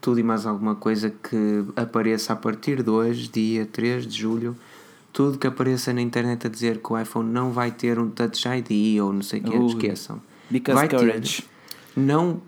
tudo 0.00 0.18
e 0.18 0.22
mais 0.22 0.46
alguma 0.46 0.74
coisa 0.74 1.10
que 1.10 1.64
apareça 1.76 2.32
a 2.32 2.36
partir 2.36 2.82
de 2.82 2.90
hoje, 2.90 3.28
dia 3.28 3.64
3 3.66 4.06
de 4.06 4.18
julho, 4.18 4.56
tudo 5.12 5.38
que 5.38 5.46
apareça 5.46 5.92
na 5.92 6.00
internet 6.00 6.46
a 6.46 6.50
dizer 6.50 6.78
que 6.78 6.92
o 6.92 6.98
iPhone 6.98 7.30
não 7.30 7.52
vai 7.52 7.70
ter 7.70 7.98
um 7.98 8.10
Touch 8.10 8.48
ID 8.48 9.00
ou 9.00 9.12
não 9.12 9.22
sei 9.22 9.40
o 9.40 9.44
que, 9.44 9.56
esqueçam. 9.56 10.20
Because 10.50 10.74
vai 10.74 10.88
courage. 10.88 11.42
Ter, 11.42 12.00
não. 12.00 12.42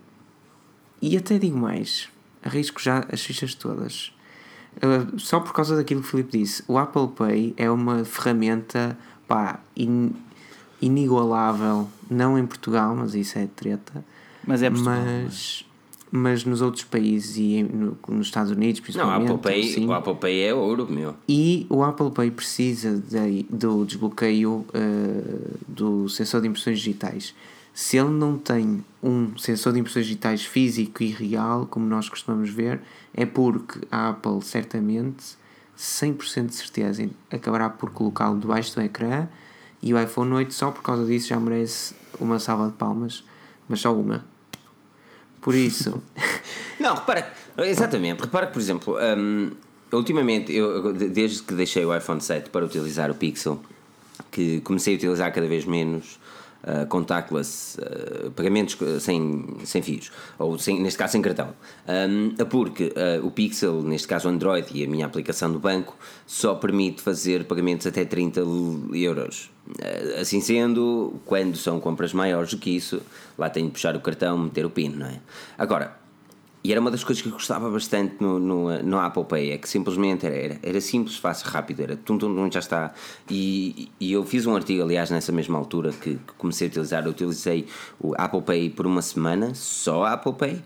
E 1.01 1.17
até 1.17 1.39
digo 1.39 1.57
mais, 1.57 2.09
arrisco 2.43 2.81
já 2.81 3.05
as 3.13 3.23
fichas 3.23 3.55
todas. 3.55 4.13
Uh, 4.77 5.19
só 5.21 5.39
por 5.39 5.53
causa 5.53 5.77
daquilo 5.77 6.01
que 6.01 6.09
o 6.09 6.11
Filipe 6.11 6.39
disse, 6.39 6.65
o 6.67 6.77
Apple 6.77 7.09
Pay 7.09 7.55
é 7.57 7.71
uma 7.71 8.05
ferramenta 8.05 8.99
pá, 9.29 9.61
in, 9.77 10.11
inigualável, 10.83 11.89
não 12.11 12.37
em 12.37 12.45
Portugal, 12.45 12.97
mas 12.97 13.15
isso 13.15 13.39
é 13.39 13.47
treta 13.47 14.05
mas 14.47 14.63
é 14.63 14.71
Portugal. 14.71 14.97
Mas, 15.25 15.65
mas 16.17 16.45
nos 16.45 16.63
outros 16.63 16.85
países 16.85 17.37
e 17.39 17.65
no, 17.65 17.99
nos 18.07 18.29
Estados 18.29 18.53
Unidos, 18.53 18.79
principalmente. 18.79 19.27
Não, 19.27 19.35
Apple 19.35 19.51
Pay, 19.51 19.69
assim, 19.69 19.85
o 19.85 19.93
Apple 19.93 20.15
Pay 20.15 20.43
é 20.45 20.55
ouro, 20.55 20.87
meu. 20.89 21.17
E 21.29 21.67
o 21.69 21.83
Apple 21.83 22.13
Pay 22.13 22.31
precisa 22.31 22.97
de, 22.97 23.45
do 23.51 23.85
desbloqueio 23.85 24.65
uh, 24.69 25.59
do 25.67 26.09
sensor 26.09 26.41
de 26.41 26.47
impressões 26.47 26.79
digitais. 26.79 27.35
Se 27.73 27.97
ele 27.97 28.11
não 28.11 28.39
tem 28.39 28.85
um 29.03 29.37
sensor 29.37 29.73
de 29.73 29.81
impressões 29.81 30.07
digitais 30.07 30.45
físico 30.45 31.03
e 31.03 31.09
real, 31.09 31.67
como 31.67 31.85
nós 31.85 32.09
costumamos 32.09 32.49
ver, 32.49 32.81
é 33.13 33.27
porque 33.27 33.81
a 33.91 34.11
Apple 34.11 34.41
certamente, 34.41 35.37
100% 35.77 36.47
de 36.47 36.55
certeza, 36.55 37.11
acabará 37.29 37.69
por 37.69 37.91
colocá-lo 37.91 38.39
debaixo 38.39 38.73
do 38.77 38.83
ecrã 38.83 39.27
e 39.83 39.93
o 39.93 40.01
iPhone 40.01 40.33
8 40.33 40.55
só 40.55 40.71
por 40.71 40.85
causa 40.85 41.05
disso 41.05 41.27
já 41.27 41.41
merece 41.41 41.97
uma 42.21 42.39
salva 42.39 42.69
de 42.69 42.75
palmas, 42.75 43.25
mas 43.69 43.81
só 43.81 43.93
uma 43.93 44.25
por 45.45 45.55
isso. 45.55 46.03
não, 46.81 46.95
repara, 46.95 47.31
exatamente. 47.59 48.23
Repara 48.23 48.47
que, 48.47 48.55
por 48.55 48.63
exemplo, 48.63 48.97
um, 48.99 49.51
ultimamente, 49.93 50.51
eu, 50.55 50.91
desde 50.95 51.43
que 51.43 51.53
deixei 51.53 51.85
o 51.85 51.95
iPhone 51.95 52.19
7 52.19 52.49
para 52.49 52.65
utilizar 52.65 53.11
o 53.11 53.15
Pixel, 53.15 53.61
que 54.31 54.63
comecei 54.63 54.95
a 54.95 54.97
utilizar 54.97 55.35
cada 55.35 55.47
vez 55.47 55.67
menos 55.67 56.19
uh, 56.65 56.87
contactless, 56.87 57.79
uh, 57.79 58.31
pagamentos 58.33 58.77
sem, 59.01 59.45
sem 59.65 59.83
fios, 59.83 60.11
ou 60.39 60.59
sem, 60.59 60.81
neste 60.81 60.99
caso 60.99 61.13
sem 61.13 61.23
cartão. 61.23 61.55
Um, 61.89 62.35
porque 62.47 62.93
uh, 62.97 63.27
o 63.27 63.31
Pixel, 63.31 63.83
neste 63.83 64.09
caso 64.09 64.29
o 64.29 64.31
Android 64.31 64.69
e 64.75 64.85
a 64.85 64.89
minha 64.89 65.07
aplicação 65.07 65.53
do 65.53 65.59
banco, 65.59 65.97
só 66.27 66.55
permite 66.55 67.03
fazer 67.03 67.45
pagamentos 67.45 67.87
até 67.87 68.05
30 68.05 68.41
euros. 68.95 69.51
Assim 70.21 70.41
sendo, 70.43 71.15
quando 71.25 71.57
são 71.57 71.81
compras 71.81 72.13
maiores 72.13 72.51
do 72.51 72.59
que 72.59 72.71
isso, 72.71 73.01
lá 73.39 73.49
tenho 73.49 73.67
de 73.67 73.73
puxar 73.73 73.97
o 73.97 74.01
cartão, 74.01 74.37
meter 74.37 74.67
o 74.67 74.71
PIN, 74.71 74.91
não 74.91 75.07
é? 75.07 75.21
Agora, 75.57 76.04
e 76.65 76.73
era 76.73 76.81
uma 76.81 76.91
das 76.91 77.05
coisas 77.05 77.21
que 77.21 77.29
eu 77.29 77.33
gostava 77.33 77.71
bastante 77.71 78.17
no, 78.21 78.39
no, 78.39 78.83
no 78.83 78.99
Apple 78.99 79.25
Pay, 79.27 79.51
é 79.51 79.59
que 79.59 79.69
simplesmente 79.69 80.25
era, 80.25 80.35
era, 80.35 80.59
era 80.63 80.81
simples, 80.81 81.19
fácil, 81.19 81.47
rápido, 81.51 81.81
era 81.81 81.95
tum, 81.95 82.17
tum, 82.17 82.35
tum, 82.35 82.51
já 82.51 82.61
está. 82.61 82.95
E, 83.31 83.91
e 84.01 84.11
eu 84.11 84.25
fiz 84.25 84.47
um 84.47 84.57
artigo, 84.57 84.83
aliás, 84.83 85.11
nessa 85.11 85.31
mesma 85.31 85.59
altura 85.59 85.93
que, 85.93 86.15
que 86.15 86.33
comecei 86.39 86.69
a 86.69 86.71
utilizar, 86.71 87.05
eu 87.05 87.11
utilizei 87.11 87.67
o 88.01 88.15
Apple 88.17 88.41
Pay 88.41 88.71
por 88.71 88.87
uma 88.87 89.03
semana, 89.03 89.55
só 89.55 90.05
Apple 90.07 90.33
Pay, 90.33 90.63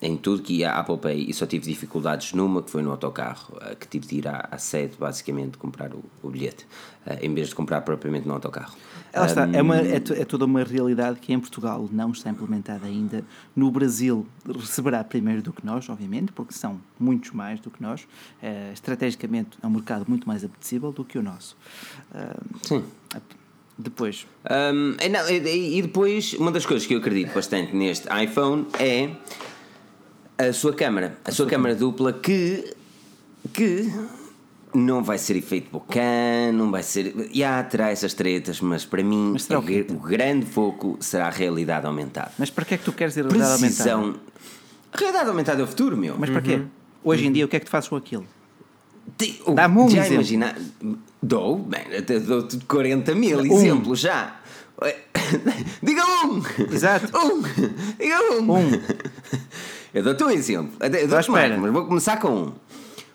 em 0.00 0.16
tudo 0.16 0.40
que 0.40 0.58
ia 0.58 0.72
Apple 0.72 0.98
Pay 0.98 1.26
e 1.28 1.34
só 1.34 1.46
tive 1.46 1.66
dificuldades 1.66 2.32
numa, 2.32 2.62
que 2.62 2.70
foi 2.70 2.82
no 2.82 2.92
autocarro, 2.92 3.58
que 3.78 3.88
tive 3.88 4.06
de 4.06 4.18
ir 4.18 4.28
à, 4.28 4.48
à 4.52 4.56
sede, 4.56 4.94
basicamente, 4.98 5.58
comprar 5.58 5.92
o, 5.92 6.02
o 6.22 6.30
bilhete, 6.30 6.64
eh, 7.04 7.18
em 7.22 7.34
vez 7.34 7.48
de 7.48 7.56
comprar 7.56 7.80
propriamente 7.80 8.26
no 8.26 8.34
autocarro. 8.34 8.76
Ela 9.12 9.26
está, 9.26 9.46
um, 9.46 9.54
é, 9.54 9.62
uma, 9.62 9.78
é, 9.78 9.96
é, 9.96 10.24
toda 10.24 10.44
uma 10.44 10.62
realidade 10.62 11.18
que 11.18 11.32
em 11.32 11.40
Portugal 11.40 11.88
não 11.90 12.10
está 12.10 12.30
implementada 12.30 12.86
ainda. 12.86 13.24
No 13.54 13.70
Brasil 13.70 14.26
receberá 14.46 15.02
primeiro 15.02 15.42
do 15.42 15.52
que 15.52 15.64
nós, 15.66 15.88
obviamente, 15.88 16.32
porque 16.32 16.52
são 16.52 16.80
muitos 16.98 17.32
mais 17.32 17.60
do 17.60 17.70
que 17.70 17.82
nós. 17.82 18.02
Uh, 18.02 18.72
estrategicamente 18.72 19.58
é 19.62 19.66
um 19.66 19.70
mercado 19.70 20.04
muito 20.08 20.26
mais 20.28 20.44
apetecível 20.44 20.92
do 20.92 21.04
que 21.04 21.18
o 21.18 21.22
nosso. 21.22 21.56
Uh, 22.12 22.58
Sim. 22.62 22.84
Depois. 23.76 24.26
Um, 24.48 24.96
não, 25.10 25.30
e 25.30 25.80
depois, 25.82 26.34
uma 26.34 26.52
das 26.52 26.66
coisas 26.66 26.86
que 26.86 26.94
eu 26.94 26.98
acredito 26.98 27.32
bastante 27.32 27.74
neste 27.74 28.06
iPhone 28.22 28.66
é 28.78 29.10
a 30.38 30.52
sua 30.52 30.74
câmara. 30.74 31.18
A, 31.24 31.30
a 31.30 31.32
sua, 31.32 31.44
sua 31.44 31.46
câmara 31.46 31.74
dupla 31.74 32.12
que. 32.12 32.74
que 33.52 33.90
não 34.74 35.02
vai 35.02 35.18
ser 35.18 35.36
efeito 35.36 35.70
bocã, 35.70 36.52
não 36.52 36.70
vai 36.70 36.82
ser. 36.82 37.28
Já 37.32 37.62
terá 37.62 37.90
essas 37.90 38.14
tretas, 38.14 38.60
mas 38.60 38.84
para 38.84 39.02
mim 39.02 39.32
mas 39.32 39.48
o, 39.48 39.58
o, 39.94 39.98
grande 39.98 40.46
foco 40.46 40.96
será 41.00 41.26
a 41.26 41.30
realidade 41.30 41.86
aumentada. 41.86 42.32
Mas 42.38 42.50
para 42.50 42.64
que 42.64 42.74
é 42.74 42.76
que 42.78 42.84
tu 42.84 42.92
queres 42.92 43.16
a 43.18 43.22
realidade 43.22 43.60
Precisão... 43.60 44.00
aumentada? 44.00 44.24
Realidade 44.92 45.28
aumentada 45.28 45.60
é 45.60 45.64
o 45.64 45.66
futuro, 45.66 45.96
meu. 45.96 46.16
Mas 46.18 46.30
para 46.30 46.42
quê? 46.42 46.54
Uhum. 46.54 46.66
Hoje 47.04 47.26
em 47.26 47.32
dia, 47.32 47.44
o 47.44 47.48
que 47.48 47.56
é 47.56 47.60
que 47.60 47.66
tu 47.66 47.70
fazes 47.70 47.88
com 47.88 47.96
aquilo? 47.96 48.26
Dá-me 49.54 49.78
um 49.78 49.88
já 49.88 50.06
imagina 50.06 50.54
Dou, 51.22 51.58
bem, 51.58 51.98
até 51.98 52.18
dou-te 52.18 52.56
40 52.64 53.14
mil 53.14 53.40
um. 53.40 53.44
exemplos 53.44 54.00
já. 54.00 54.36
Diga 55.82 56.02
um! 56.24 56.42
Exato. 56.72 57.08
Um! 57.16 57.42
Diga 57.98 58.32
um! 58.32 58.52
Um! 58.52 58.70
Eu 59.92 60.02
dou-te 60.02 60.24
um 60.24 60.30
exemplo. 60.30 60.72
Eu 60.80 61.08
dou 61.08 61.18
mais, 61.28 61.58
mas 61.58 61.72
vou 61.72 61.84
começar 61.84 62.16
com 62.18 62.28
um. 62.28 62.52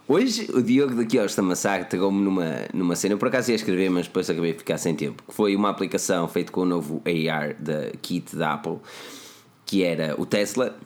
Hoje 0.07 0.47
o 0.53 0.61
Diogo 0.61 0.93
daqui 0.93 1.17
ao 1.17 1.25
Estamassag 1.25 1.89
pegou-me 1.89 2.21
numa, 2.21 2.67
numa 2.71 2.95
cena, 2.95 3.15
eu 3.15 3.17
por 3.17 3.27
acaso 3.27 3.49
ia 3.49 3.55
escrever, 3.55 3.89
mas 3.89 4.05
depois 4.05 4.29
acabei 4.29 4.51
de 4.51 4.59
ficar 4.59 4.77
sem 4.77 4.95
tempo. 4.95 5.23
Que 5.27 5.33
foi 5.33 5.55
uma 5.55 5.69
aplicação 5.69 6.27
feita 6.27 6.51
com 6.51 6.61
o 6.61 6.65
novo 6.65 7.01
AR 7.05 7.55
da 7.59 7.89
Kit 8.03 8.35
da 8.35 8.53
Apple, 8.53 8.77
que 9.65 9.83
era 9.83 10.13
o 10.21 10.25
Tesla 10.25 10.77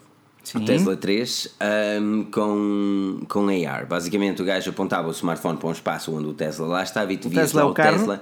Sim. 0.51 0.63
o 0.63 0.65
Tesla 0.65 0.97
3 0.97 1.55
um, 2.01 2.23
com, 2.23 3.21
com 3.29 3.47
AR. 3.49 3.85
Basicamente, 3.85 4.41
o 4.41 4.45
gajo 4.45 4.71
apontava 4.71 5.07
o 5.07 5.11
smartphone 5.11 5.59
para 5.59 5.69
um 5.69 5.71
espaço 5.71 6.11
onde 6.11 6.27
o 6.27 6.33
Tesla 6.33 6.65
lá 6.65 6.81
estava 6.81 7.13
e 7.13 7.17
tu 7.17 7.27
o 7.27 7.29
vias 7.29 7.51
Tesla 7.51 7.61
lá 7.61 7.67
é 7.67 7.71
o, 7.71 7.73
carro? 7.75 7.97
Tesla, 7.97 8.21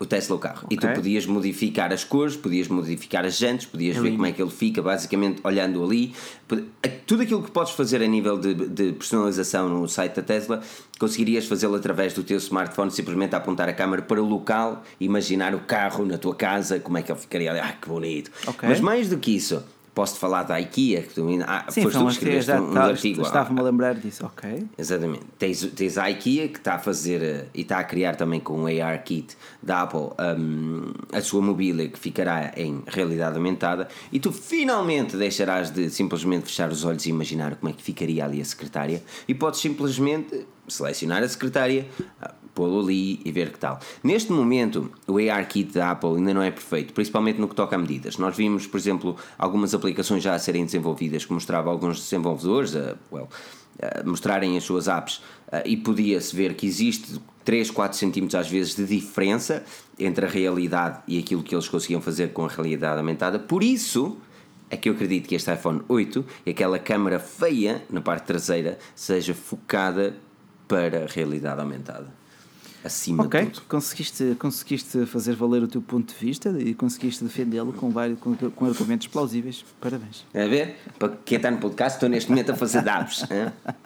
o 0.00 0.04
Tesla 0.04 0.34
é 0.34 0.36
o 0.36 0.38
carro. 0.40 0.62
Okay. 0.64 0.76
E 0.76 0.80
tu 0.80 0.88
podias 0.88 1.26
modificar 1.26 1.92
as 1.92 2.02
cores, 2.02 2.36
podias 2.36 2.66
modificar 2.66 3.24
as 3.24 3.36
jantes, 3.36 3.66
podias 3.66 3.96
é 3.96 4.00
ver 4.00 4.10
como 4.10 4.26
é 4.26 4.32
que 4.32 4.42
ele 4.42 4.50
fica, 4.50 4.82
basicamente 4.82 5.40
olhando 5.44 5.84
ali. 5.84 6.12
Tudo 7.06 7.22
aquilo 7.22 7.40
que 7.40 7.52
podes 7.52 7.72
fazer 7.72 8.02
a 8.02 8.06
nível 8.06 8.36
de, 8.36 8.52
de 8.52 8.92
personalização 8.92 9.68
no 9.68 9.88
site 9.88 10.16
da 10.16 10.22
Tesla, 10.22 10.60
conseguirias 10.98 11.46
fazê-lo 11.46 11.76
através 11.76 12.12
do 12.12 12.24
teu 12.24 12.38
smartphone, 12.38 12.90
simplesmente 12.90 13.36
apontar 13.36 13.68
a 13.68 13.72
câmera 13.72 14.02
para 14.02 14.20
o 14.20 14.26
local, 14.26 14.82
imaginar 14.98 15.54
o 15.54 15.60
carro 15.60 16.04
na 16.04 16.18
tua 16.18 16.34
casa, 16.34 16.80
como 16.80 16.98
é 16.98 17.02
que 17.02 17.12
ele 17.12 17.20
ficaria 17.20 17.52
ali. 17.52 17.60
Ah, 17.60 17.76
que 17.80 17.88
bonito! 17.88 18.32
Okay. 18.44 18.68
Mas 18.68 18.80
mais 18.80 19.08
do 19.08 19.16
que 19.18 19.36
isso 19.36 19.62
Posso 19.94 20.18
falar 20.18 20.44
da 20.44 20.60
IKEA, 20.60 21.02
que 21.02 21.14
tu, 21.14 21.26
ah, 21.46 21.66
Sim, 21.68 21.82
foste 21.82 21.98
tu 21.98 22.04
que 22.06 22.12
escreveste 22.12 22.52
um, 22.52 22.70
um 22.70 22.72
tá, 22.72 22.84
artigo. 22.84 23.22
Estava-me 23.22 23.60
a 23.60 23.62
lembrar 23.64 23.94
disso, 23.94 24.24
ok. 24.24 24.66
Exatamente. 24.78 25.24
Tens, 25.38 25.62
tens 25.74 25.98
a 25.98 26.08
IKEA 26.10 26.48
que 26.48 26.58
está 26.58 26.74
a 26.74 26.78
fazer 26.78 27.22
eh, 27.22 27.46
e 27.52 27.62
está 27.62 27.78
a 27.78 27.84
criar 27.84 28.14
também 28.14 28.38
com 28.38 28.62
o 28.62 28.66
AR 28.66 29.02
Kit 29.02 29.36
da 29.62 29.82
Apple 29.82 30.10
um, 30.38 30.92
a 31.12 31.20
sua 31.20 31.42
mobília 31.42 31.88
que 31.88 31.98
ficará 31.98 32.52
em 32.56 32.82
realidade 32.86 33.36
aumentada 33.36 33.88
e 34.12 34.20
tu 34.20 34.32
finalmente 34.32 35.16
deixarás 35.16 35.70
de 35.70 35.90
simplesmente 35.90 36.44
fechar 36.44 36.70
os 36.70 36.84
olhos 36.84 37.04
e 37.06 37.10
imaginar 37.10 37.56
como 37.56 37.70
é 37.70 37.72
que 37.72 37.82
ficaria 37.82 38.24
ali 38.24 38.40
a 38.40 38.44
secretária 38.44 39.02
e 39.26 39.34
podes 39.34 39.60
simplesmente 39.60 40.46
selecionar 40.68 41.22
a 41.22 41.28
secretária, 41.28 41.86
pô-lo 42.54 42.80
ali 42.80 43.20
e 43.24 43.32
ver 43.32 43.52
que 43.52 43.58
tal. 43.58 43.78
Neste 44.02 44.32
momento, 44.32 44.90
o 45.06 45.18
AR 45.18 45.46
Kit 45.48 45.72
da 45.72 45.92
Apple 45.92 46.16
ainda 46.16 46.34
não 46.34 46.42
é 46.42 46.50
perfeito, 46.50 46.92
principalmente 46.92 47.40
no 47.40 47.48
que 47.48 47.54
toca 47.54 47.76
a 47.76 47.78
medidas. 47.78 48.18
Nós 48.18 48.36
vimos, 48.36 48.66
por 48.66 48.78
exemplo, 48.78 49.16
algumas 49.38 49.74
aplicações 49.74 50.22
já 50.22 50.34
a 50.34 50.38
serem 50.38 50.64
desenvolvidas 50.64 51.24
que 51.24 51.32
mostrava 51.32 51.70
alguns 51.70 52.00
desenvolvedores 52.00 52.74
a, 52.76 52.96
well, 53.10 53.28
a 53.80 54.02
mostrarem 54.04 54.56
as 54.56 54.64
suas 54.64 54.88
apps 54.88 55.22
e 55.64 55.76
podia-se 55.76 56.34
ver 56.34 56.54
que 56.54 56.66
existe 56.66 57.20
3, 57.44 57.70
4 57.70 57.96
centímetros 57.96 58.34
às 58.34 58.48
vezes 58.48 58.76
de 58.76 58.84
diferença 58.84 59.64
entre 59.98 60.26
a 60.26 60.28
realidade 60.28 61.00
e 61.08 61.18
aquilo 61.18 61.42
que 61.42 61.54
eles 61.54 61.68
conseguiam 61.68 62.00
fazer 62.00 62.32
com 62.32 62.44
a 62.44 62.48
realidade 62.48 62.98
aumentada. 62.98 63.38
Por 63.38 63.62
isso 63.62 64.18
é 64.68 64.76
que 64.76 64.88
eu 64.88 64.92
acredito 64.92 65.28
que 65.28 65.34
este 65.34 65.52
iPhone 65.52 65.80
8 65.88 66.24
e 66.46 66.50
aquela 66.50 66.78
câmera 66.78 67.18
feia 67.18 67.82
na 67.90 68.00
parte 68.00 68.26
traseira 68.26 68.78
seja 68.94 69.34
focada 69.34 70.16
para 70.68 71.04
a 71.04 71.06
realidade 71.06 71.60
aumentada 71.60 72.19
acima 72.84 73.24
okay. 73.24 73.46
de 73.46 73.50
tudo. 73.50 73.64
Conseguiste, 73.68 74.36
conseguiste 74.38 75.06
fazer 75.06 75.34
valer 75.34 75.62
o 75.62 75.68
teu 75.68 75.80
ponto 75.80 76.12
de 76.12 76.18
vista 76.18 76.50
e 76.58 76.74
conseguiste 76.74 77.22
defendê-lo 77.24 77.72
com, 77.72 77.90
vários, 77.90 78.18
com, 78.18 78.34
com, 78.34 78.66
argumentos 78.66 79.06
plausíveis. 79.06 79.64
Parabéns. 79.80 80.24
É 80.32 80.44
a 80.44 80.48
ver? 80.48 80.76
Para 80.98 81.12
quem 81.24 81.36
está 81.36 81.50
no 81.50 81.58
podcast, 81.58 81.96
estou 81.96 82.08
neste 82.08 82.30
momento 82.30 82.52
a 82.52 82.56
fazer 82.56 82.82
dados. 82.82 83.24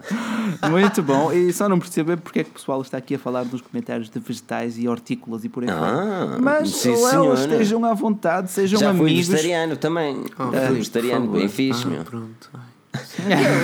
Muito 0.71 1.03
bom. 1.03 1.33
E 1.33 1.53
só 1.53 1.69
não 1.69 1.79
percebo 1.79 2.17
porque 2.19 2.41
é 2.41 2.45
que 2.45 2.51
o 2.51 2.55
pessoal 2.55 2.81
está 2.83 2.99
aqui 2.99 3.15
a 3.15 3.19
falar 3.19 3.45
nos 3.45 3.61
comentários 3.61 4.09
de 4.09 4.19
vegetais 4.19 4.79
e 4.79 4.89
hortícolas 4.89 5.45
e 5.45 5.49
por 5.49 5.65
aí 5.65 5.71
ah, 5.71 6.39
Mas 6.41 6.71
sim, 6.71 6.95
Léo, 6.95 7.35
estejam 7.35 7.85
à 7.85 7.95
vontade, 7.95 8.51
sejam 8.51 8.79
Já 8.79 8.91
amigos. 8.91 9.11
Já 9.11 9.15
fui 9.15 9.23
vegetariano 9.23 9.77
também. 9.77 10.25
Oh, 10.39 10.67
fui 10.67 10.77
vegetariano, 10.77 11.31
bem 11.31 11.49
fixe, 11.49 11.85
ah, 11.87 11.91
meu. 11.91 12.05
Pronto. 12.05 12.51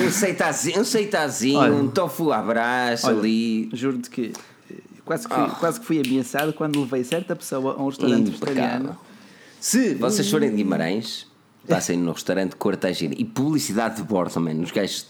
um 0.07 0.11
seitazinho, 0.11 0.81
um, 0.81 0.85
seitazinho, 0.85 1.77
um 1.77 1.89
tofu 1.89 2.33
à 2.33 2.43
brasa 2.43 3.11
ali. 3.11 3.69
Juro-te 3.73 4.11
que 4.11 4.33
Quase 5.11 5.27
que, 5.27 5.35
fui, 5.35 5.43
oh. 5.43 5.57
quase 5.57 5.81
que 5.81 5.87
fui 5.87 6.01
ameaçado 6.01 6.53
quando 6.53 6.79
levei 6.79 7.03
certa 7.03 7.35
pessoa 7.35 7.75
a 7.77 7.83
um 7.83 7.89
restaurante 7.89 8.27
vegetariano. 8.27 8.97
Se 9.59 9.97
vocês 9.97 10.31
forem 10.31 10.51
de 10.51 10.59
Guimarães, 10.59 11.27
passem 11.69 11.99
no 11.99 12.13
restaurante 12.13 12.55
Cortagina 12.55 13.17
e 13.19 13.25
publicidade 13.25 13.97
de 13.97 14.05
bordo 14.05 14.33
também, 14.33 14.55
nos 14.55 14.71
gajos. 14.71 15.09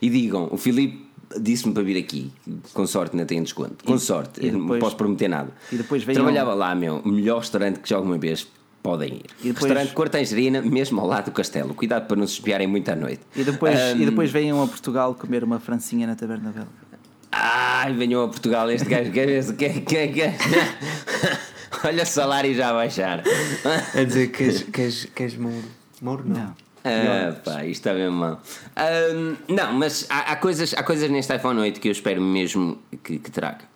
E 0.00 0.08
digam: 0.08 0.48
o 0.50 0.56
Filipe 0.56 1.06
disse-me 1.38 1.74
para 1.74 1.82
vir 1.82 1.98
aqui, 1.98 2.32
com 2.72 2.86
sorte 2.86 3.16
ainda 3.16 3.26
tem 3.26 3.42
desconto. 3.42 3.84
Com 3.84 3.96
e, 3.96 3.98
sorte, 3.98 4.40
e 4.40 4.50
depois, 4.50 4.70
não 4.70 4.78
posso 4.78 4.96
prometer 4.96 5.28
nada. 5.28 5.50
E 5.70 5.76
depois 5.76 6.02
Trabalhava 6.04 6.54
lá, 6.54 6.74
meu, 6.74 7.00
o 7.00 7.08
melhor 7.10 7.40
restaurante 7.40 7.80
que 7.80 7.90
já 7.90 7.96
alguma 7.96 8.16
vez 8.16 8.48
podem 8.82 9.14
ir. 9.14 9.24
E 9.40 9.48
depois... 9.48 9.64
Restaurante 9.64 9.92
Cortangerina, 9.92 10.62
mesmo 10.62 11.00
ao 11.00 11.06
lado 11.06 11.26
do 11.26 11.32
castelo. 11.32 11.74
Cuidado 11.74 12.06
para 12.06 12.16
não 12.16 12.26
se 12.26 12.34
espiarem 12.34 12.66
muito 12.66 12.88
à 12.90 12.96
noite. 12.96 13.20
E 13.34 13.42
depois, 13.42 13.78
um... 13.78 14.00
e 14.00 14.04
depois 14.04 14.30
venham 14.30 14.62
a 14.62 14.66
Portugal 14.66 15.14
comer 15.14 15.42
uma 15.42 15.58
francinha 15.58 16.06
na 16.06 16.14
Taberna 16.14 16.50
Belga. 16.50 16.83
Ai, 17.36 17.92
venham 17.92 18.24
a 18.24 18.28
Portugal 18.28 18.70
este 18.70 18.88
gajo, 18.88 19.10
quer 19.10 19.26
ver 19.26 19.56
que, 19.56 19.80
que, 19.80 20.08
que, 20.08 20.22
Olha 21.84 22.02
o 22.02 22.06
salário 22.06 22.54
já 22.54 22.70
a 22.70 22.72
baixar. 22.72 23.22
É 23.94 24.04
dizer 24.04 24.28
que 24.28 24.44
és, 24.44 24.62
que 24.62 24.80
és, 24.80 25.04
que 25.06 25.22
és 25.24 25.36
Mouro. 25.36 25.64
Mouro 26.00 26.24
não. 26.26 26.36
não. 26.36 26.54
Ah, 26.84 27.34
pá, 27.44 27.64
isto 27.64 27.88
está 27.88 27.94
bem 27.94 28.08
mal. 28.10 28.40
Um, 29.14 29.36
não, 29.52 29.72
mas 29.72 30.06
há, 30.08 30.32
há, 30.32 30.36
coisas, 30.36 30.74
há 30.74 30.82
coisas 30.82 31.10
neste 31.10 31.34
iPhone 31.34 31.58
8 31.58 31.80
que 31.80 31.88
eu 31.88 31.92
espero 31.92 32.20
mesmo 32.20 32.78
que, 33.02 33.18
que 33.18 33.30
traga 33.30 33.73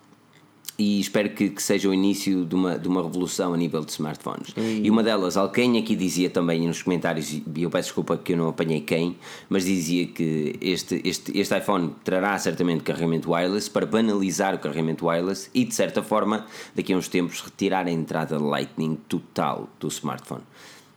e 0.79 0.97
espero 1.01 1.29
que, 1.31 1.49
que, 1.49 1.61
seja 1.61 1.89
o 1.89 1.93
início 1.93 2.45
de 2.45 2.55
uma, 2.55 2.79
de 2.79 2.87
uma 2.87 3.03
revolução 3.03 3.53
a 3.53 3.57
nível 3.57 3.83
de 3.83 3.91
smartphones. 3.91 4.53
E 4.55 4.89
uma 4.89 5.03
delas, 5.03 5.35
alguém 5.35 5.77
aqui 5.77 5.93
dizia 5.93 6.29
também 6.29 6.65
nos 6.65 6.81
comentários, 6.81 7.33
e 7.33 7.43
eu 7.57 7.69
peço 7.69 7.89
desculpa 7.89 8.17
que 8.17 8.31
eu 8.31 8.37
não 8.37 8.47
apanhei 8.47 8.79
quem, 8.79 9.17
mas 9.49 9.65
dizia 9.65 10.07
que 10.07 10.55
este, 10.61 11.01
este, 11.03 11.37
este 11.37 11.57
iPhone 11.57 11.93
trará 12.01 12.37
certamente 12.39 12.81
carregamento 12.81 13.29
wireless 13.29 13.69
para 13.69 13.85
banalizar 13.85 14.55
o 14.55 14.59
carregamento 14.59 15.05
wireless 15.05 15.49
e, 15.53 15.65
de 15.65 15.75
certa 15.75 16.01
forma, 16.01 16.45
daqui 16.73 16.93
a 16.93 16.97
uns 16.97 17.09
tempos, 17.09 17.41
retirar 17.41 17.85
a 17.85 17.91
entrada 17.91 18.39
Lightning 18.39 18.97
total 19.09 19.67
do 19.81 19.89
smartphone. 19.89 20.43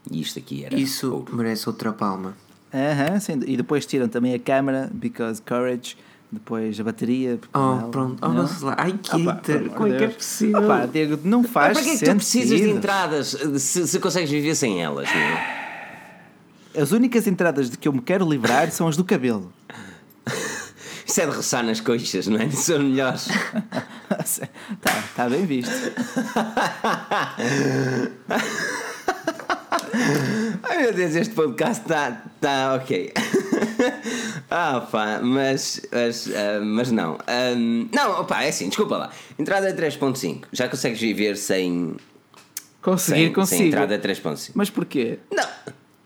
E 0.08 0.20
isto 0.20 0.38
aqui 0.38 0.64
era. 0.64 0.78
Isso 0.78 1.12
ouro. 1.12 1.34
merece 1.34 1.68
outra 1.68 1.92
palma. 1.92 2.36
Aham, 2.72 3.16
uh 3.16 3.18
-huh, 3.18 3.48
e 3.48 3.56
depois 3.56 3.84
tiram 3.84 4.08
também 4.08 4.32
a 4.32 4.38
câmera, 4.38 4.88
because 4.94 5.42
courage 5.42 5.96
depois 6.32 6.80
a 6.80 6.84
bateria. 6.84 7.38
Oh, 7.52 7.88
pronto, 7.90 8.18
oh, 8.22 8.28
vamos 8.28 8.62
lá. 8.62 8.74
Ai, 8.78 8.92
que 8.92 9.10
ah, 9.28 9.40
como 9.76 9.86
é 9.92 9.98
que 9.98 10.04
é 10.04 10.08
possível? 10.08 10.64
Opa, 10.64 10.86
Diego, 10.86 11.18
não 11.22 11.44
faz 11.44 11.74
Para 11.74 11.82
que 11.84 11.90
é 11.90 11.98
que 11.98 12.04
tu 12.06 12.16
precisas 12.16 12.58
de 12.58 12.70
entradas 12.70 13.36
se, 13.58 13.86
se 13.86 14.00
consegues 14.00 14.30
viver 14.30 14.54
sem 14.54 14.82
elas? 14.82 15.10
As 16.74 16.90
únicas 16.90 17.26
entradas 17.26 17.68
de 17.68 17.76
que 17.76 17.86
eu 17.86 17.92
me 17.92 18.00
quero 18.00 18.26
livrar 18.26 18.70
são 18.70 18.88
as 18.88 18.96
do 18.96 19.04
cabelo. 19.04 19.52
Isso 21.06 21.20
é 21.20 21.26
de 21.26 21.32
roçar 21.32 21.62
nas 21.62 21.80
coxas, 21.80 22.26
não 22.26 22.40
é? 22.40 22.48
São 22.48 22.78
melhores. 22.78 23.28
tá, 24.80 25.04
tá 25.14 25.28
bem 25.28 25.44
visto. 25.44 25.70
Ai 30.62 30.78
meu 30.78 30.94
Deus, 30.94 31.14
este 31.14 31.34
podcast 31.34 31.82
está 31.82 32.22
tá 32.40 32.76
ok. 32.76 33.12
ah, 34.50 34.80
pá, 34.90 35.20
mas, 35.22 35.80
mas, 35.90 36.26
uh, 36.26 36.64
mas 36.64 36.90
não. 36.90 37.18
Um, 37.56 37.88
não, 37.92 38.20
opá, 38.20 38.42
é 38.44 38.48
assim, 38.48 38.68
desculpa 38.68 38.96
lá. 38.96 39.10
Entrada 39.38 39.68
é 39.68 39.72
3.5. 39.72 40.44
Já 40.52 40.68
consegues 40.68 41.00
viver 41.00 41.36
sem. 41.36 41.96
Conseguir, 42.80 43.24
sem, 43.24 43.32
consigo. 43.32 43.58
Sem 43.58 43.68
entrada 43.68 43.98
3.5. 43.98 44.52
Mas 44.54 44.70
porquê? 44.70 45.18
Não. 45.30 45.46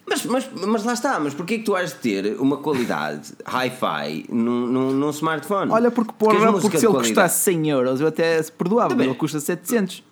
Mas, 0.08 0.24
mas, 0.24 0.48
mas 0.54 0.84
lá 0.84 0.92
está, 0.92 1.18
mas 1.18 1.34
porquê 1.34 1.58
que 1.58 1.64
tu 1.64 1.74
has 1.74 1.90
de 1.90 1.96
ter 1.96 2.36
uma 2.38 2.58
qualidade 2.58 3.32
hi-fi 3.44 4.24
num, 4.30 4.66
num, 4.66 4.90
num 4.92 5.10
smartphone? 5.10 5.72
Olha, 5.72 5.90
porque, 5.90 6.12
porra, 6.16 6.52
porque 6.52 6.78
se 6.78 6.86
ele 6.86 6.94
custasse 6.94 7.42
100 7.42 7.70
euros 7.70 8.00
eu 8.00 8.06
até 8.06 8.40
se 8.40 8.52
perdoava, 8.52 9.02
ele 9.02 9.14
custa 9.14 9.40
700. 9.40 10.04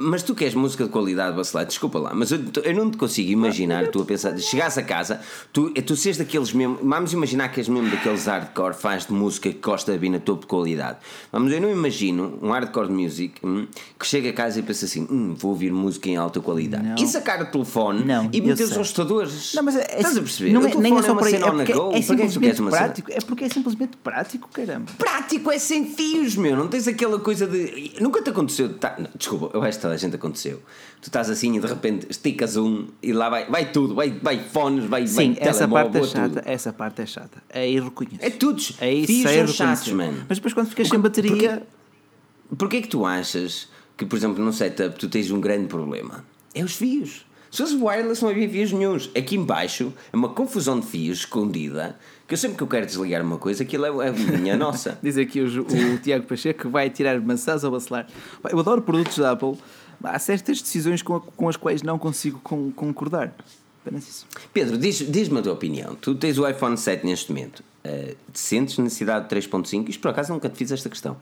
Mas 0.00 0.22
tu 0.22 0.34
queres 0.34 0.54
música 0.54 0.84
de 0.84 0.90
qualidade, 0.90 1.36
Bacelar, 1.36 1.66
desculpa 1.66 1.98
lá, 1.98 2.14
mas 2.14 2.32
eu, 2.32 2.40
eu 2.64 2.74
não 2.74 2.90
te 2.90 2.96
consigo 2.96 3.30
imaginar, 3.30 3.88
tu 3.88 4.00
a 4.00 4.04
pensar, 4.06 4.36
chegasse 4.38 4.80
a 4.80 4.82
casa, 4.82 5.20
tu, 5.52 5.70
tu 5.70 5.94
seres 5.94 6.16
daqueles 6.16 6.54
mesmo, 6.54 6.78
vamos 6.82 7.12
imaginar 7.12 7.50
que 7.50 7.60
és 7.60 7.68
mesmo 7.68 7.90
daqueles 7.90 8.24
hardcore 8.24 8.74
fãs 8.74 9.06
de 9.06 9.12
música 9.12 9.52
que 9.52 9.58
gosta 9.58 9.92
de 9.92 9.98
vir 9.98 10.08
na 10.08 10.18
topo 10.18 10.40
de 10.40 10.46
qualidade. 10.46 10.96
Vamos, 11.30 11.52
eu 11.52 11.60
não 11.60 11.70
imagino 11.70 12.38
um 12.40 12.50
hardcore 12.50 12.90
music 12.90 13.34
hum, 13.44 13.66
que 13.98 14.06
chega 14.06 14.30
a 14.30 14.32
casa 14.32 14.60
e 14.60 14.62
pensa 14.62 14.86
assim, 14.86 15.06
hum, 15.10 15.34
vou 15.36 15.50
ouvir 15.50 15.70
música 15.70 16.08
em 16.08 16.16
alta 16.16 16.40
qualidade. 16.40 16.82
Não. 16.82 16.94
E 16.94 17.06
sacar 17.06 17.42
o 17.42 17.46
telefone 17.46 18.02
não, 18.02 18.30
e 18.32 18.40
meter 18.40 18.64
os 18.64 18.72
ajustadores. 18.72 19.52
Não, 19.54 19.62
mas 19.62 19.76
é, 19.76 19.98
Estás 19.98 20.16
a 20.16 20.22
perceber? 20.22 20.52
Não 20.52 20.66
é, 20.66 20.74
nem 20.76 20.96
é 20.96 21.02
só 21.02 21.14
para 21.14 21.30
é 21.30 21.38
porque, 21.38 21.72
go, 21.74 21.92
é, 21.92 22.00
simplesmente 22.00 22.62
prático, 22.62 23.12
é 23.12 23.20
porque 23.20 23.44
é 23.44 23.48
simplesmente 23.50 23.96
prático, 23.98 24.48
caramba. 24.50 24.86
Prático 24.96 25.50
é 25.50 25.58
sem 25.58 25.84
fios, 25.84 26.36
meu, 26.36 26.56
não 26.56 26.68
tens 26.68 26.88
aquela 26.88 27.18
coisa 27.18 27.46
de. 27.46 27.92
Nunca 28.00 28.22
te 28.22 28.30
aconteceu. 28.30 28.72
Tá, 28.74 28.96
não, 28.98 29.10
desculpa, 29.14 29.50
eu 29.52 29.60
que 29.60 29.89
toda 29.90 29.94
a 29.94 29.98
gente 29.98 30.16
aconteceu. 30.16 30.62
Tu 31.00 31.06
estás 31.06 31.28
assim 31.28 31.56
e 31.56 31.60
de 31.60 31.66
repente 31.66 32.06
esticas 32.08 32.56
um 32.56 32.86
e 33.02 33.12
lá 33.12 33.28
vai, 33.28 33.46
vai 33.46 33.72
tudo, 33.72 33.94
vai, 33.94 34.10
vai 34.10 34.38
fones, 34.38 34.84
vai, 34.84 35.06
Sim, 35.06 35.34
vai 35.34 35.48
essa 35.48 35.66
parte 35.66 35.98
é 35.98 36.02
chata, 36.04 36.28
tudo. 36.28 36.42
essa 36.44 36.72
parte 36.72 37.02
é 37.02 37.06
chata. 37.06 37.42
Aí 37.52 37.80
reconheço. 37.80 38.18
É 38.20 38.30
tudo. 38.30 38.62
É 38.80 38.92
isso, 38.92 39.28
é 39.28 39.46
chatos, 39.46 39.92
mano. 39.92 40.24
Mas 40.28 40.38
depois 40.38 40.54
quando 40.54 40.68
ficas 40.68 40.88
sem 40.88 40.98
bateria. 40.98 41.30
Porquê, 41.30 42.56
porquê 42.56 42.76
é 42.76 42.82
que 42.82 42.88
tu 42.88 43.04
achas 43.04 43.68
que, 43.96 44.06
por 44.06 44.16
exemplo, 44.16 44.44
no 44.44 44.52
setup 44.52 44.98
tu 44.98 45.08
tens 45.08 45.30
um 45.30 45.40
grande 45.40 45.66
problema? 45.66 46.24
É 46.54 46.62
os 46.62 46.74
fios. 46.74 47.26
Se 47.50 47.62
fosse 47.62 47.74
wireless 47.74 48.22
não 48.22 48.30
havia 48.30 48.48
fios 48.48 48.70
nenhums. 48.70 49.10
Aqui 49.16 49.34
embaixo 49.34 49.92
é 50.12 50.16
uma 50.16 50.28
confusão 50.28 50.78
de 50.78 50.86
fios 50.86 51.20
escondida 51.20 51.96
que 52.30 52.34
eu 52.34 52.38
sempre 52.38 52.56
que 52.58 52.62
eu 52.62 52.68
quero 52.68 52.86
desligar 52.86 53.24
uma 53.24 53.38
coisa, 53.38 53.64
aquilo 53.64 54.00
é, 54.00 54.06
é 54.06 54.12
minha 54.12 54.56
nossa. 54.56 54.96
Diz 55.02 55.18
aqui 55.18 55.40
o, 55.40 55.62
o 55.62 55.98
Tiago 55.98 56.26
Pacheco 56.26 56.60
que 56.60 56.68
vai 56.68 56.88
tirar 56.88 57.20
maçãs 57.20 57.64
ao 57.64 57.72
bacelar. 57.72 58.06
Eu 58.48 58.60
adoro 58.60 58.82
produtos 58.82 59.18
da 59.18 59.32
Apple. 59.32 59.58
Há 60.02 60.18
certas 60.18 60.62
decisões 60.62 61.02
com, 61.02 61.16
a, 61.16 61.20
com 61.20 61.48
as 61.48 61.56
quais 61.56 61.82
não 61.82 61.98
consigo 61.98 62.40
com, 62.42 62.70
concordar. 62.72 63.34
Apenas 63.82 64.08
isso. 64.08 64.26
Pedro, 64.52 64.76
diz-me 64.76 65.10
diz 65.10 65.32
a 65.32 65.42
tua 65.42 65.52
opinião. 65.52 65.94
Tu 65.94 66.14
tens 66.14 66.38
o 66.38 66.48
iPhone 66.48 66.76
7 66.76 67.04
neste 67.04 67.32
momento. 67.32 67.62
Uh, 67.84 68.16
sentes 68.34 68.78
necessidade 68.78 69.28
de 69.28 69.34
3.5? 69.34 69.88
Isto 69.88 70.00
por 70.00 70.08
acaso 70.08 70.32
nunca 70.32 70.48
te 70.48 70.58
fiz 70.58 70.70
esta 70.70 70.88
questão. 70.88 71.16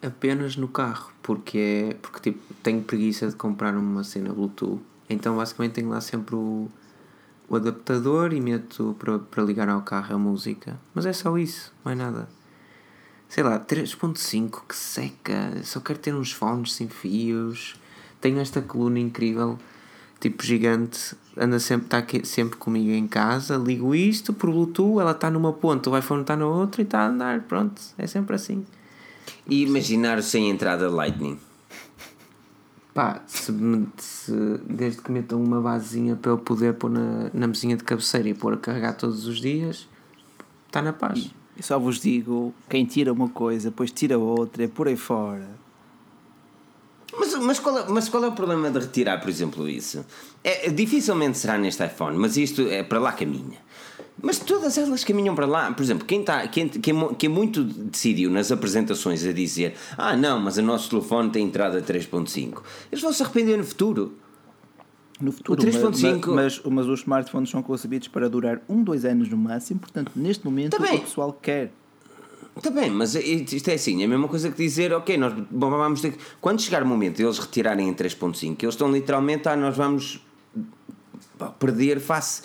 Apenas 0.00 0.56
no 0.56 0.68
carro, 0.68 1.12
porque 1.22 1.90
é 1.90 1.94
porque 1.94 2.32
tipo, 2.32 2.54
tenho 2.62 2.82
preguiça 2.82 3.28
de 3.28 3.36
comprar 3.36 3.76
uma 3.76 4.02
cena 4.02 4.32
Bluetooth. 4.32 4.80
Então 5.08 5.36
basicamente 5.36 5.72
tenho 5.72 5.88
lá 5.88 6.00
sempre 6.00 6.34
o 6.34 6.68
o 7.52 7.56
adaptador 7.56 8.32
e 8.32 8.40
meto 8.40 8.96
para, 8.98 9.18
para 9.18 9.42
ligar 9.42 9.68
ao 9.68 9.82
carro 9.82 10.14
a 10.14 10.18
música. 10.18 10.80
Mas 10.94 11.04
é 11.04 11.12
só 11.12 11.36
isso, 11.36 11.70
mais 11.84 11.98
nada. 11.98 12.26
Sei 13.28 13.42
lá, 13.42 13.60
3.5 13.60 14.62
que 14.66 14.74
seca, 14.74 15.62
só 15.62 15.78
quero 15.78 15.98
ter 15.98 16.14
uns 16.14 16.32
fones 16.32 16.72
sem 16.72 16.88
fios. 16.88 17.76
Tenho 18.22 18.38
esta 18.40 18.62
coluna 18.62 19.00
incrível, 19.00 19.58
tipo 20.20 20.44
gigante, 20.44 21.16
anda 21.36 21.58
sempre, 21.58 21.86
está 21.86 21.98
aqui, 21.98 22.24
sempre 22.24 22.56
comigo 22.56 22.90
em 22.90 23.06
casa. 23.06 23.56
Ligo 23.56 23.94
isto 23.94 24.32
por 24.32 24.50
Bluetooth, 24.50 25.00
ela 25.00 25.10
está 25.10 25.28
numa 25.28 25.52
ponta, 25.52 25.90
o 25.90 25.98
iPhone 25.98 26.22
está 26.22 26.36
na 26.36 26.46
outra 26.46 26.80
e 26.80 26.84
está 26.84 27.00
a 27.00 27.08
andar. 27.08 27.40
Pronto, 27.42 27.82
é 27.98 28.06
sempre 28.06 28.36
assim. 28.36 28.64
E 29.46 29.64
imaginar 29.64 30.22
sem 30.22 30.48
entrada 30.48 30.88
Lightning? 30.88 31.36
Pá, 32.94 33.22
se, 33.26 33.52
se, 33.96 34.32
desde 34.68 35.02
que 35.02 35.10
metam 35.10 35.42
uma 35.42 35.60
basezinha 35.60 36.14
para 36.14 36.30
eu 36.30 36.38
poder 36.38 36.74
pôr 36.74 36.90
na, 36.90 37.28
na 37.34 37.46
mesinha 37.48 37.76
de 37.76 37.82
cabeceira 37.82 38.28
e 38.28 38.34
pôr 38.34 38.54
a 38.54 38.56
carregar 38.56 38.92
todos 38.92 39.26
os 39.26 39.40
dias, 39.40 39.88
está 40.68 40.80
na 40.80 40.92
paz. 40.92 41.30
E 41.56 41.62
só 41.62 41.78
vos 41.78 41.98
digo: 41.98 42.54
quem 42.68 42.84
tira 42.84 43.12
uma 43.12 43.28
coisa, 43.28 43.70
depois 43.70 43.90
tira 43.90 44.18
outra, 44.18 44.64
é 44.64 44.68
por 44.68 44.86
aí 44.86 44.96
fora. 44.96 45.48
Mas, 47.42 47.58
qual 47.58 47.78
é, 47.78 47.84
mas 47.88 48.08
qual 48.08 48.24
é 48.24 48.28
o 48.28 48.32
problema 48.32 48.70
de 48.70 48.78
retirar, 48.78 49.20
por 49.20 49.28
exemplo, 49.28 49.68
isso? 49.68 50.04
É, 50.42 50.70
dificilmente 50.70 51.38
será 51.38 51.58
neste 51.58 51.84
iPhone, 51.84 52.16
mas 52.16 52.36
isto 52.36 52.62
é 52.68 52.82
para 52.82 52.98
lá 52.98 53.12
caminha. 53.12 53.58
Mas 54.20 54.38
todas 54.38 54.78
elas 54.78 55.02
caminham 55.02 55.34
para 55.34 55.46
lá. 55.46 55.72
Por 55.72 55.82
exemplo, 55.82 56.06
quem, 56.06 56.22
tá, 56.22 56.46
quem, 56.46 56.68
quem, 56.68 57.14
quem 57.14 57.28
muito 57.28 57.64
decidiu 57.64 58.30
nas 58.30 58.52
apresentações 58.52 59.24
a 59.26 59.32
dizer 59.32 59.74
ah, 59.98 60.16
não, 60.16 60.38
mas 60.38 60.56
o 60.58 60.62
nosso 60.62 60.90
telefone 60.90 61.30
tem 61.30 61.44
entrada 61.44 61.82
3.5, 61.82 62.62
eles 62.90 63.02
vão 63.02 63.12
se 63.12 63.22
arrepender 63.22 63.58
no 63.58 63.64
futuro. 63.64 64.16
No 65.20 65.30
futuro, 65.30 65.60
o 65.60 65.64
3.5... 65.64 66.26
Mas, 66.26 66.58
mas, 66.58 66.72
mas, 66.72 66.86
os 66.86 67.00
smartphones 67.00 67.50
são 67.50 67.62
concebidos 67.62 68.08
para 68.08 68.28
durar 68.28 68.60
um, 68.68 68.82
dois 68.82 69.04
anos 69.04 69.28
no 69.28 69.36
máximo, 69.36 69.80
portanto, 69.80 70.10
neste 70.16 70.44
momento, 70.44 70.76
tá 70.76 70.94
o 70.94 71.00
pessoal 71.00 71.32
quer. 71.32 71.72
Está 72.56 72.70
bem, 72.70 72.90
mas 72.90 73.14
isto 73.14 73.68
é 73.70 73.74
assim, 73.74 74.02
é 74.02 74.04
a 74.04 74.08
mesma 74.08 74.28
coisa 74.28 74.50
que 74.50 74.56
dizer, 74.56 74.92
ok, 74.92 75.16
nós 75.16 75.32
vamos 75.50 76.00
ter. 76.02 76.14
Quando 76.40 76.60
chegar 76.60 76.82
o 76.82 76.86
momento 76.86 77.16
de 77.16 77.24
eles 77.24 77.38
retirarem 77.38 77.88
em 77.88 77.94
3.5, 77.94 78.62
eles 78.62 78.74
estão 78.74 78.92
literalmente, 78.92 79.48
ah, 79.48 79.56
nós 79.56 79.76
vamos 79.76 80.20
perder 81.58 81.98
face 81.98 82.42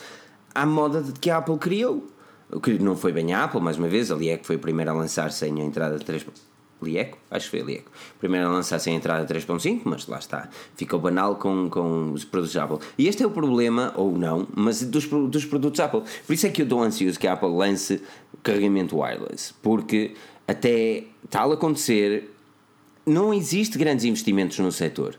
à 0.55 0.65
moda 0.65 1.03
que 1.19 1.29
a 1.29 1.38
Apple 1.38 1.57
criou. 1.57 2.07
Que 2.63 2.79
não 2.79 2.95
foi 2.95 3.11
bem 3.11 3.34
a 3.34 3.43
Apple, 3.43 3.59
mais 3.59 3.77
uma 3.77 3.89
vez, 3.89 4.09
a 4.09 4.15
Lieco 4.15 4.45
foi 4.45 4.55
a 4.55 4.59
primeira 4.59 4.91
a 4.91 4.93
lançar 4.93 5.31
sem 5.31 5.61
a 5.61 5.65
entrada 5.65 5.99
de 5.99 6.05
3. 6.05 6.25
Lieco? 6.81 7.17
Acho 7.31 7.49
que 7.49 7.57
foi 7.57 7.67
Lieco. 7.67 7.91
Primeiro 8.19 8.47
a 8.47 8.51
lançar 8.51 8.79
sem 8.79 8.93
a 8.93 8.97
entrada 8.97 9.25
3.5, 9.25 9.81
mas 9.84 10.07
lá 10.07 10.19
está. 10.19 10.49
Ficou 10.75 10.99
banal 10.99 11.35
com, 11.35 11.69
com 11.69 12.11
os 12.13 12.23
produtos 12.23 12.55
Apple. 12.55 12.77
E 12.97 13.07
este 13.07 13.23
é 13.23 13.27
o 13.27 13.31
problema, 13.31 13.93
ou 13.95 14.17
não, 14.17 14.47
mas 14.55 14.84
dos, 14.84 15.05
dos 15.05 15.45
produtos 15.45 15.79
Apple. 15.79 16.03
Por 16.25 16.34
isso 16.34 16.45
é 16.45 16.49
que 16.49 16.61
eu 16.61 16.65
dou 16.65 16.81
ansioso 16.81 17.19
que 17.19 17.27
a 17.27 17.34
Apple 17.34 17.49
lance 17.49 18.01
carregamento 18.47 18.97
wireless. 18.97 19.53
Porque 19.61 20.13
até 20.47 21.03
tal 21.29 21.51
acontecer, 21.51 22.31
não 23.05 23.33
existe 23.33 23.77
grandes 23.77 24.05
investimentos 24.05 24.57
no 24.59 24.71
setor. 24.71 25.17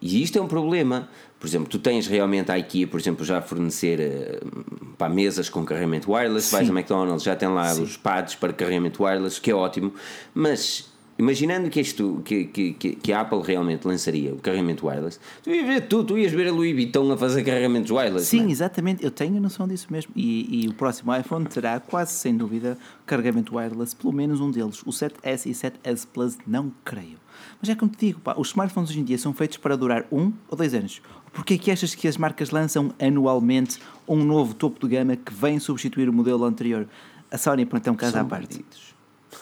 E 0.00 0.22
isto 0.22 0.38
é 0.38 0.42
um 0.42 0.48
problema. 0.48 1.08
Por 1.38 1.46
exemplo, 1.46 1.68
tu 1.68 1.78
tens 1.78 2.06
realmente 2.06 2.50
a 2.52 2.58
IKEA, 2.58 2.86
por 2.86 3.00
exemplo, 3.00 3.24
já 3.24 3.38
a 3.38 3.42
fornecer 3.42 3.98
uh, 4.00 4.86
para 4.98 5.08
mesas 5.08 5.48
com 5.48 5.64
carregamento 5.64 6.12
wireless, 6.12 6.48
Sim. 6.48 6.56
vais 6.56 6.68
a 6.70 6.72
McDonald's, 6.72 7.22
já 7.22 7.34
tem 7.34 7.48
lá 7.48 7.74
Sim. 7.74 7.82
os 7.82 7.96
pads 7.96 8.34
para 8.34 8.52
carregamento 8.52 9.02
wireless, 9.02 9.40
que 9.40 9.50
é 9.50 9.54
ótimo, 9.54 9.94
mas 10.34 10.89
imaginando 11.20 11.68
que, 11.68 11.80
isto, 11.80 12.22
que, 12.24 12.46
que, 12.46 12.72
que 12.72 13.12
a 13.12 13.20
Apple 13.20 13.42
realmente 13.42 13.86
lançaria 13.86 14.32
o 14.32 14.38
carregamento 14.38 14.86
wireless, 14.86 15.20
tu 15.42 15.50
ias 15.50 15.66
ver 15.66 15.86
tudo, 15.86 16.08
tu 16.08 16.18
ias 16.18 16.32
ver 16.32 16.48
a 16.48 16.52
Louis 16.52 16.74
Vuitton 16.74 17.12
a 17.12 17.16
fazer 17.16 17.44
carregamentos 17.44 17.90
wireless. 17.90 18.26
Sim, 18.26 18.48
é? 18.48 18.50
exatamente, 18.50 19.04
eu 19.04 19.10
tenho 19.10 19.36
a 19.36 19.40
noção 19.40 19.68
disso 19.68 19.86
mesmo. 19.90 20.12
E, 20.16 20.64
e, 20.64 20.68
o 20.68 20.74
próximo 20.74 21.14
iPhone 21.14 21.46
terá 21.46 21.78
quase 21.78 22.12
sem 22.12 22.36
dúvida 22.36 22.78
carregamento 23.06 23.56
wireless, 23.56 23.94
pelo 23.94 24.12
menos 24.12 24.40
um 24.40 24.50
deles. 24.50 24.82
O 24.82 24.90
7S 24.90 25.46
e 25.46 25.50
7S 25.50 26.06
Plus 26.12 26.38
não 26.46 26.72
creio. 26.84 27.18
Mas 27.60 27.68
é 27.68 27.74
como 27.74 27.90
te 27.90 28.06
digo, 28.06 28.20
pá, 28.20 28.34
os 28.36 28.48
smartphones 28.48 28.90
hoje 28.90 29.00
em 29.00 29.04
dia 29.04 29.18
são 29.18 29.34
feitos 29.34 29.58
para 29.58 29.76
durar 29.76 30.06
um 30.10 30.32
ou 30.48 30.56
dois 30.56 30.74
anos. 30.74 31.02
Porquê 31.32 31.54
é 31.54 31.58
que 31.58 31.70
achas 31.70 31.94
que 31.94 32.08
as 32.08 32.16
marcas 32.16 32.50
lançam 32.50 32.92
anualmente 32.98 33.78
um 34.08 34.24
novo 34.24 34.54
topo 34.54 34.80
de 34.86 34.96
gama 34.96 35.16
que 35.16 35.32
vem 35.32 35.58
substituir 35.58 36.08
o 36.08 36.12
modelo 36.12 36.44
anterior? 36.44 36.88
A 37.30 37.38
Sony, 37.38 37.64
pronto, 37.64 37.86
é 37.86 37.90
um 37.90 37.94
caso 37.94 38.12
são 38.12 38.22
à 38.22 38.24
parte. 38.24 38.56
Bandidos. 38.56 38.94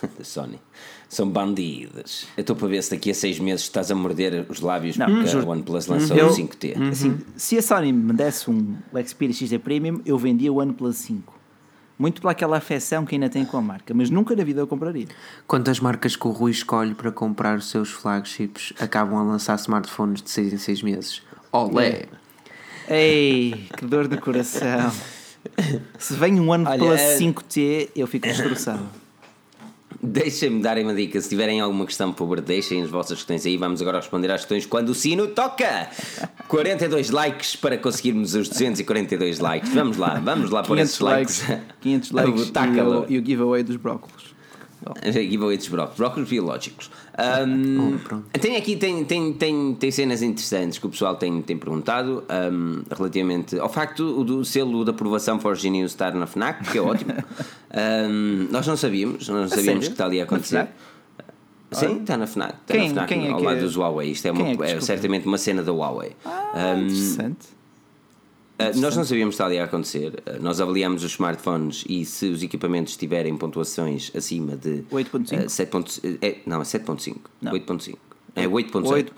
a 0.21 0.25
Sony. 0.25 0.61
São 1.09 1.29
bandidas. 1.29 2.27
Eu 2.37 2.43
estou 2.43 2.55
para 2.55 2.69
ver 2.69 2.83
se 2.83 2.91
daqui 2.91 3.11
a 3.11 3.15
seis 3.15 3.39
meses 3.39 3.63
estás 3.63 3.91
a 3.91 3.95
morder 3.95 4.45
os 4.49 4.61
lábios 4.61 4.97
não, 4.99 5.07
porque 5.07 5.31
a 5.35 5.39
OnePlus 5.39 5.87
lançou 5.87 6.17
eu, 6.17 6.27
o 6.27 6.31
5T. 6.31 6.77
Uhum. 6.77 6.89
Assim, 6.91 7.19
se 7.35 7.57
a 7.57 7.63
Sony 7.63 7.93
me 7.93 8.13
desse 8.13 8.51
um 8.51 8.77
Xperia 9.07 9.35
XZ 9.35 9.57
Premium, 9.59 10.03
eu 10.05 10.19
vendia 10.19 10.53
o 10.53 10.59
OnePlus 10.59 10.97
5. 10.97 11.39
Muito 11.99 12.21
pelaquela 12.21 12.59
afecção 12.59 13.07
que 13.07 13.15
ainda 13.15 13.29
tem 13.29 13.45
com 13.45 13.57
a 13.57 13.63
marca, 13.63 13.93
mas 13.95 14.11
nunca 14.11 14.37
na 14.37 14.45
vida 14.45 14.61
eu 14.61 14.67
compraria. 14.67 15.07
Quantas 15.47 15.81
marcas 15.81 16.15
que 16.15 16.29
o 16.29 16.31
Rui 16.31 16.53
escolhe 16.53 16.95
para 16.95 17.11
comprar 17.11 17.59
os 17.59 17.71
seus 17.71 17.91
flagships 17.91 18.75
acabam 18.79 19.19
a 19.19 19.23
lançar 19.23 19.57
smartphones 19.57 20.23
de 20.23 20.31
6 20.31 20.53
em 20.53 20.59
6 20.59 20.83
meses? 20.83 21.23
Olé! 21.51 22.05
Ei, 22.89 23.67
que 23.77 23.85
dor 23.87 24.07
de 24.07 24.19
coração! 24.19 24.93
Se 25.99 26.15
vem 26.15 26.39
um 26.39 26.53
ano 26.53 26.67
pela 26.67 26.97
5T, 26.97 27.91
eu 27.97 28.07
fico 28.07 28.27
destroçado. 28.27 28.87
Deixem-me 30.03 30.63
darem 30.63 30.85
uma 30.85 30.95
dica. 30.95 31.21
Se 31.21 31.29
tiverem 31.29 31.61
alguma 31.61 31.85
questão, 31.85 32.13
por 32.13 32.19
favor, 32.19 32.41
deixem 32.41 32.83
as 32.83 32.91
vossas 32.91 33.19
questões 33.19 33.45
aí. 33.45 33.57
Vamos 33.57 33.83
agora 33.83 33.99
responder 33.99 34.31
às 34.31 34.43
questões 34.43 34.65
quando 34.65 34.91
o 34.91 34.95
sino 34.95 35.27
toca. 35.29 35.91
42 36.49 37.11
likes 37.11 37.57
para 37.57 37.77
conseguirmos 37.77 38.35
os 38.35 38.49
242 38.49 39.41
likes. 39.41 39.73
Vamos 39.75 39.97
lá, 39.97 40.21
vamos 40.21 40.51
lá 40.51 40.63
por 40.63 40.79
esses 40.79 40.99
likes. 41.01 41.45
500 41.81 42.11
likes 42.13 42.53
e 42.53 42.81
o, 42.81 43.07
e 43.09 43.19
o 43.19 43.25
giveaway 43.25 43.63
dos 43.63 43.77
brócolos. 43.77 44.35
Giveaway 45.05 45.57
dos 45.57 45.69
brócolos, 45.69 45.99
brócolos 45.99 46.29
biológicos. 46.29 46.91
Um, 47.19 47.99
oh, 48.13 48.39
tem 48.39 48.57
aqui 48.57 48.77
tem, 48.77 49.05
tem, 49.05 49.33
tem, 49.33 49.75
tem 49.75 49.91
cenas 49.91 50.23
interessantes 50.23 50.79
que 50.79 50.87
o 50.87 50.89
pessoal 50.89 51.17
tem, 51.17 51.43
tem 51.43 51.59
perguntado 51.59 52.23
um, 52.53 52.83
relativamente 52.95 53.59
ao 53.59 53.69
facto 53.69 54.23
do 54.23 54.45
selo 54.45 54.85
de 54.85 54.91
aprovação 54.91 55.41
for 55.41 55.57
Genius 55.57 55.91
estar 55.91 56.15
na 56.15 56.29
FNAC, 56.29 56.71
que 56.71 56.79
é 56.79 56.81
ótimo. 56.81 57.13
um, 58.09 58.47
nós 58.53 58.65
não 58.69 58.77
sabíamos, 58.77 59.29
nós 59.29 59.41
não 59.41 59.49
sabíamos 59.49 59.87
que 59.87 59.95
está 59.95 60.05
ali 60.07 60.21
a 60.21 60.25
acontecer. 60.25 60.69
Sim, 61.73 62.01
está 62.01 62.17
na 62.17 62.27
FNAC. 62.27 62.55
Está 62.55 62.75
quem, 62.75 62.89
na 62.89 62.95
FNAC 62.95 63.09
quem 63.09 63.27
é 63.27 63.31
ao 63.31 63.43
lado 63.43 63.59
é? 63.59 63.61
dos 63.63 63.77
Huawei. 63.77 64.11
Isto 64.11 64.29
é, 64.29 64.33
uma, 64.33 64.65
é, 64.65 64.73
é 64.73 64.81
certamente 64.81 65.27
uma 65.27 65.39
cena 65.39 65.63
da 65.63 65.73
Huawei. 65.73 66.13
Ah, 66.25 66.75
interessante. 66.79 67.58
Uh, 68.59 68.81
nós 68.81 68.97
não 68.97 69.05
sabíamos 69.05 69.35
que 69.35 69.37
está 69.37 69.47
ali 69.47 69.59
a 69.59 69.65
acontecer. 69.65 70.09
Uh, 70.27 70.43
nós 70.43 70.61
avaliamos 70.61 71.05
os 71.05 71.13
smartphones 71.13 71.85
e 71.89 72.05
se 72.05 72.27
os 72.27 72.43
equipamentos 72.43 72.97
tiverem 72.97 73.37
pontuações 73.37 74.11
acima 74.17 74.57
de 74.57 74.83
8.5? 74.91 75.47
Uh, 75.47 75.49
7. 75.49 76.19
é, 76.21 76.39
não, 76.45 76.61
é 76.61 76.65
7.5. 76.65 77.17
8.5. 77.45 77.97
É 78.35 78.47
8.5. 78.47 79.11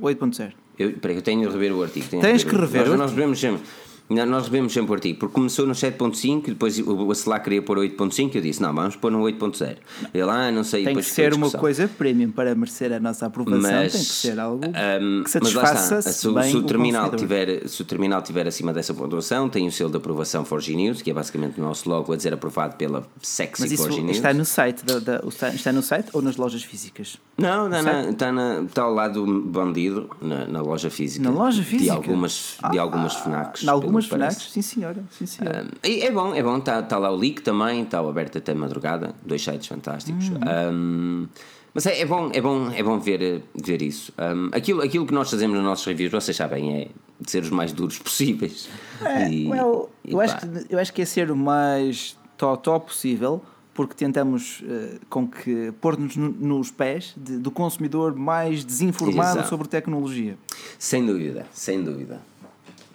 8.0. 0.00 0.52
Eu, 0.78 0.92
peraí, 0.92 1.16
eu 1.16 1.22
tenho 1.22 1.46
de 1.46 1.52
rever 1.52 1.72
o 1.72 1.82
artigo. 1.82 2.20
Tens 2.20 2.44
que 2.44 2.54
rever. 2.54 2.88
Nós, 2.96 3.12
nós 3.12 3.38
sempre. 3.38 3.62
Nós 4.08 4.44
revemos 4.44 4.72
sempre 4.72 4.90
o 4.90 4.94
artigo, 4.94 5.18
porque 5.18 5.34
começou 5.34 5.66
no 5.66 5.72
7.5, 5.72 6.48
depois 6.48 6.78
o 6.78 7.10
Acelar 7.10 7.42
queria 7.42 7.62
pôr 7.62 7.78
8.5 7.78 8.34
e 8.34 8.36
eu 8.36 8.42
disse, 8.42 8.60
não, 8.60 8.74
vamos 8.74 8.96
pôr 8.96 9.10
no 9.10 9.20
8.0 9.22 9.76
Ele, 10.12 10.30
ah, 10.30 10.52
não 10.52 10.62
sei, 10.62 10.84
Tem 10.84 10.94
que 10.94 11.02
ser 11.02 11.32
uma 11.32 11.50
coisa 11.50 11.88
premium 11.88 12.30
para 12.30 12.54
merecer 12.54 12.92
a 12.92 13.00
nossa 13.00 13.26
aprovação, 13.26 13.60
mas, 13.62 13.92
tem 13.92 14.00
que 14.02 14.06
ser 14.06 14.38
algo 14.38 14.66
um, 14.66 15.24
que 15.24 15.30
satisfaça 15.30 16.02
se, 16.02 16.12
se, 16.12 16.28
o 16.28 16.62
terminal 16.62 17.10
tiver 17.16 17.66
Se 17.66 17.80
o 17.80 17.84
terminal 17.84 18.20
tiver 18.20 18.46
acima 18.46 18.74
dessa 18.74 18.92
pontuação, 18.92 19.48
tem 19.48 19.66
o 19.66 19.72
selo 19.72 19.90
de 19.90 19.96
aprovação 19.96 20.44
Forge 20.44 20.76
News, 20.76 21.00
que 21.00 21.10
é 21.10 21.14
basicamente 21.14 21.58
o 21.58 21.64
nosso 21.64 21.88
logo 21.88 22.12
a 22.12 22.16
dizer 22.16 22.34
aprovado 22.34 22.76
pela 22.76 23.06
Sexy 23.22 23.62
mas 23.62 23.72
isso 23.72 23.88
News. 23.88 24.16
está 24.16 24.34
no 24.34 24.44
site, 24.44 24.84
da, 24.84 24.98
da, 24.98 25.22
está 25.54 25.72
no 25.72 25.82
site 25.82 26.10
ou 26.12 26.20
nas 26.20 26.36
lojas 26.36 26.62
físicas? 26.62 27.18
Não, 27.38 27.66
está, 27.66 27.82
na, 27.82 28.10
está, 28.10 28.32
na, 28.32 28.60
está 28.62 28.82
ao 28.82 28.92
lado 28.92 29.24
do 29.24 29.40
bandido, 29.40 30.10
na, 30.20 30.46
na 30.46 30.60
loja 30.60 30.90
física. 30.90 31.24
Na 31.24 31.34
loja 31.34 31.62
física? 31.62 31.84
De 31.84 31.90
algumas, 31.90 32.58
de 32.70 32.78
algumas 32.78 33.16
ah, 33.16 33.20
FNACs. 33.20 33.64
Algumas 33.96 34.06
FNACs, 34.06 34.52
sim 34.52 34.62
senhora. 34.62 35.04
Sim, 35.10 35.26
senhora. 35.26 35.64
Um, 35.64 35.88
é 35.88 36.10
bom, 36.10 36.34
é 36.34 36.42
bom. 36.42 36.58
Está 36.58 36.82
tá 36.82 36.98
lá 36.98 37.10
o 37.10 37.16
link 37.16 37.42
também, 37.42 37.82
está 37.82 38.00
aberto 38.00 38.38
até 38.38 38.54
madrugada. 38.54 39.14
Dois 39.24 39.42
sites 39.42 39.66
fantásticos. 39.66 40.28
Uhum. 40.28 40.38
Um, 40.72 41.28
mas 41.74 41.86
é, 41.86 42.00
é, 42.00 42.06
bom, 42.06 42.30
é 42.32 42.40
bom, 42.40 42.70
é 42.70 42.82
bom 42.82 42.98
ver, 43.00 43.42
ver 43.54 43.82
isso. 43.82 44.12
Um, 44.16 44.48
aquilo, 44.52 44.80
aquilo 44.80 45.04
que 45.04 45.12
nós 45.12 45.28
fazemos 45.28 45.56
nos 45.56 45.64
nossos 45.64 45.84
reviews, 45.84 46.12
vocês 46.12 46.36
sabem, 46.36 46.82
é 46.82 46.88
de 47.20 47.30
ser 47.30 47.42
os 47.42 47.50
mais 47.50 47.72
duros 47.72 47.98
possíveis. 48.00 48.68
É, 49.02 49.28
e, 49.28 49.48
well, 49.48 49.90
e 50.04 50.12
eu, 50.12 50.20
acho 50.20 50.38
que, 50.38 50.46
eu 50.70 50.78
acho 50.78 50.92
que 50.92 51.02
é 51.02 51.04
ser 51.04 51.30
o 51.30 51.36
mais 51.36 52.16
totó 52.36 52.78
possível 52.78 53.42
porque 53.74 53.94
tentamos 53.94 54.60
uh, 54.60 55.00
com 55.10 55.26
que 55.26 55.72
pôr-nos 55.80 56.16
no, 56.16 56.28
nos 56.30 56.70
pés 56.70 57.12
de, 57.16 57.38
do 57.38 57.50
consumidor 57.50 58.14
mais 58.14 58.64
desinformado 58.64 59.38
Exato. 59.38 59.48
sobre 59.48 59.66
tecnologia. 59.66 60.38
Sem 60.78 61.04
dúvida, 61.04 61.44
sem 61.52 61.82
dúvida. 61.82 62.22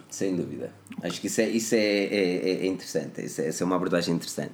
Sem 0.09 0.35
dúvida. 0.35 0.73
Acho 1.03 1.21
que 1.21 1.27
isso 1.27 1.39
é, 1.39 1.49
isso 1.49 1.75
é, 1.75 1.77
é, 1.77 2.65
é 2.65 2.65
interessante. 2.65 3.23
Isso 3.23 3.41
é, 3.41 3.47
essa 3.47 3.63
é 3.63 3.65
uma 3.65 3.75
abordagem 3.75 4.15
interessante. 4.15 4.51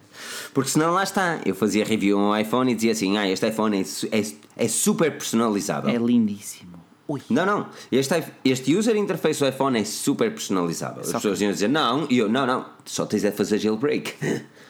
Porque 0.53 0.69
senão 0.69 0.93
lá 0.93 1.03
está. 1.03 1.39
Eu 1.45 1.55
fazia 1.55 1.85
review 1.85 2.17
um 2.17 2.35
iPhone 2.35 2.71
e 2.71 2.75
dizia 2.75 2.91
assim: 2.91 3.17
ah, 3.17 3.29
este 3.29 3.47
iPhone 3.47 3.77
é, 3.77 4.17
é, 4.17 4.23
é 4.65 4.67
super 4.67 5.11
personalizável. 5.11 5.89
É 5.89 5.97
lindíssimo. 5.97 6.75
Ui. 7.07 7.21
Não, 7.29 7.45
não. 7.45 7.69
Este, 7.91 8.23
este 8.43 8.75
user 8.75 8.95
interface 8.95 9.39
do 9.39 9.47
iPhone 9.47 9.79
é 9.79 9.85
super 9.85 10.29
personalizável. 10.31 11.01
As 11.01 11.11
pessoas 11.11 11.39
iam 11.39 11.51
dizer 11.51 11.69
não, 11.69 12.07
e 12.09 12.17
eu, 12.17 12.27
não, 12.27 12.45
não, 12.45 12.65
só 12.83 13.05
tens 13.05 13.21
de 13.21 13.31
fazer 13.31 13.59
jailbreak. 13.59 14.13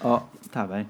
Oh, 0.04 0.20
está 0.46 0.68
bem. 0.68 0.86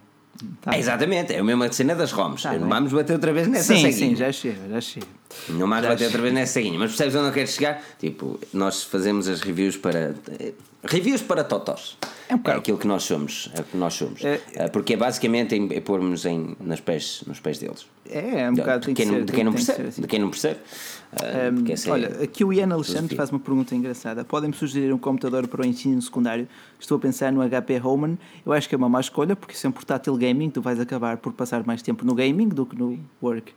Tá 0.62 0.78
exatamente, 0.78 1.34
é 1.34 1.40
a 1.40 1.44
mesma 1.44 1.72
cena 1.72 1.96
das 1.96 2.12
ROMs. 2.12 2.44
Tá 2.44 2.54
não 2.54 2.68
vamos 2.68 2.92
bater 2.92 3.14
outra 3.14 3.32
vez 3.32 3.48
nessa 3.48 3.74
sim, 3.74 3.82
ceguinha. 3.82 4.10
Sim, 4.10 4.16
já 4.16 4.32
chega, 4.32 4.70
já 4.70 4.82
chega. 4.82 5.08
Não 5.50 5.60
vamos 5.60 5.88
bater 5.88 6.06
outra 6.06 6.22
vez 6.22 6.34
nessa 6.34 6.54
ceguinha. 6.54 6.78
Mas 6.78 6.92
percebes 6.92 7.16
onde 7.16 7.28
eu 7.28 7.34
quero 7.34 7.48
chegar? 7.48 7.82
Tipo, 8.00 8.40
nós 8.54 8.84
fazemos 8.84 9.28
as 9.28 9.42
reviews 9.42 9.78
para. 9.78 10.14
Reviews 10.84 11.22
para 11.22 11.44
totós. 11.44 11.98
É, 12.28 12.36
um 12.36 12.42
é 12.46 12.52
aquilo 12.52 12.78
que 12.78 12.88
nós 12.88 13.04
somos. 13.04 13.50
É 13.54 13.64
que 13.64 13.78
nós 13.78 13.94
somos. 13.94 14.24
É, 14.24 14.42
é 14.56 14.68
porque 14.68 14.94
é 14.94 14.98
basicamente 14.98 15.56
é 15.72 15.80
pôr-nos 15.80 16.26
nos 16.60 16.80
pés, 16.80 17.24
nos 17.26 17.40
pés 17.40 17.60
deles. 17.60 17.86
É, 18.10 18.42
é 18.42 18.50
um 18.50 18.54
bocado 18.56 18.88
de, 18.88 18.94
quem, 18.94 19.06
não, 19.06 19.24
de 19.24 19.32
quem 19.32 19.44
não 19.44 19.54
percebe. 19.54 19.88
Assim. 19.88 20.02
De 20.02 20.08
quem 20.08 20.20
não 20.20 20.30
percebe. 20.30 20.60
Um, 21.16 21.72
assim, 21.72 21.90
olha, 21.90 22.24
aqui 22.24 22.44
o 22.44 22.52
Ian 22.52 22.74
Alexandre 22.74 23.16
faz 23.16 23.30
uma 23.30 23.40
pergunta 23.40 23.74
engraçada. 23.74 24.26
Podem-me 24.26 24.56
sugerir 24.56 24.94
um 24.94 24.98
computador 24.98 25.48
para 25.48 25.62
o 25.62 25.66
ensino 25.66 26.02
secundário? 26.02 26.48
Estou 26.80 26.98
a 26.98 27.00
pensar 27.00 27.32
no 27.32 27.42
HP 27.48 27.80
Homan. 27.82 28.18
Eu 28.46 28.52
acho 28.52 28.68
que 28.68 28.76
é 28.76 28.78
uma 28.78 28.90
má 28.90 29.00
escolha, 29.00 29.36
porque 29.36 29.56
se 29.56 29.66
é 29.66 29.70
um 29.70 29.72
portátil 29.72 30.16
gaming, 30.18 30.50
tu 30.50 30.62
vais 30.62 30.80
acabar 30.80 31.18
por 31.18 31.32
passar 31.34 31.66
mais 31.66 31.82
tempo 31.82 32.06
no 32.06 32.14
gaming 32.14 32.50
do 32.50 32.66
que 32.66 32.78
no 32.78 33.00
work. 33.22 33.54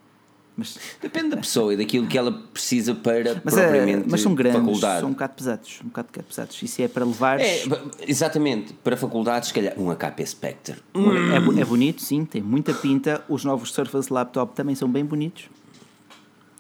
Mas, 0.57 0.77
Depende 1.01 1.29
da 1.29 1.37
pessoa 1.37 1.73
e 1.73 1.77
daquilo 1.77 2.09
que 2.09 2.19
ela 2.19 2.33
precisa 2.33 2.93
para 2.93 3.41
mas, 3.45 3.57
é, 3.57 3.63
propriamente 3.63 4.09
é, 4.09 4.11
mas 4.11 4.21
são 4.21 4.35
grandes, 4.35 4.61
faculdade. 4.61 5.01
são 5.01 5.09
um 5.09 5.13
bocado 5.13 5.33
pesados, 5.35 5.81
um 5.85 5.87
bocado 5.87 6.09
pesados. 6.29 6.61
E 6.61 6.67
se 6.67 6.83
é 6.83 6.89
para 6.89 7.05
levar. 7.05 7.41
É, 7.41 7.63
exatamente, 8.09 8.73
para 8.83 8.97
faculdades, 8.97 9.49
se 9.49 9.55
calhar 9.55 9.79
um 9.79 9.95
HP 9.95 10.27
Spectre. 10.27 10.77
É, 10.95 11.61
é 11.61 11.65
bonito, 11.65 12.03
sim, 12.03 12.25
tem 12.25 12.43
muita 12.43 12.75
pinta. 12.75 13.23
Os 13.29 13.45
novos 13.45 13.73
Surface 13.73 14.13
Laptop 14.13 14.53
também 14.57 14.75
são 14.75 14.91
bem 14.91 15.05
bonitos. 15.05 15.49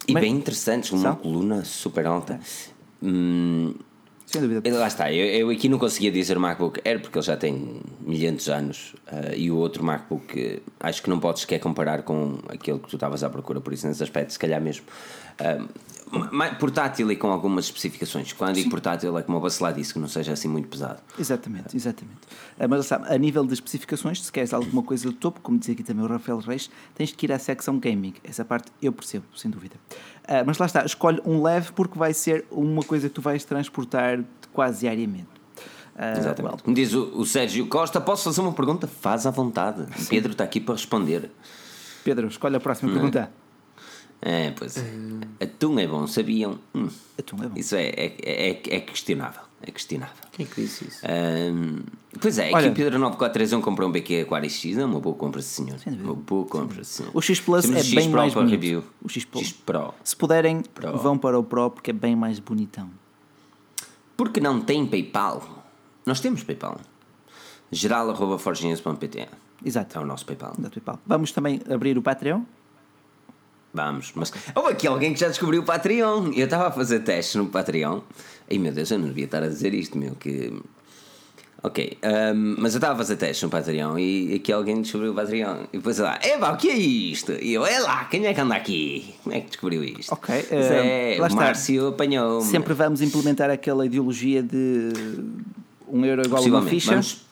E 0.09 0.13
mas, 0.15 0.23
bem 0.23 0.33
interessantes, 0.35 0.91
uma 0.91 1.03
são? 1.03 1.17
coluna 1.17 1.65
super 1.65 2.07
alta. 2.07 2.41
Hum, 3.03 3.75
sem 4.29 4.41
dúvida. 4.41 4.79
Lá 4.79 4.87
está, 4.87 5.13
eu, 5.13 5.25
eu, 5.25 5.51
aqui 5.51 5.69
não 5.69 5.79
conseguia 5.79 6.11
dizer 6.11 6.39
MacBook 6.39 6.81
Air 6.85 7.01
porque 7.01 7.19
ele 7.19 7.25
já 7.25 7.37
tem 7.37 7.81
milhentos 8.01 8.49
anos 8.49 8.95
uh, 9.13 9.35
e 9.35 9.51
o 9.51 9.57
outro 9.57 9.83
MacBook 9.85 10.63
acho 10.81 11.03
que 11.03 11.09
não 11.09 11.21
podes 11.21 11.43
sequer 11.43 11.59
comparar 11.59 12.03
com 12.03 12.39
aquele 12.49 12.79
que 12.79 12.89
tu 12.89 12.97
estavas 12.97 13.23
à 13.23 13.31
procura, 13.31 13.61
por 13.61 13.73
isso 13.73 13.87
nesse 13.87 14.03
aspecto, 14.03 14.33
se 14.33 14.39
calhar 14.39 14.61
mesmo. 14.61 14.85
Uh, 15.41 15.69
portátil 16.59 17.11
e 17.11 17.17
com 17.17 17.31
algumas 17.31 17.67
especificações. 17.67 18.33
Quando 18.33 18.55
digo 18.55 18.71
portátil 18.71 19.17
é 19.19 19.23
como 19.23 19.39
o 19.39 19.41
Bacelar 19.41 19.73
disse, 19.73 19.93
que 19.93 19.99
não 19.99 20.09
seja 20.09 20.33
assim 20.33 20.49
muito 20.49 20.69
pesado. 20.69 21.01
Exatamente, 21.19 21.77
exatamente. 21.77 22.21
Uh, 22.59 22.69
mas 22.69 22.87
sabe, 22.87 23.13
a 23.13 23.19
nível 23.19 23.45
de 23.45 23.55
especificações, 23.55 24.23
se 24.23 24.33
queres 24.33 24.53
alguma 24.53 24.83
coisa 24.83 25.09
do 25.09 25.13
topo, 25.13 25.41
como 25.41 25.59
dizia 25.59 25.75
aqui 25.75 25.83
também 25.83 26.05
o 26.05 26.09
Rafael 26.09 26.39
Reis, 26.39 26.71
tens 26.95 27.13
que 27.13 27.27
ir 27.27 27.33
à 27.33 27.39
secção 27.39 27.79
gaming. 27.79 28.15
Essa 28.25 28.45
parte 28.45 28.71
eu 28.81 28.93
percebo, 28.93 29.27
sem 29.35 29.51
dúvida. 29.51 29.77
Uh, 30.25 30.45
mas 30.47 30.59
lá 30.59 30.67
está, 30.67 30.85
escolhe 30.85 31.21
um 31.25 31.43
leve 31.43 31.73
porque 31.73 31.99
vai 31.99 32.13
ser 32.13 32.45
uma 32.51 32.83
coisa 32.83 33.09
que 33.09 33.15
tu 33.15 33.23
vais 33.23 33.45
transportar 33.45 34.23
quase 34.53 34.81
diariamente. 34.81 35.29
Uh, 35.99 36.17
Exatamente. 36.17 36.55
Well. 36.55 36.63
Como 36.63 36.75
diz 36.77 36.95
o, 36.95 37.19
o, 37.19 37.27
Sérgio 37.27 37.67
Costa, 37.67 38.01
posso 38.01 38.25
fazer 38.25 38.41
uma 38.41 38.53
pergunta? 38.53 38.87
Faz 38.87 39.27
à 39.27 39.31
vontade. 39.31 39.85
Sim. 39.97 40.07
Pedro 40.09 40.33
está 40.33 40.45
aqui 40.45 40.61
para 40.61 40.75
responder. 40.75 41.31
Pedro, 42.05 42.29
escolhe 42.29 42.57
a 42.57 42.61
próxima 42.61 42.89
Não. 42.89 42.99
pergunta. 42.99 43.31
É, 44.21 44.51
pois 44.51 44.77
é. 44.77 44.81
Uh... 44.81 45.21
Atum 45.45 45.79
é 45.79 45.87
bom, 45.87 46.07
sabiam? 46.07 46.59
Hum. 46.75 46.89
Atum 47.19 47.43
é 47.43 47.49
bom. 47.49 47.59
Isso 47.59 47.77
é, 47.77 47.89
é, 47.89 48.17
é, 48.23 48.77
é 48.77 48.81
questionável. 48.81 49.43
É 49.61 49.73
questionável. 49.73 50.17
Quem 50.33 50.47
é 50.47 50.49
que 50.49 50.63
disse 50.63 50.87
isso? 50.87 51.01
Um, 51.05 51.81
pois 52.21 52.39
é, 52.39 52.51
Olha, 52.53 52.59
aqui 52.59 52.69
o 52.69 52.75
Pedro 52.75 52.99
9431 53.01 53.61
comprou 53.61 53.89
um 53.89 53.93
BQ 53.93 54.21
Aquarius 54.21 54.53
X, 54.53 54.79
é 54.79 54.85
uma 54.85 55.01
boa 55.01 55.17
compra, 55.17 55.43
senhor. 55.43 55.77
Uma 55.87 56.15
boa 56.15 56.47
compra, 56.47 56.85
senhor. 56.85 57.11
O 57.13 57.21
X 57.21 57.41
Plus 57.41 57.65
Temos 57.65 57.93
é 57.93 57.95
bem 57.97 58.09
Pro 58.09 58.21
mais 58.21 58.35
bonito. 58.35 58.51
Review. 58.53 58.85
O 59.03 59.09
X, 59.09 59.27
X 59.35 59.53
Pro. 59.53 59.95
Se 60.05 60.15
puderem, 60.15 60.63
Pro. 60.63 60.97
vão 60.97 61.19
para 61.19 61.37
o 61.37 61.43
Pro 61.43 61.71
porque 61.71 61.91
é 61.91 61.95
bem 61.95 62.15
mais 62.15 62.39
bonitão. 62.39 62.89
Porque 64.17 64.41
não 64.41 64.61
tem 64.61 64.87
PayPal? 64.87 65.65
Nós 66.07 66.21
temos 66.21 66.45
PayPal. 66.45 66.81
geral.forginhas.pt 67.73 69.29
Exato. 69.65 69.99
É 69.99 70.01
o 70.01 70.07
nosso 70.07 70.25
PayPal. 70.25 70.55
PayPal. 70.55 71.01
Vamos 71.05 71.33
também 71.33 71.61
abrir 71.69 71.99
o 71.99 72.03
Patreon. 72.03 72.43
Vamos, 73.79 74.11
mas 74.17 74.33
houve 74.57 74.73
aqui 74.73 74.89
alguém 74.89 75.15
que 75.15 75.21
já 75.21 75.29
descobriu 75.29 75.61
o 75.61 75.65
Patreon. 75.65 76.33
Eu 76.35 76.47
estava 76.47 76.67
a 76.67 76.71
fazer 76.73 76.99
testes 77.01 77.37
no 77.37 77.47
Patreon. 77.47 78.01
Ai 78.51 78.59
meu 78.59 78.73
Deus, 78.73 78.91
eu 78.91 78.99
não 78.99 79.07
devia 79.07 79.27
estar 79.27 79.41
a 79.41 79.47
dizer 79.47 79.73
isto, 79.73 79.97
meu. 79.97 80.17
Que 80.17 80.53
Ok, 81.61 81.99
um, 82.35 82.55
mas 82.59 82.75
eu 82.75 82.79
estava 82.79 82.95
a 82.95 82.97
fazer 82.97 83.17
testes 83.17 83.43
no 83.43 83.51
Patreon 83.51 83.99
e 83.99 84.35
aqui 84.35 84.53
alguém 84.53 84.81
descobriu 84.81 85.13
o 85.13 85.15
Patreon. 85.15 85.65
E 85.73 85.77
depois 85.77 85.99
lá, 85.99 86.19
Eba, 86.23 86.53
o 86.53 86.57
que 86.57 86.71
é 86.71 86.77
isto? 86.77 87.33
E 87.33 87.53
eu, 87.53 87.65
é 87.65 87.79
lá, 87.81 88.05
quem 88.05 88.27
é 88.27 88.35
que 88.35 88.41
anda 88.41 88.55
aqui? 88.57 89.15
Como 89.23 89.35
é 89.35 89.41
que 89.41 89.49
descobriu 89.49 89.85
isto? 89.85 90.13
Ok, 90.13 90.35
é, 90.51 91.19
o 91.21 91.35
Márcio 91.35 91.89
apanhou. 91.89 92.41
-me. 92.43 92.51
Sempre 92.51 92.75
vamos 92.75 93.01
implementar 93.01 93.51
aquela 93.51 93.87
ideologia 93.87 94.43
de 94.43 94.93
um 95.89 96.05
euro 96.05 96.23
igual 96.25 96.43
a 96.43 96.47
uma 96.47 96.63
ficha. 96.63 96.93
Vamos, 96.93 97.28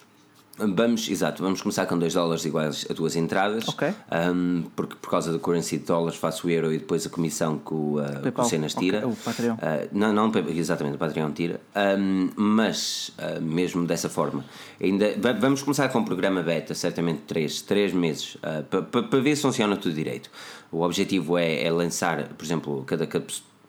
Vamos, 0.58 1.08
exato, 1.10 1.42
vamos 1.42 1.60
começar 1.60 1.84
com 1.84 1.98
2 1.98 2.14
dólares 2.14 2.44
iguais 2.44 2.86
a 2.88 2.94
duas 2.94 3.14
entradas. 3.14 3.68
Ok. 3.68 3.88
Um, 4.32 4.64
porque 4.74 4.96
por 4.96 5.10
causa 5.10 5.30
da 5.30 5.38
currency 5.38 5.76
de 5.76 5.84
dólares 5.84 6.18
faço 6.18 6.46
o 6.46 6.50
euro 6.50 6.72
e 6.72 6.78
depois 6.78 7.06
a 7.06 7.10
comissão 7.10 7.58
que 7.58 7.74
o, 7.74 8.00
uh, 8.00 8.32
que 8.32 8.40
o 8.40 8.44
Cenas 8.44 8.74
tira. 8.74 8.98
Okay. 8.98 9.10
O 9.10 9.16
Patreon. 9.16 9.54
Uh, 9.54 9.88
não, 9.92 10.12
não, 10.12 10.32
exatamente, 10.48 10.94
o 10.94 10.98
Patreon 10.98 11.30
tira. 11.32 11.60
Um, 11.98 12.30
mas, 12.36 13.12
uh, 13.18 13.40
mesmo 13.40 13.86
dessa 13.86 14.08
forma, 14.08 14.44
ainda 14.82 15.14
vamos 15.38 15.62
começar 15.62 15.88
com 15.90 15.98
o 15.98 16.04
programa 16.04 16.42
beta, 16.42 16.74
certamente 16.74 17.20
3, 17.26 17.60
3 17.62 17.92
meses, 17.92 18.38
para 18.70 18.82
pa, 18.82 19.02
pa 19.02 19.18
ver 19.18 19.36
se 19.36 19.42
funciona 19.42 19.76
tudo 19.76 19.94
direito. 19.94 20.30
O 20.72 20.80
objetivo 20.82 21.36
é, 21.36 21.64
é 21.64 21.70
lançar, 21.70 22.28
por 22.28 22.44
exemplo, 22.44 22.82
cada, 22.86 23.06
cada 23.06 23.26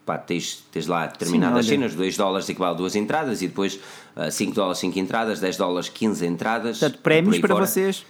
pá, 0.07 0.17
tens, 0.17 0.63
tens 0.71 0.87
lá 0.87 1.05
determinadas 1.05 1.65
Sim, 1.65 1.71
cenas, 1.71 1.93
2 1.93 2.15
dólares 2.15 2.47
equivale 2.47 2.73
a 2.73 2.77
duas 2.77 2.95
entradas 2.95 3.41
e 3.41 3.47
depois 3.47 3.75
uh, 4.15 4.31
5 4.31 4.53
dólares 4.53 4.79
5 4.79 4.97
entradas, 4.97 5.41
10 5.41 5.57
dólares 5.57 5.89
15 5.89 6.25
entradas. 6.25 6.79
Portanto, 6.79 7.01
prémios 7.01 7.39
para 7.39 7.53
fora. 7.53 7.65
vocês. 7.65 8.05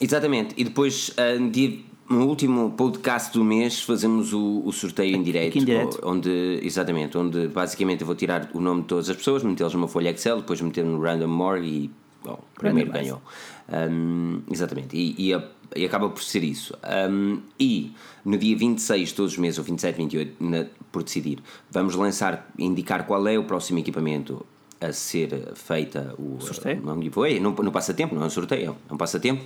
Exatamente, 0.00 0.54
e 0.56 0.62
depois 0.62 1.10
uh, 1.10 1.50
dia, 1.50 1.78
no 2.08 2.26
último 2.26 2.70
podcast 2.76 3.36
do 3.36 3.44
mês 3.44 3.82
fazemos 3.82 4.32
o, 4.32 4.62
o 4.64 4.72
sorteio 4.72 5.16
em 5.16 5.22
direto, 5.22 5.58
em 5.58 5.64
direto, 5.64 6.00
onde 6.04 6.60
exatamente, 6.62 7.18
onde 7.18 7.48
basicamente 7.48 8.02
eu 8.02 8.06
vou 8.06 8.14
tirar 8.14 8.48
o 8.54 8.60
nome 8.60 8.82
de 8.82 8.88
todas 8.88 9.10
as 9.10 9.16
pessoas, 9.16 9.42
metê-los 9.42 9.74
numa 9.74 9.88
folha 9.88 10.10
Excel, 10.10 10.38
depois 10.38 10.60
meter 10.60 10.84
no 10.84 11.00
random 11.00 11.28
more 11.28 11.60
e 11.60 11.90
bom, 12.22 12.38
o 12.56 12.60
primeiro 12.60 12.92
ganhou. 12.92 13.20
Um, 13.68 14.42
exatamente, 14.50 14.96
e, 14.96 15.14
e, 15.18 15.34
a, 15.34 15.42
e, 15.74 15.84
acaba 15.84 16.08
por 16.08 16.22
ser 16.22 16.44
isso. 16.44 16.74
Um, 17.10 17.40
e 17.58 17.92
no 18.24 18.36
dia 18.36 18.56
26 18.56 19.12
todos 19.12 19.32
os 19.32 19.38
meses, 19.38 19.58
ou 19.58 19.64
27, 19.64 19.96
28, 19.96 20.44
na, 20.44 20.66
por 20.94 21.02
decidir, 21.02 21.42
vamos 21.72 21.96
lançar, 21.96 22.48
indicar 22.56 23.04
qual 23.04 23.26
é 23.26 23.36
o 23.36 23.42
próximo 23.42 23.80
equipamento 23.80 24.46
a 24.80 24.92
ser 24.92 25.52
feita 25.56 26.14
o 26.16 26.40
sorteio? 26.40 26.88
Um 26.88 27.02
giveaway, 27.02 27.40
no, 27.40 27.50
no 27.50 27.72
passatempo, 27.72 28.14
não 28.14 28.22
é 28.22 28.26
um 28.26 28.30
sorteio, 28.30 28.76
é 28.88 28.92
um 28.92 28.96
passatempo, 28.96 29.44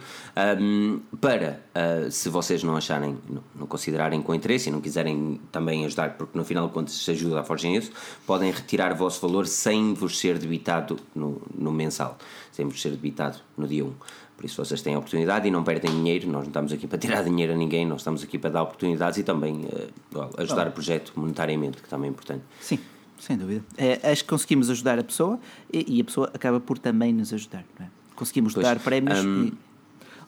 um, 0.61 1.01
para 1.19 1.63
uh, 1.75 2.11
se 2.11 2.29
vocês 2.29 2.63
não 2.63 2.77
acharem, 2.77 3.17
não, 3.27 3.43
não, 3.55 3.67
considerarem 3.67 4.21
com 4.21 4.35
interesse 4.35 4.69
e 4.69 4.73
não 4.73 4.83
quiserem 4.83 5.41
também 5.51 5.87
ajudar, 5.87 6.19
porque 6.19 6.37
no 6.37 6.45
final 6.45 6.67
de 6.67 6.75
contas 6.75 6.93
se 6.93 7.11
ajuda 7.13 7.41
a 7.41 7.45
Forgem 7.45 7.75
isso, 7.77 7.93
podem 8.27 8.53
retirar 8.53 8.93
o 8.93 8.97
vosso 8.97 9.27
valor 9.27 9.47
sem 9.47 9.95
vos 9.95 10.19
ser 10.19 10.37
debitado 10.37 10.99
no, 11.15 11.41
no 11.57 11.73
mensal, 11.73 12.19
sem 12.53 12.67
vos 12.67 12.83
ser 12.83 12.91
debitado 12.91 13.39
no 13.57 13.67
dia 13.67 13.87
1. 13.87 13.93
Por 14.39 14.45
isso 14.45 14.65
vocês 14.65 14.81
têm 14.81 14.95
a 14.95 14.99
oportunidade 14.99 15.49
e 15.49 15.51
não 15.51 15.65
perdem 15.65 15.91
dinheiro. 15.91 16.29
Nós 16.29 16.43
não 16.43 16.49
estamos 16.49 16.73
aqui 16.73 16.87
para 16.87 16.97
tirar 16.97 17.25
dinheiro 17.27 17.53
a 17.53 17.57
ninguém, 17.57 17.85
nós 17.85 18.03
estamos 18.03 18.23
aqui 18.23 18.39
para 18.39 18.51
dar 18.51 18.63
oportunidades 18.63 19.19
e 19.19 19.25
também 19.25 19.67
uh, 20.15 20.31
ajudar 20.39 20.69
o 20.69 20.71
projeto 20.71 21.13
monetariamente, 21.17 21.83
que 21.83 21.89
também 21.89 22.07
é 22.09 22.13
importante. 22.13 22.45
Sim, 22.61 22.79
sem 23.19 23.37
dúvida. 23.37 23.65
É, 23.77 24.13
acho 24.13 24.23
que 24.23 24.31
conseguimos 24.31 24.71
ajudar 24.71 24.97
a 24.97 25.03
pessoa 25.03 25.41
e, 25.73 25.97
e, 25.97 26.01
a 26.01 26.05
pessoa 26.05 26.31
acaba 26.33 26.61
por 26.61 26.79
também 26.79 27.13
nos 27.13 27.33
ajudar. 27.33 27.65
É? 27.81 27.85
Conseguimos 28.15 28.55
pois, 28.55 28.65
dar 28.65 28.79
prémios 28.79 29.25
um, 29.25 29.47
e 29.47 29.53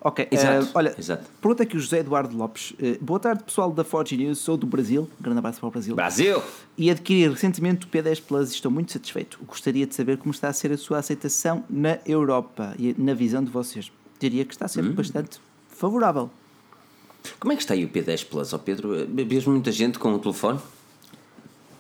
Ok, 0.03 0.27
exato, 0.31 0.65
uh, 0.65 0.71
olha, 0.75 0.95
exato. 0.99 1.29
pergunta 1.43 1.63
aqui 1.63 1.77
o 1.77 1.81
José 1.81 1.99
Eduardo 1.99 2.35
Lopes. 2.35 2.71
Uh, 2.73 2.97
boa 3.03 3.21
tarde, 3.21 3.45
pessoal 3.45 3.71
da 3.71 3.85
Forge 3.85 4.17
News, 4.17 4.39
sou 4.39 4.57
do 4.57 4.67
Brasil, 4.67 5.09
grande 5.21 5.39
abraço 5.39 5.61
para 5.61 5.69
o 5.69 5.71
Brasil. 5.71 5.95
Brasil! 5.95 6.43
E 6.77 6.91
adquiri 6.91 7.29
recentemente 7.29 7.87
o 7.87 7.89
P10 7.89 8.23
Plus 8.23 8.51
e 8.51 8.55
estou 8.55 8.73
muito 8.73 8.93
satisfeito. 8.93 9.39
Gostaria 9.47 9.87
de 9.87 9.95
saber 9.95 10.17
como 10.17 10.33
está 10.33 10.49
a 10.49 10.53
ser 10.55 10.73
a 10.73 10.79
sua 10.79 10.99
aceitação 10.99 11.63
na 11.69 11.99
Europa 12.07 12.75
e 12.79 12.95
na 12.97 13.13
visão 13.13 13.45
de 13.45 13.51
vocês 13.51 13.93
diria 14.21 14.45
que 14.45 14.53
está 14.53 14.69
ser 14.69 14.85
hum. 14.85 14.93
bastante 14.93 15.41
favorável. 15.69 16.31
Como 17.39 17.53
é 17.53 17.57
que 17.57 17.63
está 17.63 17.75
aí 17.75 17.85
o 17.85 17.89
P10 17.89 18.27
Plus, 18.27 18.53
oh 18.53 18.59
Pedro? 18.59 18.91
Vês 19.09 19.47
muita 19.47 19.73
gente 19.73 19.99
com 19.99 20.15
o 20.15 20.19
telefone? 20.19 20.59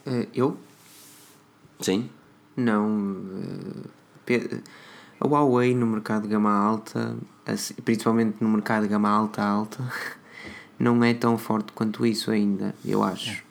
Uh, 0.06 0.26
eu? 0.34 0.56
Sim. 1.80 2.10
Não. 2.56 2.88
Uh, 2.88 3.90
a 5.20 5.26
Huawei 5.26 5.74
no 5.74 5.86
mercado 5.86 6.22
de 6.22 6.28
gama 6.28 6.50
alta, 6.50 7.16
principalmente 7.84 8.36
no 8.40 8.48
mercado 8.48 8.84
de 8.84 8.88
gama 8.88 9.08
alta 9.08 9.42
alta, 9.42 9.92
não 10.78 11.02
é 11.04 11.12
tão 11.12 11.36
forte 11.36 11.72
quanto 11.72 12.06
isso 12.06 12.30
ainda, 12.30 12.74
eu 12.84 13.02
acho. 13.02 13.42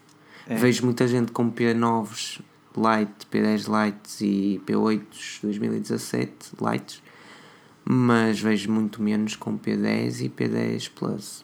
É. 0.48 0.56
É. 0.56 0.56
Vejo 0.56 0.84
muita 0.84 1.08
gente 1.08 1.32
com 1.32 1.52
P9s 1.52 2.42
Lite, 2.76 3.28
P10 3.32 3.86
Lite 3.86 4.26
e 4.26 4.60
P8s 4.66 5.42
2017 5.44 6.34
Lites 6.60 7.04
mas 7.92 8.40
vejo 8.40 8.72
muito 8.72 9.02
menos 9.02 9.36
com 9.36 9.58
P10 9.58 10.24
e 10.24 10.30
P10 10.30 10.92
Plus. 10.94 11.44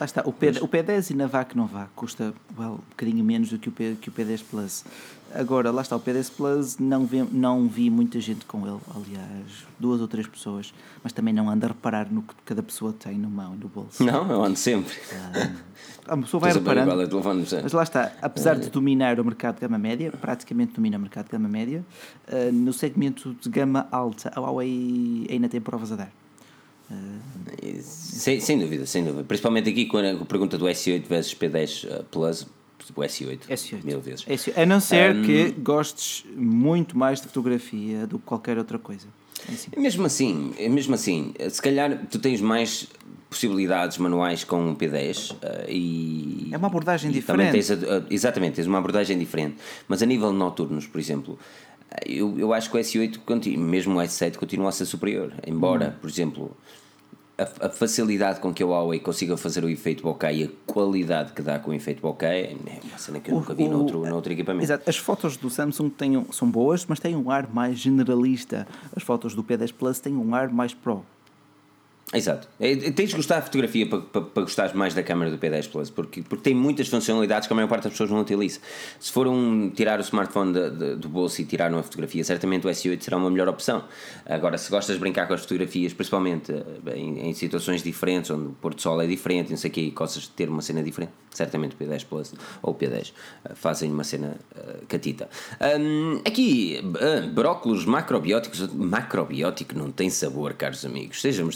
Lá 0.00 0.06
está, 0.06 0.22
o, 0.24 0.32
P, 0.32 0.48
o 0.62 0.66
P10 0.66 1.10
e 1.10 1.14
na 1.14 1.26
VAC 1.26 1.54
não 1.54 1.66
vá, 1.66 1.86
custa 1.94 2.32
well, 2.58 2.72
um 2.72 2.76
bocadinho 2.88 3.22
menos 3.22 3.50
do 3.50 3.58
que 3.58 3.68
o, 3.68 3.72
P, 3.72 3.98
que 4.00 4.08
o 4.08 4.12
P10 4.12 4.42
Plus. 4.50 4.82
Agora, 5.34 5.70
lá 5.70 5.82
está, 5.82 5.94
o 5.94 6.00
P10 6.00 6.32
Plus 6.34 6.78
não 6.78 7.04
vi, 7.04 7.22
não 7.30 7.68
vi 7.68 7.90
muita 7.90 8.18
gente 8.18 8.46
com 8.46 8.66
ele, 8.66 8.80
aliás, 8.96 9.66
duas 9.78 10.00
ou 10.00 10.08
três 10.08 10.26
pessoas, 10.26 10.72
mas 11.04 11.12
também 11.12 11.34
não 11.34 11.50
anda 11.50 11.66
a 11.66 11.68
reparar 11.68 12.10
no 12.10 12.22
que 12.22 12.34
cada 12.46 12.62
pessoa 12.62 12.94
tem 12.94 13.18
no 13.18 13.28
mão 13.28 13.54
e 13.54 13.58
no 13.58 13.68
bolso. 13.68 14.02
Não, 14.02 14.26
eu 14.30 14.42
ando 14.42 14.56
sempre. 14.56 14.96
Ah, 15.12 16.14
a 16.14 16.16
pessoa 16.16 16.40
vai 16.40 16.52
reparando. 16.54 16.90
Mas 17.62 17.72
lá 17.74 17.82
está, 17.82 18.10
apesar 18.22 18.58
de 18.58 18.70
dominar 18.70 19.20
o 19.20 19.24
mercado 19.24 19.56
de 19.56 19.60
gama 19.60 19.76
média, 19.76 20.10
praticamente 20.10 20.72
domina 20.72 20.96
o 20.96 21.00
mercado 21.00 21.26
de 21.26 21.32
gama 21.32 21.48
média, 21.48 21.84
uh, 22.26 22.50
no 22.50 22.72
segmento 22.72 23.36
de 23.38 23.50
gama 23.50 23.86
alta, 23.92 24.32
a 24.34 24.40
Huawei 24.40 25.26
ainda 25.30 25.46
tem 25.46 25.60
provas 25.60 25.92
a 25.92 25.96
dar. 25.96 26.19
Sem, 27.82 28.40
sem 28.40 28.58
dúvida, 28.58 28.86
sem 28.86 29.04
dúvida. 29.04 29.24
Principalmente 29.24 29.70
aqui 29.70 29.86
com 29.86 29.98
a 29.98 30.24
pergunta 30.26 30.58
do 30.58 30.66
S8 30.66 31.04
versus 31.06 31.34
P10 31.34 32.00
uh, 32.00 32.04
Plus, 32.04 32.46
o 32.94 33.00
S8, 33.00 33.40
S8. 33.48 33.84
mil 33.84 34.00
vezes. 34.00 34.24
S8. 34.24 34.52
A 34.56 34.66
não 34.66 34.80
ser 34.80 35.14
um, 35.14 35.22
que 35.22 35.50
gostes 35.52 36.24
muito 36.34 36.98
mais 36.98 37.20
de 37.20 37.28
fotografia 37.28 38.06
do 38.06 38.18
que 38.18 38.24
qualquer 38.24 38.58
outra 38.58 38.78
coisa. 38.78 39.06
É 39.48 39.52
assim. 39.52 39.70
Mesmo 39.76 40.06
assim, 40.06 40.52
mesmo 40.68 40.94
assim, 40.94 41.32
se 41.48 41.62
calhar 41.62 42.06
tu 42.10 42.18
tens 42.18 42.40
mais 42.40 42.88
possibilidades 43.28 43.96
manuais 43.96 44.42
com 44.42 44.72
o 44.72 44.76
P10 44.76 45.32
uh, 45.32 45.36
e 45.68 46.50
é 46.52 46.56
uma 46.56 46.66
abordagem 46.66 47.10
diferente. 47.10 47.52
Tens 47.52 47.70
a, 47.70 47.76
exatamente, 48.10 48.56
tens 48.56 48.66
uma 48.66 48.78
abordagem 48.78 49.16
diferente. 49.16 49.56
Mas 49.86 50.02
a 50.02 50.06
nível 50.06 50.32
noturnos, 50.32 50.86
por 50.86 50.98
exemplo, 50.98 51.38
eu, 52.04 52.38
eu 52.38 52.52
acho 52.52 52.70
que 52.70 52.76
o 52.76 52.80
S8, 52.80 53.56
mesmo 53.56 53.98
o 53.98 54.02
S7, 54.02 54.36
continua 54.36 54.70
a 54.70 54.72
ser 54.72 54.84
superior. 54.84 55.32
Embora, 55.46 55.94
hum. 55.96 56.00
por 56.00 56.10
exemplo, 56.10 56.56
a, 57.40 57.66
a, 57.66 57.70
facilidade 57.70 58.38
com 58.38 58.52
que 58.52 58.62
a 58.62 58.66
Huawei 58.66 59.00
consiga 59.00 59.36
fazer 59.36 59.64
o 59.64 59.68
efeito 59.68 60.02
bokeh 60.02 60.32
e 60.32 60.44
a 60.44 60.48
qualidade 60.66 61.32
que 61.32 61.40
dá 61.40 61.58
com 61.58 61.70
o 61.70 61.74
efeito 61.74 62.02
bokeh 62.02 62.26
é 62.26 62.56
uma 62.84 62.98
cena 62.98 63.18
que 63.18 63.30
eu 63.30 63.36
nunca 63.36 63.54
vi 63.54 63.64
o, 63.64 63.70
noutro, 63.70 64.04
noutro 64.06 64.32
equipamento. 64.32 64.64
Exato. 64.64 64.88
As 64.88 64.96
fotos 64.96 65.36
do 65.36 65.48
Samsung 65.48 65.88
têm, 65.88 66.26
são 66.32 66.50
boas, 66.50 66.84
mas 66.86 67.00
têm 67.00 67.16
um 67.16 67.30
ar 67.30 67.48
mais 67.52 67.78
generalista. 67.78 68.66
As 68.94 69.02
fotos 69.02 69.34
do 69.34 69.42
P10 69.42 69.72
Plus 69.72 69.98
têm 69.98 70.14
um 70.14 70.34
ar 70.34 70.50
mais 70.50 70.74
pro. 70.74 71.02
Exato. 72.12 72.48
É, 72.58 72.74
tens 72.90 73.10
de 73.10 73.16
gostar 73.16 73.36
da 73.36 73.42
fotografia 73.42 73.86
para, 73.86 74.00
para, 74.00 74.20
para 74.22 74.42
gostar 74.42 74.74
mais 74.74 74.94
da 74.94 75.02
câmera 75.02 75.30
do 75.30 75.38
P10 75.38 75.70
Plus, 75.70 75.90
porque, 75.90 76.22
porque 76.22 76.42
tem 76.42 76.54
muitas 76.54 76.88
funcionalidades 76.88 77.46
que 77.46 77.52
a 77.52 77.56
maior 77.56 77.68
parte 77.68 77.84
das 77.84 77.92
pessoas 77.92 78.10
não 78.10 78.20
utiliza. 78.20 78.58
Se 78.98 79.12
for 79.12 79.28
um 79.28 79.70
tirar 79.70 80.00
o 80.00 80.02
smartphone 80.02 80.52
de, 80.52 80.70
de, 80.70 80.96
do 80.96 81.08
bolso 81.08 81.40
e 81.40 81.44
tirar 81.44 81.72
uma 81.72 81.84
fotografia, 81.84 82.24
certamente 82.24 82.66
o 82.66 82.70
S8 82.70 83.00
será 83.00 83.16
uma 83.16 83.30
melhor 83.30 83.48
opção. 83.48 83.84
Agora, 84.26 84.58
se 84.58 84.68
gostas 84.70 84.96
de 84.96 85.00
brincar 85.00 85.28
com 85.28 85.34
as 85.34 85.42
fotografias, 85.42 85.92
principalmente 85.92 86.52
eh, 86.52 86.96
em, 86.96 87.28
em 87.28 87.32
situações 87.32 87.80
diferentes, 87.80 88.28
onde 88.32 88.48
o 88.48 88.52
pôr 88.60 88.74
do 88.74 88.82
sol 88.82 89.00
é 89.00 89.06
diferente, 89.06 89.50
não 89.50 89.56
sei 89.56 89.70
o 89.70 89.78
e 89.78 89.90
gostas 89.90 90.24
de 90.24 90.30
ter 90.30 90.48
uma 90.48 90.62
cena 90.62 90.82
diferente, 90.82 91.12
certamente 91.30 91.76
o 91.76 91.78
P10 91.78 92.04
Plus 92.06 92.34
ou 92.60 92.72
o 92.72 92.76
P10 92.76 93.12
eh, 93.44 93.54
fazem 93.54 93.90
uma 93.90 94.02
cena 94.02 94.36
uh, 94.56 94.84
catita. 94.86 95.28
Um, 95.78 96.20
aqui, 96.26 96.80
uh, 96.82 97.28
brócolos 97.28 97.84
macrobióticos. 97.84 98.72
Macrobiótico 98.74 99.78
não 99.78 99.92
tem 99.92 100.10
sabor, 100.10 100.54
caros 100.54 100.84
amigos. 100.84 101.20
Sejam 101.20 101.48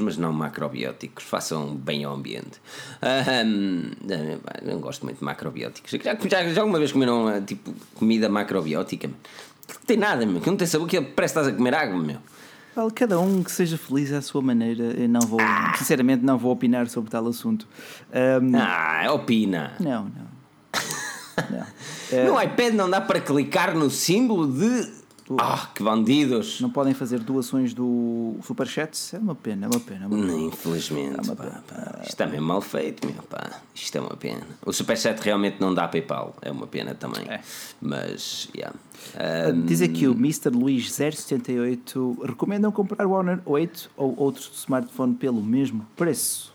mas 0.00 0.16
não 0.16 0.32
macrobióticos. 0.32 1.24
Façam 1.24 1.74
bem 1.74 2.04
ao 2.04 2.14
ambiente. 2.14 2.60
Um, 3.46 3.90
não 4.62 4.80
gosto 4.80 5.04
muito 5.04 5.18
de 5.18 5.24
macrobióticos. 5.24 5.90
Já, 5.90 6.14
já, 6.14 6.48
já 6.48 6.60
alguma 6.60 6.78
vez 6.78 6.92
comeram 6.92 7.28
ah, 7.28 7.40
tipo 7.40 7.74
comida 7.94 8.28
macrobiótica? 8.28 9.08
Não 9.08 9.86
tem 9.86 9.96
nada, 9.96 10.26
meu. 10.26 10.40
Que 10.40 10.50
não 10.50 10.56
tem 10.56 10.66
sabor, 10.66 10.88
que 10.88 11.00
parece 11.00 11.34
que 11.34 11.40
estás 11.40 11.48
a 11.48 11.52
comer 11.52 11.74
água, 11.74 11.98
meu. 11.98 12.18
Vale, 12.74 12.90
cada 12.90 13.20
um 13.20 13.42
que 13.42 13.52
seja 13.52 13.76
feliz 13.76 14.12
à 14.12 14.22
sua 14.22 14.40
maneira. 14.40 14.84
Eu 14.84 15.08
não 15.08 15.20
vou, 15.20 15.40
ah. 15.40 15.74
sinceramente, 15.76 16.24
não 16.24 16.38
vou 16.38 16.52
opinar 16.52 16.88
sobre 16.88 17.10
tal 17.10 17.26
assunto. 17.26 17.68
Um, 18.10 18.56
ah, 18.56 19.12
opina. 19.12 19.74
Não, 19.78 20.04
não. 20.04 20.32
não. 21.50 22.34
No 22.34 22.42
iPad 22.42 22.74
não 22.74 22.88
dá 22.88 23.00
para 23.00 23.20
clicar 23.20 23.74
no 23.74 23.90
símbolo 23.90 24.46
de 24.46 25.01
ah, 25.38 25.68
que 25.74 25.82
bandidos! 25.82 26.60
Não 26.60 26.70
podem 26.70 26.94
fazer 26.94 27.20
doações 27.20 27.72
do 27.72 28.36
Superchat? 28.42 29.14
É 29.14 29.18
uma 29.18 29.34
pena, 29.34 29.66
é 29.66 29.68
uma 29.68 29.80
pena. 29.80 30.04
É 30.04 30.06
uma 30.06 30.26
pena. 30.26 30.40
Infelizmente, 30.40 31.18
é 31.18 31.22
uma. 31.22 31.36
Pá, 31.36 31.62
pá. 31.66 31.98
Isto 32.00 32.08
está 32.10 32.26
mesmo 32.26 32.46
mal 32.46 32.60
feito, 32.60 33.06
meu 33.06 33.22
pá. 33.22 33.60
Isto 33.74 33.98
é 33.98 34.00
uma 34.00 34.16
pena. 34.16 34.42
O 34.64 34.72
Superchat 34.72 35.20
realmente 35.22 35.60
não 35.60 35.72
dá 35.72 35.88
PayPal, 35.88 36.34
é 36.42 36.50
uma 36.50 36.66
pena 36.66 36.94
também. 36.94 37.24
É. 37.28 37.40
Mas, 37.80 38.48
yeah. 38.54 38.74
Um... 39.52 39.66
Diz 39.66 39.82
aqui 39.82 40.06
o 40.06 40.12
Mr. 40.12 40.50
Luís 40.50 40.92
078 40.92 42.18
recomendam 42.24 42.70
comprar 42.70 43.06
o 43.06 43.12
Honor 43.12 43.40
8 43.44 43.90
ou 43.96 44.14
outro 44.18 44.50
smartphone 44.54 45.14
pelo 45.14 45.42
mesmo 45.42 45.86
preço. 45.96 46.51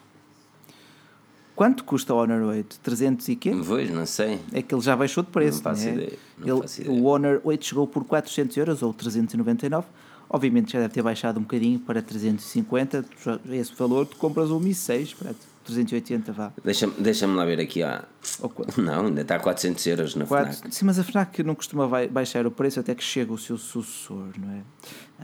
Quanto 1.58 1.84
custa 1.86 2.14
o 2.14 2.18
Honor 2.18 2.44
8? 2.44 2.82
300 2.84 3.30
e 3.30 3.36
quê? 3.36 3.52
Pois, 3.68 3.90
não 3.90 4.06
sei. 4.06 4.40
É 4.54 4.62
que 4.62 4.76
ele 4.76 4.82
já 4.84 4.96
baixou 4.96 5.24
de 5.24 5.32
preço. 5.32 5.58
Não 5.58 5.64
faço 5.64 5.86
né? 5.86 5.94
ideia. 5.94 6.14
Não 6.38 6.48
ele, 6.58 6.62
faço 6.62 6.82
ideia. 6.82 6.96
O 6.96 7.06
Honor 7.06 7.42
8 7.44 7.66
chegou 7.66 7.88
por 7.88 8.04
400 8.06 8.56
euros 8.58 8.84
ou 8.84 8.94
399. 8.94 9.88
Obviamente 10.30 10.74
já 10.74 10.80
deve 10.80 10.94
ter 10.94 11.02
baixado 11.02 11.40
um 11.40 11.44
bocadinho 11.44 11.80
para 11.80 12.02
350. 12.02 13.06
Esse 13.52 13.74
valor 13.76 14.06
tu 14.06 14.18
compras 14.18 14.52
um 14.52 14.60
Mi 14.60 14.74
6, 14.74 15.14
para 15.14 15.34
380 15.64 16.32
vá. 16.32 16.52
Deixa-me 16.64 16.94
deixa 17.00 17.28
lá 17.28 17.46
ver 17.46 17.60
aqui. 17.60 17.84
Ah. 17.84 18.06
Não, 18.78 19.08
ainda 19.08 19.22
está 19.22 19.36
a 19.36 19.40
400 19.40 19.86
euros 19.88 20.16
na 20.16 20.26
4... 20.26 20.54
FNAC. 20.54 20.76
Sim, 20.76 20.86
mas 20.86 21.00
a 21.00 21.04
FNAC 21.04 21.44
não 21.44 21.56
costuma 21.56 21.88
baixar 22.08 22.46
o 22.46 22.52
preço 22.52 22.80
até 22.80 22.94
que 22.94 23.04
chega 23.04 23.32
o 23.32 23.38
seu 23.38 23.58
sucessor, 23.58 24.28
não 24.38 24.52
é? 24.52 24.62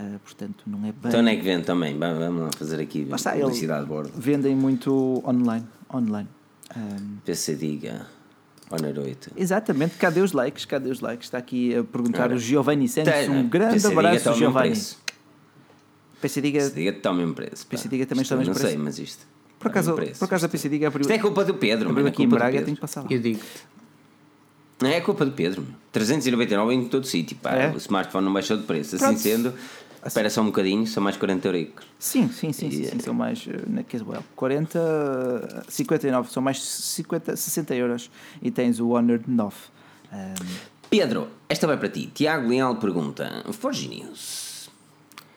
Uh, 0.01 0.19
portanto, 0.19 0.63
não 0.65 0.79
é 0.79 0.91
bem. 0.91 0.93
Então, 1.05 1.19
onde 1.19 1.29
é 1.29 1.35
que 1.35 1.41
vende 1.41 1.65
também? 1.65 1.97
Vamos 1.97 2.43
lá 2.43 2.49
fazer 2.57 2.79
aqui 2.81 3.05
publicidade 3.05 3.83
de 3.83 3.89
bordo. 3.89 4.11
Vendem 4.15 4.55
muito 4.55 5.21
online. 5.25 5.65
online. 5.93 6.29
Um, 6.75 7.17
PC 7.25 7.55
Diga. 7.55 8.07
Honor 8.71 8.99
8. 9.05 9.31
Exatamente, 9.35 9.95
cadê 9.97 10.21
os 10.21 10.31
likes? 10.31 10.65
Cadê 10.65 10.89
os 10.89 10.99
likes? 10.99 11.27
Está 11.27 11.37
aqui 11.37 11.75
a 11.75 11.83
perguntar 11.83 12.31
o 12.31 12.37
Giovanni 12.37 12.87
Santos. 12.87 13.13
Um 13.29 13.47
grande 13.47 13.73
PC 13.73 13.87
abraço, 13.87 14.19
Diga 14.19 14.33
Giovanni. 14.33 14.81
PC 16.21 16.41
Diga. 16.41 16.59
PC 16.59 16.75
Diga 16.75 16.89
está 16.91 17.09
ao 17.09 17.15
mesmo 17.15 17.33
preço. 17.33 17.67
PC 17.67 17.89
Diga 17.89 18.05
também 18.05 18.23
está 18.23 18.35
ao 18.35 18.39
mesmo 18.39 18.53
preço. 18.53 18.65
Não 18.65 18.71
sei, 18.71 18.83
mas 18.83 18.99
isto. 18.99 19.27
Por 19.59 19.67
acaso, 19.69 19.93
por 19.93 20.25
acaso 20.25 20.45
a 20.45 20.49
PC 20.49 20.69
Diga 20.69 20.87
abriu. 20.87 21.01
Isto 21.01 21.13
é 21.13 21.19
culpa 21.19 21.45
do 21.45 21.53
Pedro, 21.53 21.89
abriu 21.89 22.07
aqui 22.07 22.23
é 22.23 22.25
em 22.25 22.29
Braga, 22.29 22.61
tenho 22.61 22.75
que 22.75 22.81
passar 22.81 23.01
lá. 23.01 23.07
Eu 23.09 23.19
digo. 23.19 23.39
Não 24.81 24.89
é 24.89 24.99
culpa 24.99 25.23
do 25.25 25.31
Pedro. 25.31 25.65
399 25.93 26.73
em 26.73 26.85
todo 26.89 27.05
sítio. 27.05 27.37
Pá. 27.37 27.51
É? 27.55 27.71
O 27.71 27.77
smartphone 27.77 28.25
não 28.25 28.33
baixou 28.33 28.57
de 28.57 28.63
preço. 28.63 28.95
Assim 28.95 29.05
Pronto. 29.05 29.19
sendo, 29.19 29.47
Assim. 29.49 29.57
Espera 30.05 30.29
só 30.29 30.41
um 30.41 30.47
bocadinho, 30.47 30.85
são 30.85 31.01
mais 31.01 31.17
40 31.17 31.47
euricos. 31.47 31.85
Sim, 31.97 32.27
sim, 32.29 32.51
sim, 32.51 32.69
sim, 32.69 32.85
sim, 32.85 32.99
são 32.99 33.13
mais 33.13 33.47
eh, 33.47 33.63
na 33.67 33.83
Caswell. 33.83 34.23
40, 34.35 35.65
59, 35.69 36.31
são 36.31 36.43
mais 36.43 36.61
50, 36.61 37.35
60 37.35 37.75
euros 37.75 38.11
e 38.41 38.51
tens 38.51 38.79
o 38.79 38.89
Honor 38.89 39.21
9. 39.25 39.55
Um, 40.11 40.33
Pedro, 40.89 41.27
esta 41.49 41.65
vai 41.65 41.77
para 41.77 41.89
ti. 41.89 42.11
Tiago 42.13 42.49
Leal 42.49 42.75
pergunta: 42.75 43.43
Forge 43.51 43.87
News. 43.87 44.69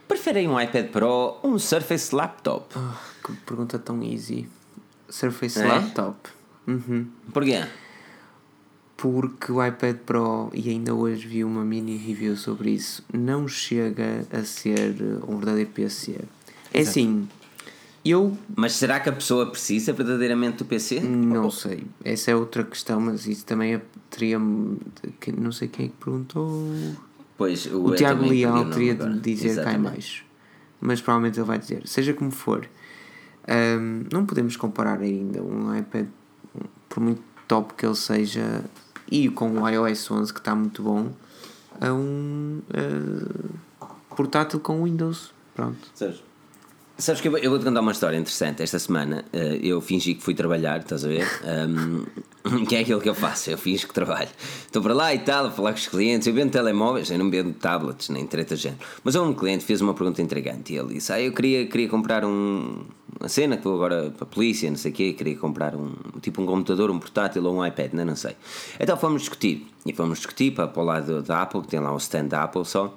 Preferem 0.09 0.48
um 0.48 0.60
iPad 0.60 0.88
Pro 0.88 1.09
ou 1.09 1.40
um 1.44 1.59
Surface 1.59 2.14
Laptop? 2.14 2.74
Oh, 2.76 3.26
que 3.26 3.32
pergunta 3.40 3.78
tão 3.78 4.02
easy. 4.02 4.48
Surface 5.09 5.60
é? 5.60 5.66
Laptop. 5.66 6.28
Uhum. 6.66 7.06
Porquê? 7.32 7.64
Porque 8.97 9.52
o 9.52 9.64
iPad 9.64 9.97
Pro, 9.98 10.51
e 10.55 10.70
ainda 10.70 10.94
hoje 10.94 11.27
vi 11.27 11.44
uma 11.44 11.64
mini 11.64 11.97
review 11.97 12.35
sobre 12.36 12.70
isso, 12.70 13.05
não 13.12 13.47
chega 13.47 14.27
a 14.32 14.43
ser 14.43 14.94
um 15.28 15.36
verdadeiro 15.36 15.70
PC. 15.70 16.18
É 16.73 16.81
assim, 16.81 17.28
eu. 18.05 18.36
Mas 18.55 18.73
será 18.73 19.01
que 19.01 19.09
a 19.09 19.12
pessoa 19.12 19.51
precisa 19.51 19.93
verdadeiramente 19.93 20.59
do 20.59 20.64
PC? 20.64 21.01
Não 21.01 21.44
Ou... 21.44 21.51
sei. 21.51 21.85
Essa 22.05 22.31
é 22.31 22.36
outra 22.36 22.64
questão, 22.64 23.01
mas 23.01 23.27
isso 23.27 23.44
também 23.44 23.74
é, 23.74 23.82
teria. 24.09 24.39
Não 24.39 25.52
sei 25.52 25.68
quem 25.68 25.86
é 25.86 25.89
que 25.89 25.94
perguntou. 25.97 26.48
Pois, 27.36 27.66
o, 27.66 27.85
o 27.85 27.94
Tiago 27.94 28.24
Leal 28.24 28.70
teria 28.70 28.94
de 28.94 29.20
dizer 29.20 29.62
cá 29.62 29.77
baixo. 29.77 30.24
Mas 30.81 31.01
provavelmente 31.01 31.39
ele 31.39 31.47
vai 31.47 31.59
dizer. 31.59 31.82
Seja 31.86 32.14
como 32.14 32.31
for, 32.31 32.68
um, 33.48 34.05
não 34.12 34.24
podemos 34.24 34.56
comparar 34.56 35.01
ainda 35.01 35.43
um 35.43 35.77
iPad, 35.77 36.06
por 36.89 37.01
muito 37.01 37.23
top 37.47 37.74
que 37.74 37.86
ele 37.86 37.94
seja, 37.94 38.64
e 39.10 39.28
com 39.28 39.62
o 39.62 39.68
iOS 39.68 40.10
11 40.10 40.32
que 40.32 40.40
está 40.40 40.54
muito 40.54 40.82
bom, 40.82 41.10
a 41.80 41.92
um 41.92 42.60
uh, 42.70 44.14
portátil 44.14 44.60
com 44.60 44.82
Windows. 44.84 45.32
Pronto. 45.54 45.88
Sérgio. 45.94 46.25
Sabes 46.98 47.20
que 47.20 47.28
eu, 47.28 47.36
eu 47.36 47.51
vou-te 47.51 47.64
contar 47.64 47.81
uma 47.81 47.93
história 47.93 48.16
interessante. 48.16 48.62
Esta 48.62 48.78
semana 48.78 49.23
uh, 49.31 49.39
eu 49.62 49.82
fingi 49.82 50.14
que 50.14 50.23
fui 50.23 50.35
trabalhar, 50.35 50.81
estás 50.81 51.05
a 51.05 51.09
ver? 51.09 51.27
Um, 51.44 52.64
que 52.64 52.74
é 52.74 52.81
aquilo 52.81 53.02
que 53.02 53.09
eu 53.09 53.14
faço, 53.14 53.51
eu 53.51 53.59
fingi 53.59 53.86
que 53.86 53.93
trabalho. 53.93 54.31
Estou 54.64 54.81
para 54.81 54.94
lá 54.94 55.14
e 55.14 55.18
tal, 55.18 55.47
a 55.47 55.51
falar 55.51 55.73
com 55.73 55.78
os 55.78 55.86
clientes. 55.89 56.27
Eu 56.27 56.32
vendo 56.32 56.51
telemóveis, 56.51 57.10
eu 57.10 57.18
não 57.18 57.31
vendo 57.31 57.52
tablets, 57.52 58.09
nem 58.09 58.27
treta 58.27 58.56
género. 58.56 58.81
Mas 59.05 59.14
um 59.14 59.35
cliente 59.35 59.62
fez 59.62 59.82
uma 59.82 59.93
pergunta 59.93 60.23
intrigante 60.23 60.73
e 60.73 60.78
ele 60.78 60.94
disse: 60.94 61.12
Ah, 61.12 61.20
eu 61.20 61.32
queria, 61.32 61.66
queria 61.66 61.86
comprar 61.86 62.24
um, 62.24 62.86
uma 63.20 63.28
cena 63.28 63.59
que 63.59 63.64
vou 63.64 63.74
agora 63.74 64.10
para 64.10 64.24
a 64.24 64.27
polícia, 64.27 64.70
não 64.70 64.78
sei 64.78 64.90
o 64.90 64.94
quê, 64.94 65.12
queria 65.12 65.36
comprar 65.36 65.77
um 65.77 65.93
tipo 66.23 66.40
um 66.40 66.47
computador, 66.47 66.90
um 66.90 66.98
portátil 66.98 67.44
ou 67.44 67.56
um 67.56 67.66
iPad, 67.66 67.93
não, 67.93 68.06
não 68.06 68.16
sei. 68.16 68.36
Então 68.81 68.97
fomos 68.97 69.20
discutir. 69.20 69.66
E 69.85 69.93
fomos 69.93 70.18
discutir 70.18 70.52
para, 70.52 70.66
para 70.66 70.82
o 70.82 70.85
lado 70.85 71.23
da 71.23 71.43
Apple, 71.43 71.60
que 71.60 71.68
tem 71.68 71.78
lá 71.78 71.93
o 71.93 71.98
stand 71.98 72.28
da 72.28 72.44
Apple 72.44 72.64
só. 72.64 72.97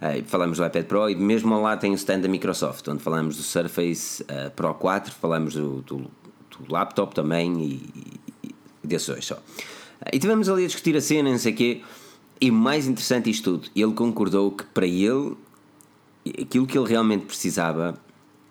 Uh, 0.00 0.24
falamos 0.26 0.56
do 0.56 0.64
iPad 0.64 0.86
Pro 0.86 1.10
e 1.10 1.14
mesmo 1.14 1.60
lá 1.60 1.76
tem 1.76 1.92
o 1.92 1.94
stand 1.94 2.20
da 2.20 2.28
Microsoft, 2.28 2.88
onde 2.88 3.02
falamos 3.02 3.36
do 3.36 3.42
Surface 3.42 4.22
uh, 4.22 4.50
Pro 4.52 4.72
4, 4.72 5.12
falamos 5.12 5.52
do, 5.54 5.82
do, 5.82 5.96
do 5.98 6.72
laptop 6.72 7.14
também 7.14 7.52
e, 7.62 8.08
e, 8.42 8.54
desses 8.86 9.08
dois 9.08 9.26
só. 9.26 9.34
Uh, 9.34 10.08
e 10.10 10.18
tivemos 10.18 10.48
ali 10.48 10.64
a 10.64 10.66
discutir 10.66 10.96
a 10.96 11.02
cena, 11.02 11.30
não 11.30 11.38
sei 11.38 11.52
o 11.52 11.56
quê, 11.56 11.82
e 12.40 12.50
mais 12.50 12.86
interessante 12.86 13.28
isto 13.28 13.58
tudo, 13.58 13.68
ele 13.76 13.92
concordou 13.92 14.50
que 14.52 14.64
para 14.64 14.86
ele 14.86 15.36
aquilo 16.40 16.66
que 16.66 16.78
ele 16.78 16.88
realmente 16.88 17.26
precisava 17.26 17.94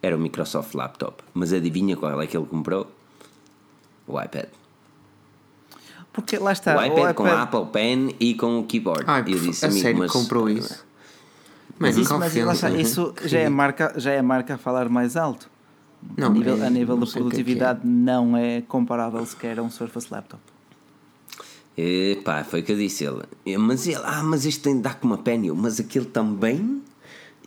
era 0.01 0.15
o 0.15 0.19
Microsoft 0.19 0.73
Laptop. 0.75 1.23
Mas 1.33 1.51
adivinha 1.51 1.97
qual 1.97 2.21
é 2.21 2.27
que 2.27 2.37
ele 2.37 2.45
comprou? 2.45 2.87
O 4.07 4.21
iPad. 4.21 4.45
Porque 6.13 6.37
lá 6.37 6.51
está. 6.51 6.77
O 6.77 6.83
iPad, 6.83 6.97
o 6.97 6.99
iPad... 7.01 7.15
com 7.15 7.25
a 7.25 7.41
Apple 7.41 7.65
Pen 7.71 8.15
e 8.19 8.33
com 8.33 8.59
o 8.59 8.63
keyboard. 8.65 9.03
Ai, 9.07 9.21
eu 9.21 9.39
disse, 9.39 9.65
a 9.65 9.67
amigo, 9.67 9.81
sério, 9.81 9.99
mas... 9.99 10.11
comprou 10.11 10.49
isso? 10.49 10.85
Mas, 11.79 11.97
isso, 11.97 12.19
mas 12.19 12.35
está, 12.35 12.69
isso 12.71 13.13
já, 13.23 13.39
é 13.39 13.45
a 13.45 13.49
marca, 13.49 13.93
já 13.95 14.11
é 14.11 14.19
a 14.19 14.23
marca 14.23 14.55
a 14.55 14.57
falar 14.57 14.89
mais 14.89 15.15
alto. 15.15 15.49
Não, 16.17 16.27
a 16.27 16.29
nível, 16.29 16.61
é, 16.61 16.67
a 16.67 16.69
nível 16.69 16.97
de 16.97 17.05
é 17.05 17.07
é. 17.07 17.11
produtividade 17.13 17.79
é 17.83 17.87
não 17.87 18.35
é 18.35 18.61
comparável 18.61 19.25
sequer 19.25 19.59
a 19.59 19.63
um 19.63 19.71
Surface 19.71 20.07
Laptop. 20.11 20.43
Epá, 21.77 22.43
foi 22.43 22.59
o 22.59 22.63
que 22.63 22.73
eu 22.73 22.77
disse 22.77 23.05
ele. 23.05 23.23
Mas 23.57 23.87
ele, 23.87 24.01
ah, 24.03 24.21
mas 24.21 24.45
este 24.45 24.59
tem 24.59 24.75
de 24.75 24.81
dar 24.81 24.99
com 24.99 25.07
uma 25.07 25.17
pen, 25.17 25.49
mas 25.53 25.79
aquele 25.79 26.05
também. 26.05 26.81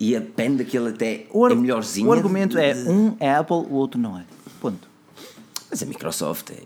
E 0.00 0.16
a 0.16 0.22
pen 0.22 0.56
daquele 0.56 0.88
até 0.88 1.26
o 1.30 1.46
é 1.46 1.54
melhorzinho. 1.54 2.08
O 2.08 2.12
argumento 2.12 2.56
é 2.56 2.74
um 2.74 3.14
é 3.20 3.36
Apple, 3.36 3.56
o 3.56 3.74
outro 3.74 4.00
não 4.00 4.18
é. 4.18 4.24
Ponto. 4.60 4.88
Mas 5.70 5.82
a 5.82 5.86
Microsoft 5.86 6.50
é. 6.50 6.56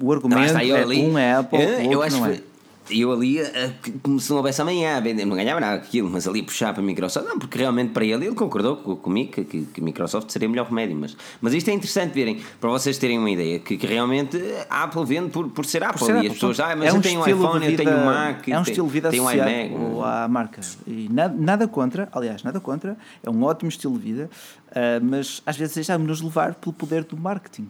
O 0.00 0.12
argumento 0.12 0.52
não, 0.52 0.60
é 0.60 0.80
ali, 0.80 1.02
um 1.02 1.18
é 1.18 1.34
Apple, 1.34 1.60
eu, 1.60 1.90
o 1.90 2.02
outro 2.02 2.16
não 2.16 2.26
é 2.26 2.40
e 2.88 3.02
eu 3.02 3.12
ali, 3.12 3.38
eh, 3.38 3.72
como 4.02 4.18
se 4.18 4.30
não 4.30 4.38
houvesse 4.38 4.60
amanhã 4.62 4.96
a 4.96 5.00
vender, 5.00 5.24
não 5.24 5.36
ganhava 5.36 5.60
nada 5.60 5.76
aquilo, 5.76 6.08
mas 6.08 6.26
ali 6.26 6.42
puxar 6.42 6.72
para 6.72 6.82
a 6.82 6.86
Microsoft, 6.86 7.26
não, 7.26 7.38
porque 7.38 7.58
realmente 7.58 7.92
para 7.92 8.04
ele, 8.04 8.26
ele 8.26 8.34
concordou 8.34 8.76
comigo 8.76 9.32
que, 9.32 9.44
que, 9.44 9.62
que 9.66 9.80
Microsoft 9.80 10.30
seria 10.30 10.48
o 10.48 10.50
melhor 10.50 10.66
remédio. 10.66 10.96
Mas, 10.96 11.16
mas 11.40 11.54
isto 11.54 11.68
é 11.68 11.72
interessante 11.72 12.12
verem, 12.12 12.40
para 12.60 12.70
vocês 12.70 12.98
terem 12.98 13.18
uma 13.18 13.30
ideia, 13.30 13.58
que, 13.58 13.76
que 13.76 13.86
realmente 13.86 14.36
a 14.68 14.84
Apple 14.84 15.04
vende 15.04 15.30
por, 15.30 15.48
por 15.50 15.64
ser 15.64 15.84
Apple. 15.84 15.98
Por 15.98 16.06
ser 16.06 16.14
e 16.14 16.18
Apple, 16.18 16.28
as 16.28 16.34
pessoas, 16.34 16.60
ah, 16.60 16.74
mas 16.74 16.88
é 16.88 16.92
um 16.92 16.96
eu 16.96 17.02
tenho 17.02 17.20
um 17.20 17.26
iPhone, 17.26 17.66
vida, 17.66 17.82
eu 17.82 17.86
tenho 17.86 17.98
um 17.98 18.04
Mac, 18.04 18.48
é 18.48 18.58
um 18.58 18.62
estilo 18.62 18.86
de 18.86 18.92
vida 18.92 19.10
tenho 19.10 19.24
um 19.24 19.30
iMac. 19.30 19.74
à 20.04 20.28
marca. 20.28 20.60
E 20.86 21.08
nada, 21.10 21.34
nada 21.36 21.68
contra, 21.68 22.08
aliás, 22.12 22.42
nada 22.42 22.60
contra, 22.60 22.96
é 23.22 23.30
um 23.30 23.42
ótimo 23.42 23.68
estilo 23.68 23.98
de 23.98 24.04
vida, 24.04 24.30
uh, 24.68 25.04
mas 25.04 25.42
às 25.44 25.56
vezes 25.56 25.74
deixamos-nos 25.74 26.20
levar 26.20 26.54
pelo 26.54 26.72
poder 26.72 27.04
do 27.04 27.16
marketing. 27.16 27.68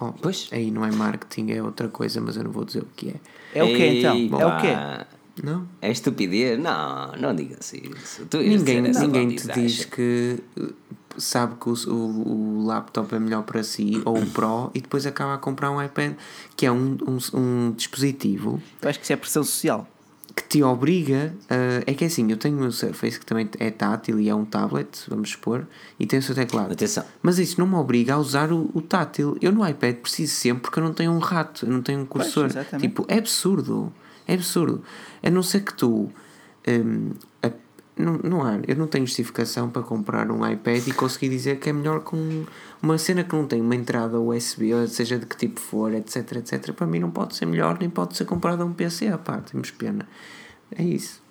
Oh, 0.00 0.12
pois. 0.12 0.48
Aí 0.52 0.70
não 0.70 0.84
é 0.84 0.90
marketing, 0.90 1.52
é 1.52 1.62
outra 1.62 1.88
coisa, 1.88 2.20
mas 2.20 2.36
eu 2.36 2.44
não 2.44 2.50
vou 2.50 2.64
dizer 2.64 2.82
o 2.82 2.88
que 2.96 3.10
é. 3.10 3.14
É 3.56 3.64
o 3.64 3.66
quê 3.68 3.98
então? 3.98 4.28
Bom, 4.28 4.40
é 4.40 4.46
o 4.46 4.60
quê? 4.60 5.06
Não? 5.42 5.68
É 5.82 5.90
estupidez? 5.90 6.58
Não, 6.58 7.12
não 7.12 7.34
digas 7.34 7.72
isso. 7.72 8.26
Tu 8.26 8.38
ninguém 8.38 8.82
ninguém 8.82 9.28
te 9.28 9.46
diz 9.52 9.84
que 9.84 10.38
uh, 10.58 10.74
sabe 11.16 11.56
que 11.60 11.68
o, 11.68 11.74
o, 11.88 12.62
o, 12.62 12.66
laptop 12.66 13.14
é 13.14 13.18
melhor 13.18 13.42
para 13.42 13.62
si, 13.62 14.00
ou 14.04 14.18
o 14.18 14.26
Pro, 14.32 14.70
e 14.74 14.80
depois 14.80 15.06
acaba 15.06 15.34
a 15.34 15.38
comprar 15.38 15.70
um 15.70 15.82
iPad, 15.82 16.14
que 16.56 16.64
é 16.64 16.72
um, 16.72 16.96
um, 17.06 17.38
um 17.38 17.72
dispositivo. 17.72 18.62
Eu 18.80 18.88
acho 18.88 18.98
que 18.98 19.04
isso 19.04 19.12
é 19.12 19.16
pressão 19.16 19.44
social 19.44 19.86
que 20.36 20.44
te 20.46 20.62
obriga 20.62 21.34
a. 21.48 21.90
É 21.90 21.94
que 21.94 22.04
é 22.04 22.06
assim, 22.06 22.30
eu 22.30 22.36
tenho 22.36 22.58
o 22.58 22.60
meu 22.60 22.70
Surface 22.70 23.18
que 23.18 23.24
também 23.24 23.48
é 23.58 23.70
tátil 23.70 24.20
e 24.20 24.28
é 24.28 24.34
um 24.34 24.44
tablet, 24.44 25.04
vamos 25.08 25.30
supor, 25.30 25.66
e 25.98 26.06
tem 26.06 26.18
o 26.18 26.22
seu 26.22 26.34
teclado. 26.34 26.72
Atenção. 26.72 27.04
Mas 27.22 27.38
isso 27.38 27.58
não 27.58 27.66
me 27.66 27.74
obriga 27.74 28.14
a 28.14 28.18
usar 28.18 28.52
o, 28.52 28.70
o 28.74 28.82
tátil. 28.82 29.38
Eu 29.40 29.50
no 29.50 29.66
iPad 29.66 29.96
preciso 29.96 30.34
sempre 30.34 30.64
porque 30.64 30.78
eu 30.78 30.84
não 30.84 30.92
tenho 30.92 31.10
um 31.10 31.18
rato, 31.18 31.64
eu 31.64 31.72
não 31.72 31.80
tenho 31.80 32.00
um 32.00 32.06
cursor. 32.06 32.50
Pois, 32.52 32.82
tipo, 32.82 33.06
é 33.08 33.16
absurdo. 33.16 33.90
É 34.28 34.34
absurdo. 34.34 34.82
A 35.22 35.30
não 35.30 35.42
ser 35.42 35.60
que 35.60 35.72
tu. 35.72 36.10
Um, 36.68 37.12
a, 37.42 37.50
não, 37.96 38.18
não 38.18 38.42
há, 38.42 38.58
eu 38.68 38.76
não 38.76 38.86
tenho 38.86 39.06
justificação 39.06 39.70
para 39.70 39.80
comprar 39.80 40.30
um 40.30 40.46
iPad 40.46 40.86
e 40.86 40.92
conseguir 40.92 41.30
dizer 41.30 41.58
que 41.58 41.70
é 41.70 41.72
melhor 41.72 42.00
com 42.00 42.44
uma 42.82 42.98
cena 42.98 43.24
que 43.24 43.34
não 43.34 43.46
tem 43.46 43.60
uma 43.60 43.74
entrada 43.74 44.20
USB, 44.20 44.74
ou 44.74 44.86
seja 44.86 45.18
de 45.18 45.26
que 45.26 45.36
tipo 45.36 45.60
for, 45.60 45.92
etc, 45.94 46.36
etc. 46.36 46.72
Para 46.72 46.86
mim 46.86 46.98
não 46.98 47.10
pode 47.10 47.36
ser 47.36 47.46
melhor, 47.46 47.78
nem 47.78 47.88
pode 47.88 48.16
ser 48.16 48.24
comprado 48.24 48.62
a 48.62 48.66
um 48.66 48.72
PC, 48.72 49.08
à 49.08 49.18
parte, 49.18 49.52
temos 49.52 49.70
pena. 49.70 50.06
É 50.70 50.82
isso. 50.82 51.22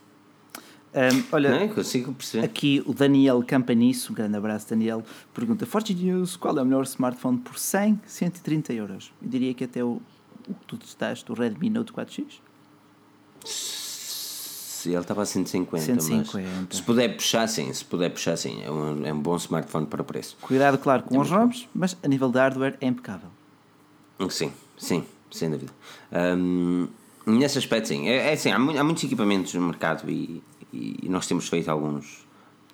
Um, 0.95 1.23
olha, 1.33 1.59
não, 1.59 1.67
consigo 1.67 2.13
perceber. 2.13 2.45
aqui 2.45 2.81
o 2.85 2.93
Daniel 2.93 3.43
Campanisso, 3.45 4.13
um 4.13 4.15
grande 4.15 4.37
abraço 4.37 4.69
Daniel, 4.69 5.03
pergunta 5.33 5.65
Forte 5.65 5.93
News, 5.93 6.37
qual 6.37 6.57
é 6.57 6.61
o 6.61 6.65
melhor 6.65 6.85
smartphone 6.85 7.37
por 7.37 7.59
100, 7.59 7.99
130 8.05 8.71
euros? 8.73 9.11
Eu 9.21 9.27
diria 9.27 9.53
que 9.53 9.65
até 9.65 9.83
o, 9.83 10.01
o 10.47 10.53
que 10.53 10.65
tu 10.65 10.77
testaste, 10.77 11.29
o 11.29 11.35
Redmi 11.35 11.69
Note 11.69 11.91
4X? 11.91 12.39
Ele 14.85 14.99
estava 14.99 15.21
a 15.21 15.25
150, 15.25 15.83
150. 15.83 16.49
Mas 16.67 16.77
se 16.77 16.83
puder 16.83 17.15
puxar, 17.15 17.47
sim, 17.47 17.71
se 17.73 17.83
puder 17.85 18.09
puxar, 18.09 18.37
sim, 18.37 18.61
é 18.63 18.71
um, 18.71 19.05
é 19.05 19.13
um 19.13 19.19
bom 19.19 19.35
smartphone 19.35 19.85
para 19.85 20.03
preço. 20.03 20.37
Cuidado, 20.41 20.77
claro, 20.77 21.03
com 21.03 21.15
é 21.15 21.19
os 21.19 21.29
ROMs, 21.29 21.67
mas 21.73 21.97
a 22.03 22.07
nível 22.07 22.29
de 22.29 22.37
hardware 22.37 22.77
é 22.81 22.87
impecável. 22.87 23.29
Sim, 24.29 24.51
sim, 24.77 25.03
sem 25.31 25.49
dúvida. 25.49 25.71
Um, 26.11 26.87
nesse 27.25 27.57
aspecto, 27.57 27.87
sim. 27.87 28.07
É, 28.07 28.29
é 28.29 28.33
assim, 28.33 28.51
há, 28.51 28.55
há, 28.55 28.83
muitos 28.83 29.03
equipamentos 29.03 29.53
no 29.53 29.61
mercado 29.61 30.09
e, 30.09 30.41
e, 30.71 31.07
nós 31.09 31.27
temos 31.27 31.47
feito 31.47 31.69
alguns. 31.69 32.25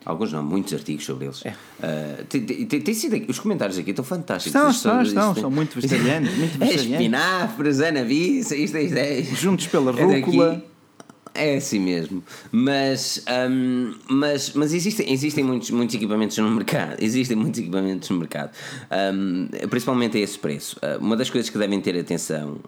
Alguns 0.03 0.33
não, 0.33 0.41
muitos 0.41 0.73
artigos 0.73 1.05
sobre 1.05 1.25
eles. 1.25 1.45
É. 1.45 1.51
Uh, 1.51 2.25
tem, 2.25 2.43
tem, 2.43 2.81
tem, 2.81 2.93
sido, 2.93 3.23
os 3.29 3.39
comentários 3.39 3.77
aqui 3.77 3.91
estão 3.91 4.03
fantásticos. 4.03 4.55
Estão, 4.55 4.71
estão, 4.71 5.01
estão, 5.03 5.35
são 5.35 5.51
muito 5.51 5.75
vegetarianos. 5.75 6.35
Muito 6.35 6.57
vegetarianos. 6.57 6.91
É 6.91 6.95
espinafres, 6.95 7.79
anavis, 7.81 8.51
isto, 8.51 8.77
isto 8.77 8.97
é. 8.97 9.21
Juntos 9.21 9.67
pela 9.67 9.91
é 9.99 10.03
rúcula. 10.03 10.63
É 11.33 11.55
assim 11.55 11.79
mesmo. 11.79 12.23
Mas, 12.51 13.23
um, 13.49 13.93
mas, 14.09 14.53
mas 14.53 14.73
existem, 14.73 15.11
existem 15.11 15.43
muitos, 15.43 15.69
muitos 15.71 15.95
equipamentos 15.95 16.37
no 16.37 16.51
mercado. 16.51 16.97
Existem 17.01 17.37
muitos 17.37 17.59
equipamentos 17.59 18.09
no 18.09 18.17
mercado. 18.17 18.51
Um, 19.13 19.47
principalmente 19.69 20.17
a 20.17 20.21
esse 20.21 20.37
preço. 20.37 20.77
Uh, 20.77 21.03
uma 21.03 21.15
das 21.15 21.29
coisas 21.29 21.49
que 21.49 21.57
devem 21.57 21.79
ter 21.79 21.97
atenção 21.97 22.59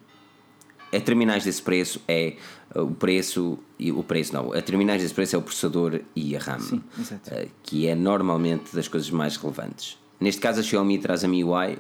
a 0.94 1.00
terminais 1.00 1.44
desse 1.44 1.62
preço 1.62 2.02
é 2.08 2.36
uh, 2.76 2.82
o 2.82 2.92
preço 2.92 3.60
e 3.78 3.92
o 3.92 4.04
preço 4.04 4.34
não, 4.34 4.54
a 4.54 4.62
terminais 4.62 5.02
desse 5.02 5.14
preço 5.14 5.36
é 5.36 5.40
o 5.40 5.42
processador 5.42 6.00
e 6.16 6.36
a 6.36 6.40
RAM, 6.40 6.60
Sim, 6.60 6.78
uh, 6.78 7.50
que 7.64 7.88
é 7.88 7.96
normalmente 7.96 8.74
das 8.74 8.88
coisas 8.88 9.10
mais 9.10 9.36
relevantes. 9.36 9.98
Neste 10.20 10.40
caso 10.40 10.62
a 10.62 10.64
Xiaomi 10.64 11.00
traz 11.00 11.24
a 11.24 11.28
MIUI, 11.28 11.80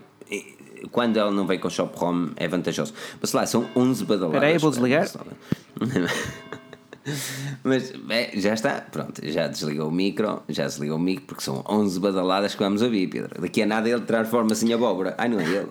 quando 0.91 1.17
ela 1.17 1.31
não 1.31 1.47
vem 1.47 1.59
com 1.59 1.67
o 1.67 1.71
Shop 1.71 1.97
ROM 1.97 2.31
é 2.35 2.47
vantajoso. 2.47 2.93
Mas 3.21 3.31
lá, 3.31 3.45
são 3.45 3.69
11 3.75 4.03
badaladas. 4.05 4.35
Espera 4.35 4.53
aí, 4.53 4.57
vou 4.57 4.71
desligar. 4.71 5.07
Mas 7.63 7.93
é, 8.09 8.31
já 8.35 8.53
está, 8.53 8.81
pronto, 8.81 9.21
já 9.23 9.47
desligou 9.47 9.89
o 9.89 9.91
micro, 9.91 10.41
já 10.49 10.65
desligou 10.65 10.97
o 10.97 10.99
micro, 10.99 11.25
porque 11.25 11.43
são 11.43 11.63
11 11.67 11.99
badaladas 11.99 12.55
que 12.55 12.63
vamos 12.63 12.81
ouvir, 12.81 13.07
Pedro. 13.07 13.41
Daqui 13.41 13.61
a 13.61 13.65
nada 13.65 13.89
ele 13.89 14.01
transforma-se 14.01 14.65
em 14.65 14.73
abóbora. 14.73 15.13
Ai, 15.17 15.27
não 15.29 15.39
é 15.39 15.43
ele. 15.43 15.69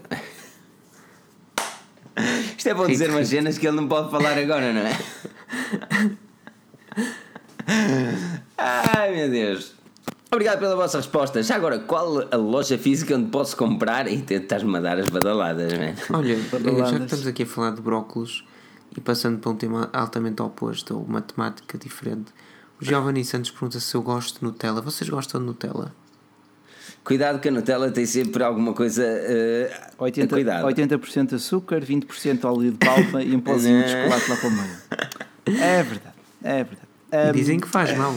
Isto 2.57 2.69
é 2.69 2.75
bom 2.75 2.87
dizer 2.87 3.09
umas 3.11 3.29
cenas 3.29 3.57
que 3.57 3.67
ele 3.67 3.77
não 3.77 3.89
pode 3.89 4.11
falar 4.11 4.37
agora, 4.37 4.73
não 4.73 4.83
é? 4.83 4.99
Ai 8.59 9.15
meu 9.15 9.31
Deus. 9.31 9.73
Obrigado 10.31 10.59
pela 10.61 10.77
vossa 10.77 10.99
resposta. 10.99 11.43
Já 11.43 11.57
agora, 11.57 11.79
qual 11.79 12.27
a 12.31 12.37
loja 12.37 12.77
física 12.79 13.15
onde 13.15 13.31
posso 13.31 13.57
comprar 13.57 14.11
e 14.11 14.21
tentas-me 14.21 14.81
dar 14.81 14.99
as 14.99 15.09
badaladas, 15.09 15.73
man? 15.73 15.95
Olha, 16.11 16.39
badaladas. 16.51 16.91
já 16.91 16.97
que 16.99 17.05
estamos 17.05 17.27
aqui 17.27 17.43
a 17.43 17.47
falar 17.47 17.71
de 17.73 17.81
brócolos 17.81 18.45
e 18.97 19.01
passando 19.01 19.39
para 19.39 19.51
um 19.51 19.57
tema 19.57 19.91
altamente 19.93 20.43
oposto 20.43 20.97
ou 20.97 21.07
matemática 21.07 21.79
diferente, 21.79 22.33
o 22.81 22.85
Giovanni 22.85 23.25
Santos 23.25 23.51
pergunta 23.51 23.79
se 23.79 23.95
eu 23.95 24.03
gosto 24.03 24.41
de 24.41 24.45
Nutella. 24.45 24.81
Vocês 24.81 25.09
gostam 25.09 25.41
de 25.41 25.47
Nutella? 25.47 25.95
Cuidado 27.05 27.41
que 27.41 27.49
a 27.49 27.51
Nutella 27.51 27.91
tem 27.91 28.07
sempre 28.07 28.43
alguma 28.43 28.73
coisa. 28.73 29.03
Uh, 29.99 30.05
80%, 30.05 30.29
cuidado. 30.29 30.67
80% 30.67 31.35
açúcar, 31.35 31.81
20% 31.81 32.45
óleo 32.45 32.73
de 32.73 32.79
palma 32.79 33.23
e 33.23 33.35
um 33.35 33.41
pozinho 33.41 33.83
de 33.83 33.91
chocolate 33.91 34.31
lá 34.31 34.37
para 34.37 34.49
o 34.49 34.51
meio. 34.51 34.77
É 35.61 35.83
verdade, 35.83 36.15
é 36.45 36.63
verdade. 36.63 36.89
Um, 37.13 37.33
Dizem 37.33 37.59
que 37.59 37.67
faz 37.67 37.97
mal. 37.99 38.15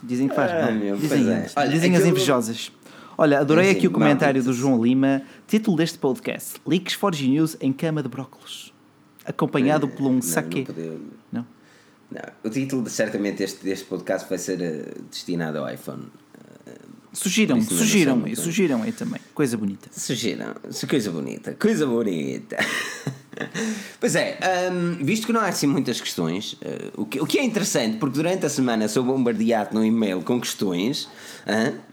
Dizem 0.00 0.28
que 0.28 0.34
faz 0.34 0.52
mal. 0.52 0.72
Meu, 0.72 0.96
dizem 0.96 1.28
é. 1.28 1.50
Olha, 1.56 1.68
dizem 1.68 1.96
as 1.96 2.04
invejosas. 2.04 2.70
Olha, 3.16 3.40
adorei 3.40 3.70
aqui 3.70 3.88
o 3.88 3.90
comentário 3.90 4.40
do 4.40 4.52
João 4.52 4.80
Lima. 4.80 5.22
Título 5.48 5.76
deste 5.76 5.98
podcast: 5.98 6.60
Leaks 6.64 6.94
for 6.94 7.12
News 7.12 7.56
em 7.60 7.72
cama 7.72 8.00
de 8.00 8.08
brócolos. 8.08 8.72
Acompanhado 9.28 9.86
uh, 9.86 9.90
por 9.90 10.06
um 10.06 10.20
saque. 10.22 10.66
Não, 10.76 11.00
não? 11.32 11.46
não? 12.10 12.22
O 12.42 12.50
título, 12.50 12.88
certamente, 12.88 13.38
deste, 13.38 13.64
deste 13.64 13.84
podcast 13.84 14.28
vai 14.28 14.38
ser 14.38 14.60
uh, 14.60 15.02
destinado 15.10 15.58
ao 15.58 15.72
iPhone. 15.72 16.06
Sugiram, 17.12 17.60
sugiram 17.62 18.22
aí, 18.24 18.36
sugiram 18.36 18.82
aí 18.82 18.92
também. 18.92 19.20
Coisa 19.34 19.56
bonita. 19.56 19.88
Sugiram, 19.90 20.54
coisa 20.88 21.10
bonita, 21.10 21.54
coisa 21.54 21.86
bonita. 21.86 22.56
pois 23.98 24.14
é, 24.14 24.38
um, 24.70 25.04
visto 25.04 25.26
que 25.26 25.32
não 25.32 25.40
há 25.40 25.48
assim 25.48 25.66
muitas 25.66 26.00
questões, 26.00 26.52
uh, 26.52 27.02
o, 27.02 27.06
que, 27.06 27.20
o 27.20 27.26
que 27.26 27.38
é 27.38 27.44
interessante, 27.44 27.96
porque 27.96 28.14
durante 28.14 28.44
a 28.44 28.48
semana 28.48 28.86
sou 28.88 29.02
bombardeado 29.02 29.74
no 29.74 29.84
e-mail 29.84 30.22
com 30.22 30.38
questões. 30.38 31.08
Uh, 31.46 31.88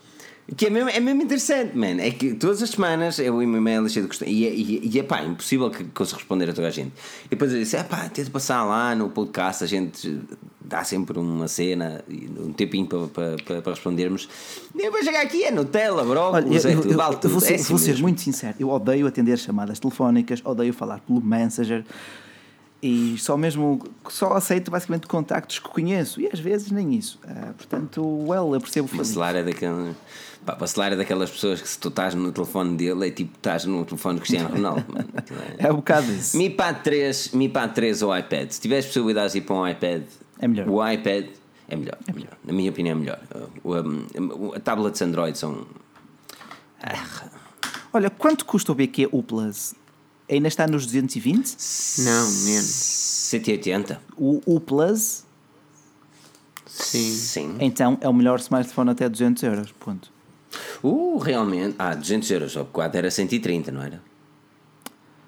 que 0.54 0.68
é 0.68 0.70
mesmo, 0.70 0.90
é 0.90 1.00
mesmo 1.00 1.24
interessante, 1.24 1.76
man. 1.76 2.00
É 2.00 2.12
que 2.12 2.36
todas 2.36 2.62
as 2.62 2.70
semanas 2.70 3.20
é 3.20 3.32
o 3.32 3.42
e-mail 3.42 3.90
cheio 3.90 4.06
de 4.06 4.10
questões. 4.10 4.30
E, 4.30 4.46
é, 4.46 4.54
e, 4.54 4.92
e 4.94 5.00
é 5.00 5.04
pá, 5.04 5.24
impossível 5.24 5.72
que 5.72 5.84
consiga 5.86 6.20
responder 6.20 6.50
a 6.50 6.54
toda 6.54 6.68
a 6.68 6.72
gente. 6.72 6.94
E 7.26 7.30
depois 7.30 7.52
eu 7.52 7.60
disse: 7.60 7.76
é 7.76 7.84
pá, 7.84 8.08
tenta 8.10 8.30
passar 8.30 8.64
lá 8.64 8.94
no 8.94 9.10
podcast, 9.10 9.64
a 9.64 9.68
gente 9.68 10.22
dá 10.62 10.84
sempre 10.84 11.18
uma 11.18 11.48
cena, 11.48 12.04
um 12.40 12.54
tempinho 12.54 12.86
para, 12.86 13.38
para, 13.38 13.62
para 13.62 13.74
respondermos. 13.74 14.30
E 14.76 14.86
eu 14.86 14.92
vou 14.92 15.04
chegar 15.04 15.22
aqui, 15.22 15.44
é 15.44 15.52
Nutella, 15.52 16.04
brócolis, 16.04 16.64
Olha, 16.64 16.74
é 16.74 16.76
tudo, 16.76 16.92
eu, 16.92 17.00
eu, 17.00 17.20
eu 17.24 17.30
vou, 17.30 17.40
ser, 17.40 17.54
é 17.54 17.56
assim 17.56 17.70
vou 17.70 17.78
ser 17.80 17.98
muito 18.00 18.22
sincero: 18.22 18.56
eu 18.60 18.70
odeio 18.70 19.08
atender 19.08 19.38
chamadas 19.40 19.80
telefónicas, 19.80 20.42
odeio 20.46 20.74
falar 20.74 21.00
pelo 21.00 21.22
Messenger 21.22 21.84
e 22.84 23.18
só 23.18 23.36
mesmo 23.36 23.82
só 24.10 24.34
aceito 24.34 24.70
basicamente 24.70 25.08
contactos 25.08 25.58
que 25.58 25.68
conheço 25.70 26.22
e 26.22 26.28
às 26.32 26.40
vezes 26.40 26.70
nem 26.70 26.94
isso 26.94 27.20
uh, 27.24 27.54
portanto 27.54 28.04
well 28.28 28.54
eu 28.54 28.62
percebo 28.62 28.88
Bacelar 28.96 29.36
é 29.36 29.44
daquele 29.44 29.96
pá, 30.46 30.56
Bacelar 30.56 30.94
é 30.94 30.96
daquelas 30.96 31.30
pessoas 31.30 31.62
que 31.62 31.68
se 31.68 31.80
tu 31.80 31.90
estás 31.90 32.14
no 32.14 32.32
telefone 32.32 32.78
dele 32.78 33.08
é 33.08 33.12
tipo 33.12 33.36
estás 33.36 33.66
no 33.66 33.84
telefone 33.86 34.16
do 34.16 34.22
Cristiano 34.22 34.50
Ronaldo 34.50 34.86
é, 35.58 35.68
é 35.68 35.72
um 35.72 35.78
bocado 35.78 36.12
isso 36.12 36.38
Mi 36.38 36.50
Pad 36.50 36.82
3 36.84 37.32
Mi 37.32 37.50
Pad 37.50 37.74
3 37.74 38.02
ou 38.02 38.18
iPad 38.18 38.50
se 38.52 38.62
tiveres 38.62 38.86
possibilidades 38.86 39.34
de 39.34 39.40
ir 39.40 39.42
para 39.42 39.56
um 39.56 39.68
iPad 39.68 40.04
é 40.40 40.48
melhor 40.48 40.70
o 40.70 40.88
iPad 40.88 41.26
é 41.68 41.76
melhor, 41.76 41.98
é 42.08 42.14
melhor. 42.14 42.38
na 42.44 42.54
minha 42.54 42.70
opinião 42.70 42.96
é 42.96 43.00
melhor 43.00 43.20
o, 43.64 43.76
um, 43.76 44.54
a 44.56 44.60
tablets 44.60 45.02
Android 45.02 45.38
são 45.38 45.66
ah. 46.82 47.30
olha 47.92 48.10
quanto 48.10 48.46
custa 48.46 48.72
o 48.72 48.76
BQ 48.76 49.10
U 49.12 49.24
Plus 49.24 49.74
Ainda 50.30 50.48
está 50.48 50.68
nos 50.68 50.86
220? 50.86 51.56
Não, 52.00 52.32
menos. 52.46 52.66
180. 52.66 54.02
O, 54.18 54.42
o 54.46 54.60
Plus? 54.60 55.24
Sim. 56.66 57.12
Sim. 57.12 57.58
Então 57.60 57.98
é 58.02 58.10
o 58.10 58.14
melhor 58.14 58.40
smartphone 58.40 58.90
até 58.90 59.08
200 59.08 59.44
euros. 59.44 59.72
Ponto. 59.74 60.12
Uh, 60.84 61.18
realmente. 61.18 61.76
Ah, 61.78 61.96
200 61.96 62.32
euros. 62.32 62.56
O 62.56 62.66
4 62.66 62.98
era 62.98 63.12
130, 63.12 63.72
não 63.72 63.82
era? 63.82 64.02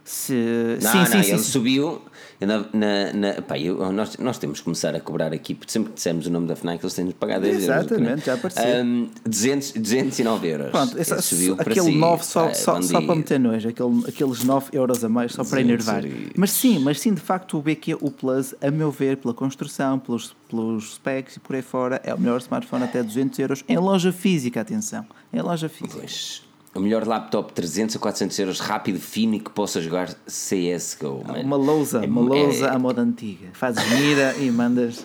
Se... 0.04 0.34
Não, 0.82 0.92
sim, 0.92 0.98
não, 0.98 1.06
sim, 1.06 1.18
ele 1.18 1.26
sim, 1.26 1.38
subiu. 1.40 2.02
Na, 2.40 2.60
na, 2.72 3.14
na, 3.14 3.42
pá, 3.42 3.58
eu, 3.58 3.92
nós, 3.92 4.16
nós 4.18 4.38
temos 4.38 4.60
que 4.60 4.66
começar 4.66 4.94
a 4.94 5.00
cobrar 5.00 5.34
aqui, 5.34 5.56
porque 5.56 5.72
sempre 5.72 5.90
que 5.90 5.96
dissemos 5.96 6.28
o 6.28 6.30
nome 6.30 6.48
da 6.48 6.56
FNAC, 6.56 6.84
eles 6.84 6.94
têm 6.94 7.08
de 7.08 7.14
pagar 7.14 7.40
10 7.40 7.68
euros. 7.68 7.86
Exatamente, 7.86 8.26
já 8.26 8.34
apareceu. 8.36 8.86
Um, 8.86 9.10
200, 9.26 9.72
209 9.72 10.48
euros. 10.48 10.70
Pronto, 10.70 11.00
esse, 11.00 11.22
subiu 11.24 11.56
aquele 11.58 11.82
si. 11.82 11.96
9 11.96 12.24
só, 12.24 12.48
ah, 12.48 12.54
só, 12.54 12.82
só 12.82 13.02
para 13.02 13.16
meter 13.16 13.40
nojo, 13.40 13.70
aquele, 13.70 14.04
aqueles 14.08 14.44
9 14.44 14.70
euros 14.74 15.04
a 15.04 15.10
mais 15.10 15.34
só 15.34 15.44
para 15.44 15.62
enervar. 15.62 16.04
Mas 16.36 16.52
sim, 16.52 16.78
mas 16.78 17.00
sim, 17.00 17.14
de 17.14 17.22
facto, 17.22 17.58
o 17.58 17.62
BQ, 17.62 17.98
o 18.02 18.12
Plus, 18.12 18.54
a 18.62 18.70
meu 18.70 18.92
ver, 18.92 19.18
pela 19.18 19.34
construção, 19.34 19.98
pelos, 19.98 20.36
pelos 20.48 20.96
specs 20.96 21.38
e 21.38 21.40
por 21.40 21.56
aí 21.56 21.64
fora, 21.64 22.00
é 22.04 22.14
o 22.14 22.20
melhor 22.20 22.38
smartphone 22.40 22.84
até 22.84 23.02
200 23.02 23.40
euros 23.40 23.64
em 23.68 23.78
loja 23.78 24.12
física, 24.12 24.62
atenção, 24.62 25.06
em 25.34 25.42
loja 25.42 25.68
física. 25.68 25.98
Pois 25.98 26.47
o 26.78 26.80
melhor 26.80 27.06
laptop 27.08 27.52
300 27.54 27.96
a 27.96 28.00
400 28.00 28.40
euros 28.40 28.60
rápido, 28.60 29.00
fino 29.00 29.34
e 29.36 29.40
que 29.40 29.50
possa 29.50 29.82
jogar 29.82 30.10
CSGO. 30.28 31.24
Man. 31.26 31.42
Uma 31.44 31.56
lousa, 31.58 32.04
é, 32.04 32.08
uma 32.08 32.22
lousa 32.22 32.68
é... 32.68 32.70
à 32.70 32.78
moda 32.80 33.02
antiga. 33.02 33.48
Fazes 33.54 33.84
mira 33.90 34.36
e 34.38 34.52
mandas. 34.52 35.04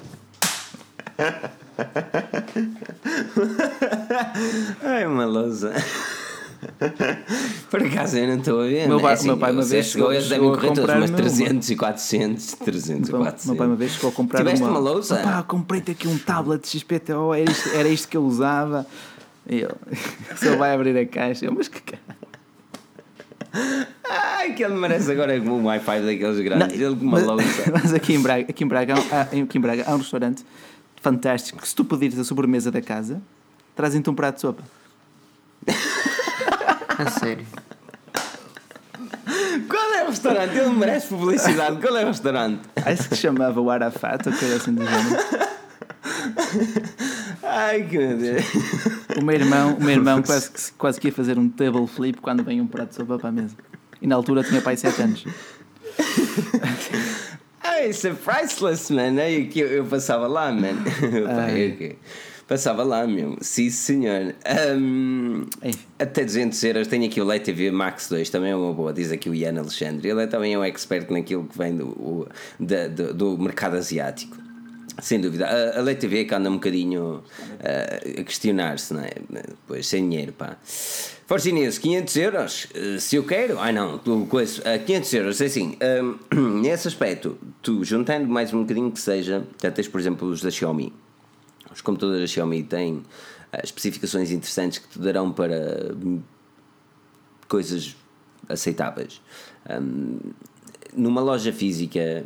Ai, 4.83 5.07
uma 5.07 5.25
lousa. 5.25 5.73
Por 7.71 7.83
acaso 7.83 8.19
eu 8.19 8.29
não 8.29 8.37
estou 8.37 8.61
a 8.61 8.65
ver. 8.65 8.87
Meu 8.87 9.01
pai, 9.01 9.13
é 9.13 9.15
assim, 9.15 9.27
meu 9.27 9.37
pai 9.39 9.53
uma 9.53 9.63
vez 9.63 9.87
chegou, 9.87 10.13
eles 10.13 10.29
devem 10.29 10.49
correr 10.49 10.73
todos, 10.73 10.95
mas 10.95 11.11
300 11.11 11.71
e 11.71 11.77
400, 11.77 12.53
300 12.53 13.09
e 13.09 13.13
400. 13.13 13.47
Meu 13.47 13.57
pai 13.57 13.67
uma 13.67 13.77
vez 13.77 13.93
chegou 13.93 14.11
a 14.11 14.13
comprar 14.13 14.39
Tiveste 14.41 14.63
uma, 14.63 14.71
uma 14.71 14.79
lousa? 14.79 15.17
Pá, 15.17 15.43
comprei-te 15.43 15.91
aqui 15.93 16.07
um 16.07 16.19
tablet 16.19 16.69
XPTO, 16.69 17.35
era 17.35 17.51
isto, 17.51 17.69
era 17.71 17.89
isto 17.89 18.09
que 18.09 18.17
eu 18.17 18.25
usava. 18.25 18.87
E 19.49 19.57
ele, 19.57 19.75
só 20.37 20.57
vai 20.57 20.75
abrir 20.75 20.97
a 20.97 21.07
caixa. 21.07 21.47
Eu, 21.47 21.53
mas 21.53 21.69
que 21.69 21.81
cara. 21.81 22.03
Ai, 24.09 24.55
que 24.55 24.65
ele 24.65 24.75
merece 24.75 25.11
agora 25.13 25.35
um 25.41 25.65
Wi-Fi 25.67 26.01
daqueles 26.01 26.41
grandes. 26.41 26.79
Não, 26.79 26.87
ele 26.87 26.97
com 26.97 27.05
uma 27.05 27.19
mas, 27.19 27.27
louça. 27.27 27.71
Mas 27.73 27.93
aqui 27.93 28.15
em 28.15 28.21
Braga, 28.21 28.47
aqui 28.49 28.65
em 28.65 28.67
Braga, 28.67 28.95
há, 29.11 29.21
aqui 29.23 29.59
em 29.59 29.61
Braga 29.61 29.85
há 29.87 29.95
um 29.95 29.99
restaurante 29.99 30.45
fantástico 30.97 31.61
que 31.61 31.69
se 31.69 31.75
tu 31.75 31.85
pedires 31.85 32.19
a 32.19 32.25
sobremesa 32.25 32.71
da 32.71 32.81
casa, 32.81 33.21
trazem-te 33.75 34.09
um 34.09 34.15
prato 34.15 34.37
de 34.37 34.41
sopa. 34.41 34.63
a 36.99 37.11
sério. 37.11 37.47
Qual 39.69 39.95
é 39.95 40.05
o 40.05 40.09
restaurante? 40.09 40.57
Ele 40.57 40.71
merece 40.71 41.09
publicidade. 41.09 41.81
Qual 41.81 41.97
é 41.97 42.05
o 42.05 42.09
restaurante? 42.09 42.61
Acho 42.77 43.09
que 43.09 43.17
se 43.17 43.21
chamava 43.23 43.61
o 43.61 43.71
Arafat 43.71 44.29
ou 44.29 44.35
coisa 44.35 44.57
assim 44.57 44.75
do 44.75 44.85
género. 44.85 45.17
Ai 47.55 47.83
que 47.83 47.99
meu 47.99 48.17
Deus. 48.17 48.45
O 49.19 49.23
meu 49.23 49.35
irmão, 49.35 49.75
o 49.75 49.81
meu 49.81 49.91
irmão 49.91 50.23
quase, 50.25 50.51
que, 50.51 50.73
quase 50.73 50.99
que 50.99 51.09
ia 51.09 51.13
fazer 51.13 51.39
um 51.39 51.51
table 51.51 51.87
flip 51.87 52.19
quando 52.21 52.43
vem 52.43 52.63
um 52.63 52.67
prato 52.67 52.89
de 52.89 52.95
sopa 52.95 53.19
para 53.19 53.29
a 53.29 53.33
mesa. 53.33 53.55
E 54.01 54.07
na 54.07 54.17
altura 54.17 54.43
tinha 54.43 54.63
pai 54.63 54.77
7 54.77 55.03
anos. 55.03 55.27
Ai, 57.63 57.91
isso 57.91 58.09
é 58.09 58.15
priceless, 58.15 58.93
man. 58.93 59.15
Que 59.51 59.61
eu, 59.61 59.69
eu 59.69 59.85
passava 59.85 60.27
lá, 60.27 60.51
man. 60.51 60.83
Pai. 61.37 61.97
Passava 62.49 62.83
lá, 62.83 63.07
meu. 63.07 63.37
Sim, 63.41 63.71
senhor. 63.71 64.35
Um, 64.77 65.47
até 65.99 66.25
200 66.25 66.63
euros. 66.65 66.89
Tenho 66.89 67.07
aqui 67.07 67.21
o 67.21 67.25
Lei 67.25 67.39
TV 67.39 67.71
Max 67.71 68.09
2, 68.09 68.29
também 68.31 68.51
é 68.51 68.57
uma 68.57 68.73
boa, 68.73 68.93
diz 68.93 69.13
aqui 69.13 69.31
o 69.31 69.35
Ian 69.35 69.59
Alexandre. 69.61 70.09
Ele 70.09 70.23
é 70.23 70.27
também 70.27 70.57
um 70.57 70.65
expert 70.65 71.09
naquilo 71.11 71.45
que 71.45 71.57
vem 71.57 71.77
do, 71.77 72.27
do, 72.59 73.15
do 73.15 73.39
mercado 73.39 73.77
asiático. 73.77 74.42
Sem 75.01 75.21
dúvida. 75.21 75.47
A, 75.47 75.79
a 75.79 75.83
Lei 75.83 75.95
TV 75.95 76.25
que 76.25 76.35
anda 76.35 76.51
um 76.51 76.55
bocadinho 76.55 77.23
uh, 77.23 78.21
a 78.21 78.25
questionar-se, 78.25 78.93
não 78.93 79.03
é? 79.03 79.13
Pois, 79.67 79.87
sem 79.87 80.09
dinheiro, 80.09 80.33
pá. 80.33 80.57
Força 81.27 81.49
Inês, 81.49 81.79
500 81.79 82.17
euros? 82.17 82.65
Uh, 82.67 83.01
se 83.01 83.17
eu 83.17 83.25
quero? 83.25 83.59
Ai 83.59 83.73
não, 83.73 83.99
coisa, 84.27 84.61
uh, 84.61 84.85
500 84.85 85.15
euros, 85.15 85.41
é 85.41 85.47
assim, 85.47 85.79
uh, 85.81 86.35
nesse 86.61 86.89
aspecto, 86.89 87.39
tu 87.63 87.83
juntando 87.85 88.29
mais 88.29 88.53
um 88.53 88.61
bocadinho 88.63 88.91
que 88.91 89.01
seja, 89.01 89.47
já 89.63 89.71
tens, 89.71 89.89
por 89.89 90.01
exemplo, 90.01 90.29
os 90.29 90.43
da 90.43 90.51
Xiaomi. 90.51 90.93
Os 91.73 91.81
computadores 91.81 92.21
da 92.21 92.27
Xiaomi 92.27 92.63
têm 92.63 92.97
uh, 92.97 93.05
especificações 93.65 94.31
interessantes 94.31 94.79
que 94.79 94.89
te 94.89 94.99
darão 94.99 95.33
para 95.33 95.95
coisas 97.49 97.97
aceitáveis. 98.49 99.23
Um, 99.71 100.19
numa 100.95 101.21
loja 101.21 101.53
física 101.53 102.25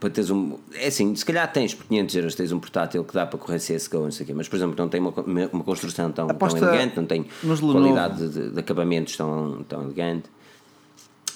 para 0.00 0.08
teres 0.08 0.30
um. 0.30 0.56
É 0.72 0.88
assim, 0.88 1.14
se 1.14 1.24
calhar 1.24 1.52
tens 1.52 1.74
por 1.74 1.86
500 1.86 2.16
euros 2.16 2.34
tens 2.34 2.50
um 2.50 2.58
portátil 2.58 3.04
que 3.04 3.12
dá 3.12 3.26
para 3.26 3.38
correr 3.38 3.58
CSGO, 3.58 4.04
não 4.04 4.10
sei 4.10 4.24
o 4.24 4.26
quê, 4.26 4.34
mas 4.34 4.48
por 4.48 4.56
exemplo 4.56 4.74
não 4.76 4.88
tem 4.88 4.98
uma, 4.98 5.12
uma 5.52 5.62
construção 5.62 6.10
tão, 6.10 6.26
tão 6.26 6.48
elegante, 6.56 6.96
não 6.96 7.04
tem 7.04 7.26
qualidade 7.42 8.28
de, 8.28 8.50
de, 8.50 8.58
acabamentos 8.58 9.14
tão, 9.16 9.62
tão 9.68 9.82
elegante. 9.82 10.30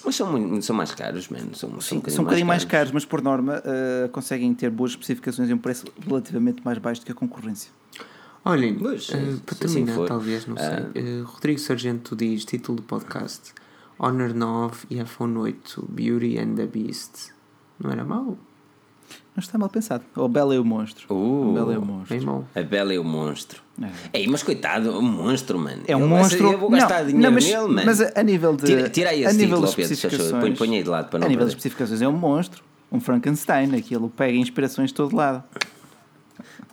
Mas 0.03 0.15
são, 0.15 0.31
muito, 0.31 0.63
são 0.65 0.75
mais 0.75 0.91
caros, 0.93 1.29
mano. 1.29 1.55
São, 1.55 1.69
são, 1.81 1.97
um 1.97 1.99
bocadinho, 1.99 2.15
são 2.15 2.21
um 2.21 2.25
bocadinho 2.25 2.47
mais, 2.47 2.63
mais 2.63 2.65
caros. 2.65 2.91
mas 2.91 3.05
por 3.05 3.21
norma 3.21 3.59
uh, 3.59 4.09
conseguem 4.09 4.53
ter 4.53 4.69
boas 4.69 4.91
especificações 4.91 5.49
e 5.49 5.53
um 5.53 5.57
preço 5.57 5.85
relativamente 6.05 6.63
mais 6.63 6.77
baixo 6.77 7.01
do 7.01 7.05
que 7.05 7.11
a 7.11 7.15
concorrência. 7.15 7.71
Olhem, 8.43 8.77
uh, 8.77 9.39
para 9.45 9.55
terminar, 9.55 9.93
assim 9.93 10.05
talvez, 10.05 10.45
não 10.45 10.55
sei. 10.57 11.21
Uh, 11.21 11.23
Rodrigo 11.23 11.59
Sargento 11.59 12.15
diz: 12.15 12.45
título 12.45 12.77
do 12.77 12.83
podcast: 12.83 13.53
Honor 13.97 14.33
9 14.33 14.85
e 14.91 14.99
iPhone 14.99 15.37
8, 15.37 15.87
Beauty 15.89 16.37
and 16.37 16.55
the 16.55 16.67
Beast. 16.67 17.31
Não 17.79 17.91
era 17.91 18.03
mau? 18.03 18.37
Não 19.35 19.41
está 19.41 19.57
mal 19.57 19.69
pensado. 19.69 20.03
O 20.15 20.27
Bela 20.29 20.55
e 20.55 20.59
o 20.59 20.63
Monstro. 20.63 21.13
Uh, 21.13 21.49
o 21.49 21.53
Bela 21.53 21.73
e 21.73 21.77
o 21.77 21.85
Monstro. 21.85 22.47
A 22.55 22.61
Bela 22.61 22.93
e 22.93 22.97
o 22.97 23.03
Monstro. 23.03 23.61
É. 23.81 24.19
Ei, 24.19 24.27
mas 24.27 24.41
coitado, 24.41 24.97
o 24.97 25.01
monstro, 25.01 25.59
mano. 25.59 25.83
É 25.85 25.97
um 25.97 26.01
eu, 26.01 26.07
monstro. 26.07 26.51
Eu 26.53 26.57
vou 26.57 26.69
gastar 26.69 27.03
não, 27.03 27.07
dinheiro 27.07 27.23
não, 27.23 27.31
mas, 27.33 27.45
nele, 27.45 27.67
mano. 27.67 27.81
Mas 27.85 28.01
a, 28.01 28.23
nível 28.23 28.55
de. 28.55 28.65
Tira, 28.65 28.89
tira 28.89 29.09
aí 29.09 29.23
esse 29.25 29.29
a 29.29 29.33
nível 29.33 29.57
título, 29.57 29.75
de 29.75 29.81
especificações, 29.81 30.41
põe, 30.41 30.55
põe 30.55 30.77
aí 30.77 30.83
de 30.83 30.89
lado 30.89 31.09
para 31.09 31.19
não 31.19 31.25
A 31.25 31.29
nível 31.29 31.45
perder. 31.45 31.55
de 31.55 31.57
especificações 31.57 32.01
é 32.01 32.07
um 32.07 32.13
monstro. 32.13 32.63
Um 32.89 33.01
Frankenstein. 33.01 33.75
Aquilo 33.75 34.09
pega 34.09 34.37
inspirações 34.37 34.91
de 34.91 34.93
todo 34.93 35.13
lado. 35.13 35.43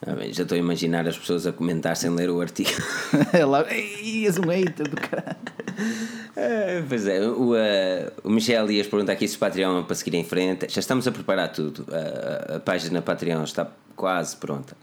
Ah, 0.05 0.15
bem, 0.15 0.33
já 0.33 0.43
estou 0.43 0.57
a 0.57 0.59
imaginar 0.59 1.07
as 1.07 1.17
pessoas 1.17 1.47
a 1.47 1.53
comentar 1.53 1.97
sem 1.97 2.11
ler 2.11 2.29
o 2.29 2.41
artigo. 2.41 2.71
é 3.33 3.45
lá, 3.45 3.65
és 3.71 4.37
um 4.37 4.49
hater 4.49 4.89
do 4.89 4.97
caralho. 4.97 5.37
É, 6.35 6.83
pois 6.89 7.07
é, 7.07 7.21
o, 7.21 7.53
uh, 7.53 8.13
o 8.25 8.31
Michel 8.31 8.69
ias 8.71 8.89
perguntar 8.89 9.13
aqui 9.13 9.29
se 9.29 9.37
o 9.37 9.39
Patreon 9.39 9.81
é 9.81 9.83
para 9.85 9.95
seguir 9.95 10.17
em 10.17 10.25
frente. 10.25 10.67
Já 10.69 10.81
estamos 10.81 11.07
a 11.07 11.13
preparar 11.13 11.53
tudo. 11.53 11.83
Uh, 11.83 12.57
a 12.57 12.61
página 12.61 13.01
Patreon 13.01 13.45
está 13.45 13.71
quase 13.95 14.37
pronta. 14.37 14.77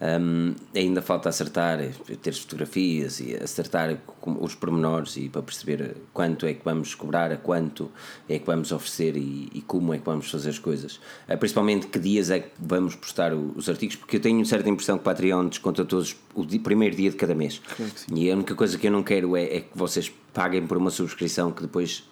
Um, 0.00 0.54
ainda 0.74 1.00
falta 1.00 1.28
acertar, 1.28 1.78
ter 2.20 2.30
as 2.30 2.38
fotografias 2.38 3.20
e 3.20 3.34
acertar 3.36 3.96
os 4.22 4.54
pormenores 4.54 5.16
e 5.16 5.28
para 5.28 5.42
perceber 5.42 5.96
quanto 6.12 6.46
é 6.46 6.54
que 6.54 6.64
vamos 6.64 6.94
cobrar, 6.94 7.30
a 7.32 7.36
quanto 7.36 7.90
é 8.28 8.38
que 8.38 8.46
vamos 8.46 8.72
oferecer 8.72 9.16
e, 9.16 9.48
e 9.54 9.62
como 9.62 9.94
é 9.94 9.98
que 9.98 10.04
vamos 10.04 10.30
fazer 10.30 10.50
as 10.50 10.58
coisas. 10.58 10.96
Uh, 11.28 11.38
principalmente 11.38 11.86
que 11.86 11.98
dias 11.98 12.30
é 12.30 12.40
que 12.40 12.50
vamos 12.58 12.94
postar 12.94 13.32
o, 13.32 13.52
os 13.56 13.68
artigos, 13.68 13.96
porque 13.96 14.16
eu 14.16 14.20
tenho 14.20 14.44
certa 14.44 14.68
impressão 14.68 14.96
que 14.96 15.02
o 15.02 15.04
Patreon 15.04 15.48
desconta 15.48 15.84
todos 15.84 16.16
o 16.34 16.44
di, 16.44 16.58
primeiro 16.58 16.96
dia 16.96 17.10
de 17.10 17.16
cada 17.16 17.34
mês. 17.34 17.62
E 18.12 18.30
a 18.30 18.34
única 18.34 18.54
coisa 18.54 18.76
que 18.76 18.86
eu 18.86 18.92
não 18.92 19.02
quero 19.02 19.36
é, 19.36 19.44
é 19.44 19.60
que 19.60 19.76
vocês 19.76 20.12
paguem 20.32 20.66
por 20.66 20.76
uma 20.76 20.90
subscrição 20.90 21.52
que 21.52 21.62
depois 21.62 22.04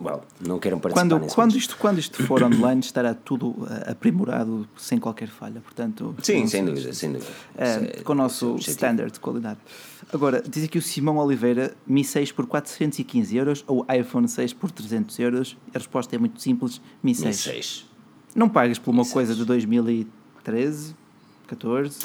well, 0.00 0.22
não 0.40 0.58
queiram 0.58 0.78
participar 0.78 1.18
quando, 1.18 1.34
quando 1.34 1.56
isto 1.56 1.76
Quando 1.76 1.98
isto 1.98 2.22
for 2.24 2.42
online 2.44 2.80
estará 2.80 3.14
tudo 3.14 3.54
eh, 3.70 3.90
aprimorado 3.90 4.68
sem 4.76 4.98
qualquer 4.98 5.28
falha, 5.28 5.60
portanto... 5.60 6.14
Sim, 6.22 6.46
sem 6.46 6.64
dúvida, 6.64 6.92
sem 6.92 7.12
dúvida. 7.12 7.30
É, 7.56 8.02
com 8.02 8.12
o 8.12 8.16
nosso 8.16 8.56
standard 8.56 9.12
de 9.12 9.20
qualidade. 9.20 9.58
Agora, 10.12 10.42
diz 10.42 10.64
aqui 10.64 10.78
o 10.78 10.82
Simão 10.82 11.16
Oliveira, 11.18 11.74
Mi 11.86 12.04
6 12.04 12.32
por 12.32 12.46
415 12.46 13.36
euros 13.36 13.64
ou 13.66 13.86
iPhone 13.92 14.28
6 14.28 14.52
por 14.52 14.70
300 14.70 15.18
euros? 15.18 15.56
A 15.74 15.78
resposta 15.78 16.14
é 16.14 16.18
muito 16.18 16.40
simples, 16.40 16.80
Mi 17.02 17.14
6. 17.14 17.26
Mi 17.26 17.34
6. 17.34 17.86
Não 18.34 18.48
pagas 18.48 18.78
por 18.78 18.90
uma 18.90 19.04
Mi 19.04 19.10
coisa 19.10 19.32
6. 19.32 19.38
de 19.38 19.44
2013, 19.44 20.94
14... 21.46 21.98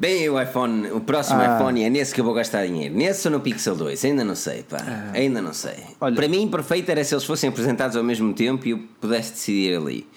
Bem, 0.00 0.30
o 0.30 0.40
iPhone, 0.40 0.90
o 0.92 1.00
próximo 1.02 1.42
ah. 1.42 1.56
iPhone 1.56 1.84
é 1.84 1.90
nesse 1.90 2.14
que 2.14 2.22
eu 2.22 2.24
vou 2.24 2.32
gastar 2.32 2.66
dinheiro. 2.66 2.94
Nesse 2.94 3.28
ou 3.28 3.32
no 3.32 3.38
Pixel 3.38 3.76
2? 3.76 4.02
Ainda 4.06 4.24
não 4.24 4.34
sei, 4.34 4.62
pá. 4.62 4.78
Ah. 4.80 5.10
Ainda 5.12 5.42
não 5.42 5.52
sei. 5.52 5.74
Olha, 6.00 6.16
Para 6.16 6.26
mim, 6.26 6.48
perfeito 6.48 6.88
era 6.90 7.04
se 7.04 7.12
eles 7.12 7.24
fossem 7.24 7.50
apresentados 7.50 7.98
ao 7.98 8.02
mesmo 8.02 8.32
tempo 8.32 8.66
e 8.66 8.70
eu 8.70 8.80
pudesse 8.98 9.32
decidir 9.32 9.76
ali. 9.76 10.08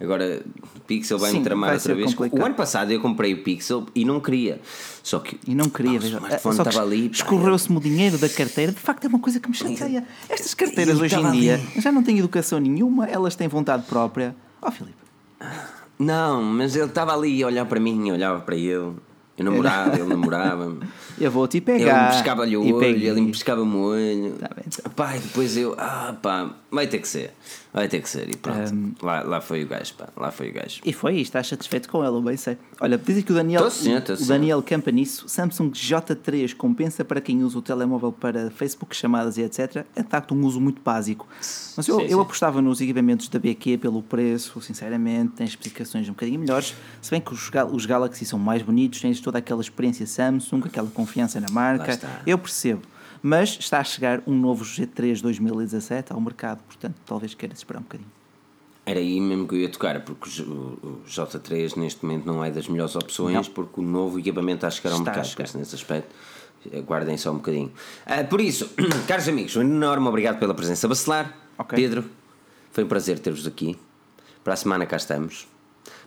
Agora, 0.00 0.42
o 0.74 0.80
Pixel 0.80 1.20
vai-me 1.20 1.40
tramar 1.44 1.70
vai 1.70 1.76
outra 1.76 1.94
vez. 1.94 2.14
Complicado. 2.14 2.42
O 2.42 2.46
ano 2.46 2.54
passado 2.56 2.90
eu 2.90 3.00
comprei 3.00 3.32
o 3.32 3.44
Pixel 3.44 3.86
e 3.94 4.04
não 4.04 4.18
queria. 4.18 4.60
Só 5.04 5.20
que. 5.20 5.38
E 5.46 5.54
não 5.54 5.68
queria, 5.68 6.00
veja. 6.00 6.20
O 6.20 6.50
estava 6.50 6.82
ali. 6.82 7.06
Escorreu-se-me 7.06 7.78
o 7.78 7.80
dinheiro 7.80 8.18
da 8.18 8.28
carteira. 8.28 8.72
De 8.72 8.80
facto, 8.80 9.04
é 9.04 9.08
uma 9.08 9.20
coisa 9.20 9.38
que 9.38 9.48
me 9.48 9.54
chateia. 9.54 10.04
Estas 10.28 10.52
carteiras 10.52 11.00
hoje 11.00 11.14
em 11.14 11.30
dia 11.30 11.54
ali. 11.54 11.80
já 11.80 11.92
não 11.92 12.02
têm 12.02 12.18
educação 12.18 12.58
nenhuma, 12.58 13.06
elas 13.06 13.36
têm 13.36 13.46
vontade 13.46 13.84
própria. 13.84 14.34
Ó, 14.60 14.66
oh, 14.66 14.72
Filipe. 14.72 14.98
Não, 15.96 16.42
mas 16.42 16.74
ele 16.74 16.86
estava 16.86 17.14
ali 17.14 17.40
a 17.44 17.46
olhar 17.46 17.66
para 17.66 17.78
mim, 17.78 18.10
olhava 18.10 18.40
para 18.40 18.56
ele. 18.56 18.94
Eu 19.38 19.44
namorava, 19.44 19.94
ele 19.94 20.04
namorava-me. 20.04 20.80
Eu 21.20 21.30
vou 21.32 21.48
te 21.48 21.60
pegar. 21.60 21.80
Ele 21.84 22.00
me 22.00 22.12
pescava-lhe 22.14 22.56
o 22.56 22.62
olho, 22.62 22.78
peguei. 22.78 23.08
ele 23.08 23.20
me 23.20 23.32
pescava-me 23.32 23.74
o 23.74 23.80
olho. 23.80 24.34
Tá 24.38 24.50
bem. 24.54 24.64
Pá, 24.94 25.16
e 25.16 25.18
depois 25.18 25.56
eu, 25.56 25.74
ah 25.76 26.14
pá, 26.22 26.50
vai 26.70 26.86
ter 26.86 26.98
que 26.98 27.08
ser. 27.08 27.32
Vai 27.72 27.88
ter 27.88 28.00
que 28.00 28.08
ser. 28.08 28.28
E 28.28 28.36
pronto. 28.36 28.72
Um, 28.72 28.94
lá, 29.02 29.22
lá 29.22 29.40
foi 29.40 29.64
o 29.64 29.66
gajo, 29.66 29.94
pá. 29.94 30.08
Lá 30.16 30.30
foi 30.30 30.50
o 30.50 30.52
gajo. 30.52 30.80
E 30.84 30.92
foi, 30.92 31.20
estás 31.20 31.46
satisfeito 31.48 31.88
com 31.88 32.04
ela, 32.04 32.20
bem 32.20 32.36
sei. 32.36 32.58
Olha, 32.80 32.98
diz 32.98 33.22
que 33.24 33.32
o 33.32 33.34
Daniel, 33.34 33.62
tô 33.62 33.70
sim, 33.70 34.00
tô 34.00 34.14
o 34.14 34.26
Daniel 34.26 34.62
campa 34.62 34.90
nisso. 34.90 35.28
Samsung 35.28 35.70
J3 35.70 36.54
compensa 36.54 37.04
para 37.04 37.20
quem 37.20 37.42
usa 37.42 37.58
o 37.58 37.62
telemóvel 37.62 38.12
para 38.12 38.50
Facebook, 38.50 38.94
chamadas 38.94 39.36
e 39.38 39.42
etc. 39.42 39.84
É 39.94 40.02
de 40.02 40.08
facto 40.08 40.34
um 40.34 40.44
uso 40.44 40.60
muito 40.60 40.82
básico. 40.82 41.26
Mas 41.76 41.88
eu, 41.88 42.00
sim, 42.00 42.06
eu 42.08 42.20
apostava 42.20 42.60
nos 42.60 42.80
equipamentos 42.80 43.28
da 43.28 43.38
BQ 43.38 43.78
pelo 43.78 44.02
preço, 44.02 44.60
sinceramente. 44.60 45.32
Tem 45.36 45.46
especificações 45.46 46.08
um 46.08 46.12
bocadinho 46.12 46.40
melhores. 46.40 46.74
Se 47.00 47.10
bem 47.10 47.20
que 47.20 47.32
os, 47.32 47.50
os 47.72 47.86
Galaxy 47.86 48.24
são 48.24 48.38
mais 48.38 48.62
bonitos, 48.62 49.00
tens 49.00 49.20
toda 49.20 49.38
aquela 49.38 49.60
experiência 49.60 50.06
Samsung, 50.06 50.62
aquela 50.64 50.88
confiança 50.90 51.40
na 51.40 51.48
marca. 51.50 51.98
Eu 52.26 52.38
percebo 52.38 52.82
mas 53.22 53.56
está 53.58 53.78
a 53.80 53.84
chegar 53.84 54.22
um 54.26 54.34
novo 54.34 54.64
G3 54.64 55.20
2017 55.20 56.12
ao 56.12 56.20
mercado, 56.20 56.62
portanto 56.64 56.96
talvez 57.04 57.34
queiras 57.34 57.58
esperar 57.58 57.80
um 57.80 57.82
bocadinho. 57.82 58.10
Era 58.86 59.00
aí 59.00 59.20
mesmo 59.20 59.46
que 59.46 59.54
eu 59.54 59.60
ia 59.60 59.68
tocar, 59.68 60.00
porque 60.02 60.40
o 60.40 61.02
J3 61.06 61.76
neste 61.76 62.02
momento 62.04 62.24
não 62.24 62.42
é 62.42 62.50
das 62.50 62.66
melhores 62.68 62.96
opções, 62.96 63.34
não. 63.34 63.54
porque 63.54 63.80
o 63.80 63.82
novo 63.82 64.18
equipamento 64.18 64.64
está 64.64 64.68
a 64.68 64.70
chegar 64.70 64.90
ao 64.92 64.98
está 65.00 65.10
mercado, 65.12 65.26
chegar. 65.26 65.58
nesse 65.58 65.74
aspecto. 65.74 66.14
Guardem 66.86 67.18
só 67.18 67.30
um 67.30 67.36
bocadinho. 67.36 67.70
Uh, 68.06 68.26
por 68.28 68.40
isso, 68.40 68.70
caros 69.06 69.28
amigos, 69.28 69.54
um 69.56 69.60
enorme 69.60 70.08
obrigado 70.08 70.38
pela 70.38 70.54
presença 70.54 70.88
bacelar. 70.88 71.36
Okay. 71.58 71.78
Pedro, 71.78 72.04
foi 72.72 72.84
um 72.84 72.88
prazer 72.88 73.18
ter-vos 73.18 73.46
aqui. 73.46 73.76
Para 74.42 74.54
a 74.54 74.56
semana 74.56 74.86
cá 74.86 74.96
estamos. 74.96 75.46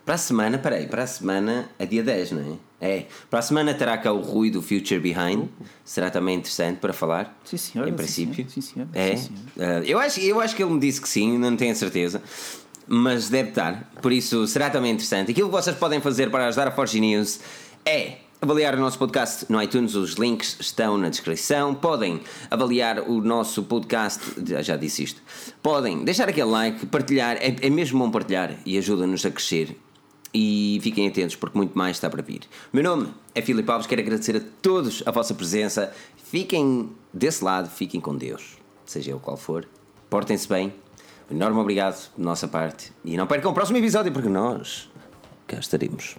Para 0.03 0.15
a 0.15 0.17
semana, 0.17 0.57
peraí, 0.57 0.87
para 0.87 1.03
a 1.03 1.07
semana 1.07 1.69
é 1.77 1.85
dia 1.85 2.01
10, 2.01 2.31
não 2.31 2.41
é? 2.41 2.70
É. 2.81 3.05
Para 3.29 3.39
a 3.39 3.41
semana 3.43 3.75
terá 3.75 3.95
cá 3.95 4.11
o 4.11 4.21
Rui 4.21 4.49
do 4.49 4.59
Future 4.59 4.99
Behind. 4.99 5.47
Será 5.85 6.09
também 6.09 6.37
interessante 6.37 6.79
para 6.79 6.91
falar. 6.91 7.39
Sim, 7.45 7.57
senhor. 7.57 7.87
Em 7.87 7.93
princípio. 7.93 8.49
Sim, 8.49 8.59
senhor. 8.59 8.87
É. 8.91 9.15
Sim, 9.15 9.29
senhor. 9.55 9.81
Uh, 9.81 9.85
eu, 9.85 9.99
acho, 9.99 10.19
eu 10.19 10.41
acho 10.41 10.55
que 10.55 10.63
ele 10.63 10.73
me 10.73 10.79
disse 10.79 10.99
que 10.99 11.07
sim, 11.07 11.37
não 11.37 11.55
tenho 11.55 11.71
a 11.71 11.75
certeza. 11.75 12.23
Mas 12.87 13.29
deve 13.29 13.49
estar. 13.49 13.91
Por 14.01 14.11
isso 14.11 14.47
será 14.47 14.71
também 14.71 14.91
interessante. 14.91 15.31
Aquilo 15.31 15.47
que 15.47 15.55
vocês 15.55 15.75
podem 15.75 16.01
fazer 16.01 16.31
para 16.31 16.47
ajudar 16.47 16.67
a 16.67 16.71
Forge 16.71 16.99
News 16.99 17.39
é 17.85 18.17
avaliar 18.41 18.73
o 18.73 18.79
nosso 18.79 18.97
podcast 18.97 19.45
no 19.49 19.61
iTunes, 19.61 19.93
os 19.93 20.13
links 20.13 20.57
estão 20.59 20.97
na 20.97 21.09
descrição. 21.09 21.75
Podem 21.75 22.19
avaliar 22.49 22.99
o 23.07 23.21
nosso 23.21 23.61
podcast, 23.61 24.23
já 24.63 24.75
disse 24.75 25.03
isto. 25.03 25.21
Podem 25.61 26.03
deixar 26.03 26.27
aquele 26.27 26.49
like, 26.49 26.87
partilhar, 26.87 27.37
é, 27.37 27.55
é 27.61 27.69
mesmo 27.69 27.99
bom 27.99 28.09
partilhar 28.09 28.57
e 28.65 28.75
ajuda-nos 28.79 29.23
a 29.23 29.29
crescer 29.29 29.77
e 30.33 30.79
fiquem 30.81 31.07
atentos 31.07 31.35
porque 31.35 31.57
muito 31.57 31.77
mais 31.77 31.97
está 31.97 32.09
para 32.09 32.21
vir. 32.21 32.41
O 32.71 32.75
meu 32.75 32.83
nome 32.83 33.13
é 33.35 33.41
Filipe 33.41 33.69
Alves, 33.69 33.87
quero 33.87 34.01
agradecer 34.01 34.35
a 34.37 34.41
todos 34.61 35.03
a 35.05 35.11
vossa 35.11 35.33
presença. 35.33 35.93
Fiquem 36.23 36.91
desse 37.13 37.43
lado, 37.43 37.69
fiquem 37.69 37.99
com 37.99 38.15
Deus, 38.15 38.57
seja 38.85 39.15
o 39.15 39.19
qual 39.19 39.37
for. 39.37 39.67
Portem-se 40.09 40.47
bem. 40.47 40.73
Um 41.29 41.35
enorme 41.35 41.59
obrigado 41.59 42.11
da 42.17 42.23
nossa 42.23 42.47
parte. 42.47 42.91
E 43.05 43.15
não 43.15 43.27
percam 43.27 43.51
o 43.51 43.53
próximo 43.53 43.77
episódio 43.77 44.11
porque 44.11 44.29
nós 44.29 44.89
cá 45.47 45.59
estaremos. 45.59 46.15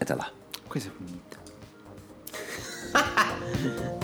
Até 0.00 0.14
lá. 0.14 0.30
Coisa 0.68 0.90
bonita. 0.98 1.40